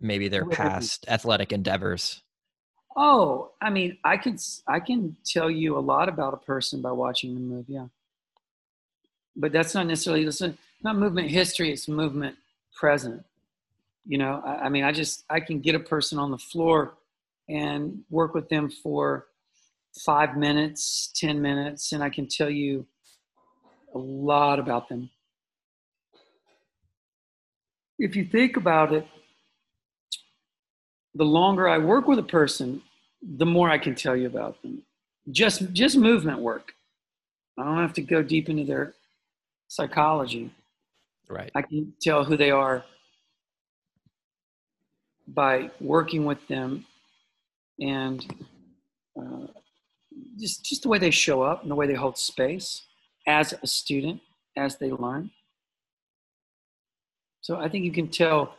maybe 0.00 0.28
their 0.28 0.46
past 0.46 1.04
athletic 1.08 1.52
endeavors. 1.52 2.22
Oh, 2.96 3.52
I 3.60 3.68
mean, 3.68 3.98
I 4.02 4.16
can 4.16 4.38
I 4.66 4.80
can 4.80 5.14
tell 5.26 5.50
you 5.50 5.76
a 5.76 5.84
lot 5.92 6.08
about 6.08 6.32
a 6.32 6.38
person 6.38 6.80
by 6.80 6.92
watching 6.92 7.34
them 7.34 7.48
move. 7.48 7.66
Yeah, 7.68 7.88
but 9.36 9.52
that's 9.52 9.74
not 9.74 9.86
necessarily 9.86 10.24
it's 10.24 10.42
not 10.82 10.96
movement 10.96 11.30
history. 11.30 11.70
It's 11.72 11.88
movement 11.88 12.36
present. 12.74 13.24
You 14.06 14.18
know, 14.18 14.42
I, 14.44 14.64
I 14.64 14.68
mean, 14.68 14.84
I 14.84 14.92
just 14.92 15.24
I 15.28 15.40
can 15.40 15.60
get 15.60 15.74
a 15.74 15.80
person 15.80 16.18
on 16.18 16.30
the 16.30 16.38
floor 16.38 16.94
and 17.48 18.02
work 18.10 18.34
with 18.34 18.48
them 18.48 18.70
for 18.70 19.26
five 20.04 20.36
minutes, 20.36 21.12
ten 21.14 21.40
minutes, 21.40 21.92
and 21.92 22.02
I 22.02 22.10
can 22.10 22.26
tell 22.26 22.50
you 22.50 22.86
a 23.94 23.98
lot 23.98 24.58
about 24.58 24.88
them. 24.88 25.10
If 27.98 28.14
you 28.14 28.24
think 28.24 28.56
about 28.56 28.92
it, 28.92 29.06
the 31.14 31.24
longer 31.24 31.66
I 31.66 31.78
work 31.78 32.06
with 32.06 32.18
a 32.18 32.22
person, 32.22 32.82
the 33.22 33.46
more 33.46 33.70
I 33.70 33.78
can 33.78 33.94
tell 33.94 34.14
you 34.14 34.26
about 34.26 34.60
them. 34.62 34.82
Just 35.30 35.72
just 35.72 35.96
movement 35.96 36.40
work. 36.40 36.74
I 37.58 37.64
don't 37.64 37.78
have 37.78 37.94
to 37.94 38.02
go 38.02 38.22
deep 38.22 38.48
into 38.48 38.64
their 38.64 38.94
psychology. 39.68 40.50
Right. 41.28 41.50
I 41.54 41.62
can 41.62 41.92
tell 42.00 42.24
who 42.24 42.36
they 42.36 42.50
are 42.50 42.84
by 45.28 45.70
working 45.80 46.24
with 46.24 46.46
them 46.48 46.86
and 47.80 48.24
uh, 49.18 49.46
just 50.38 50.64
just 50.64 50.82
the 50.82 50.88
way 50.88 50.98
they 50.98 51.10
show 51.10 51.42
up 51.42 51.62
and 51.62 51.70
the 51.70 51.74
way 51.74 51.86
they 51.86 51.94
hold 51.94 52.16
space 52.16 52.82
as 53.26 53.54
a 53.62 53.66
student 53.66 54.20
as 54.56 54.76
they 54.76 54.90
learn. 54.90 55.30
So 57.40 57.56
I 57.56 57.68
think 57.68 57.84
you 57.84 57.92
can 57.92 58.08
tell 58.08 58.54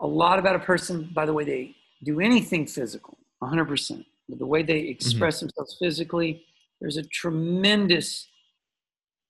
a 0.00 0.06
lot 0.06 0.38
about 0.38 0.56
a 0.56 0.58
person 0.58 1.10
by 1.14 1.26
the 1.26 1.32
way 1.32 1.44
they 1.44 1.76
do 2.02 2.20
anything 2.20 2.66
physical, 2.66 3.18
100%. 3.42 4.04
The 4.28 4.46
way 4.46 4.62
they 4.62 4.80
express 4.80 5.36
mm-hmm. 5.36 5.46
themselves 5.46 5.76
physically, 5.78 6.44
there's 6.80 6.96
a 6.96 7.02
tremendous 7.02 8.28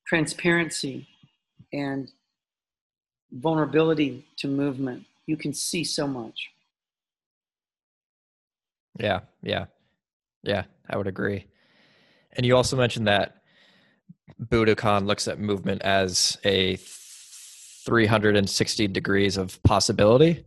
transparency 0.06 1.08
and 1.72 2.10
vulnerability 3.32 4.26
to 4.38 4.48
movement. 4.48 5.04
You 5.26 5.36
can 5.36 5.54
see 5.54 5.84
so 5.84 6.06
much. 6.06 6.50
Yeah, 8.98 9.20
yeah, 9.42 9.66
yeah, 10.42 10.64
I 10.88 10.96
would 10.96 11.06
agree. 11.06 11.46
And 12.32 12.44
you 12.44 12.56
also 12.56 12.76
mentioned 12.76 13.06
that 13.06 13.42
Budokon 14.40 15.06
looks 15.06 15.28
at 15.28 15.38
movement 15.38 15.82
as 15.82 16.38
a 16.44 16.76
360 16.76 18.88
degrees 18.88 19.36
of 19.36 19.62
possibility 19.62 20.44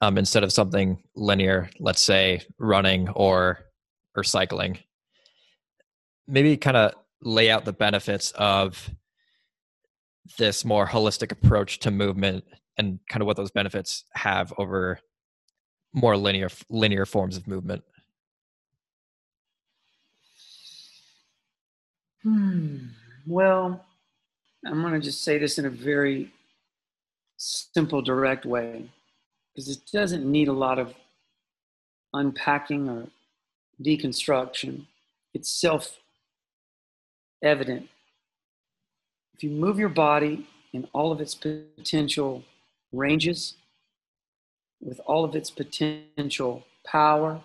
um, 0.00 0.18
instead 0.18 0.44
of 0.44 0.52
something 0.52 1.02
linear, 1.16 1.70
let's 1.80 2.02
say 2.02 2.42
running 2.58 3.08
or 3.10 3.60
or 4.16 4.24
cycling. 4.24 4.78
Maybe 6.26 6.56
kind 6.56 6.76
of 6.76 6.94
lay 7.22 7.50
out 7.50 7.64
the 7.64 7.72
benefits 7.72 8.32
of 8.32 8.90
this 10.38 10.64
more 10.64 10.86
holistic 10.86 11.32
approach 11.32 11.78
to 11.80 11.90
movement 11.90 12.44
and 12.76 13.00
kind 13.08 13.22
of 13.22 13.26
what 13.26 13.36
those 13.36 13.50
benefits 13.50 14.04
have 14.14 14.52
over 14.58 15.00
more 15.92 16.16
linear 16.16 16.48
linear 16.68 17.06
forms 17.06 17.36
of 17.36 17.46
movement. 17.48 17.82
Hmm. 22.22 22.88
Well, 23.26 23.84
I'm 24.66 24.82
going 24.82 24.94
to 24.94 25.00
just 25.00 25.22
say 25.22 25.38
this 25.38 25.58
in 25.58 25.66
a 25.66 25.70
very 25.70 26.32
simple, 27.36 28.02
direct 28.02 28.44
way 28.44 28.90
because 29.54 29.68
it 29.68 29.80
doesn't 29.92 30.24
need 30.24 30.48
a 30.48 30.52
lot 30.52 30.78
of 30.78 30.94
unpacking 32.12 32.88
or 32.88 33.06
deconstruction. 33.82 34.86
It's 35.34 35.48
self 35.48 35.98
evident. 37.42 37.88
If 39.34 39.42
you 39.44 39.50
move 39.50 39.78
your 39.78 39.88
body 39.88 40.46
in 40.72 40.88
all 40.92 41.12
of 41.12 41.20
its 41.20 41.34
potential 41.34 42.44
ranges, 42.92 43.54
with 44.80 45.00
all 45.06 45.24
of 45.24 45.34
its 45.34 45.50
potential 45.50 46.64
power, 46.84 47.40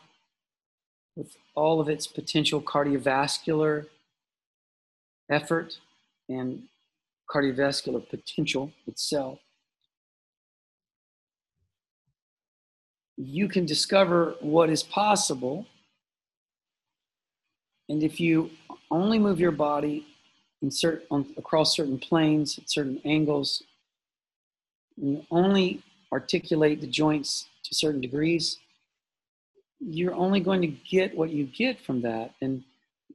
with 1.15 1.35
all 1.55 1.79
of 1.79 1.89
its 1.89 2.07
potential 2.07 2.61
cardiovascular 2.61 3.87
effort 5.29 5.77
and 6.29 6.63
cardiovascular 7.29 8.07
potential 8.09 8.71
itself, 8.87 9.39
you 13.17 13.47
can 13.47 13.65
discover 13.65 14.35
what 14.41 14.69
is 14.69 14.83
possible. 14.83 15.65
And 17.89 18.03
if 18.03 18.19
you 18.19 18.49
only 18.89 19.19
move 19.19 19.39
your 19.39 19.51
body 19.51 20.05
in 20.61 20.71
certain, 20.71 21.05
on, 21.11 21.25
across 21.37 21.75
certain 21.75 21.99
planes 21.99 22.57
at 22.57 22.69
certain 22.69 22.99
angles, 23.05 23.63
you 24.95 25.25
only 25.31 25.81
articulate 26.11 26.79
the 26.79 26.87
joints 26.87 27.47
to 27.65 27.75
certain 27.75 27.99
degrees, 27.99 28.57
you're 29.79 30.13
only 30.13 30.39
going 30.39 30.61
to 30.61 30.67
get 30.67 31.15
what 31.17 31.31
you 31.31 31.45
get 31.45 31.79
from 31.81 32.01
that. 32.01 32.33
And 32.41 32.63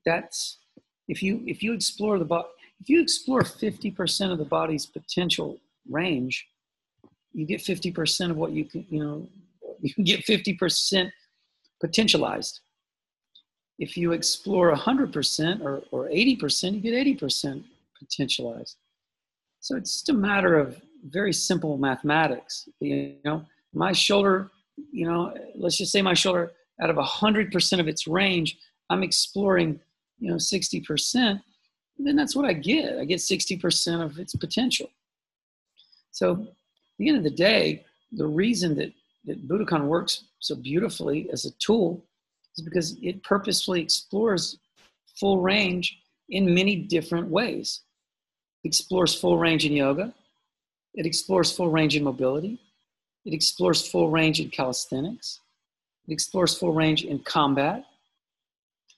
that's 0.05 0.59
if 1.07 1.23
you 1.23 1.43
if 1.47 1.63
you 1.63 1.73
explore 1.73 2.19
the 2.19 2.25
body, 2.25 2.49
if 2.81 2.89
you 2.89 3.01
explore 3.01 3.43
50% 3.43 4.33
of 4.33 4.39
the 4.39 4.45
body's 4.45 4.87
potential 4.87 5.59
range, 5.89 6.47
you 7.33 7.47
get 7.47 7.61
50% 7.61 8.31
of 8.31 8.37
what 8.37 8.53
you 8.53 8.65
can, 8.65 8.87
you 8.91 9.03
know, 9.03 9.29
you 9.81 10.05
get 10.05 10.25
50% 10.25 11.11
potentialized. 11.83 12.61
If 13.79 13.97
you 13.97 14.13
explore 14.13 14.75
100% 14.75 15.61
or, 15.63 15.83
or 15.91 16.09
80%, 16.09 16.75
you 16.75 16.81
get 16.81 17.21
80% 17.21 17.63
potentialized. 18.03 18.77
So 19.61 19.77
it's 19.77 19.93
just 19.93 20.09
a 20.09 20.15
matter 20.15 20.59
of 20.59 20.81
very 21.05 21.33
simple 21.33 21.79
mathematics. 21.79 22.69
You 22.81 23.17
know, 23.25 23.45
my 23.73 23.93
shoulder, 23.93 24.51
you 24.93 25.07
know, 25.07 25.35
let's 25.55 25.77
just 25.77 25.93
say 25.93 26.03
my 26.03 26.15
shoulder, 26.15 26.53
out 26.81 26.91
of 26.91 26.97
100% 26.97 27.81
of 27.81 27.89
its 27.89 28.07
range, 28.07 28.59
I'm 28.91 29.03
exploring, 29.03 29.81
you 30.19 30.31
know, 30.31 30.37
60%, 30.37 31.41
then 31.99 32.17
that's 32.17 32.37
what 32.37 32.45
I 32.45 32.53
get. 32.53 32.99
I 32.99 33.05
get 33.05 33.19
60% 33.19 34.03
of 34.03 34.19
its 34.19 34.35
potential. 34.37 34.89
So 36.13 36.33
at 36.33 36.47
the 36.99 37.09
end 37.09 37.19
of 37.19 37.25
the 37.25 37.31
day, 37.31 37.85
the 38.13 38.27
reason 38.27 38.77
that, 38.77 38.93
that 39.25 39.49
Budokon 39.49 39.87
works 39.87 40.25
so 40.39 40.55
beautifully 40.55 41.29
as 41.33 41.45
a 41.45 41.51
tool 41.59 42.05
is 42.59 42.63
because 42.65 42.97
it 43.03 43.23
purposefully 43.23 43.81
explores 43.81 44.59
full 45.19 45.41
range 45.41 45.99
in 46.29 46.55
many 46.55 46.77
different 46.77 47.29
ways. 47.29 47.81
It 48.65 48.69
explores 48.69 49.15
full 49.15 49.39
range 49.39 49.65
in 49.65 49.73
yoga. 49.73 50.13
It 50.95 51.07
explores 51.07 51.53
full 51.53 51.71
range 51.71 51.97
in 51.97 52.05
mobility. 52.05 52.59
It 53.25 53.33
explores 53.33 53.87
full 53.87 54.11
range 54.11 54.41
in 54.41 54.51
calisthenics. 54.51 55.41
It 56.07 56.13
explores 56.13 56.57
full 56.57 56.73
range 56.73 57.05
in 57.05 57.21
combat. 57.21 57.85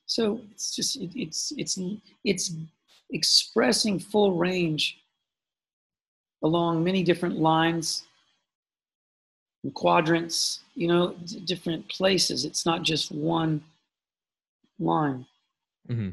So 0.07 0.41
it's 0.51 0.74
just 0.74 0.97
it, 0.97 1.11
it's 1.15 1.53
it's 1.57 1.78
it's 2.24 2.53
expressing 3.11 3.99
full 3.99 4.37
range 4.37 4.99
along 6.43 6.82
many 6.82 7.03
different 7.03 7.39
lines 7.39 8.05
quadrants, 9.74 10.61
you 10.74 10.89
know, 10.89 11.15
different 11.45 11.89
places. 11.89 12.45
It's 12.45 12.65
not 12.65 12.82
just 12.82 13.12
one 13.12 13.62
line. 14.78 15.27
Mm-hmm. 15.89 16.11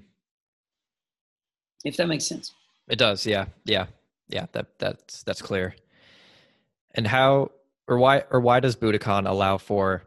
If 1.85 1.97
that 1.97 2.07
makes 2.07 2.25
sense. 2.25 2.53
It 2.89 2.97
does. 2.97 3.25
Yeah. 3.25 3.45
Yeah. 3.65 3.87
Yeah. 4.27 4.47
That 4.51 4.79
that's 4.79 5.23
that's 5.23 5.41
clear. 5.41 5.75
And 6.95 7.07
how 7.07 7.51
or 7.87 7.97
why 7.97 8.23
or 8.29 8.41
why 8.41 8.59
does 8.59 8.75
Budokon 8.75 9.27
allow 9.27 9.57
for 9.57 10.03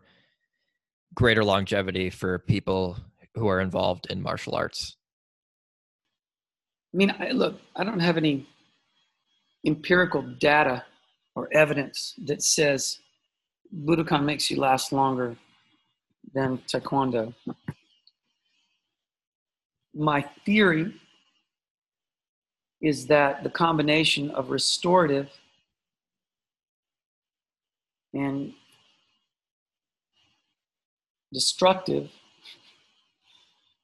greater 1.15 1.45
longevity 1.45 2.11
for 2.11 2.39
people 2.39 2.97
who 3.35 3.49
are 3.49 3.61
involved 3.61 4.07
in 4.11 4.23
martial 4.23 4.55
arts? 4.55 4.97
I 6.93 6.97
mean, 6.97 7.15
I, 7.19 7.31
look, 7.31 7.61
I 7.77 7.85
don't 7.85 8.01
have 8.01 8.17
any 8.17 8.47
empirical 9.65 10.23
data 10.23 10.85
or 11.37 11.49
evidence 11.53 12.15
that 12.27 12.43
says 12.43 12.99
Budokon 13.75 14.25
makes 14.25 14.51
you 14.51 14.59
last 14.59 14.93
longer 14.93 15.37
than 16.35 16.59
Taekwondo. 16.59 17.35
My 19.95 20.23
theory 20.45 20.95
is 22.81 23.07
that 23.07 23.43
the 23.43 23.51
combination 23.51 24.31
of 24.31 24.51
restorative 24.51 25.29
and 28.15 28.53
destructive 31.33 32.11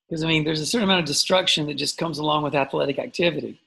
because 0.09 0.23
I 0.23 0.29
mean, 0.29 0.45
there's 0.45 0.61
a 0.61 0.67
certain 0.67 0.85
amount 0.85 1.01
of 1.01 1.07
destruction 1.07 1.67
that 1.67 1.75
just 1.75 1.99
comes 1.99 2.19
along 2.19 2.45
with 2.45 2.55
athletic 2.55 2.99
activity. 2.99 3.61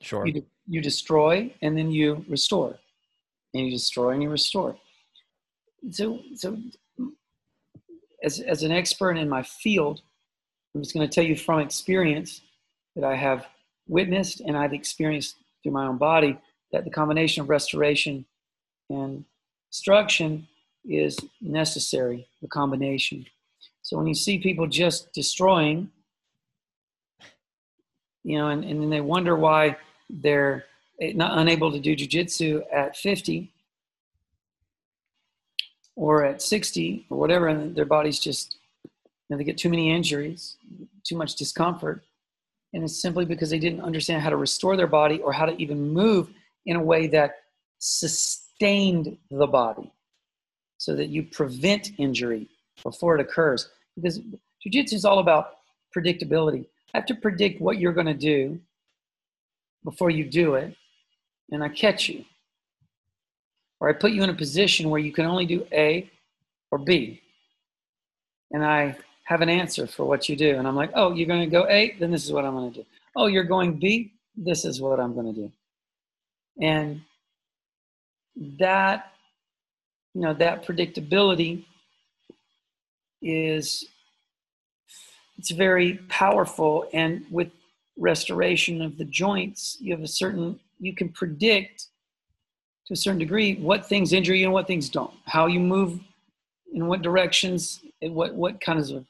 Sure. 0.00 0.26
You, 0.26 0.44
you 0.66 0.80
destroy 0.80 1.54
and 1.62 1.76
then 1.76 1.90
you 1.90 2.24
restore, 2.28 2.76
and 3.54 3.66
you 3.66 3.70
destroy 3.70 4.10
and 4.10 4.22
you 4.22 4.30
restore. 4.30 4.76
So, 5.90 6.20
so 6.34 6.58
as 8.22 8.40
as 8.40 8.62
an 8.62 8.72
expert 8.72 9.16
in 9.16 9.28
my 9.28 9.42
field, 9.42 10.02
I'm 10.74 10.82
just 10.82 10.94
going 10.94 11.08
to 11.08 11.12
tell 11.12 11.24
you 11.24 11.36
from 11.36 11.60
experience 11.60 12.42
that 12.94 13.04
I 13.04 13.16
have 13.16 13.46
witnessed 13.88 14.40
and 14.40 14.56
I've 14.56 14.72
experienced 14.72 15.36
through 15.62 15.72
my 15.72 15.86
own 15.86 15.98
body 15.98 16.38
that 16.72 16.84
the 16.84 16.90
combination 16.90 17.42
of 17.42 17.48
restoration 17.48 18.24
and 18.88 19.24
destruction 19.70 20.46
is 20.84 21.18
necessary. 21.40 22.28
The 22.42 22.48
combination. 22.48 23.26
So 23.82 23.96
when 23.96 24.06
you 24.06 24.14
see 24.14 24.38
people 24.38 24.66
just 24.66 25.12
destroying, 25.12 25.90
you 28.22 28.38
know, 28.38 28.48
and, 28.48 28.64
and 28.64 28.80
then 28.80 28.90
they 28.90 29.00
wonder 29.00 29.34
why 29.34 29.76
they're 30.08 30.64
not 31.00 31.38
unable 31.38 31.72
to 31.72 31.80
do 31.80 31.96
jujitsu 31.96 32.62
at 32.72 32.96
50 32.96 33.52
or 36.00 36.24
at 36.24 36.40
60 36.40 37.04
or 37.10 37.18
whatever, 37.18 37.46
and 37.46 37.76
their 37.76 37.84
body's 37.84 38.18
just, 38.18 38.56
you 38.84 38.90
know, 39.28 39.36
they 39.36 39.44
get 39.44 39.58
too 39.58 39.68
many 39.68 39.90
injuries, 39.90 40.56
too 41.04 41.14
much 41.14 41.36
discomfort. 41.36 42.02
And 42.72 42.82
it's 42.82 43.02
simply 43.02 43.26
because 43.26 43.50
they 43.50 43.58
didn't 43.58 43.82
understand 43.82 44.22
how 44.22 44.30
to 44.30 44.36
restore 44.36 44.78
their 44.78 44.86
body 44.86 45.20
or 45.20 45.30
how 45.30 45.44
to 45.44 45.54
even 45.60 45.92
move 45.92 46.30
in 46.64 46.76
a 46.76 46.82
way 46.82 47.06
that 47.08 47.34
sustained 47.80 49.18
the 49.30 49.46
body 49.46 49.92
so 50.78 50.96
that 50.96 51.08
you 51.08 51.22
prevent 51.22 51.90
injury 51.98 52.48
before 52.82 53.14
it 53.14 53.20
occurs 53.20 53.68
because 53.94 54.20
jiu-jitsu 54.62 54.96
is 54.96 55.04
all 55.04 55.18
about 55.18 55.58
predictability. 55.94 56.64
I 56.94 56.98
have 56.98 57.06
to 57.06 57.14
predict 57.14 57.60
what 57.60 57.78
you're 57.78 57.92
going 57.92 58.06
to 58.06 58.14
do 58.14 58.58
before 59.84 60.08
you 60.08 60.24
do 60.24 60.54
it, 60.54 60.74
and 61.50 61.62
I 61.62 61.68
catch 61.68 62.08
you. 62.08 62.24
Or 63.80 63.88
I 63.88 63.92
put 63.94 64.12
you 64.12 64.22
in 64.22 64.30
a 64.30 64.34
position 64.34 64.90
where 64.90 65.00
you 65.00 65.12
can 65.12 65.26
only 65.26 65.46
do 65.46 65.66
A 65.72 66.08
or 66.70 66.78
B. 66.78 67.20
And 68.52 68.64
I 68.64 68.96
have 69.24 69.40
an 69.40 69.48
answer 69.48 69.86
for 69.86 70.04
what 70.04 70.28
you 70.28 70.36
do. 70.36 70.56
And 70.56 70.68
I'm 70.68 70.76
like, 70.76 70.90
oh, 70.94 71.14
you're 71.14 71.26
going 71.26 71.40
to 71.40 71.46
go 71.46 71.66
A? 71.68 71.96
Then 71.98 72.10
this 72.10 72.24
is 72.24 72.32
what 72.32 72.44
I'm 72.44 72.54
going 72.54 72.72
to 72.72 72.80
do. 72.80 72.86
Oh, 73.16 73.26
you're 73.26 73.44
going 73.44 73.78
B? 73.78 74.12
This 74.36 74.64
is 74.64 74.80
what 74.80 75.00
I'm 75.00 75.14
going 75.14 75.32
to 75.34 75.40
do. 75.40 75.52
And 76.60 77.00
that, 78.58 79.12
you 80.14 80.22
know, 80.22 80.34
that 80.34 80.66
predictability 80.66 81.64
is 83.22 83.86
it's 85.38 85.50
very 85.50 85.94
powerful 86.08 86.88
and 86.92 87.24
with 87.30 87.50
restoration 87.96 88.80
of 88.80 88.96
the 88.96 89.04
joints 89.04 89.76
you 89.80 89.92
have 89.92 90.02
a 90.02 90.08
certain 90.08 90.58
you 90.78 90.94
can 90.94 91.08
predict 91.10 91.88
to 92.90 92.94
a 92.94 92.96
certain 92.96 93.20
degree 93.20 93.54
what 93.54 93.86
things 93.86 94.12
injure 94.12 94.34
you 94.34 94.46
and 94.46 94.52
what 94.52 94.66
things 94.66 94.88
don't. 94.88 95.14
How 95.24 95.46
you 95.46 95.60
move 95.60 96.00
in 96.72 96.88
what 96.88 97.02
directions 97.02 97.80
and 98.02 98.16
what 98.16 98.34
what 98.34 98.60
kinds 98.60 98.90
of 98.90 99.06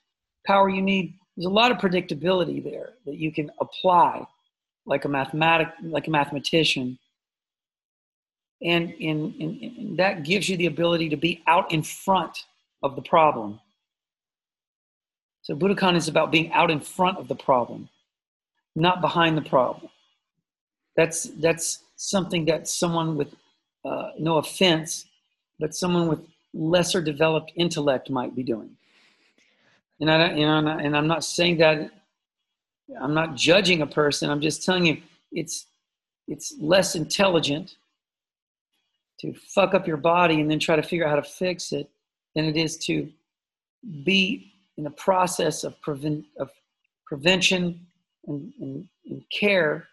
power 0.47 0.69
you 0.69 0.83
need. 0.83 1.15
There's 1.35 1.47
a 1.47 1.49
lot 1.49 1.73
of 1.73 1.79
predictability 1.79 2.63
there 2.63 2.91
that 3.07 3.17
you 3.17 3.33
can 3.33 3.51
apply 3.59 4.27
like 4.85 5.07
a 5.07 5.09
mathematic 5.09 5.69
like 5.83 6.09
a 6.09 6.11
mathematician. 6.11 6.99
And 8.63 8.91
in, 8.91 9.33
in, 9.39 9.97
that 9.97 10.25
gives 10.25 10.47
you 10.47 10.59
the 10.59 10.67
ability 10.67 11.09
to 11.09 11.17
be 11.17 11.43
out 11.47 11.73
in 11.73 11.83
front 11.83 12.45
of 12.83 12.97
the 12.97 13.01
problem. 13.01 13.61
So 15.41 15.57
Budokon 15.57 15.97
is 15.97 16.09
about 16.09 16.31
being 16.31 16.53
out 16.53 16.71
in 16.71 16.81
front 16.81 17.17
of 17.17 17.29
the 17.29 17.35
problem, 17.35 17.89
not 18.77 19.01
behind 19.01 19.39
the 19.39 19.49
problem. 19.49 19.89
That's 20.97 21.23
that's 21.41 21.83
something 21.97 22.45
that 22.45 22.69
someone 22.69 23.17
with 23.17 23.35
uh, 23.85 24.11
no 24.19 24.39
offense, 24.39 25.07
but 25.59 25.75
someone 25.75 26.09
with 26.09 26.21
lesser 26.53 27.01
developed 27.01 27.53
intellect 27.57 28.11
might 28.11 28.35
be 28.35 28.43
doing. 28.43 28.71
And 30.01 30.11
I 30.11 30.33
you 30.33 30.47
know, 30.47 30.67
and 30.67 30.97
I'm 30.97 31.07
not 31.07 31.25
saying 31.25 31.59
that 31.59 31.91
I'm 33.01 33.15
not 33.15 33.37
judging 33.37 33.83
a 33.83 33.87
person. 33.87 34.31
I'm 34.31 34.41
just 34.41 34.65
telling 34.65 34.87
you 34.87 34.99
it's 35.33 35.67
it's 36.27 36.55
less 36.61 36.95
intelligent 36.95 37.77
to 39.21 39.35
fuck 39.35 39.75
up 39.75 39.87
your 39.87 39.99
body 39.99 40.41
and 40.41 40.51
then 40.51 40.59
try 40.59 40.77
to 40.77 40.83
figure 40.83 41.05
out 41.05 41.11
how 41.11 41.17
to 41.17 41.23
fix 41.23 41.73
it 41.73 41.91
than 42.35 42.45
it 42.45 42.57
is 42.57 42.79
to 42.79 43.09
be 44.05 44.53
in 44.77 44.85
the 44.85 44.91
process 44.91 45.65
of, 45.65 45.75
of 46.39 46.51
prevention 47.07 47.87
and, 48.27 48.53
and, 48.61 48.89
and 49.07 49.23
care 49.31 49.89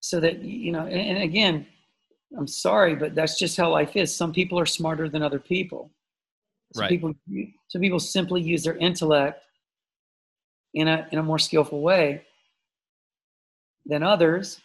so 0.00 0.20
that, 0.20 0.42
you 0.42 0.72
know, 0.72 0.82
and, 0.82 1.16
and 1.16 1.22
again, 1.22 1.66
I'm 2.36 2.46
sorry, 2.46 2.94
but 2.94 3.14
that's 3.14 3.38
just 3.38 3.56
how 3.56 3.70
life 3.70 3.96
is. 3.96 4.14
Some 4.14 4.32
people 4.32 4.58
are 4.58 4.66
smarter 4.66 5.08
than 5.08 5.22
other 5.22 5.38
people. 5.38 5.90
Some 6.74 6.82
right. 6.82 6.90
people, 6.90 7.14
some 7.68 7.80
people 7.80 7.98
simply 7.98 8.42
use 8.42 8.62
their 8.62 8.76
intellect 8.76 9.42
in 10.74 10.88
a 10.88 11.08
in 11.10 11.18
a 11.18 11.22
more 11.22 11.38
skillful 11.38 11.80
way 11.80 12.22
than 13.86 14.02
others. 14.02 14.60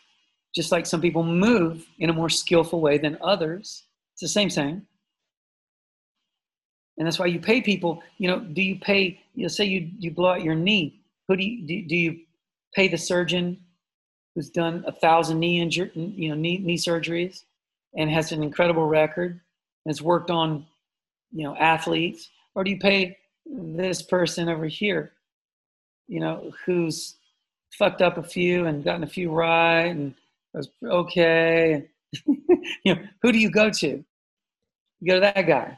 Just 0.54 0.72
like 0.72 0.86
some 0.86 1.02
people 1.02 1.24
move 1.24 1.86
in 2.00 2.10
a 2.10 2.14
more 2.14 2.30
skillful 2.30 2.82
way 2.82 2.98
than 2.98 3.18
others. 3.22 3.84
It's 4.14 4.22
the 4.22 4.28
same 4.28 4.50
thing 4.50 4.86
and 6.98 7.06
that's 7.06 7.20
why 7.20 7.26
you 7.26 7.40
pay 7.40 7.62
people 7.62 8.02
you 8.18 8.28
know 8.28 8.40
do 8.40 8.62
you 8.62 8.78
pay 8.80 9.20
you 9.36 9.44
know 9.44 9.48
say 9.48 9.66
you 9.66 9.90
you 10.00 10.12
blow 10.12 10.32
out 10.32 10.44
your 10.44 10.56
knee 10.56 11.02
who 11.28 11.36
do 11.36 11.44
you 11.44 11.66
do, 11.66 11.88
do 11.88 11.96
you 11.96 12.20
pay 12.74 12.88
the 12.88 12.98
surgeon 12.98 13.58
who's 14.36 14.50
done 14.50 14.84
a 14.88 14.92
thousand 14.92 15.40
knee 15.40 15.60
injury 15.60 15.92
you 15.94 16.30
know 16.30 16.36
knee, 16.36 16.58
knee 16.58 16.78
surgeries 16.78 17.44
and 17.96 18.10
has 18.10 18.32
an 18.32 18.44
incredible 18.44 18.86
record 18.86 19.32
and 19.32 19.90
has 19.90 20.02
worked 20.02 20.32
on 20.32 20.66
you 21.32 21.44
know 21.44 21.56
athletes 21.56 22.30
or 22.56 22.64
do 22.64 22.72
you 22.72 22.80
pay 22.80 23.18
this 23.46 24.02
person 24.02 24.50
over 24.50 24.66
here 24.66 25.14
you 26.08 26.20
know, 26.20 26.52
who's 26.66 27.16
fucked 27.78 28.02
up 28.02 28.18
a 28.18 28.24
few 28.24 28.66
and 28.66 28.84
gotten 28.84 29.04
a 29.04 29.08
few 29.08 29.32
right 29.32 29.86
and 29.86 30.14
was 30.54 30.70
okay. 30.86 31.88
you 32.26 32.96
know, 32.96 33.02
who 33.22 33.32
do 33.32 33.40
you 33.40 33.50
go 33.50 33.70
to? 33.70 34.04
You 35.00 35.08
go 35.08 35.16
to 35.16 35.22
that 35.22 35.48
guy. 35.48 35.78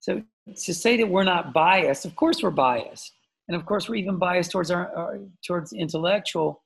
So 0.00 0.22
to 0.46 0.74
say 0.74 0.96
that 0.96 1.08
we're 1.08 1.24
not 1.24 1.52
biased, 1.52 2.04
of 2.04 2.14
course 2.14 2.42
we're 2.42 2.50
biased, 2.50 3.12
and 3.48 3.56
of 3.56 3.66
course 3.66 3.88
we're 3.88 3.96
even 3.96 4.16
biased 4.16 4.52
towards 4.52 4.70
our, 4.70 4.94
our 4.94 5.18
towards 5.44 5.72
intellectual 5.72 6.62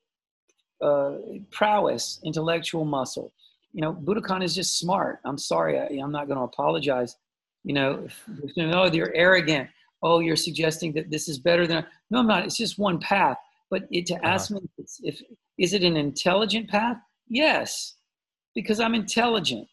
uh, 0.82 1.12
prowess, 1.50 2.20
intellectual 2.24 2.84
muscle. 2.84 3.32
You 3.72 3.82
know, 3.82 3.94
Budokon 3.94 4.44
is 4.44 4.54
just 4.54 4.78
smart. 4.78 5.20
I'm 5.24 5.38
sorry, 5.38 5.78
I, 5.78 5.86
am 6.02 6.12
not 6.12 6.26
going 6.26 6.38
to 6.38 6.44
apologize. 6.44 7.16
You 7.64 7.74
know, 7.74 8.04
if, 8.04 8.24
if, 8.42 8.56
you 8.56 8.66
know, 8.66 8.84
you're 8.86 9.14
arrogant. 9.14 9.68
Oh, 10.02 10.18
you're 10.18 10.36
suggesting 10.36 10.92
that 10.94 11.10
this 11.10 11.28
is 11.28 11.38
better 11.38 11.66
than. 11.66 11.86
No, 12.10 12.18
I'm 12.18 12.26
not. 12.26 12.44
It's 12.44 12.56
just 12.56 12.78
one 12.78 12.98
path. 12.98 13.38
But 13.70 13.84
it, 13.90 14.04
to 14.06 14.14
uh-huh. 14.14 14.26
ask 14.26 14.50
me 14.50 14.60
if, 14.76 14.90
if 15.02 15.22
is 15.58 15.72
it 15.72 15.82
an 15.82 15.96
intelligent 15.96 16.68
path? 16.68 16.98
Yes, 17.28 17.94
because 18.54 18.80
I'm 18.80 18.94
intelligent. 18.94 19.66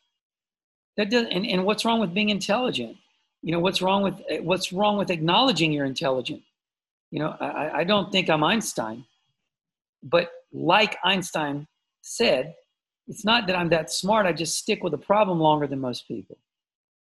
That 0.97 1.09
does, 1.09 1.25
and, 1.31 1.45
and 1.45 1.65
what's 1.65 1.83
wrong 1.83 1.99
with 1.99 2.13
being 2.13 2.29
intelligent? 2.29 2.95
You 3.41 3.51
know, 3.53 3.59
what's 3.59 3.81
wrong 3.81 4.03
with 4.03 4.21
what's 4.41 4.71
wrong 4.71 4.97
with 4.97 5.09
acknowledging 5.09 5.71
you're 5.71 5.85
intelligent? 5.85 6.41
You 7.11 7.19
know, 7.19 7.35
I, 7.39 7.79
I 7.79 7.83
don't 7.83 8.11
think 8.11 8.29
I'm 8.29 8.43
Einstein, 8.43 9.05
but 10.03 10.29
like 10.53 10.97
Einstein 11.03 11.67
said, 12.01 12.53
it's 13.09 13.25
not 13.25 13.47
that 13.47 13.57
I'm 13.57 13.69
that 13.69 13.91
smart. 13.91 14.25
I 14.25 14.31
just 14.31 14.57
stick 14.57 14.83
with 14.83 14.93
a 14.93 14.97
problem 14.97 15.39
longer 15.39 15.67
than 15.67 15.81
most 15.81 16.07
people, 16.07 16.37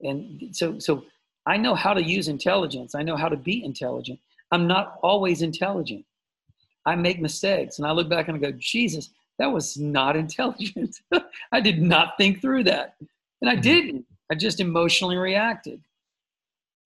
and 0.02 0.56
so 0.56 0.80
so 0.80 1.04
I 1.46 1.58
know 1.58 1.76
how 1.76 1.94
to 1.94 2.04
use 2.04 2.28
intelligence. 2.28 2.96
I 2.96 3.04
know 3.04 3.18
how 3.18 3.28
to 3.28 3.36
be 3.36 3.64
intelligent. 3.64 4.20
I'm 4.52 4.68
not 4.68 5.00
always 5.02 5.42
intelligent. 5.42 6.06
I 6.86 6.96
make 6.96 7.20
mistakes, 7.20 7.80
and 7.80 7.88
I 7.88 7.92
look 7.92 8.08
back 8.08 8.28
and 8.28 8.38
I 8.38 8.40
go, 8.40 8.56
Jesus, 8.58 9.10
that 9.40 9.48
was 9.48 9.78
not 9.78 10.16
intelligent. 10.24 11.02
I 11.52 11.60
did 11.60 11.82
not 11.82 12.18
think 12.18 12.42
through 12.42 12.66
that. 12.66 12.96
And 13.42 13.50
I 13.50 13.54
mm-hmm. 13.54 13.62
didn't. 13.62 14.06
I 14.32 14.36
just 14.36 14.60
emotionally 14.60 15.18
reacted. 15.18 15.82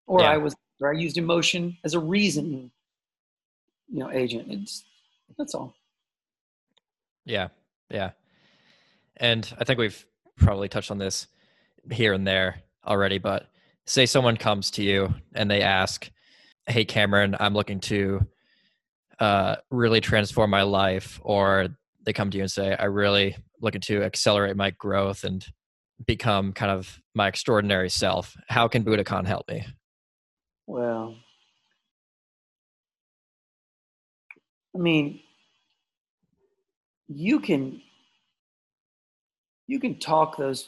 Or 0.07 0.21
yeah. 0.21 0.31
I 0.31 0.37
was 0.37 0.55
or 0.79 0.93
I 0.93 0.97
used 0.97 1.17
emotion 1.17 1.77
as 1.83 1.93
a 1.93 1.99
reason, 1.99 2.71
you 3.87 3.99
know, 3.99 4.11
agent. 4.11 4.47
It's 4.49 4.83
that's 5.37 5.53
all. 5.53 5.75
Yeah. 7.25 7.49
Yeah. 7.89 8.11
And 9.21 9.47
I 9.59 9.63
think 9.63 9.79
we've 9.79 10.03
probably 10.35 10.67
touched 10.67 10.89
on 10.89 10.97
this 10.97 11.27
here 11.91 12.11
and 12.11 12.27
there 12.27 12.63
already, 12.85 13.19
but 13.19 13.47
say 13.85 14.07
someone 14.07 14.35
comes 14.35 14.71
to 14.71 14.83
you 14.83 15.13
and 15.35 15.49
they 15.49 15.61
ask, 15.61 16.09
Hey 16.65 16.83
Cameron, 16.85 17.37
I'm 17.39 17.53
looking 17.53 17.79
to 17.81 18.25
uh, 19.19 19.57
really 19.69 20.01
transform 20.01 20.49
my 20.49 20.63
life 20.63 21.19
or 21.23 21.67
they 22.03 22.13
come 22.13 22.31
to 22.31 22.37
you 22.37 22.43
and 22.43 22.51
say, 22.51 22.75
I 22.75 22.85
really 22.85 23.37
looking 23.61 23.81
to 23.81 24.01
accelerate 24.01 24.55
my 24.55 24.71
growth 24.71 25.23
and 25.23 25.45
become 26.07 26.51
kind 26.51 26.71
of 26.71 26.99
my 27.13 27.27
extraordinary 27.27 27.89
self. 27.89 28.35
How 28.49 28.67
can 28.67 28.83
Budokon 28.83 29.27
help 29.27 29.47
me? 29.47 29.67
Well, 30.65 31.15
I 34.75 34.79
mean, 34.79 35.19
you 37.07 37.39
can 37.39 37.81
you 39.71 39.79
can 39.79 39.97
talk 39.99 40.35
those, 40.35 40.67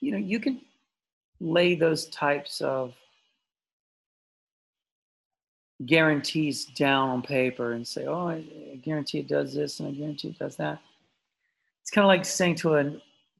you 0.00 0.12
know, 0.12 0.18
you 0.18 0.38
can 0.38 0.60
lay 1.40 1.74
those 1.74 2.06
types 2.10 2.60
of 2.60 2.94
guarantees 5.84 6.66
down 6.66 7.08
on 7.08 7.22
paper 7.22 7.72
and 7.72 7.86
say, 7.86 8.06
oh, 8.06 8.28
I, 8.28 8.44
guarantee 8.84 9.18
it 9.18 9.26
does 9.26 9.52
this 9.52 9.80
and 9.80 9.88
I 9.88 9.92
guarantee 9.92 10.28
it 10.28 10.38
does 10.38 10.54
that. 10.56 10.78
It's 11.82 11.90
kind 11.90 12.04
of 12.04 12.08
like 12.08 12.24
saying 12.24 12.54
to 12.56 12.76
a 12.76 12.84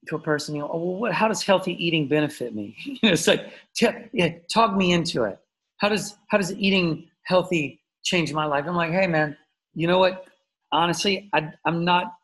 to 0.09 0.17
a 0.17 0.19
person, 0.19 0.57
you 0.57 0.63
know, 0.63 0.71
oh, 0.73 0.79
well, 0.79 0.97
what, 0.97 1.13
how 1.13 1.29
does 1.29 1.43
healthy 1.43 1.73
eating 1.85 2.09
benefit 2.09 2.55
me? 2.55 2.75
you 2.85 2.99
know, 3.03 3.13
it's 3.13 3.29
like, 3.29 3.53
t- 3.75 3.87
yeah, 4.13 4.31
talk 4.53 4.75
me 4.75 4.93
into 4.93 5.25
it. 5.25 5.39
How 5.77 5.89
does 5.89 6.17
how 6.29 6.39
does 6.39 6.53
eating 6.55 7.07
healthy 7.23 7.81
change 8.03 8.33
my 8.33 8.45
life? 8.45 8.65
I'm 8.67 8.75
like, 8.75 8.91
hey, 8.91 9.07
man, 9.07 9.37
you 9.75 9.87
know 9.87 9.99
what? 9.99 10.27
Honestly, 10.73 11.31
I, 11.33 11.53
I'm 11.65 11.85
not 11.85 12.15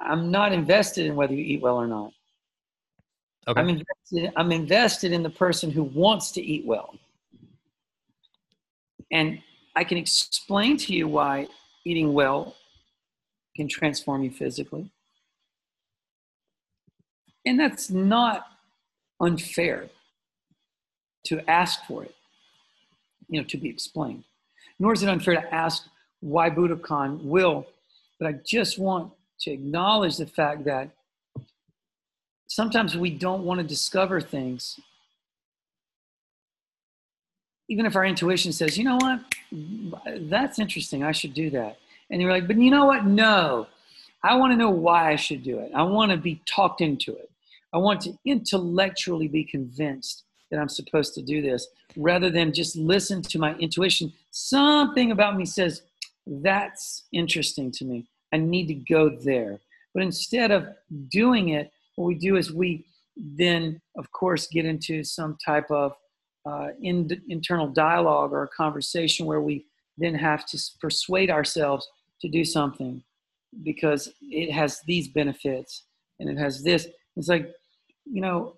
I'm 0.00 0.30
not 0.30 0.52
invested 0.52 1.06
in 1.06 1.14
whether 1.14 1.34
you 1.34 1.44
eat 1.44 1.60
well 1.60 1.76
or 1.76 1.86
not. 1.86 2.12
Okay. 3.46 3.60
I'm 3.60 3.68
invested, 3.68 4.32
I'm 4.36 4.52
invested 4.52 5.12
in 5.12 5.22
the 5.22 5.30
person 5.30 5.70
who 5.70 5.84
wants 5.84 6.30
to 6.32 6.42
eat 6.42 6.64
well. 6.64 6.94
And 9.10 9.40
I 9.76 9.84
can 9.84 9.98
explain 9.98 10.76
to 10.78 10.92
you 10.92 11.08
why 11.08 11.48
eating 11.84 12.12
well 12.12 12.54
can 13.56 13.68
transform 13.68 14.22
you 14.22 14.30
physically. 14.30 14.90
And 17.46 17.58
that's 17.58 17.90
not 17.90 18.46
unfair 19.20 19.88
to 21.24 21.50
ask 21.50 21.84
for 21.86 22.04
it, 22.04 22.14
you 23.28 23.40
know, 23.40 23.46
to 23.48 23.56
be 23.56 23.68
explained. 23.68 24.24
Nor 24.78 24.92
is 24.92 25.02
it 25.02 25.08
unfair 25.08 25.34
to 25.34 25.54
ask 25.54 25.86
why 26.20 26.50
Budokon 26.50 27.22
will, 27.24 27.66
but 28.18 28.28
I 28.28 28.32
just 28.44 28.78
want 28.78 29.12
to 29.42 29.50
acknowledge 29.50 30.16
the 30.16 30.26
fact 30.26 30.64
that 30.64 30.90
sometimes 32.46 32.96
we 32.96 33.10
don't 33.10 33.44
want 33.44 33.60
to 33.60 33.66
discover 33.66 34.20
things 34.20 34.80
even 37.70 37.86
if 37.86 37.94
our 37.94 38.04
intuition 38.04 38.52
says, 38.52 38.76
you 38.76 38.84
know 38.84 38.96
what, 38.96 39.20
that's 40.28 40.58
interesting, 40.58 41.04
I 41.04 41.12
should 41.12 41.32
do 41.32 41.50
that. 41.50 41.78
And 42.10 42.20
you're 42.20 42.32
like, 42.32 42.48
but 42.48 42.56
you 42.56 42.68
know 42.68 42.84
what? 42.84 43.06
No, 43.06 43.68
I 44.24 44.36
want 44.36 44.52
to 44.52 44.56
know 44.56 44.70
why 44.70 45.12
I 45.12 45.16
should 45.16 45.44
do 45.44 45.60
it. 45.60 45.70
I 45.72 45.84
want 45.84 46.10
to 46.10 46.16
be 46.16 46.42
talked 46.46 46.80
into 46.80 47.14
it. 47.14 47.30
I 47.72 47.78
want 47.78 48.00
to 48.02 48.18
intellectually 48.24 49.28
be 49.28 49.44
convinced 49.44 50.24
that 50.50 50.58
I'm 50.58 50.68
supposed 50.68 51.14
to 51.14 51.22
do 51.22 51.40
this 51.40 51.68
rather 51.96 52.28
than 52.28 52.52
just 52.52 52.74
listen 52.74 53.22
to 53.22 53.38
my 53.38 53.54
intuition. 53.54 54.12
Something 54.32 55.12
about 55.12 55.36
me 55.36 55.46
says, 55.46 55.82
that's 56.26 57.04
interesting 57.12 57.70
to 57.70 57.84
me. 57.84 58.08
I 58.32 58.38
need 58.38 58.66
to 58.68 58.74
go 58.74 59.10
there. 59.10 59.60
But 59.94 60.02
instead 60.02 60.50
of 60.50 60.68
doing 61.08 61.50
it, 61.50 61.70
what 61.96 62.06
we 62.06 62.14
do 62.14 62.36
is 62.36 62.52
we 62.52 62.84
then, 63.16 63.80
of 63.96 64.10
course, 64.12 64.46
get 64.46 64.64
into 64.64 65.04
some 65.04 65.36
type 65.44 65.70
of 65.70 65.94
uh, 66.46 66.68
in, 66.80 67.08
internal 67.28 67.68
dialogue 67.68 68.32
or 68.32 68.44
a 68.44 68.48
conversation 68.48 69.26
where 69.26 69.40
we 69.40 69.66
then 69.98 70.14
have 70.14 70.46
to 70.46 70.58
persuade 70.80 71.30
ourselves 71.30 71.86
to 72.20 72.28
do 72.28 72.44
something 72.44 73.02
because 73.62 74.12
it 74.22 74.50
has 74.50 74.80
these 74.86 75.08
benefits 75.08 75.84
and 76.18 76.30
it 76.30 76.38
has 76.38 76.62
this. 76.62 76.86
It's 77.16 77.28
like, 77.28 77.52
you 78.04 78.20
know, 78.20 78.54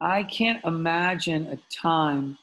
I 0.00 0.24
can't 0.24 0.64
imagine 0.64 1.46
a 1.46 1.58
time 1.74 2.36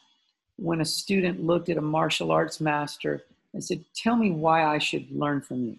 when 0.58 0.82
a 0.82 0.86
student 0.86 1.44
looked 1.44 1.70
at 1.70 1.78
a 1.78 1.82
martial 1.82 2.32
arts 2.32 2.62
master 2.62 3.24
and 3.54 3.64
said, 3.64 3.84
Tell 3.96 4.16
me 4.16 4.32
why 4.32 4.66
I 4.66 4.78
should 4.78 5.12
learn 5.12 5.42
from 5.42 5.66
you. 5.66 5.78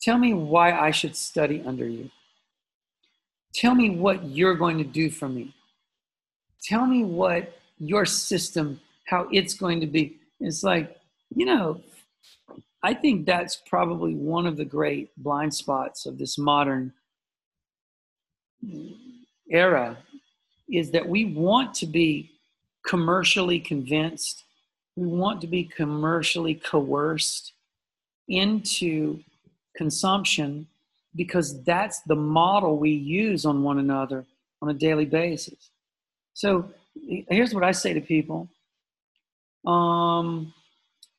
Tell 0.00 0.18
me 0.18 0.34
why 0.34 0.72
I 0.72 0.90
should 0.90 1.16
study 1.16 1.62
under 1.66 1.86
you. 1.86 2.10
Tell 3.54 3.74
me 3.74 3.90
what 3.90 4.24
you're 4.24 4.54
going 4.54 4.78
to 4.78 4.84
do 4.84 5.10
for 5.10 5.28
me 5.28 5.54
tell 6.66 6.86
me 6.86 7.04
what 7.04 7.58
your 7.78 8.04
system, 8.04 8.80
how 9.06 9.28
it's 9.30 9.54
going 9.54 9.80
to 9.80 9.86
be. 9.86 10.18
It's 10.40 10.62
like, 10.62 10.96
you 11.34 11.46
know, 11.46 11.80
I 12.82 12.94
think 12.94 13.26
that's 13.26 13.62
probably 13.66 14.14
one 14.14 14.46
of 14.46 14.56
the 14.56 14.64
great 14.64 15.10
blind 15.16 15.54
spots 15.54 16.06
of 16.06 16.18
this 16.18 16.38
modern 16.38 16.92
era 19.50 19.96
is 20.68 20.90
that 20.90 21.08
we 21.08 21.26
want 21.26 21.72
to 21.74 21.86
be 21.86 22.30
commercially 22.84 23.60
convinced, 23.60 24.44
we 24.96 25.06
want 25.06 25.40
to 25.40 25.46
be 25.46 25.64
commercially 25.64 26.54
coerced 26.54 27.52
into 28.28 29.20
consumption 29.76 30.66
because 31.14 31.62
that's 31.64 32.00
the 32.00 32.14
model 32.14 32.78
we 32.78 32.90
use 32.90 33.44
on 33.44 33.62
one 33.62 33.78
another 33.78 34.24
on 34.62 34.68
a 34.68 34.74
daily 34.74 35.04
basis. 35.04 35.70
So 36.34 36.68
here's 37.28 37.54
what 37.54 37.64
I 37.64 37.72
say 37.72 37.94
to 37.94 38.00
people. 38.00 38.48
Um, 39.66 40.52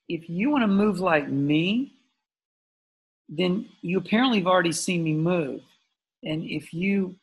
if 0.08 0.30
you 0.30 0.50
want 0.50 0.64
to 0.64 0.68
move 0.68 1.00
like 1.00 1.28
me, 1.30 1.94
then 3.30 3.68
you 3.82 3.98
apparently 3.98 4.38
have 4.38 4.48
already 4.48 4.72
seen 4.72 5.04
me 5.04 5.14
move. 5.14 5.62
And 6.24 6.44
if 6.44 6.74
you 6.74 7.16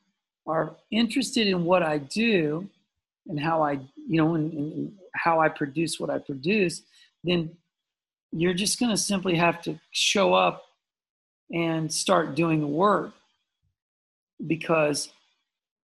are 0.47 0.77
interested 0.91 1.47
in 1.47 1.65
what 1.65 1.83
I 1.83 1.99
do 1.99 2.69
and 3.27 3.41
how 3.41 3.63
I, 3.63 3.73
you 3.73 4.21
know, 4.21 4.35
and, 4.35 4.53
and 4.53 4.93
how 5.15 5.41
I 5.41 5.49
produce 5.49 5.99
what 5.99 6.11
I 6.11 6.19
produce, 6.19 6.83
then 7.23 7.57
you're 8.33 8.55
just 8.55 8.79
going 8.79 8.91
to 8.91 8.97
simply 8.97 9.37
have 9.37 9.63
to 9.63 9.81
show 9.93 10.35
up 10.35 10.64
and 11.53 11.93
start 11.93 12.35
doing 12.35 12.61
the 12.61 12.67
work 12.67 13.13
because 14.47 15.11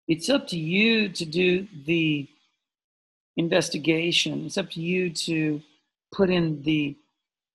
it's 0.09 0.28
up 0.28 0.49
to 0.49 0.59
you 0.59 1.09
to 1.09 1.24
do 1.24 1.66
the 1.87 2.28
investigation. 3.37 4.47
It's 4.47 4.59
up 4.59 4.70
to 4.70 4.81
you 4.81 5.11
to 5.11 5.62
put 6.12 6.31
in 6.31 6.62
the 6.62 6.97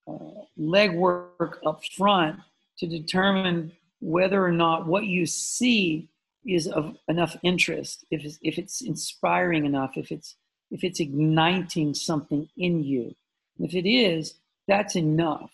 uh, 0.07 0.45
legwork 0.57 1.57
up 1.65 1.83
front 1.97 2.39
to 2.79 2.87
determine 2.87 3.71
whether 3.99 4.43
or 4.43 4.51
not 4.51 4.85
what 4.85 5.05
you 5.05 5.25
see 5.25 6.09
is 6.45 6.67
of 6.67 6.95
enough 7.07 7.35
interest, 7.43 8.05
if 8.11 8.23
it's, 8.23 8.37
if 8.41 8.57
it's 8.57 8.81
inspiring 8.81 9.65
enough, 9.65 9.91
if 9.95 10.11
it's 10.11 10.35
if 10.71 10.83
it's 10.83 10.99
igniting 10.99 11.93
something 11.93 12.49
in 12.57 12.83
you. 12.83 13.15
If 13.59 13.73
it 13.73 13.87
is, 13.87 14.35
that's 14.67 14.95
enough 14.95 15.51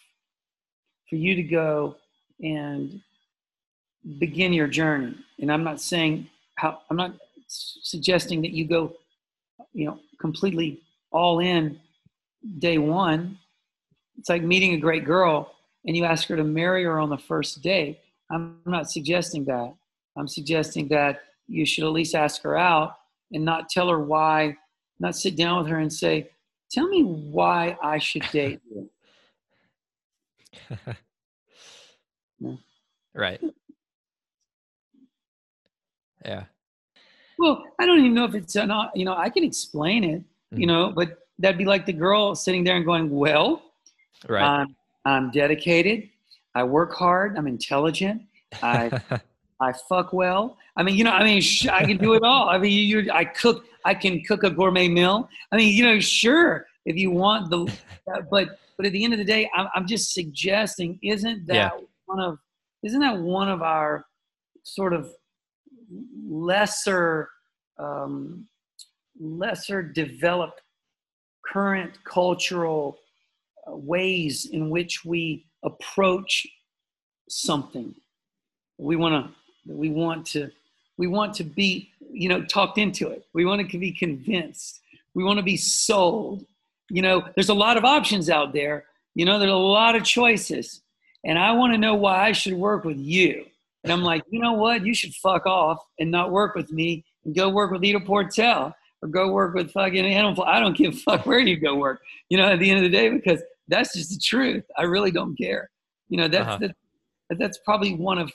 for 1.10 1.16
you 1.16 1.36
to 1.36 1.44
go 1.44 1.98
and 2.42 3.02
begin 4.20 4.54
your 4.54 4.68
journey. 4.68 5.16
And 5.40 5.52
I'm 5.52 5.64
not 5.64 5.80
saying 5.80 6.28
how 6.56 6.82
I'm 6.90 6.98
not 6.98 7.14
suggesting 7.48 8.42
that 8.42 8.52
you 8.52 8.66
go, 8.66 8.94
you 9.74 9.86
know, 9.86 10.00
completely 10.20 10.82
all 11.12 11.40
in 11.40 11.80
day 12.60 12.78
one. 12.78 13.38
It's 14.18 14.30
like 14.30 14.44
meeting 14.44 14.74
a 14.74 14.78
great 14.78 15.06
girl 15.06 15.54
and 15.86 15.98
you 15.98 16.06
ask 16.06 16.28
her 16.28 16.36
to 16.36 16.44
marry 16.44 16.84
her 16.84 17.00
on 17.00 17.10
the 17.10 17.18
first 17.18 17.62
date. 17.62 18.00
I'm 18.30 18.60
not 18.66 18.90
suggesting 18.90 19.46
that. 19.46 19.74
I'm 20.18 20.28
suggesting 20.28 20.88
that 20.90 21.22
you 21.48 21.66
should 21.66 21.84
at 21.84 21.92
least 21.92 22.16
ask 22.16 22.42
her 22.44 22.58
out 22.58 22.96
and 23.32 23.44
not 23.44 23.70
tell 23.70 23.90
her 23.90 24.00
why, 24.00 24.58
not 25.00 25.16
sit 25.16 25.36
down 25.36 25.60
with 25.60 25.68
her 25.68 25.80
and 25.80 25.92
say, 25.92 26.30
Tell 26.72 26.88
me 26.88 27.04
why 27.04 27.78
I 27.84 27.98
should 27.98 28.24
date 28.32 28.62
you. 28.74 28.90
Right. 33.14 33.42
Yeah. 36.24 36.44
Well, 37.40 37.64
I 37.80 37.88
don't 37.88 37.98
even 37.98 38.14
know 38.14 38.26
if 38.26 38.36
it's 38.36 38.54
not, 38.54 38.96
you 38.96 39.06
know, 39.06 39.18
I 39.18 39.32
can 39.32 39.44
explain 39.44 40.04
it, 40.04 40.22
you 40.52 40.60
mm-hmm. 40.60 40.68
know, 40.68 40.92
but 40.96 41.18
that'd 41.40 41.58
be 41.58 41.66
like 41.66 41.88
the 41.88 41.94
girl 41.94 42.36
sitting 42.36 42.64
there 42.64 42.76
and 42.76 42.86
going, 42.86 43.10
Well, 43.10 43.64
right. 44.30 44.44
I'm, 44.44 44.76
I'm 45.04 45.32
dedicated. 45.32 46.10
I 46.54 46.64
work 46.64 46.94
hard. 46.94 47.38
I'm 47.38 47.48
intelligent. 47.48 48.22
I 48.62 49.02
I 49.62 49.74
fuck 49.88 50.12
well. 50.12 50.58
I 50.76 50.84
mean, 50.84 50.96
you 50.96 51.04
know, 51.04 51.12
I 51.12 51.24
mean, 51.24 51.42
sh- 51.42 51.68
I 51.68 51.86
can 51.86 51.98
do 51.98 52.14
it 52.16 52.24
all. 52.24 52.50
I 52.50 52.58
mean, 52.58 52.72
you, 52.72 53.12
I 53.12 53.26
cook. 53.26 53.66
I 53.86 53.94
can 53.94 54.22
cook 54.24 54.44
a 54.44 54.50
gourmet 54.50 54.88
meal. 54.88 55.30
I 55.52 55.58
mean, 55.58 55.74
you 55.74 55.84
know, 55.84 56.00
sure, 56.00 56.68
if 56.86 56.96
you 56.98 57.12
want 57.12 57.50
the, 57.50 57.66
uh, 58.14 58.22
but 58.32 58.60
but 58.78 58.86
at 58.86 58.92
the 58.92 59.04
end 59.04 59.14
of 59.14 59.20
the 59.20 59.26
day, 59.26 59.50
I'm, 59.56 59.68
I'm 59.76 59.88
just 59.88 60.14
suggesting, 60.14 61.00
isn't 61.04 61.46
that 61.48 61.56
yeah. 61.56 61.70
One 62.12 62.20
of, 62.20 62.38
isn't 62.84 63.00
that 63.00 63.18
one 63.18 63.50
of 63.50 63.62
our 63.62 64.06
sort 64.64 64.94
of 64.94 65.12
lesser, 66.28 67.30
um, 67.80 68.48
lesser 69.20 69.82
developed 69.82 70.62
current 71.46 71.92
cultural 72.04 72.98
uh, 73.68 73.76
ways 73.76 74.50
in 74.52 74.70
which 74.70 75.06
we 75.06 75.46
approach 75.64 76.48
something. 77.30 77.94
We 78.78 78.96
want 78.96 79.26
to 79.26 79.74
we 79.74 79.90
want 79.90 80.26
to 80.28 80.50
we 80.98 81.08
want 81.08 81.36
to 81.36 81.44
be 81.44 81.90
you 82.12 82.30
know 82.30 82.44
talked 82.46 82.78
into 82.78 83.10
it. 83.10 83.26
We 83.34 83.46
want 83.46 83.70
to 83.70 83.78
be 83.78 83.92
convinced. 83.92 84.82
We 85.14 85.24
want 85.24 85.38
to 85.38 85.44
be 85.44 85.58
sold. 85.58 86.46
You 86.90 87.04
know 87.04 87.24
there's 87.36 87.50
a 87.50 87.54
lot 87.54 87.78
of 87.78 87.86
options 87.86 88.30
out 88.30 88.54
there. 88.54 88.86
You 89.14 89.26
know 89.26 89.38
there's 89.38 89.52
a 89.52 89.56
lot 89.56 89.96
of 89.96 90.04
choices 90.04 90.81
and 91.26 91.38
i 91.38 91.52
want 91.52 91.74
to 91.74 91.78
know 91.78 91.96
why 91.96 92.28
i 92.28 92.32
should 92.32 92.54
work 92.54 92.84
with 92.84 92.98
you 92.98 93.46
and 93.84 93.92
i'm 93.92 94.02
like 94.02 94.22
you 94.30 94.40
know 94.40 94.54
what 94.54 94.86
you 94.86 94.94
should 94.94 95.14
fuck 95.16 95.46
off 95.46 95.84
and 96.00 96.10
not 96.10 96.32
work 96.32 96.56
with 96.56 96.72
me 96.72 97.04
and 97.26 97.36
go 97.36 97.50
work 97.50 97.72
with 97.72 97.84
Ido 97.84 98.00
Portal 98.00 98.74
or 99.04 99.08
go 99.08 99.32
work 99.32 99.54
with 99.54 99.72
fucking 99.72 100.04
don't, 100.04 100.40
I 100.40 100.60
don't 100.60 100.78
give 100.78 100.94
a 100.94 100.98
fuck 100.98 101.26
where 101.26 101.40
you 101.40 101.58
go 101.58 101.76
work 101.76 102.02
you 102.30 102.38
know 102.38 102.48
at 102.48 102.60
the 102.60 102.70
end 102.70 102.84
of 102.84 102.92
the 102.92 102.98
day 102.98 103.10
because 103.10 103.42
that's 103.68 103.94
just 103.94 104.10
the 104.10 104.20
truth 104.20 104.64
i 104.78 104.84
really 104.84 105.12
don't 105.12 105.36
care 105.36 105.70
you 106.10 106.18
know 106.18 106.28
that's 106.28 106.48
uh-huh. 106.48 106.68
the, 107.30 107.36
that's 107.36 107.60
probably 107.66 107.96
one 107.96 108.18
of 108.18 108.32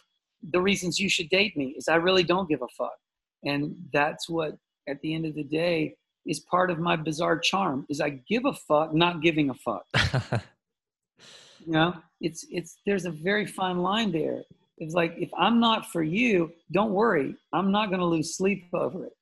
the 0.52 0.60
reasons 0.60 0.98
you 0.98 1.08
should 1.08 1.28
date 1.28 1.56
me 1.56 1.74
is 1.76 1.88
I 1.88 1.96
really 1.96 2.22
don't 2.22 2.48
give 2.48 2.62
a 2.62 2.68
fuck. 2.76 2.96
And 3.44 3.76
that's 3.92 4.28
what, 4.28 4.56
at 4.88 5.00
the 5.00 5.14
end 5.14 5.26
of 5.26 5.34
the 5.34 5.44
day, 5.44 5.96
is 6.26 6.40
part 6.40 6.70
of 6.70 6.78
my 6.78 6.96
bizarre 6.96 7.38
charm 7.38 7.86
is 7.88 8.00
I 8.00 8.10
give 8.28 8.44
a 8.46 8.52
fuck, 8.52 8.92
not 8.92 9.22
giving 9.22 9.50
a 9.50 9.54
fuck. 9.54 9.84
you 11.64 11.72
know, 11.72 11.94
it's 12.20 12.47
it's 12.51 12.78
there's 12.86 13.05
a 13.05 13.10
very 13.10 13.47
fine 13.47 13.78
line 13.78 14.12
there. 14.12 14.43
It's 14.78 14.94
like 14.94 15.14
if 15.16 15.30
I'm 15.36 15.60
not 15.60 15.86
for 15.86 16.02
you, 16.02 16.52
don't 16.72 16.93
worry, 16.93 17.34
I'm 17.52 17.70
not 17.70 17.88
going 17.88 18.01
to 18.01 18.06
lose 18.06 18.36
sleep 18.36 18.66
over 18.72 19.06
it. 19.06 19.16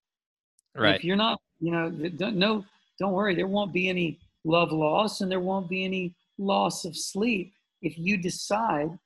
Right. 0.76 0.96
If 0.96 1.04
you're 1.04 1.16
not, 1.16 1.40
you 1.60 1.70
know, 1.70 1.90
don't 1.90 2.36
no, 2.36 2.64
don't 2.98 3.12
worry, 3.12 3.34
there 3.34 3.46
won't 3.46 3.72
be 3.72 3.88
any 3.88 4.18
love 4.44 4.72
loss 4.72 5.20
and 5.20 5.30
there 5.30 5.40
won't 5.40 5.68
be 5.68 5.84
any 5.84 6.14
loss 6.38 6.84
of 6.84 6.96
sleep 6.96 7.52
if 7.82 7.98
you 7.98 8.16
decide 8.16 8.98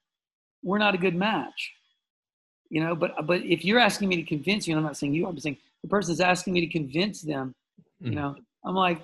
we're 0.63 0.79
not 0.79 0.95
a 0.95 0.99
good 0.99 1.15
match 1.15 1.73
you 2.71 2.83
know 2.83 2.95
but 2.95 3.15
but 3.27 3.41
if 3.43 3.65
you're 3.65 3.79
asking 3.79 4.09
me 4.09 4.17
to 4.17 4.23
convince 4.23 4.67
you 4.67 4.73
and 4.73 4.79
i'm 4.79 4.85
not 4.85 4.97
saying 4.97 5.15
you 5.15 5.27
i'm 5.27 5.39
saying 5.39 5.57
the 5.83 5.89
person's 5.89 6.21
asking 6.21 6.53
me 6.53 6.61
to 6.61 6.67
convince 6.67 7.23
them 7.23 7.55
you 8.01 8.11
mm-hmm. 8.11 8.19
know 8.19 8.37
i'm 8.65 8.75
like 8.75 9.01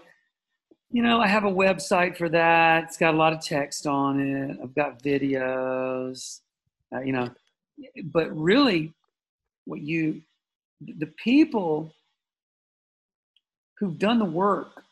you 0.94 1.02
know 1.02 1.20
i 1.20 1.26
have 1.26 1.44
a 1.44 1.50
website 1.50 2.16
for 2.16 2.28
that 2.28 2.84
it's 2.84 2.96
got 2.96 3.14
a 3.14 3.16
lot 3.16 3.32
of 3.32 3.40
text 3.40 3.86
on 3.86 4.20
it 4.20 4.56
i've 4.62 4.74
got 4.74 5.02
videos 5.02 6.40
uh, 6.94 7.00
you 7.00 7.12
know 7.12 7.28
but 8.04 8.34
really 8.36 8.92
what 9.66 9.80
you 9.80 10.22
the 10.80 11.10
people 11.22 11.92
who've 13.78 13.98
done 13.98 14.18
the 14.18 14.24
work 14.24 14.84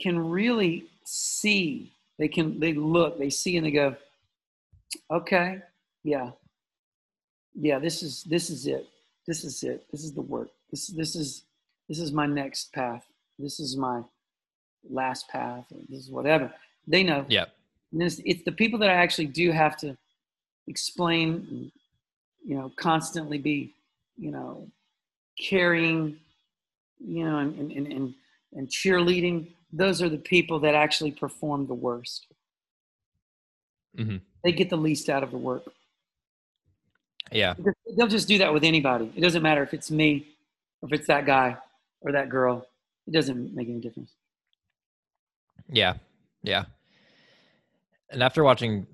can 0.00 0.18
really 0.18 0.84
see 1.04 1.92
they 2.18 2.28
can 2.28 2.58
they 2.58 2.72
look 2.72 3.18
they 3.18 3.30
see 3.30 3.56
and 3.56 3.66
they 3.66 3.70
go 3.70 3.94
okay 5.10 5.60
yeah 6.04 6.30
yeah, 7.60 7.78
this 7.78 8.02
is 8.02 8.24
this 8.24 8.50
is 8.50 8.66
it. 8.66 8.86
This 9.26 9.44
is 9.44 9.62
it. 9.62 9.84
This 9.90 10.04
is 10.04 10.12
the 10.12 10.22
work. 10.22 10.48
This 10.70 10.86
this 10.88 11.16
is 11.16 11.44
this 11.88 11.98
is 11.98 12.12
my 12.12 12.26
next 12.26 12.72
path. 12.72 13.04
This 13.38 13.58
is 13.58 13.76
my 13.76 14.02
last 14.90 15.28
path. 15.28 15.64
this 15.88 16.00
is 16.00 16.10
whatever. 16.10 16.52
They 16.86 17.02
know. 17.02 17.24
Yeah. 17.28 17.46
It's, 17.92 18.20
it's, 18.24 18.44
the 18.44 18.52
people 18.52 18.78
that 18.80 18.90
I 18.90 18.94
actually 18.94 19.26
do 19.26 19.50
have 19.50 19.76
to 19.78 19.96
explain, 20.66 21.70
you 22.44 22.56
know, 22.56 22.70
constantly 22.76 23.38
be, 23.38 23.74
you 24.16 24.30
know, 24.30 24.68
carrying, 25.38 26.18
you 27.00 27.24
know, 27.24 27.38
and 27.38 27.72
and 27.72 27.86
and, 27.86 28.14
and 28.52 28.68
cheerleading. 28.68 29.48
Those 29.72 30.02
are 30.02 30.08
the 30.08 30.18
people 30.18 30.58
that 30.60 30.74
actually 30.74 31.12
perform 31.12 31.66
the 31.66 31.74
worst. 31.74 32.26
Mm-hmm. 33.96 34.16
They 34.44 34.52
get 34.52 34.70
the 34.70 34.76
least 34.76 35.08
out 35.08 35.22
of 35.22 35.30
the 35.30 35.38
work. 35.38 35.64
Yeah. 37.30 37.54
They'll 37.96 38.06
just 38.06 38.28
do 38.28 38.38
that 38.38 38.52
with 38.52 38.64
anybody. 38.64 39.12
It 39.14 39.20
doesn't 39.20 39.42
matter 39.42 39.62
if 39.62 39.74
it's 39.74 39.90
me 39.90 40.28
or 40.80 40.88
if 40.88 40.98
it's 40.98 41.06
that 41.08 41.26
guy 41.26 41.56
or 42.00 42.12
that 42.12 42.28
girl. 42.28 42.66
It 43.06 43.12
doesn't 43.12 43.54
make 43.54 43.68
any 43.68 43.80
difference. 43.80 44.12
Yeah. 45.70 45.94
Yeah. 46.42 46.64
And 48.10 48.22
after 48.22 48.42
watching 48.42 48.86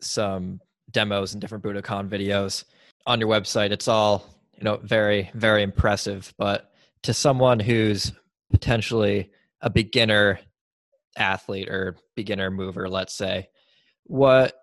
some 0.00 0.60
demos 0.90 1.32
and 1.32 1.40
different 1.40 1.64
Budokon 1.64 2.08
videos 2.08 2.64
on 3.06 3.20
your 3.20 3.28
website, 3.28 3.70
it's 3.70 3.88
all, 3.88 4.26
you 4.56 4.64
know, 4.64 4.76
very, 4.82 5.30
very 5.34 5.62
impressive. 5.62 6.32
But 6.38 6.70
to 7.02 7.14
someone 7.14 7.60
who's 7.60 8.12
potentially 8.50 9.30
a 9.62 9.70
beginner 9.70 10.38
athlete 11.16 11.68
or 11.68 11.96
beginner 12.14 12.50
mover, 12.50 12.88
let's 12.88 13.14
say, 13.14 13.48
what 14.04 14.54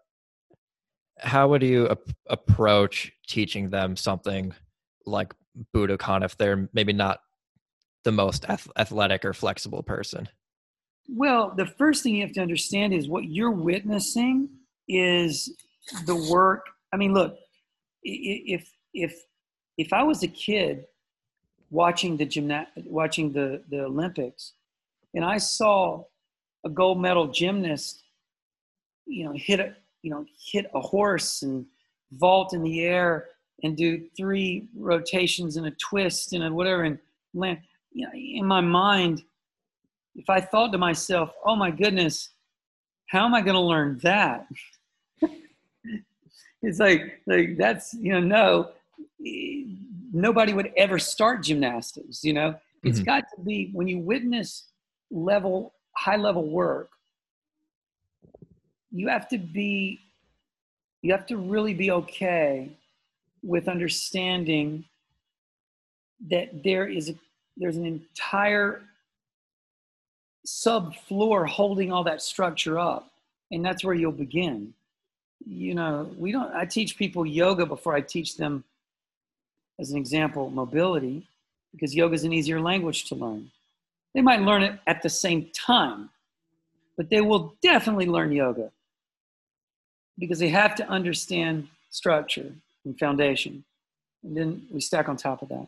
how 1.20 1.48
would 1.48 1.64
you 1.64 1.90
ap- 1.90 2.00
approach 2.30 3.12
teaching 3.28 3.70
them 3.70 3.96
something 3.96 4.54
like 5.06 5.34
Budokon 5.76 6.24
if 6.24 6.38
they're 6.38 6.70
maybe 6.74 6.94
not 6.94 7.20
the 8.04 8.12
most 8.12 8.46
ath- 8.50 8.70
athletic 8.78 9.24
or 9.24 9.34
flexible 9.34 9.84
person? 9.84 10.28
Well, 11.10 11.54
the 11.56 11.66
first 11.66 12.04
thing 12.04 12.16
you 12.16 12.22
have 12.24 12.34
to 12.34 12.42
understand 12.42 12.94
is 12.94 13.08
what 13.08 13.26
you're 13.26 13.52
witnessing 13.52 14.50
is 14.88 15.54
the 16.06 16.16
work. 16.32 16.66
I 16.92 16.98
mean, 16.98 17.14
look, 17.14 17.38
if 18.04 18.70
if 18.94 19.16
if 19.78 19.94
I 19.94 20.04
was 20.04 20.24
a 20.24 20.28
kid 20.28 20.86
watching 21.70 22.18
the 22.18 22.26
gymna- 22.26 22.68
watching 22.86 23.32
the 23.34 23.64
the 23.70 23.82
Olympics, 23.82 24.54
and 25.14 25.26
I 25.26 25.38
saw 25.38 26.06
a 26.66 26.70
gold 26.70 27.02
medal 27.02 27.28
gymnast, 27.28 28.04
you 29.06 29.26
know, 29.26 29.34
hit 29.34 29.60
a 29.60 29.76
you 30.04 30.12
know, 30.12 30.26
hit 30.52 30.70
a 30.74 30.82
horse 30.82 31.42
and 31.42 31.66
vault 32.12 32.54
in 32.54 32.62
the 32.62 32.82
air 32.82 33.30
and 33.64 33.76
do 33.78 34.06
three 34.16 34.68
rotations 34.76 35.58
and 35.58 35.66
a 35.66 35.72
twist 35.72 36.34
and 36.34 36.44
a 36.44 36.54
whatever 36.54 36.84
and 36.84 37.00
land. 37.34 37.60
You 37.92 38.06
know, 38.06 38.14
in 38.14 38.46
my 38.46 38.62
mind, 38.62 39.24
if 40.16 40.30
I 40.30 40.40
thought 40.42 40.72
to 40.72 40.78
myself, 40.78 41.32
"Oh 41.46 41.56
my 41.56 41.72
goodness, 41.72 42.30
how 43.08 43.26
am 43.26 43.34
I 43.34 43.42
going 43.42 43.56
to 43.56 43.62
learn 43.62 44.00
that?" 44.04 44.48
it's 46.62 46.80
like 46.80 47.22
like 47.28 47.58
that's 47.58 47.94
you 47.94 48.12
know 48.14 48.20
no 48.20 48.72
nobody 50.14 50.54
would 50.54 50.72
ever 50.78 51.00
start 51.00 51.44
gymnastics 51.44 52.24
you 52.24 52.34
know 52.34 52.56
it's 52.84 53.00
mm-hmm. 53.00 53.06
got 53.06 53.24
to 53.36 53.42
be 53.42 53.70
when 53.74 53.88
you 53.88 54.00
witness 54.00 54.66
level, 55.14 55.74
high 55.96 56.18
level 56.18 56.46
work, 56.46 56.90
you 58.92 59.08
have 59.08 59.30
to 59.30 59.38
be, 59.38 60.00
you 61.02 61.12
have 61.12 61.26
to 61.28 61.38
really 61.38 61.74
be 61.74 61.92
okay 61.92 62.76
with 63.42 63.68
understanding 63.68 64.86
that 66.30 66.64
there 66.64 66.88
is 66.88 67.10
a, 67.10 67.16
there's 67.58 67.78
an 67.78 67.86
entire 67.86 68.82
subfloor 70.46 71.48
holding 71.48 71.92
all 71.92 72.04
that 72.04 72.22
structure 72.22 72.78
up 72.78 73.10
and 73.52 73.64
that's 73.64 73.84
where 73.84 73.96
you'll 73.96 74.12
begin. 74.12 74.74
You 75.46 75.76
know 75.76 76.10
we 76.18 76.32
don't 76.32 76.54
i 76.54 76.66
teach 76.66 76.98
people 76.98 77.26
yoga 77.26 77.66
before 77.66 77.94
i 77.94 78.00
teach 78.00 78.38
them 78.38 78.64
as 79.78 79.92
an 79.92 79.98
example 79.98 80.50
mobility 80.50 81.28
because 81.74 81.94
yoga 81.94 82.16
is 82.16 82.24
an 82.24 82.32
easier 82.32 82.62
language 82.62 83.06
to 83.10 83.16
learn. 83.16 83.52
They 84.14 84.22
might 84.22 84.42
learn 84.42 84.64
it 84.64 84.80
at 84.88 85.02
the 85.02 85.10
same 85.10 85.50
time 85.54 86.10
but 86.96 87.10
they 87.10 87.22
will 87.22 87.56
definitely 87.62 88.06
learn 88.06 88.32
yoga 88.32 88.72
because 90.18 90.40
they 90.40 90.50
have 90.50 90.76
to 90.76 90.88
understand 90.88 91.68
structure 91.90 92.54
and 92.86 92.98
foundation 92.98 93.64
and 94.24 94.38
then 94.38 94.66
we 94.72 94.80
stack 94.80 95.10
on 95.10 95.18
top 95.18 95.42
of 95.42 95.50
that. 95.50 95.68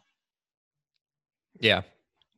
Yeah 1.60 1.81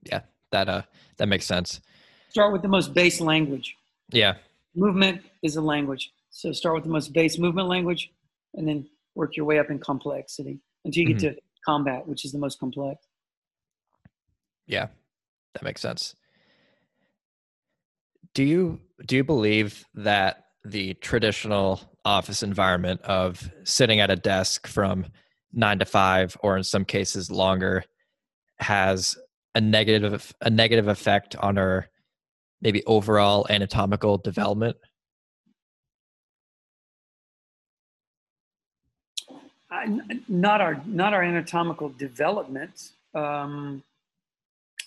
yeah 0.04 0.22
that 0.52 0.70
uh 0.70 0.82
that 1.18 1.28
makes 1.28 1.46
sense 1.46 1.82
start 2.30 2.54
with 2.54 2.62
the 2.62 2.68
most 2.68 2.94
base 2.94 3.20
language. 3.20 3.76
Yeah. 4.12 4.36
Movement 4.76 5.22
is 5.44 5.56
a 5.56 5.62
language. 5.62 6.12
So 6.30 6.52
start 6.52 6.76
with 6.76 6.84
the 6.84 6.90
most 6.90 7.14
base 7.14 7.38
movement 7.38 7.68
language 7.68 8.12
and 8.54 8.68
then 8.68 8.88
work 9.16 9.36
your 9.36 9.46
way 9.46 9.60
up 9.60 9.70
in 9.70 9.80
complexity 9.80 10.60
until 10.86 11.04
you 11.04 11.10
mm-hmm. 11.10 11.18
get 11.18 11.36
to 11.36 11.42
combat 11.66 12.08
which 12.08 12.24
is 12.24 12.32
the 12.32 12.38
most 12.38 12.60
complex. 12.60 13.06
Yeah. 14.68 14.88
That 15.54 15.64
makes 15.64 15.82
sense. 15.82 16.16
Do 18.34 18.44
you 18.44 18.80
do 19.06 19.16
you 19.16 19.24
believe 19.24 19.86
that 19.96 20.44
the 20.64 20.94
traditional 20.96 21.82
office 22.06 22.44
environment 22.44 23.02
of 23.02 23.52
sitting 23.64 24.00
at 24.00 24.12
a 24.12 24.16
desk 24.16 24.68
from 24.68 25.06
9 25.54 25.80
to 25.80 25.86
5 25.86 26.38
or 26.42 26.58
in 26.58 26.64
some 26.64 26.86
cases 26.86 27.32
longer 27.32 27.84
has 28.60 29.18
a 29.56 29.62
negative 29.62 30.34
a 30.42 30.50
negative 30.50 30.88
effect 30.88 31.36
on 31.38 31.58
our 31.58 31.88
maybe 32.62 32.84
overall 32.86 33.46
anatomical 33.50 34.18
development? 34.18 34.78
Uh, 39.70 39.86
not 40.28 40.62
our 40.62 40.82
not 40.86 41.14
our 41.14 41.22
anatomical 41.24 41.90
development. 41.90 42.92
Um, 43.14 43.84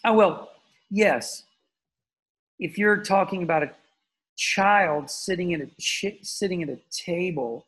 oh 0.04 0.14
well, 0.14 0.50
yes. 0.90 1.44
If 2.58 2.78
you're 2.78 3.02
talking 3.02 3.42
about 3.42 3.62
a 3.62 3.70
child 4.36 5.10
sitting 5.10 5.52
at 5.54 5.60
a 5.60 5.68
sitting 6.22 6.62
at 6.62 6.70
a 6.70 6.78
table 6.90 7.66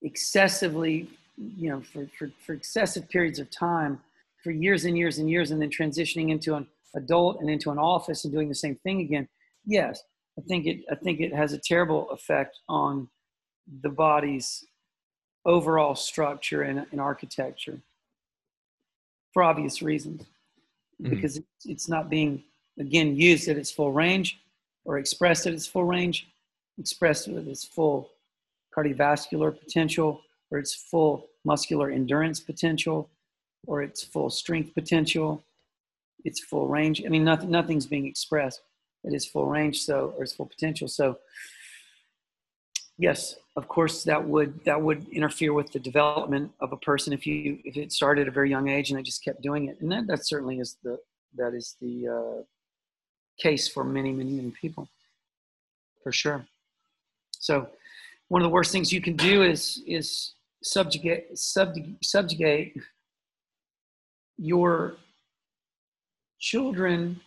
excessively 0.00 1.10
you 1.56 1.70
know, 1.70 1.80
for, 1.80 2.06
for, 2.18 2.30
for 2.44 2.52
excessive 2.52 3.08
periods 3.08 3.38
of 3.38 3.50
time, 3.50 4.00
for 4.42 4.50
years 4.50 4.84
and 4.84 4.96
years 4.96 5.18
and 5.18 5.30
years, 5.30 5.50
and 5.50 5.60
then 5.60 5.70
transitioning 5.70 6.30
into 6.30 6.54
an 6.54 6.66
adult 6.94 7.40
and 7.40 7.50
into 7.50 7.70
an 7.70 7.78
office 7.78 8.24
and 8.24 8.32
doing 8.32 8.48
the 8.48 8.54
same 8.54 8.76
thing 8.76 9.00
again, 9.00 9.28
yes, 9.64 10.02
I 10.38 10.42
think 10.42 10.66
it, 10.66 10.80
I 10.90 10.94
think 10.94 11.20
it 11.20 11.34
has 11.34 11.52
a 11.52 11.58
terrible 11.58 12.10
effect 12.10 12.58
on 12.68 13.08
the 13.82 13.88
body's 13.88 14.64
overall 15.44 15.94
structure 15.94 16.62
and, 16.62 16.86
and 16.90 17.00
architecture 17.00 17.80
for 19.32 19.42
obvious 19.42 19.82
reasons. 19.82 20.22
Mm-hmm. 21.00 21.14
Because 21.14 21.40
it's, 21.64 21.88
not 21.88 22.10
being, 22.10 22.42
again, 22.78 23.14
used 23.14 23.48
at 23.48 23.56
its 23.56 23.70
full 23.70 23.92
range 23.92 24.40
or 24.84 24.98
expressed 24.98 25.46
at 25.46 25.52
its 25.52 25.66
full 25.66 25.84
range, 25.84 26.26
expressed 26.78 27.28
at 27.28 27.46
its 27.46 27.64
full 27.64 28.10
cardiovascular 28.76 29.56
potential, 29.56 30.20
or 30.50 30.58
its 30.58 30.74
full 30.74 31.26
muscular 31.44 31.90
endurance 31.90 32.40
potential, 32.40 33.08
or 33.66 33.82
its 33.82 34.02
full 34.02 34.28
strength 34.28 34.74
potential, 34.74 35.44
its 36.24 36.40
full 36.40 36.66
range. 36.66 37.02
I 37.04 37.08
mean, 37.08 37.24
nothing, 37.24 37.50
nothing's 37.50 37.86
being 37.86 38.06
expressed 38.06 38.60
at 39.06 39.12
its 39.12 39.26
full 39.26 39.46
range, 39.46 39.82
so 39.82 40.14
or 40.16 40.24
its 40.24 40.32
full 40.32 40.46
potential. 40.46 40.88
So, 40.88 41.18
yes, 42.98 43.36
of 43.56 43.68
course, 43.68 44.04
that 44.04 44.26
would 44.26 44.64
that 44.64 44.80
would 44.80 45.08
interfere 45.10 45.52
with 45.52 45.72
the 45.72 45.78
development 45.78 46.52
of 46.60 46.72
a 46.72 46.76
person 46.76 47.12
if 47.12 47.26
you 47.26 47.58
if 47.64 47.76
it 47.76 47.92
started 47.92 48.22
at 48.22 48.28
a 48.28 48.32
very 48.32 48.50
young 48.50 48.68
age 48.68 48.90
and 48.90 48.98
they 48.98 49.02
just 49.02 49.24
kept 49.24 49.42
doing 49.42 49.68
it, 49.68 49.80
and 49.80 49.90
that 49.92 50.06
that 50.06 50.26
certainly 50.26 50.58
is 50.58 50.76
the 50.82 50.98
that 51.36 51.54
is 51.54 51.76
the 51.80 52.08
uh, 52.08 52.42
case 53.40 53.68
for 53.68 53.84
many 53.84 54.12
many 54.12 54.30
many 54.32 54.50
people, 54.50 54.88
for 56.02 56.12
sure. 56.12 56.46
So, 57.32 57.68
one 58.28 58.42
of 58.42 58.46
the 58.46 58.52
worst 58.52 58.72
things 58.72 58.92
you 58.92 59.00
can 59.00 59.16
do 59.16 59.42
is 59.42 59.82
is 59.86 60.34
subjugate, 60.62 61.38
subjugate, 61.38 62.04
subjugate 62.04 62.76
your 64.36 64.94
children 66.38 67.20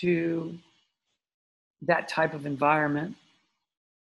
to 0.00 0.56
that 1.82 2.08
type 2.08 2.34
of 2.34 2.46
environment 2.46 3.14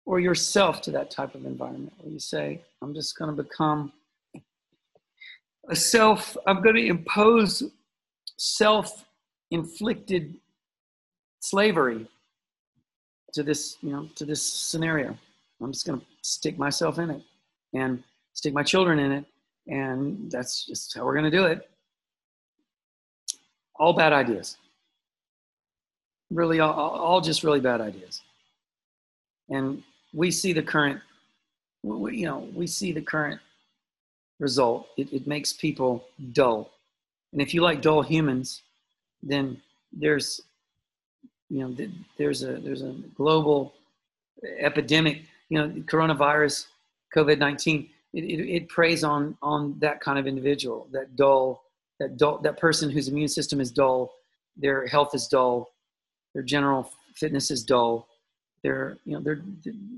or 0.05 0.19
yourself 0.19 0.81
to 0.81 0.91
that 0.91 1.11
type 1.11 1.35
of 1.35 1.45
environment 1.45 1.93
where 1.99 2.11
you 2.11 2.19
say, 2.19 2.61
I'm 2.81 2.93
just 2.93 3.17
going 3.17 3.35
to 3.35 3.43
become 3.43 3.93
a 5.69 5.75
self, 5.75 6.35
I'm 6.47 6.61
going 6.61 6.75
to 6.75 6.85
impose 6.85 7.63
self 8.37 9.05
inflicted 9.51 10.35
slavery 11.41 12.07
to 13.33 13.43
this, 13.43 13.77
you 13.81 13.91
know, 13.91 14.09
to 14.15 14.25
this 14.25 14.41
scenario. 14.41 15.15
I'm 15.61 15.71
just 15.71 15.85
going 15.85 15.99
to 15.99 16.05
stick 16.21 16.57
myself 16.57 16.97
in 16.97 17.11
it. 17.11 17.21
And 17.73 18.03
stick 18.33 18.53
my 18.53 18.63
children 18.63 18.99
in 18.99 19.11
it, 19.11 19.25
and 19.67 20.31
that's 20.31 20.65
just 20.65 20.95
how 20.95 21.03
we're 21.05 21.13
going 21.13 21.29
to 21.29 21.37
do 21.37 21.45
it. 21.45 21.69
All 23.79 23.93
bad 23.93 24.13
ideas. 24.13 24.57
Really, 26.29 26.59
all, 26.59 26.73
all 26.73 27.21
just 27.21 27.43
really 27.43 27.61
bad 27.61 27.81
ideas. 27.81 28.21
And 29.49 29.81
we 30.13 30.29
see 30.29 30.53
the 30.53 30.61
current, 30.61 30.99
you 31.83 32.25
know, 32.27 32.47
we 32.53 32.67
see 32.67 32.91
the 32.91 33.01
current 33.01 33.39
result. 34.39 34.89
It, 34.97 35.11
it 35.11 35.25
makes 35.25 35.53
people 35.53 36.05
dull. 36.33 36.69
And 37.31 37.41
if 37.41 37.53
you 37.53 37.61
like 37.61 37.81
dull 37.81 38.01
humans, 38.01 38.61
then 39.23 39.61
there's, 39.93 40.41
you 41.49 41.61
know, 41.61 41.75
there's 42.17 42.43
a 42.43 42.53
there's 42.53 42.83
a 42.83 42.93
global 43.15 43.73
epidemic. 44.59 45.23
You 45.49 45.57
know, 45.57 45.69
coronavirus, 45.87 46.67
COVID 47.15 47.39
nineteen 47.39 47.89
it, 48.13 48.23
it, 48.23 48.49
it 48.57 48.69
preys 48.69 49.03
on 49.03 49.35
on 49.41 49.77
that 49.79 49.99
kind 49.99 50.19
of 50.19 50.27
individual, 50.27 50.87
that 50.91 51.15
dull, 51.15 51.63
that 51.99 52.17
dull, 52.17 52.39
that 52.39 52.57
person 52.57 52.89
whose 52.89 53.07
immune 53.07 53.27
system 53.27 53.59
is 53.59 53.71
dull, 53.71 54.13
their 54.57 54.87
health 54.87 55.13
is 55.13 55.27
dull, 55.27 55.69
their 56.33 56.43
general 56.43 56.91
fitness 57.15 57.51
is 57.51 57.63
dull. 57.63 58.07
They're 58.63 58.97
you 59.05 59.13
know 59.13 59.21
they're 59.21 59.41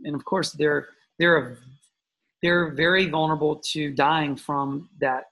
and 0.03 0.15
of 0.15 0.23
course 0.25 0.51
they're 0.51 0.89
they're 1.19 1.57
they're 2.41 2.71
very 2.71 3.07
vulnerable 3.07 3.61
to 3.71 3.91
dying 3.91 4.35
from 4.35 4.89
that 4.99 5.25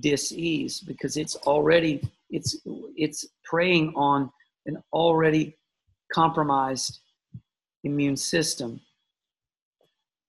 dis-ease 0.00 0.80
because 0.80 1.16
it's 1.16 1.36
already 1.36 2.02
it's 2.30 2.56
it's 2.96 3.26
preying 3.44 3.92
on 3.94 4.30
an 4.66 4.82
already 4.92 5.56
compromised 6.12 7.00
immune 7.84 8.16
system 8.16 8.80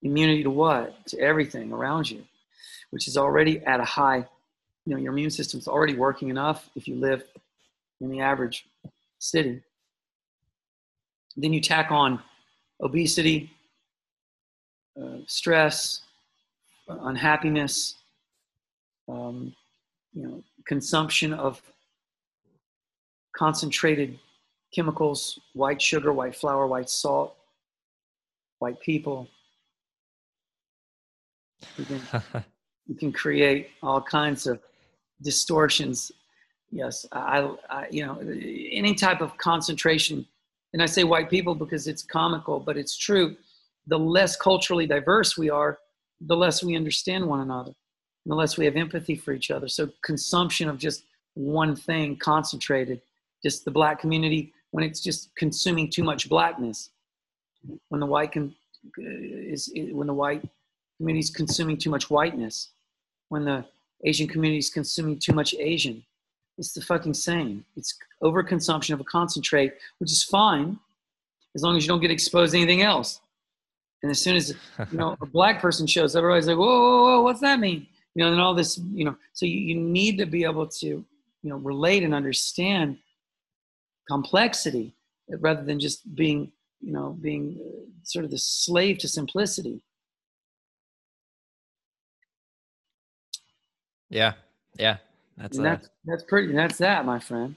immunity 0.02 0.44
to 0.44 0.50
what? 0.50 1.06
To 1.08 1.20
everything 1.20 1.72
around 1.72 2.10
you, 2.10 2.24
which 2.92 3.08
is 3.08 3.18
already 3.18 3.60
at 3.66 3.80
a 3.80 3.86
high, 3.86 4.26
you 4.88 4.94
know, 4.94 5.02
your 5.02 5.12
immune 5.12 5.30
system's 5.30 5.68
already 5.68 5.96
working 5.96 6.30
enough 6.30 6.70
if 6.78 6.88
you 6.88 6.96
live 6.96 7.22
in 8.00 8.10
the 8.10 8.22
average 8.22 8.66
city. 9.20 9.62
Then 11.36 11.52
you 11.52 11.60
tack 11.60 11.92
on 11.92 12.22
obesity, 12.82 13.52
uh, 14.98 15.18
stress, 15.26 16.04
unhappiness, 16.88 17.96
um, 19.10 19.54
you 20.14 20.24
know, 20.24 20.42
consumption 20.66 21.34
of 21.34 21.62
concentrated 23.36 24.18
chemicals, 24.74 25.38
white 25.52 25.82
sugar, 25.82 26.14
white 26.14 26.34
flour, 26.34 26.66
white 26.66 26.90
salt, 26.90 27.36
white 28.60 28.80
people, 28.80 29.28
you 31.78 31.84
can, 31.84 32.24
you 32.88 32.96
can 32.96 33.12
create 33.12 33.72
all 33.84 34.02
kinds 34.02 34.48
of 34.48 34.62
distortions. 35.22 36.12
Yes, 36.72 37.06
I, 37.12 37.50
I, 37.70 37.88
you 37.90 38.06
know, 38.06 38.20
any 38.20 38.94
type 38.94 39.22
of 39.22 39.38
concentration, 39.38 40.26
and 40.74 40.84
I 40.84 40.86
say 40.86 41.04
white 41.04 41.30
people 41.30 41.56
because 41.56 41.88
it's 41.88 42.04
comical, 42.04 42.60
but 42.60 42.78
it's 42.78 42.98
true. 42.98 43.36
The 43.88 43.98
less 43.98 44.36
culturally 44.36 44.86
diverse 44.86 45.38
we 45.38 45.50
are, 45.50 45.80
the 46.22 46.36
less 46.36 46.64
we 46.64 46.76
understand 46.76 47.26
one 47.26 47.40
another, 47.40 47.72
the 48.26 48.36
less 48.36 48.58
we 48.58 48.66
have 48.66 48.76
empathy 48.76 49.16
for 49.16 49.34
each 49.34 49.50
other. 49.50 49.68
So 49.68 49.90
consumption 50.04 50.68
of 50.68 50.78
just 50.78 51.04
one 51.36 51.76
thing 51.76 52.18
concentrated 52.18 53.02
just 53.44 53.64
the 53.64 53.72
black 53.72 54.00
community 54.00 54.54
when 54.72 54.84
it's 54.84 55.00
just 55.00 55.34
consuming 55.36 55.90
too 55.90 56.04
much 56.04 56.28
blackness 56.28 56.90
when 57.90 58.00
the 58.00 58.06
white 58.06 58.32
can 58.32 58.54
is, 58.98 59.72
when 59.92 60.08
the 60.08 60.14
white 60.14 60.44
community 60.98 61.20
is 61.20 61.30
consuming 61.30 61.78
too 61.78 61.90
much 61.90 62.10
whiteness 62.10 62.70
when 63.30 63.46
the 63.46 63.64
asian 64.06 64.28
community 64.28 64.60
is 64.60 64.70
consuming 64.70 65.20
too 65.20 65.34
much 65.34 65.54
asian. 65.56 66.04
It's 66.58 66.74
the 66.74 66.82
fucking 66.82 67.14
same. 67.14 67.64
It's 67.76 67.98
overconsumption 68.24 68.94
of 68.94 69.00
a 69.00 69.04
concentrate 69.04 69.74
which 70.00 70.12
is 70.12 70.24
fine 70.24 70.80
as 71.56 71.62
long 71.62 71.78
as 71.78 71.84
you 71.84 71.88
don't 71.88 72.02
get 72.02 72.12
exposed 72.12 72.54
to 72.54 72.58
anything 72.58 72.82
else. 72.82 73.22
And 74.02 74.12
as 74.12 74.20
soon 74.20 74.36
as 74.36 74.56
you 74.92 74.98
know 74.98 75.16
a 75.22 75.26
black 75.26 75.62
person 75.62 75.88
shows 75.88 76.16
up 76.16 76.20
everybody's 76.20 76.48
like 76.48 76.58
whoa, 76.58 76.66
whoa, 76.66 77.04
whoa 77.04 77.22
what's 77.22 77.42
that 77.42 77.60
mean? 77.60 77.88
You 78.16 78.24
know 78.24 78.32
and 78.32 78.42
all 78.42 78.56
this 78.56 78.78
you 78.78 79.06
know 79.06 79.16
so 79.34 79.46
you, 79.46 79.60
you 79.60 79.76
need 79.76 80.18
to 80.18 80.26
be 80.26 80.44
able 80.44 80.68
to 80.68 80.88
you 80.88 81.06
know 81.50 81.58
relate 81.58 82.04
and 82.04 82.14
understand 82.14 82.98
complexity 84.08 84.94
rather 85.40 85.64
than 85.64 85.80
just 85.80 86.16
being 86.16 86.52
you 86.82 86.94
know 86.94 87.18
being 87.22 87.60
uh, 87.60 87.86
sort 88.04 88.26
of 88.26 88.32
the 88.32 88.38
slave 88.38 88.98
to 89.00 89.08
simplicity 89.08 89.82
yeah 94.10 94.34
yeah. 94.78 94.98
That's 95.38 95.58
that's, 95.58 95.90
that's 96.06 96.24
pretty 96.24 96.54
that's 96.54 96.78
that 96.80 97.06
my 97.06 97.20
friend. 97.20 97.56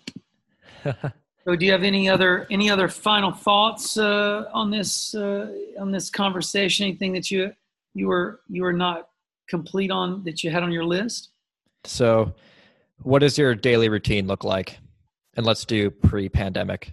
So 1.47 1.57
do 1.57 1.65
you 1.65 1.73
have 1.73 1.85
any 1.85 2.07
other 2.07 2.47
any 2.51 2.69
other 2.69 2.87
final 2.87 3.33
thoughts 3.33 3.97
uh, 3.97 4.45
on 4.53 4.71
this 4.71 5.15
uh, 5.15 5.51
on 5.81 5.91
this 5.91 6.11
conversation? 6.11 6.85
Anything 6.85 7.15
that 7.15 7.31
you 7.31 7.51
you 7.95 8.09
were 8.09 8.41
you 8.51 8.63
were 8.63 8.75
not 8.75 9.09
complete 9.49 9.91
on 9.91 10.23
that 10.25 10.45
you 10.45 10.51
had 10.51 10.63
on 10.63 10.71
your 10.71 10.85
list? 10.85 11.31
So 11.85 12.35
what 13.03 13.21
does 13.21 13.39
your 13.39 13.55
daily 13.55 13.89
routine 13.89 14.27
look 14.27 14.45
like? 14.45 14.79
And 15.35 15.47
let's 15.47 15.65
do 15.65 15.91
pre-pandemic. 15.91 16.93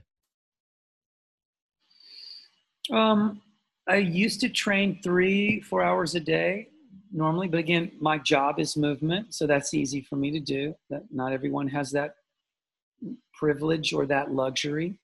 Um, 2.90 3.42
I 3.86 3.98
used 3.98 4.40
to 4.42 4.50
train 4.50 5.02
three, 5.04 5.60
four 5.60 5.84
hours 5.84 6.16
a 6.16 6.22
day 6.22 6.70
normally, 7.12 7.48
but 7.48 7.60
again, 7.60 7.92
my 8.00 8.18
job 8.18 8.60
is 8.60 8.78
movement, 8.78 9.34
so 9.34 9.48
that's 9.48 9.74
easy 9.74 10.02
for 10.02 10.16
me 10.16 10.32
to 10.32 10.40
do. 10.40 10.76
That 10.90 11.04
not 11.12 11.34
everyone 11.34 11.68
has 11.70 11.92
that 11.92 12.16
privilege 13.34 13.94
or 13.94 14.06
that 14.08 14.32
luxury. 14.32 14.98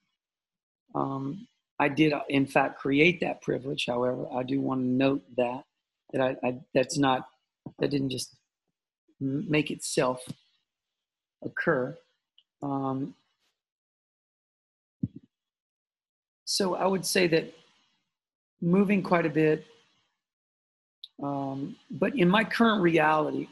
Um, 0.95 1.47
I 1.79 1.89
did, 1.89 2.13
in 2.29 2.45
fact, 2.45 2.79
create 2.79 3.19
that 3.21 3.41
privilege. 3.41 3.85
However, 3.87 4.25
I 4.33 4.43
do 4.43 4.61
want 4.61 4.81
to 4.81 4.85
note 4.85 5.23
that 5.37 5.63
that 6.11 6.21
I, 6.21 6.47
I 6.47 6.59
that's 6.73 6.97
not 6.97 7.27
that 7.79 7.89
didn't 7.89 8.09
just 8.09 8.35
make 9.19 9.71
itself 9.71 10.23
occur. 11.43 11.97
Um, 12.61 13.15
so 16.45 16.75
I 16.75 16.85
would 16.85 17.05
say 17.05 17.27
that 17.27 17.53
moving 18.61 19.03
quite 19.03 19.25
a 19.25 19.29
bit. 19.29 19.65
Um, 21.21 21.75
but 21.91 22.17
in 22.17 22.29
my 22.29 22.43
current 22.43 22.81
reality, 22.81 23.47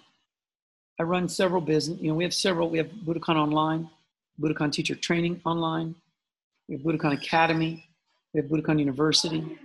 I 1.00 1.04
run 1.04 1.28
several 1.28 1.62
business. 1.62 2.00
You 2.00 2.10
know, 2.10 2.16
we 2.16 2.24
have 2.24 2.34
several. 2.34 2.70
We 2.70 2.78
have 2.78 2.88
Budokon 2.88 3.36
Online, 3.36 3.90
Budokon 4.40 4.72
Teacher 4.72 4.96
Training 4.96 5.42
Online. 5.46 5.96
We 6.68 6.76
have 6.76 6.86
Budokon 6.86 7.14
Academy. 7.14 7.86
We 8.34 8.42
have 8.42 8.50
Budokon 8.50 8.80
University. 8.80 9.58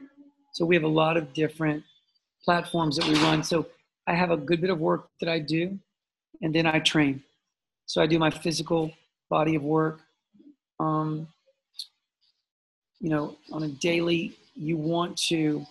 So 0.52 0.64
we 0.64 0.74
have 0.74 0.84
a 0.84 0.88
lot 0.88 1.16
of 1.16 1.32
different 1.32 1.84
platforms 2.44 2.96
that 2.96 3.06
we 3.06 3.14
run. 3.16 3.42
So 3.42 3.66
I 4.06 4.14
have 4.14 4.30
a 4.30 4.36
good 4.36 4.60
bit 4.60 4.70
of 4.70 4.78
work 4.78 5.10
that 5.20 5.28
I 5.28 5.38
do, 5.38 5.78
and 6.42 6.54
then 6.54 6.66
I 6.66 6.78
train. 6.78 7.22
So 7.86 8.00
I 8.00 8.06
do 8.06 8.18
my 8.18 8.30
physical 8.30 8.92
body 9.28 9.56
of 9.56 9.62
work. 9.62 10.00
Um, 10.80 11.28
you 13.00 13.10
know, 13.10 13.36
on 13.52 13.62
a 13.64 13.68
daily, 13.68 14.36
you 14.54 14.76
want 14.76 15.16
to 15.28 15.66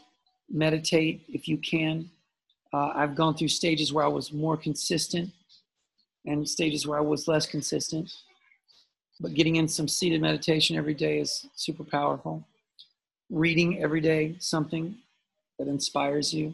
meditate 0.49 1.23
if 1.27 1.47
you 1.47 1.57
can. 1.57 2.09
Uh, 2.75 2.91
I've 2.93 3.15
gone 3.15 3.35
through 3.35 3.47
stages 3.47 3.93
where 3.93 4.03
I 4.03 4.09
was 4.09 4.33
more 4.33 4.57
consistent 4.57 5.31
and 6.25 6.47
stages 6.47 6.85
where 6.85 6.97
I 6.97 7.01
was 7.01 7.25
less 7.25 7.45
consistent. 7.45 8.11
But 9.21 9.33
getting 9.33 9.55
in 9.55 9.69
some 9.69 9.87
seated 9.87 10.19
meditation 10.19 10.75
every 10.75 10.93
day 10.93 11.19
is 11.19 11.47
super 11.55 11.85
powerful. 11.85 12.45
Reading 13.29 13.81
every 13.81 14.01
day 14.01 14.35
something 14.39 14.93
that 15.57 15.69
inspires 15.69 16.33
you, 16.33 16.53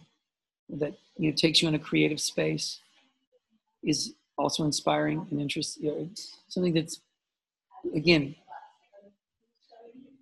that 0.69 0.93
you 1.17 1.31
know, 1.31 1.35
takes 1.35 1.59
you 1.59 1.67
in 1.67 1.73
a 1.73 1.79
creative 1.79 2.21
space, 2.21 2.81
is 3.83 4.13
also 4.37 4.63
inspiring 4.63 5.25
and 5.31 5.41
interesting. 5.41 5.85
You 5.85 5.91
know, 5.91 6.09
something 6.49 6.73
that's, 6.75 7.01
again, 7.95 8.35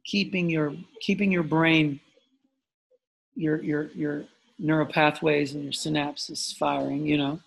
keeping 0.06 0.50
your 0.50 0.74
keeping 1.02 1.30
your 1.30 1.44
brain 1.44 2.00
your 3.36 3.62
your 3.62 3.88
your 3.92 4.24
neural 4.60 4.86
pathways 4.86 5.54
and 5.54 5.64
your 5.64 5.74
synapses 5.74 6.56
firing 6.56 7.06
you 7.06 7.18
know 7.18 7.40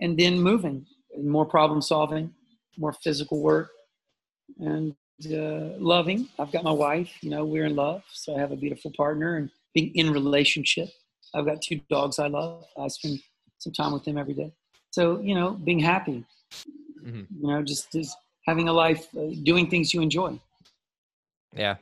and 0.00 0.18
then 0.18 0.40
moving 0.40 0.86
more 1.22 1.44
problem 1.44 1.80
solving 1.80 2.32
more 2.78 2.92
physical 3.04 3.40
work 3.40 3.70
and 4.58 4.94
uh, 5.26 5.76
loving 5.78 6.28
i've 6.38 6.50
got 6.50 6.64
my 6.64 6.72
wife 6.72 7.12
you 7.20 7.30
know 7.30 7.44
we're 7.44 7.66
in 7.66 7.76
love 7.76 8.02
so 8.12 8.34
i 8.34 8.40
have 8.40 8.50
a 8.50 8.56
beautiful 8.56 8.90
partner 8.96 9.36
and 9.36 9.50
being 9.74 9.94
in 9.94 10.10
relationship 10.10 10.88
i've 11.34 11.46
got 11.46 11.60
two 11.62 11.80
dogs 11.90 12.18
i 12.18 12.26
love 12.26 12.64
i 12.78 12.88
spend 12.88 13.20
some 13.58 13.72
time 13.72 13.92
with 13.92 14.04
them 14.04 14.18
every 14.18 14.34
day 14.34 14.50
so 14.90 15.20
you 15.20 15.34
know 15.34 15.50
being 15.50 15.78
happy 15.78 16.24
mm-hmm. 17.04 17.22
you 17.40 17.46
know 17.46 17.62
just 17.62 17.92
just 17.92 18.16
having 18.46 18.68
a 18.68 18.72
life 18.72 19.06
uh, 19.16 19.28
doing 19.44 19.68
things 19.68 19.94
you 19.94 20.00
enjoy 20.00 20.36
yeah. 21.54 21.76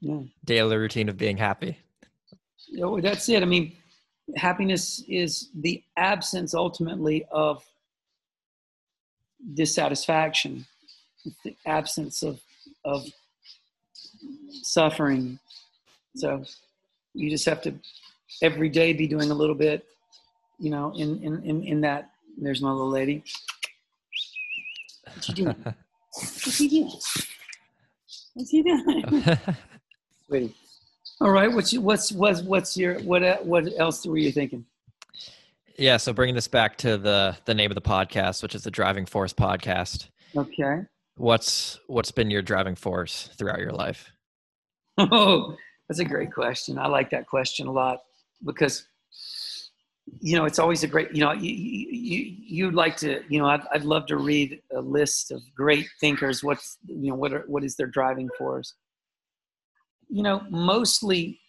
Yeah. 0.00 0.20
Daily 0.44 0.76
routine 0.76 1.08
of 1.08 1.16
being 1.16 1.36
happy. 1.36 1.78
Oh, 2.82 3.00
that's 3.00 3.28
it. 3.28 3.42
I 3.42 3.46
mean, 3.46 3.76
happiness 4.36 5.02
is 5.08 5.50
the 5.54 5.82
absence 5.96 6.54
ultimately 6.54 7.26
of 7.30 7.64
dissatisfaction, 9.54 10.66
it's 11.24 11.42
the 11.44 11.56
absence 11.66 12.22
of 12.22 12.40
of 12.84 13.06
suffering. 14.62 15.38
So 16.16 16.44
you 17.14 17.30
just 17.30 17.46
have 17.46 17.62
to 17.62 17.74
every 18.42 18.68
day 18.68 18.92
be 18.92 19.06
doing 19.06 19.30
a 19.30 19.34
little 19.34 19.54
bit, 19.54 19.84
you 20.58 20.70
know, 20.70 20.92
in 20.96 21.22
in 21.22 21.42
in, 21.44 21.64
in 21.64 21.80
that. 21.82 22.10
There's 22.38 22.62
my 22.62 22.70
little 22.70 22.88
lady. 22.88 23.22
What 25.04 25.28
you 25.28 25.34
doing? 25.34 25.56
what 25.64 26.60
you 26.60 26.70
doing? 26.70 26.90
What's 28.34 28.50
he 28.50 28.62
doing? 28.62 29.38
Wait. 30.28 30.54
All 31.20 31.30
right. 31.30 31.52
What's 31.52 31.76
what's 31.76 32.12
what's 32.12 32.42
what's 32.42 32.76
your 32.76 32.98
what 33.00 33.22
uh, 33.22 33.38
what 33.38 33.68
else 33.76 34.06
were 34.06 34.16
you 34.16 34.32
thinking? 34.32 34.64
Yeah. 35.76 35.98
So 35.98 36.12
bringing 36.12 36.34
this 36.34 36.48
back 36.48 36.76
to 36.78 36.96
the 36.96 37.36
the 37.44 37.54
name 37.54 37.70
of 37.70 37.74
the 37.74 37.82
podcast, 37.82 38.42
which 38.42 38.54
is 38.54 38.62
the 38.62 38.70
Driving 38.70 39.04
Force 39.04 39.32
Podcast. 39.32 40.08
Okay. 40.34 40.80
What's 41.16 41.78
what's 41.86 42.10
been 42.10 42.30
your 42.30 42.42
driving 42.42 42.74
force 42.74 43.28
throughout 43.36 43.58
your 43.58 43.72
life? 43.72 44.12
Oh, 44.98 45.56
that's 45.88 45.98
a 45.98 46.04
great 46.04 46.30
question. 46.30 46.78
I 46.78 46.86
like 46.86 47.08
that 47.10 47.26
question 47.26 47.66
a 47.66 47.72
lot 47.72 48.00
because 48.44 48.86
you 50.20 50.36
know, 50.36 50.44
it's 50.44 50.58
always 50.58 50.82
a 50.82 50.86
great, 50.86 51.14
you 51.14 51.20
know, 51.20 51.32
you, 51.32 51.52
you, 51.52 52.36
you'd 52.38 52.74
like 52.74 52.96
to, 52.96 53.22
you 53.28 53.38
know, 53.38 53.46
I'd, 53.46 53.62
I'd 53.72 53.84
love 53.84 54.06
to 54.06 54.16
read 54.16 54.60
a 54.74 54.80
list 54.80 55.30
of 55.30 55.42
great 55.54 55.88
thinkers. 56.00 56.42
What's, 56.42 56.78
you 56.86 57.10
know, 57.10 57.14
what 57.14 57.32
are, 57.32 57.44
what 57.46 57.64
is 57.64 57.76
their 57.76 57.86
driving 57.86 58.28
force? 58.36 58.74
You 60.10 60.22
know, 60.22 60.42
mostly 60.50 61.40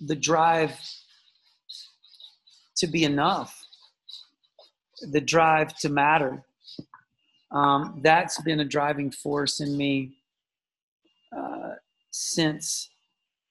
the 0.00 0.16
drive 0.16 0.78
to 2.78 2.86
be 2.86 3.04
enough, 3.04 3.64
the 5.10 5.20
drive 5.20 5.76
to 5.78 5.88
matter. 5.88 6.44
Um, 7.50 8.00
that's 8.02 8.40
been 8.42 8.60
a 8.60 8.64
driving 8.64 9.10
force 9.10 9.60
in 9.60 9.76
me 9.76 10.18
uh, 11.36 11.74
since 12.10 12.90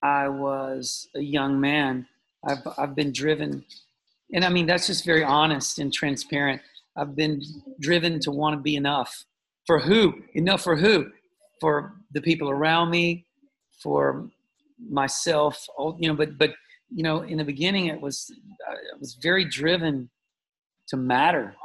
I 0.04 0.28
was 0.28 1.08
a 1.16 1.22
young 1.22 1.60
man. 1.60 2.08
I've, 2.46 2.68
I've 2.78 2.96
been 2.96 3.12
driven 3.12 3.66
and 4.34 4.44
I 4.44 4.50
mean 4.50 4.66
that's 4.66 4.88
just 4.88 5.06
very 5.06 5.24
honest 5.24 5.80
and 5.80 5.94
transparent. 5.94 6.62
I've 6.96 7.16
been 7.16 7.42
driven 7.80 8.20
to 8.22 8.32
want 8.32 8.56
to 8.56 8.62
be 8.62 8.76
enough 8.76 9.26
for 9.66 9.80
who? 9.80 10.24
Enough 10.34 10.64
for 10.64 10.76
who? 10.76 11.12
For 11.62 11.94
the 12.12 12.22
people 12.22 12.50
around 12.50 12.90
me, 12.90 13.26
for 13.82 14.30
myself. 14.80 15.66
You 16.00 16.10
know, 16.10 16.16
but 16.16 16.38
but 16.38 16.52
you 16.90 17.04
know, 17.04 17.22
in 17.22 17.38
the 17.38 17.44
beginning, 17.44 17.88
it 17.88 18.00
was 18.00 18.32
uh, 18.68 18.74
I 18.74 18.98
was 19.00 19.18
very 19.22 19.46
driven 19.46 20.10
to 20.88 20.98
matter 20.98 21.56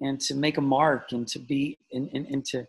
and 0.00 0.20
to 0.20 0.34
make 0.34 0.58
a 0.58 0.60
mark 0.60 1.12
and 1.12 1.26
to 1.28 1.38
be 1.38 1.78
and, 1.92 2.10
and, 2.12 2.26
and 2.26 2.44
to 2.44 2.66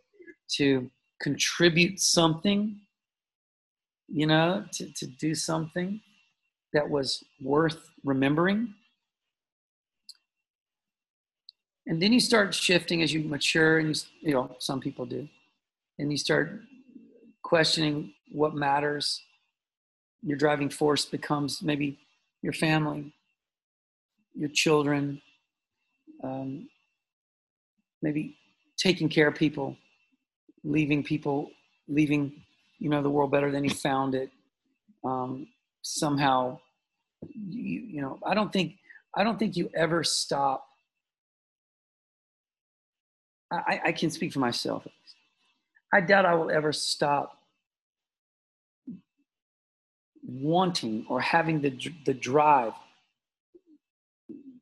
to 0.57 0.89
contribute 1.21 1.99
something 1.99 2.79
you 4.07 4.27
know 4.27 4.63
to, 4.71 4.91
to 4.93 5.07
do 5.07 5.33
something 5.33 5.99
that 6.73 6.89
was 6.89 7.23
worth 7.41 7.89
remembering 8.03 8.73
and 11.87 12.01
then 12.01 12.11
you 12.13 12.19
start 12.19 12.53
shifting 12.53 13.01
as 13.01 13.13
you 13.13 13.21
mature 13.21 13.79
and 13.79 13.89
you, 13.89 13.95
you 14.21 14.33
know 14.33 14.55
some 14.59 14.79
people 14.79 15.05
do 15.05 15.27
and 15.99 16.11
you 16.11 16.17
start 16.17 16.59
questioning 17.43 18.13
what 18.31 18.55
matters 18.55 19.24
your 20.25 20.37
driving 20.37 20.69
force 20.69 21.05
becomes 21.05 21.61
maybe 21.61 21.99
your 22.41 22.53
family 22.53 23.13
your 24.33 24.49
children 24.49 25.21
um, 26.23 26.67
maybe 28.01 28.35
taking 28.77 29.07
care 29.07 29.27
of 29.27 29.35
people 29.35 29.77
leaving 30.63 31.03
people 31.03 31.49
leaving 31.87 32.31
you 32.79 32.89
know 32.89 33.01
the 33.01 33.09
world 33.09 33.31
better 33.31 33.51
than 33.51 33.63
you 33.63 33.69
found 33.69 34.15
it 34.15 34.29
um, 35.03 35.47
somehow. 35.81 36.59
You, 37.33 37.81
you 37.81 38.01
know 38.01 38.19
i 38.23 38.35
don't 38.35 38.53
think 38.53 38.75
i 39.15 39.23
don't 39.23 39.39
think 39.39 39.55
you 39.55 39.69
ever 39.73 40.03
stop. 40.03 40.67
I, 43.51 43.79
I 43.85 43.91
can 43.93 44.11
speak 44.11 44.33
for 44.33 44.39
myself. 44.39 44.85
I 45.91 46.01
doubt 46.01 46.25
i 46.25 46.35
will 46.35 46.51
ever 46.51 46.71
stop 46.71 47.34
wanting 50.27 51.05
or 51.09 51.19
having 51.21 51.61
the, 51.61 51.77
the 52.05 52.13
drive 52.13 52.73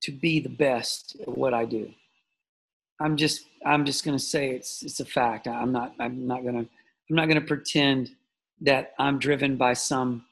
to 0.01 0.11
be 0.11 0.39
the 0.39 0.49
best 0.49 1.15
at 1.21 1.37
what 1.37 1.53
i 1.53 1.65
do. 1.65 1.89
I'm 2.99 3.15
just 3.17 3.45
i'm 3.65 3.85
just 3.85 4.03
going 4.03 4.17
to 4.17 4.23
say 4.23 4.51
it's 4.51 4.83
it's 4.83 4.99
a 4.99 5.05
fact. 5.05 5.47
I'm 5.47 5.71
not 5.71 5.93
i'm 5.99 6.27
not 6.27 6.43
going 6.43 6.55
to 6.55 6.69
i'm 7.09 7.15
not 7.15 7.27
going 7.27 7.39
to 7.39 7.47
pretend 7.47 8.11
that 8.61 8.93
i'm 8.99 9.19
driven 9.19 9.57
by 9.57 9.73
some 9.73 10.25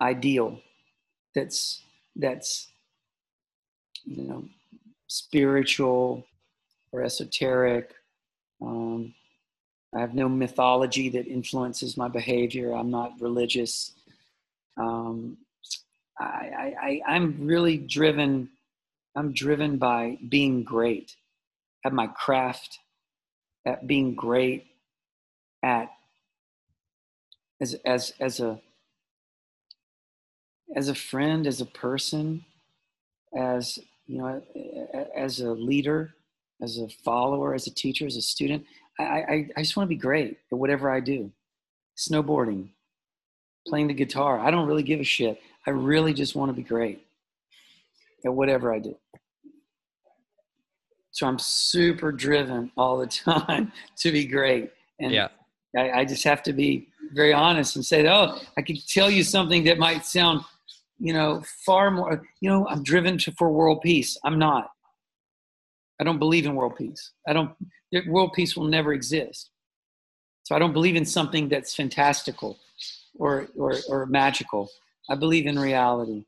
ideal 0.00 0.60
that's 1.34 1.82
that's 2.16 2.68
you 4.04 4.24
know 4.24 4.44
spiritual 5.06 6.26
or 6.92 7.02
esoteric 7.02 7.94
um, 8.62 9.14
i 9.94 10.00
have 10.00 10.14
no 10.14 10.28
mythology 10.28 11.08
that 11.08 11.26
influences 11.26 11.96
my 11.96 12.08
behavior 12.08 12.72
i'm 12.72 12.90
not 12.90 13.12
religious 13.20 13.92
um, 14.78 15.36
I, 16.18 16.74
I, 16.82 17.00
i'm 17.06 17.46
really 17.46 17.78
driven 17.78 18.48
i'm 19.14 19.32
driven 19.32 19.78
by 19.78 20.18
being 20.28 20.62
great 20.62 21.16
at 21.84 21.92
my 21.92 22.06
craft 22.08 22.78
at 23.66 23.86
being 23.86 24.14
great 24.14 24.66
at 25.62 25.90
as 27.60 27.74
as 27.84 28.12
as 28.20 28.40
a 28.40 28.60
as 30.74 30.88
a 30.88 30.94
friend, 30.94 31.46
as 31.46 31.60
a 31.60 31.66
person, 31.66 32.44
as 33.36 33.78
you 34.06 34.18
know, 34.18 34.42
as 35.16 35.40
a 35.40 35.50
leader, 35.52 36.14
as 36.62 36.78
a 36.78 36.88
follower, 36.88 37.54
as 37.54 37.66
a 37.66 37.74
teacher, 37.74 38.06
as 38.06 38.16
a 38.16 38.22
student. 38.22 38.64
I, 38.98 39.04
I, 39.04 39.48
I 39.56 39.62
just 39.62 39.76
want 39.76 39.88
to 39.88 39.94
be 39.94 40.00
great 40.00 40.38
at 40.50 40.58
whatever 40.58 40.90
I 40.90 41.00
do. 41.00 41.30
Snowboarding, 41.96 42.68
playing 43.66 43.88
the 43.88 43.94
guitar. 43.94 44.38
I 44.38 44.50
don't 44.50 44.66
really 44.66 44.82
give 44.82 45.00
a 45.00 45.04
shit. 45.04 45.40
I 45.66 45.70
really 45.70 46.14
just 46.14 46.34
want 46.34 46.50
to 46.50 46.52
be 46.54 46.62
great 46.62 47.04
at 48.24 48.32
whatever 48.32 48.72
I 48.72 48.78
do. 48.78 48.96
So 51.10 51.26
I'm 51.26 51.38
super 51.38 52.12
driven 52.12 52.70
all 52.76 52.98
the 52.98 53.06
time 53.06 53.72
to 53.98 54.12
be 54.12 54.26
great. 54.26 54.70
And 55.00 55.12
yeah. 55.12 55.28
I, 55.76 55.90
I 55.90 56.04
just 56.04 56.24
have 56.24 56.42
to 56.44 56.52
be 56.52 56.88
very 57.12 57.32
honest 57.32 57.76
and 57.76 57.84
say, 57.84 58.06
oh, 58.08 58.38
I 58.56 58.62
could 58.62 58.86
tell 58.86 59.10
you 59.10 59.22
something 59.22 59.64
that 59.64 59.78
might 59.78 60.04
sound 60.04 60.44
you 60.98 61.12
know, 61.12 61.42
far 61.64 61.90
more, 61.90 62.22
you 62.40 62.48
know, 62.48 62.66
I'm 62.68 62.82
driven 62.82 63.18
to, 63.18 63.32
for 63.32 63.50
world 63.50 63.82
peace. 63.82 64.16
I'm 64.24 64.38
not. 64.38 64.70
I 66.00 66.04
don't 66.04 66.18
believe 66.18 66.46
in 66.46 66.54
world 66.54 66.76
peace. 66.76 67.12
I 67.26 67.32
don't, 67.32 67.50
world 68.06 68.32
peace 68.34 68.56
will 68.56 68.66
never 68.66 68.92
exist. 68.92 69.50
So 70.42 70.54
I 70.54 70.58
don't 70.58 70.72
believe 70.72 70.96
in 70.96 71.04
something 71.04 71.48
that's 71.48 71.74
fantastical 71.74 72.58
or, 73.18 73.48
or, 73.56 73.74
or 73.88 74.06
magical. 74.06 74.70
I 75.08 75.14
believe 75.14 75.46
in 75.46 75.58
reality. 75.58 76.24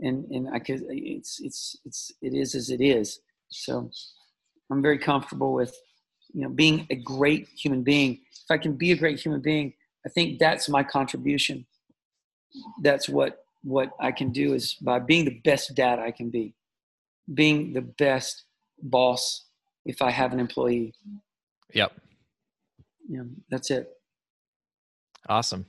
And, 0.00 0.24
and 0.30 0.48
I 0.54 0.58
could, 0.58 0.82
it's, 0.88 1.40
it's, 1.40 1.76
it's, 1.84 2.12
it 2.22 2.34
is 2.34 2.54
as 2.54 2.70
it 2.70 2.80
is. 2.80 3.20
So 3.48 3.90
I'm 4.70 4.82
very 4.82 4.98
comfortable 4.98 5.52
with, 5.52 5.76
you 6.32 6.42
know, 6.42 6.48
being 6.48 6.86
a 6.90 6.96
great 6.96 7.48
human 7.48 7.82
being. 7.82 8.20
If 8.32 8.50
I 8.50 8.58
can 8.58 8.72
be 8.72 8.92
a 8.92 8.96
great 8.96 9.20
human 9.20 9.40
being, 9.40 9.74
I 10.06 10.08
think 10.08 10.38
that's 10.38 10.68
my 10.68 10.82
contribution. 10.82 11.66
That's 12.82 13.08
what 13.08 13.38
what 13.64 13.90
I 14.00 14.10
can 14.10 14.32
do 14.32 14.54
is 14.54 14.74
by 14.74 14.98
being 14.98 15.24
the 15.24 15.40
best 15.44 15.74
dad 15.74 15.98
I 16.00 16.10
can 16.10 16.30
be, 16.30 16.54
being 17.32 17.72
the 17.72 17.82
best 17.82 18.44
boss 18.82 19.46
if 19.84 20.02
I 20.02 20.10
have 20.10 20.32
an 20.32 20.40
employee. 20.40 20.94
Yep. 21.74 21.92
Yeah, 23.08 23.22
that's 23.50 23.70
it. 23.70 23.88
Awesome. 25.28 25.66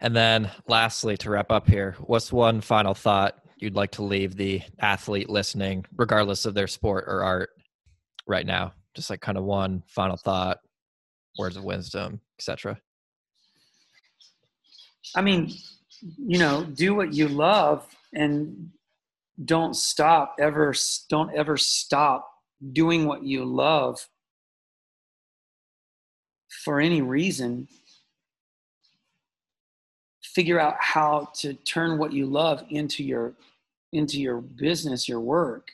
And 0.00 0.14
then 0.14 0.50
lastly, 0.68 1.16
to 1.18 1.30
wrap 1.30 1.50
up 1.50 1.68
here, 1.68 1.96
what's 2.00 2.32
one 2.32 2.60
final 2.60 2.94
thought 2.94 3.38
you'd 3.58 3.76
like 3.76 3.92
to 3.92 4.02
leave 4.02 4.36
the 4.36 4.62
athlete 4.80 5.30
listening, 5.30 5.84
regardless 5.96 6.44
of 6.44 6.54
their 6.54 6.66
sport 6.66 7.04
or 7.06 7.22
art, 7.22 7.50
right 8.26 8.46
now? 8.46 8.72
Just 8.94 9.10
like 9.10 9.20
kind 9.20 9.38
of 9.38 9.44
one 9.44 9.82
final 9.86 10.16
thought, 10.16 10.58
words 11.38 11.56
of 11.56 11.64
wisdom, 11.64 12.20
etc. 12.38 12.78
I 15.16 15.22
mean, 15.22 15.52
you 16.18 16.38
know 16.38 16.64
do 16.64 16.94
what 16.94 17.14
you 17.14 17.28
love 17.28 17.86
and 18.12 18.70
don't 19.42 19.74
stop 19.74 20.36
ever 20.38 20.74
don't 21.08 21.34
ever 21.34 21.56
stop 21.56 22.30
doing 22.72 23.06
what 23.06 23.24
you 23.24 23.44
love 23.44 24.08
for 26.64 26.80
any 26.80 27.02
reason 27.02 27.66
figure 30.22 30.58
out 30.58 30.76
how 30.78 31.28
to 31.34 31.54
turn 31.54 31.98
what 31.98 32.12
you 32.12 32.26
love 32.26 32.62
into 32.70 33.02
your 33.02 33.34
into 33.92 34.20
your 34.20 34.40
business 34.40 35.08
your 35.08 35.20
work 35.20 35.72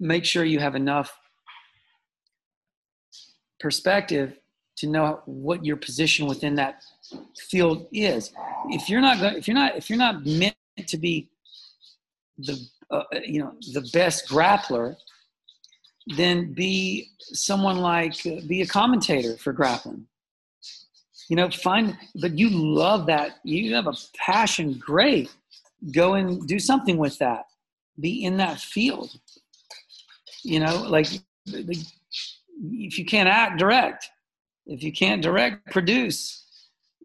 make 0.00 0.24
sure 0.24 0.44
you 0.44 0.58
have 0.58 0.74
enough 0.74 1.18
perspective 3.60 4.36
to 4.76 4.86
know 4.86 5.20
what 5.26 5.64
your 5.64 5.76
position 5.76 6.26
within 6.26 6.54
that 6.56 6.82
field 7.48 7.86
is. 7.92 8.32
If 8.68 8.88
you're 8.88 9.00
not 9.00 9.36
if 9.36 9.46
you're 9.46 9.54
not, 9.54 9.76
if 9.76 9.88
you're 9.88 9.98
not 9.98 10.26
meant 10.26 10.56
to 10.86 10.96
be 10.96 11.28
the, 12.38 12.58
uh, 12.90 13.02
you 13.24 13.40
know, 13.40 13.54
the 13.72 13.88
best 13.92 14.28
grappler, 14.28 14.96
then 16.16 16.52
be 16.52 17.08
someone 17.32 17.78
like, 17.78 18.14
uh, 18.26 18.40
be 18.46 18.62
a 18.62 18.66
commentator 18.66 19.36
for 19.36 19.52
grappling. 19.52 20.06
You 21.28 21.36
know, 21.36 21.50
find, 21.50 21.96
but 22.20 22.38
you 22.38 22.50
love 22.50 23.06
that. 23.06 23.36
You 23.44 23.74
have 23.74 23.86
a 23.86 23.94
passion. 24.14 24.74
Great. 24.78 25.30
Go 25.92 26.14
and 26.14 26.46
do 26.46 26.58
something 26.58 26.98
with 26.98 27.18
that. 27.18 27.46
Be 27.98 28.24
in 28.24 28.36
that 28.36 28.60
field. 28.60 29.10
You 30.42 30.60
know, 30.60 30.82
like 30.82 31.06
if 31.46 32.98
you 32.98 33.04
can't 33.06 33.28
act, 33.28 33.58
direct. 33.58 34.10
If 34.66 34.82
you 34.82 34.92
can't 34.92 35.22
direct, 35.22 35.70
produce 35.72 36.44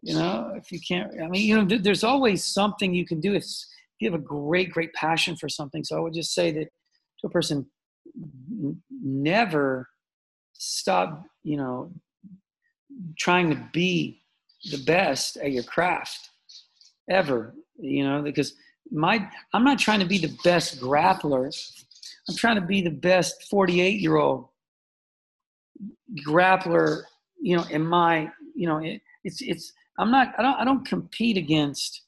you 0.02 0.14
know, 0.14 0.52
if 0.56 0.72
you 0.72 0.80
can't, 0.80 1.12
I 1.22 1.28
mean, 1.28 1.46
you 1.46 1.62
know, 1.62 1.78
there's 1.78 2.04
always 2.04 2.44
something 2.44 2.94
you 2.94 3.06
can 3.06 3.20
do 3.20 3.34
you 4.00 4.10
have 4.10 4.20
a 4.20 4.22
great, 4.22 4.70
great 4.70 4.92
passion 4.94 5.36
for 5.36 5.48
something. 5.48 5.84
So 5.84 5.96
I 5.96 6.00
would 6.00 6.14
just 6.14 6.34
say 6.34 6.50
that 6.52 6.68
to 7.20 7.26
a 7.26 7.30
person, 7.30 7.66
never 8.90 9.88
stop, 10.52 11.24
you 11.42 11.56
know, 11.56 11.92
trying 13.18 13.50
to 13.50 13.68
be 13.72 14.22
the 14.70 14.82
best 14.84 15.36
at 15.36 15.52
your 15.52 15.62
craft 15.62 16.30
ever, 17.08 17.54
you 17.78 18.04
know, 18.04 18.22
because 18.22 18.54
my, 18.90 19.28
I'm 19.52 19.64
not 19.64 19.78
trying 19.78 20.00
to 20.00 20.06
be 20.06 20.18
the 20.18 20.36
best 20.44 20.80
grappler. 20.80 21.54
I'm 22.28 22.36
trying 22.36 22.56
to 22.56 22.66
be 22.66 22.82
the 22.82 22.90
best 22.90 23.44
48 23.50 24.00
year 24.00 24.16
old 24.16 24.48
grappler, 26.26 27.02
you 27.40 27.56
know, 27.56 27.64
in 27.70 27.86
my, 27.86 28.30
you 28.54 28.66
know, 28.66 28.78
it, 28.78 29.00
it's, 29.24 29.40
it's, 29.40 29.72
I'm 30.00 30.10
not. 30.10 30.34
I 30.38 30.42
don't. 30.42 30.54
I 30.54 30.64
don't 30.64 30.84
compete 30.84 31.36
against. 31.36 32.02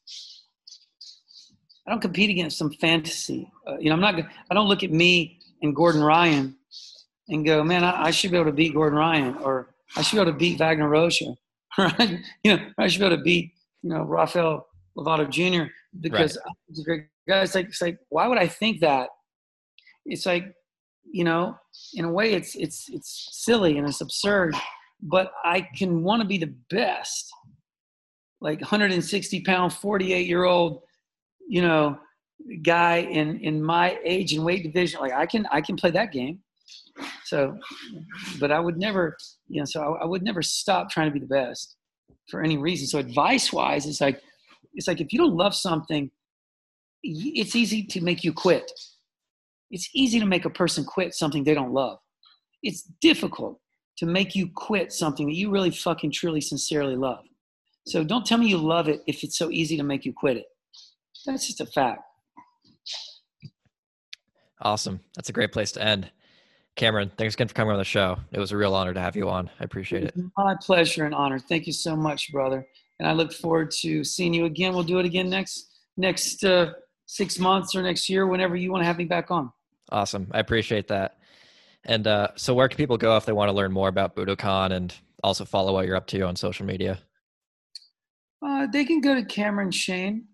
I 1.85 1.91
don't 1.91 2.01
compete 2.01 2.29
against 2.29 2.57
some 2.57 2.71
fantasy. 2.71 3.51
Uh, 3.67 3.77
you 3.77 3.89
know, 3.89 3.95
I'm 3.95 4.01
not. 4.01 4.15
I 4.49 4.53
don't 4.53 4.67
look 4.67 4.83
at 4.83 4.91
me 4.91 5.39
and 5.61 5.75
Gordon 5.75 6.01
Ryan 6.01 6.55
and 7.29 7.45
go, 7.45 7.63
man, 7.63 7.83
I, 7.83 8.05
I, 8.05 8.11
should 8.11 8.31
be 8.31 8.37
able 8.37 8.47
to 8.47 8.55
beat 8.55 8.73
Gordon 8.73 8.99
Ryan, 8.99 9.35
or 9.37 9.73
I 9.95 10.01
should 10.01 10.17
be 10.17 10.21
able 10.21 10.31
to 10.31 10.37
beat 10.37 10.59
Wagner 10.59 10.89
Rocha, 10.89 11.35
right? 11.77 12.19
You 12.43 12.55
know, 12.55 12.65
I 12.77 12.87
should 12.87 12.99
be 12.99 13.05
able 13.05 13.17
to 13.17 13.23
beat 13.23 13.53
you 13.81 13.89
know 13.89 14.03
Rafael 14.03 14.67
Lovato 14.97 15.29
Jr. 15.29 15.69
because 15.99 16.37
right. 16.37 16.55
he's 16.67 16.79
a 16.79 16.83
great 16.83 17.05
guy. 17.27 17.41
It's 17.41 17.55
like 17.55 17.67
it's 17.67 17.81
like 17.81 17.97
why 18.09 18.27
would 18.27 18.37
I 18.37 18.47
think 18.47 18.79
that? 18.81 19.09
It's 20.05 20.25
like 20.25 20.53
you 21.11 21.23
know, 21.23 21.57
in 21.93 22.05
a 22.05 22.11
way, 22.11 22.33
it's 22.33 22.55
it's 22.55 22.89
it's 22.89 23.29
silly 23.31 23.77
and 23.77 23.87
it's 23.87 24.01
absurd, 24.01 24.55
but 25.01 25.31
I 25.43 25.67
can 25.77 26.03
want 26.03 26.21
to 26.21 26.27
be 26.27 26.37
the 26.37 26.53
best 26.69 27.31
like 28.43 28.59
160 28.59 29.41
pound 29.41 29.73
48 29.73 30.27
year 30.27 30.43
old 30.43 30.81
you 31.47 31.61
know 31.61 31.97
guy 32.63 32.97
in 32.97 33.39
in 33.39 33.63
my 33.63 33.97
age 34.03 34.33
and 34.33 34.43
weight 34.43 34.63
division 34.63 34.99
like 34.99 35.13
i 35.13 35.25
can 35.25 35.45
i 35.51 35.61
can 35.61 35.75
play 35.75 35.91
that 35.91 36.11
game 36.11 36.39
So, 37.25 37.57
but 38.39 38.51
I 38.51 38.59
would 38.59 38.77
never, 38.77 39.17
you 39.47 39.59
know, 39.59 39.65
so 39.65 39.81
I, 39.81 40.03
I 40.03 40.05
would 40.05 40.23
never 40.23 40.41
stop 40.41 40.89
trying 40.89 41.07
to 41.07 41.13
be 41.13 41.19
the 41.19 41.25
best 41.25 41.75
for 42.29 42.41
any 42.41 42.57
reason. 42.57 42.87
So 42.87 42.99
advice 42.99 43.51
wise, 43.51 43.85
it's 43.85 44.01
like, 44.01 44.21
it's 44.73 44.87
like 44.87 45.01
if 45.01 45.11
you 45.11 45.19
don't 45.19 45.35
love 45.35 45.55
something, 45.55 46.11
it's 47.03 47.55
easy 47.55 47.83
to 47.83 48.01
make 48.01 48.23
you 48.23 48.33
quit. 48.33 48.71
It's 49.71 49.89
easy 49.93 50.19
to 50.19 50.25
make 50.25 50.45
a 50.45 50.49
person 50.49 50.85
quit 50.85 51.13
something 51.13 51.43
they 51.43 51.53
don't 51.53 51.73
love. 51.73 51.97
It's 52.61 52.83
difficult 53.01 53.59
to 53.97 54.05
make 54.05 54.35
you 54.35 54.49
quit 54.55 54.91
something 54.91 55.27
that 55.27 55.35
you 55.35 55.49
really 55.49 55.71
fucking 55.71 56.11
truly 56.11 56.41
sincerely 56.41 56.95
love. 56.95 57.25
So 57.85 58.03
don't 58.03 58.25
tell 58.25 58.37
me 58.37 58.47
you 58.47 58.57
love 58.57 58.87
it 58.87 59.01
if 59.07 59.23
it's 59.23 59.37
so 59.37 59.51
easy 59.51 59.75
to 59.77 59.83
make 59.83 60.05
you 60.05 60.13
quit 60.13 60.37
it. 60.37 60.45
That's 61.25 61.47
just 61.47 61.61
a 61.61 61.65
fact. 61.65 62.01
Awesome. 64.61 64.99
That's 65.15 65.29
a 65.29 65.33
great 65.33 65.51
place 65.51 65.71
to 65.73 65.83
end. 65.83 66.11
Cameron, 66.75 67.11
thanks 67.17 67.35
again 67.35 67.47
for 67.47 67.53
coming 67.53 67.71
on 67.71 67.77
the 67.77 67.83
show. 67.83 68.17
It 68.31 68.39
was 68.39 68.51
a 68.51 68.57
real 68.57 68.73
honor 68.73 68.93
to 68.93 68.99
have 68.99 69.15
you 69.15 69.29
on. 69.29 69.49
I 69.59 69.63
appreciate 69.63 70.05
it. 70.05 70.15
My 70.37 70.55
pleasure 70.59 71.05
and 71.05 71.13
honor. 71.13 71.37
Thank 71.37 71.67
you 71.67 71.73
so 71.73 71.95
much, 71.95 72.31
brother. 72.31 72.65
And 72.99 73.07
I 73.07 73.13
look 73.13 73.31
forward 73.31 73.71
to 73.81 74.03
seeing 74.03 74.33
you 74.33 74.45
again. 74.45 74.73
We'll 74.73 74.83
do 74.83 74.99
it 74.99 75.05
again 75.05 75.29
next 75.29 75.69
next 75.97 76.43
uh, 76.43 76.73
six 77.05 77.37
months 77.37 77.75
or 77.75 77.83
next 77.83 78.09
year, 78.09 78.25
whenever 78.25 78.55
you 78.55 78.71
want 78.71 78.81
to 78.81 78.85
have 78.85 78.97
me 78.97 79.05
back 79.05 79.29
on. 79.29 79.51
Awesome. 79.91 80.27
I 80.31 80.39
appreciate 80.39 80.87
that. 80.87 81.17
And 81.85 82.07
uh, 82.07 82.29
so, 82.35 82.53
where 82.53 82.67
can 82.67 82.77
people 82.77 82.97
go 82.97 83.17
if 83.17 83.25
they 83.25 83.33
want 83.33 83.49
to 83.49 83.53
learn 83.53 83.71
more 83.71 83.89
about 83.89 84.15
Budokon 84.15 84.71
and 84.71 84.95
also 85.23 85.45
follow 85.45 85.73
what 85.73 85.85
you're 85.85 85.97
up 85.97 86.07
to 86.07 86.21
on 86.21 86.35
social 86.35 86.65
media? 86.65 86.99
Uh, 88.41 88.67
they 88.67 88.85
can 88.85 89.01
go 89.01 89.13
to 89.13 89.23
Cameron 89.23 89.71
Shayne 89.71 90.25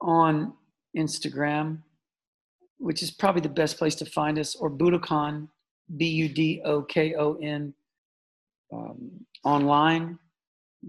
on 0.00 0.52
Instagram 0.96 1.78
which 2.78 3.02
is 3.02 3.10
probably 3.10 3.40
the 3.40 3.48
best 3.48 3.76
place 3.76 3.94
to 3.96 4.06
find 4.06 4.38
us, 4.38 4.54
or 4.54 4.70
Budokon, 4.70 5.48
B 5.96 6.06
U 6.06 6.28
D 6.28 6.62
O 6.64 6.82
K 6.82 7.14
O 7.14 7.34
N, 7.34 7.74
um, 8.72 9.10
online, 9.44 10.18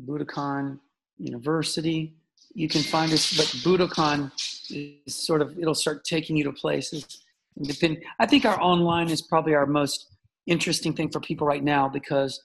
Budokon 0.06 0.80
University. 1.18 2.14
You 2.53 2.69
can 2.69 2.81
find 2.81 3.11
us, 3.11 3.36
but 3.36 3.45
Budokon 3.64 4.31
is 4.69 5.15
sort 5.15 5.41
of, 5.41 5.57
it'll 5.60 5.76
start 5.76 6.03
taking 6.03 6.36
you 6.36 6.44
to 6.45 6.52
places. 6.52 7.23
Depend, 7.61 8.03
I 8.19 8.26
think 8.26 8.45
our 8.45 8.60
online 8.61 9.10
is 9.10 9.22
probably 9.22 9.53
our 9.53 9.65
most 9.65 10.07
interesting 10.48 10.94
thing 10.94 11.10
for 11.10 11.19
people 11.19 11.45
right 11.45 11.64
now 11.64 11.88
because 11.88 12.44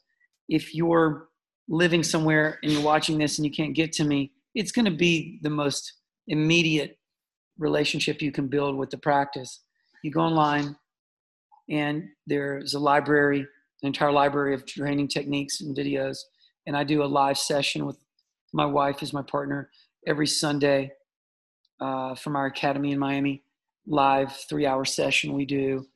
if 0.48 0.74
you're 0.74 1.28
living 1.68 2.02
somewhere 2.02 2.58
and 2.62 2.72
you're 2.72 2.82
watching 2.82 3.18
this 3.18 3.38
and 3.38 3.46
you 3.46 3.52
can't 3.52 3.74
get 3.74 3.92
to 3.92 4.04
me, 4.04 4.32
it's 4.54 4.72
going 4.72 4.84
to 4.84 4.90
be 4.90 5.38
the 5.42 5.50
most 5.50 5.94
immediate 6.28 6.98
relationship 7.58 8.22
you 8.22 8.32
can 8.32 8.48
build 8.48 8.76
with 8.76 8.90
the 8.90 8.98
practice. 8.98 9.60
You 10.02 10.10
go 10.10 10.20
online, 10.20 10.76
and 11.70 12.08
there's 12.26 12.74
a 12.74 12.78
library, 12.78 13.40
an 13.40 13.86
entire 13.86 14.12
library 14.12 14.54
of 14.54 14.66
training 14.66 15.08
techniques 15.08 15.60
and 15.60 15.76
videos. 15.76 16.18
And 16.66 16.76
I 16.76 16.84
do 16.84 17.02
a 17.02 17.06
live 17.06 17.38
session 17.38 17.86
with 17.86 17.98
my 18.52 18.66
wife 18.66 19.02
as 19.02 19.12
my 19.12 19.22
partner 19.22 19.70
every 20.06 20.26
Sunday 20.26 20.92
uh, 21.80 22.14
from 22.14 22.36
our 22.36 22.46
academy 22.46 22.92
in 22.92 22.98
Miami. 22.98 23.42
Live 23.86 24.34
three-hour 24.48 24.86
session 24.86 25.34
we 25.34 25.44
do, 25.44 25.86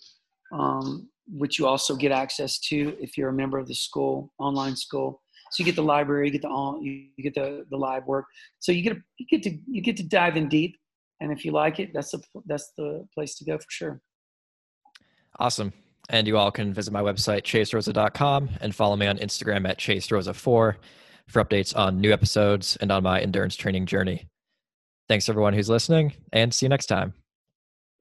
um, 0.52 1.08
which 1.26 1.58
you 1.58 1.66
also 1.66 1.96
get 1.96 2.12
access 2.12 2.58
to 2.58 2.94
if 3.00 3.16
you're 3.16 3.30
a 3.30 3.32
member 3.32 3.58
of 3.58 3.66
the 3.66 3.74
school, 3.74 4.32
online 4.38 4.76
school. 4.76 5.22
So 5.50 5.62
you 5.62 5.64
get 5.64 5.76
the 5.76 5.82
library, 5.82 6.26
you 6.26 6.32
get 6.32 6.42
the 6.42 6.48
all, 6.48 6.80
you 6.82 7.08
get 7.18 7.34
the 7.34 7.64
the 7.70 7.76
live 7.76 8.06
work. 8.06 8.26
So 8.58 8.72
you 8.72 8.82
get 8.82 8.96
you 9.18 9.26
get 9.26 9.42
to 9.44 9.58
you 9.66 9.82
get 9.82 9.96
to 9.98 10.02
dive 10.02 10.36
in 10.36 10.48
deep 10.48 10.76
and 11.20 11.32
if 11.32 11.44
you 11.44 11.52
like 11.52 11.80
it, 11.80 11.90
that's 11.92 12.10
the 12.12 12.22
that's 12.46 12.72
the 12.76 13.06
place 13.14 13.36
to 13.36 13.44
go 13.44 13.58
for 13.58 13.66
sure. 13.68 14.00
Awesome. 15.38 15.72
And 16.10 16.26
you 16.26 16.38
all 16.38 16.50
can 16.50 16.72
visit 16.72 16.92
my 16.92 17.02
website, 17.02 17.42
chaserosa.com, 17.42 18.50
and 18.60 18.74
follow 18.74 18.96
me 18.96 19.06
on 19.06 19.18
Instagram 19.18 19.68
at 19.68 19.78
chaserosa4 19.78 20.34
for 20.34 20.76
updates 21.44 21.76
on 21.76 22.00
new 22.00 22.12
episodes 22.12 22.78
and 22.80 22.90
on 22.90 23.02
my 23.02 23.20
endurance 23.20 23.56
training 23.56 23.86
journey. 23.86 24.26
Thanks, 25.08 25.28
everyone 25.28 25.52
who's 25.52 25.68
listening, 25.68 26.14
and 26.32 26.52
see 26.52 26.66
you 26.66 26.70
next 26.70 26.86
time. 26.86 27.12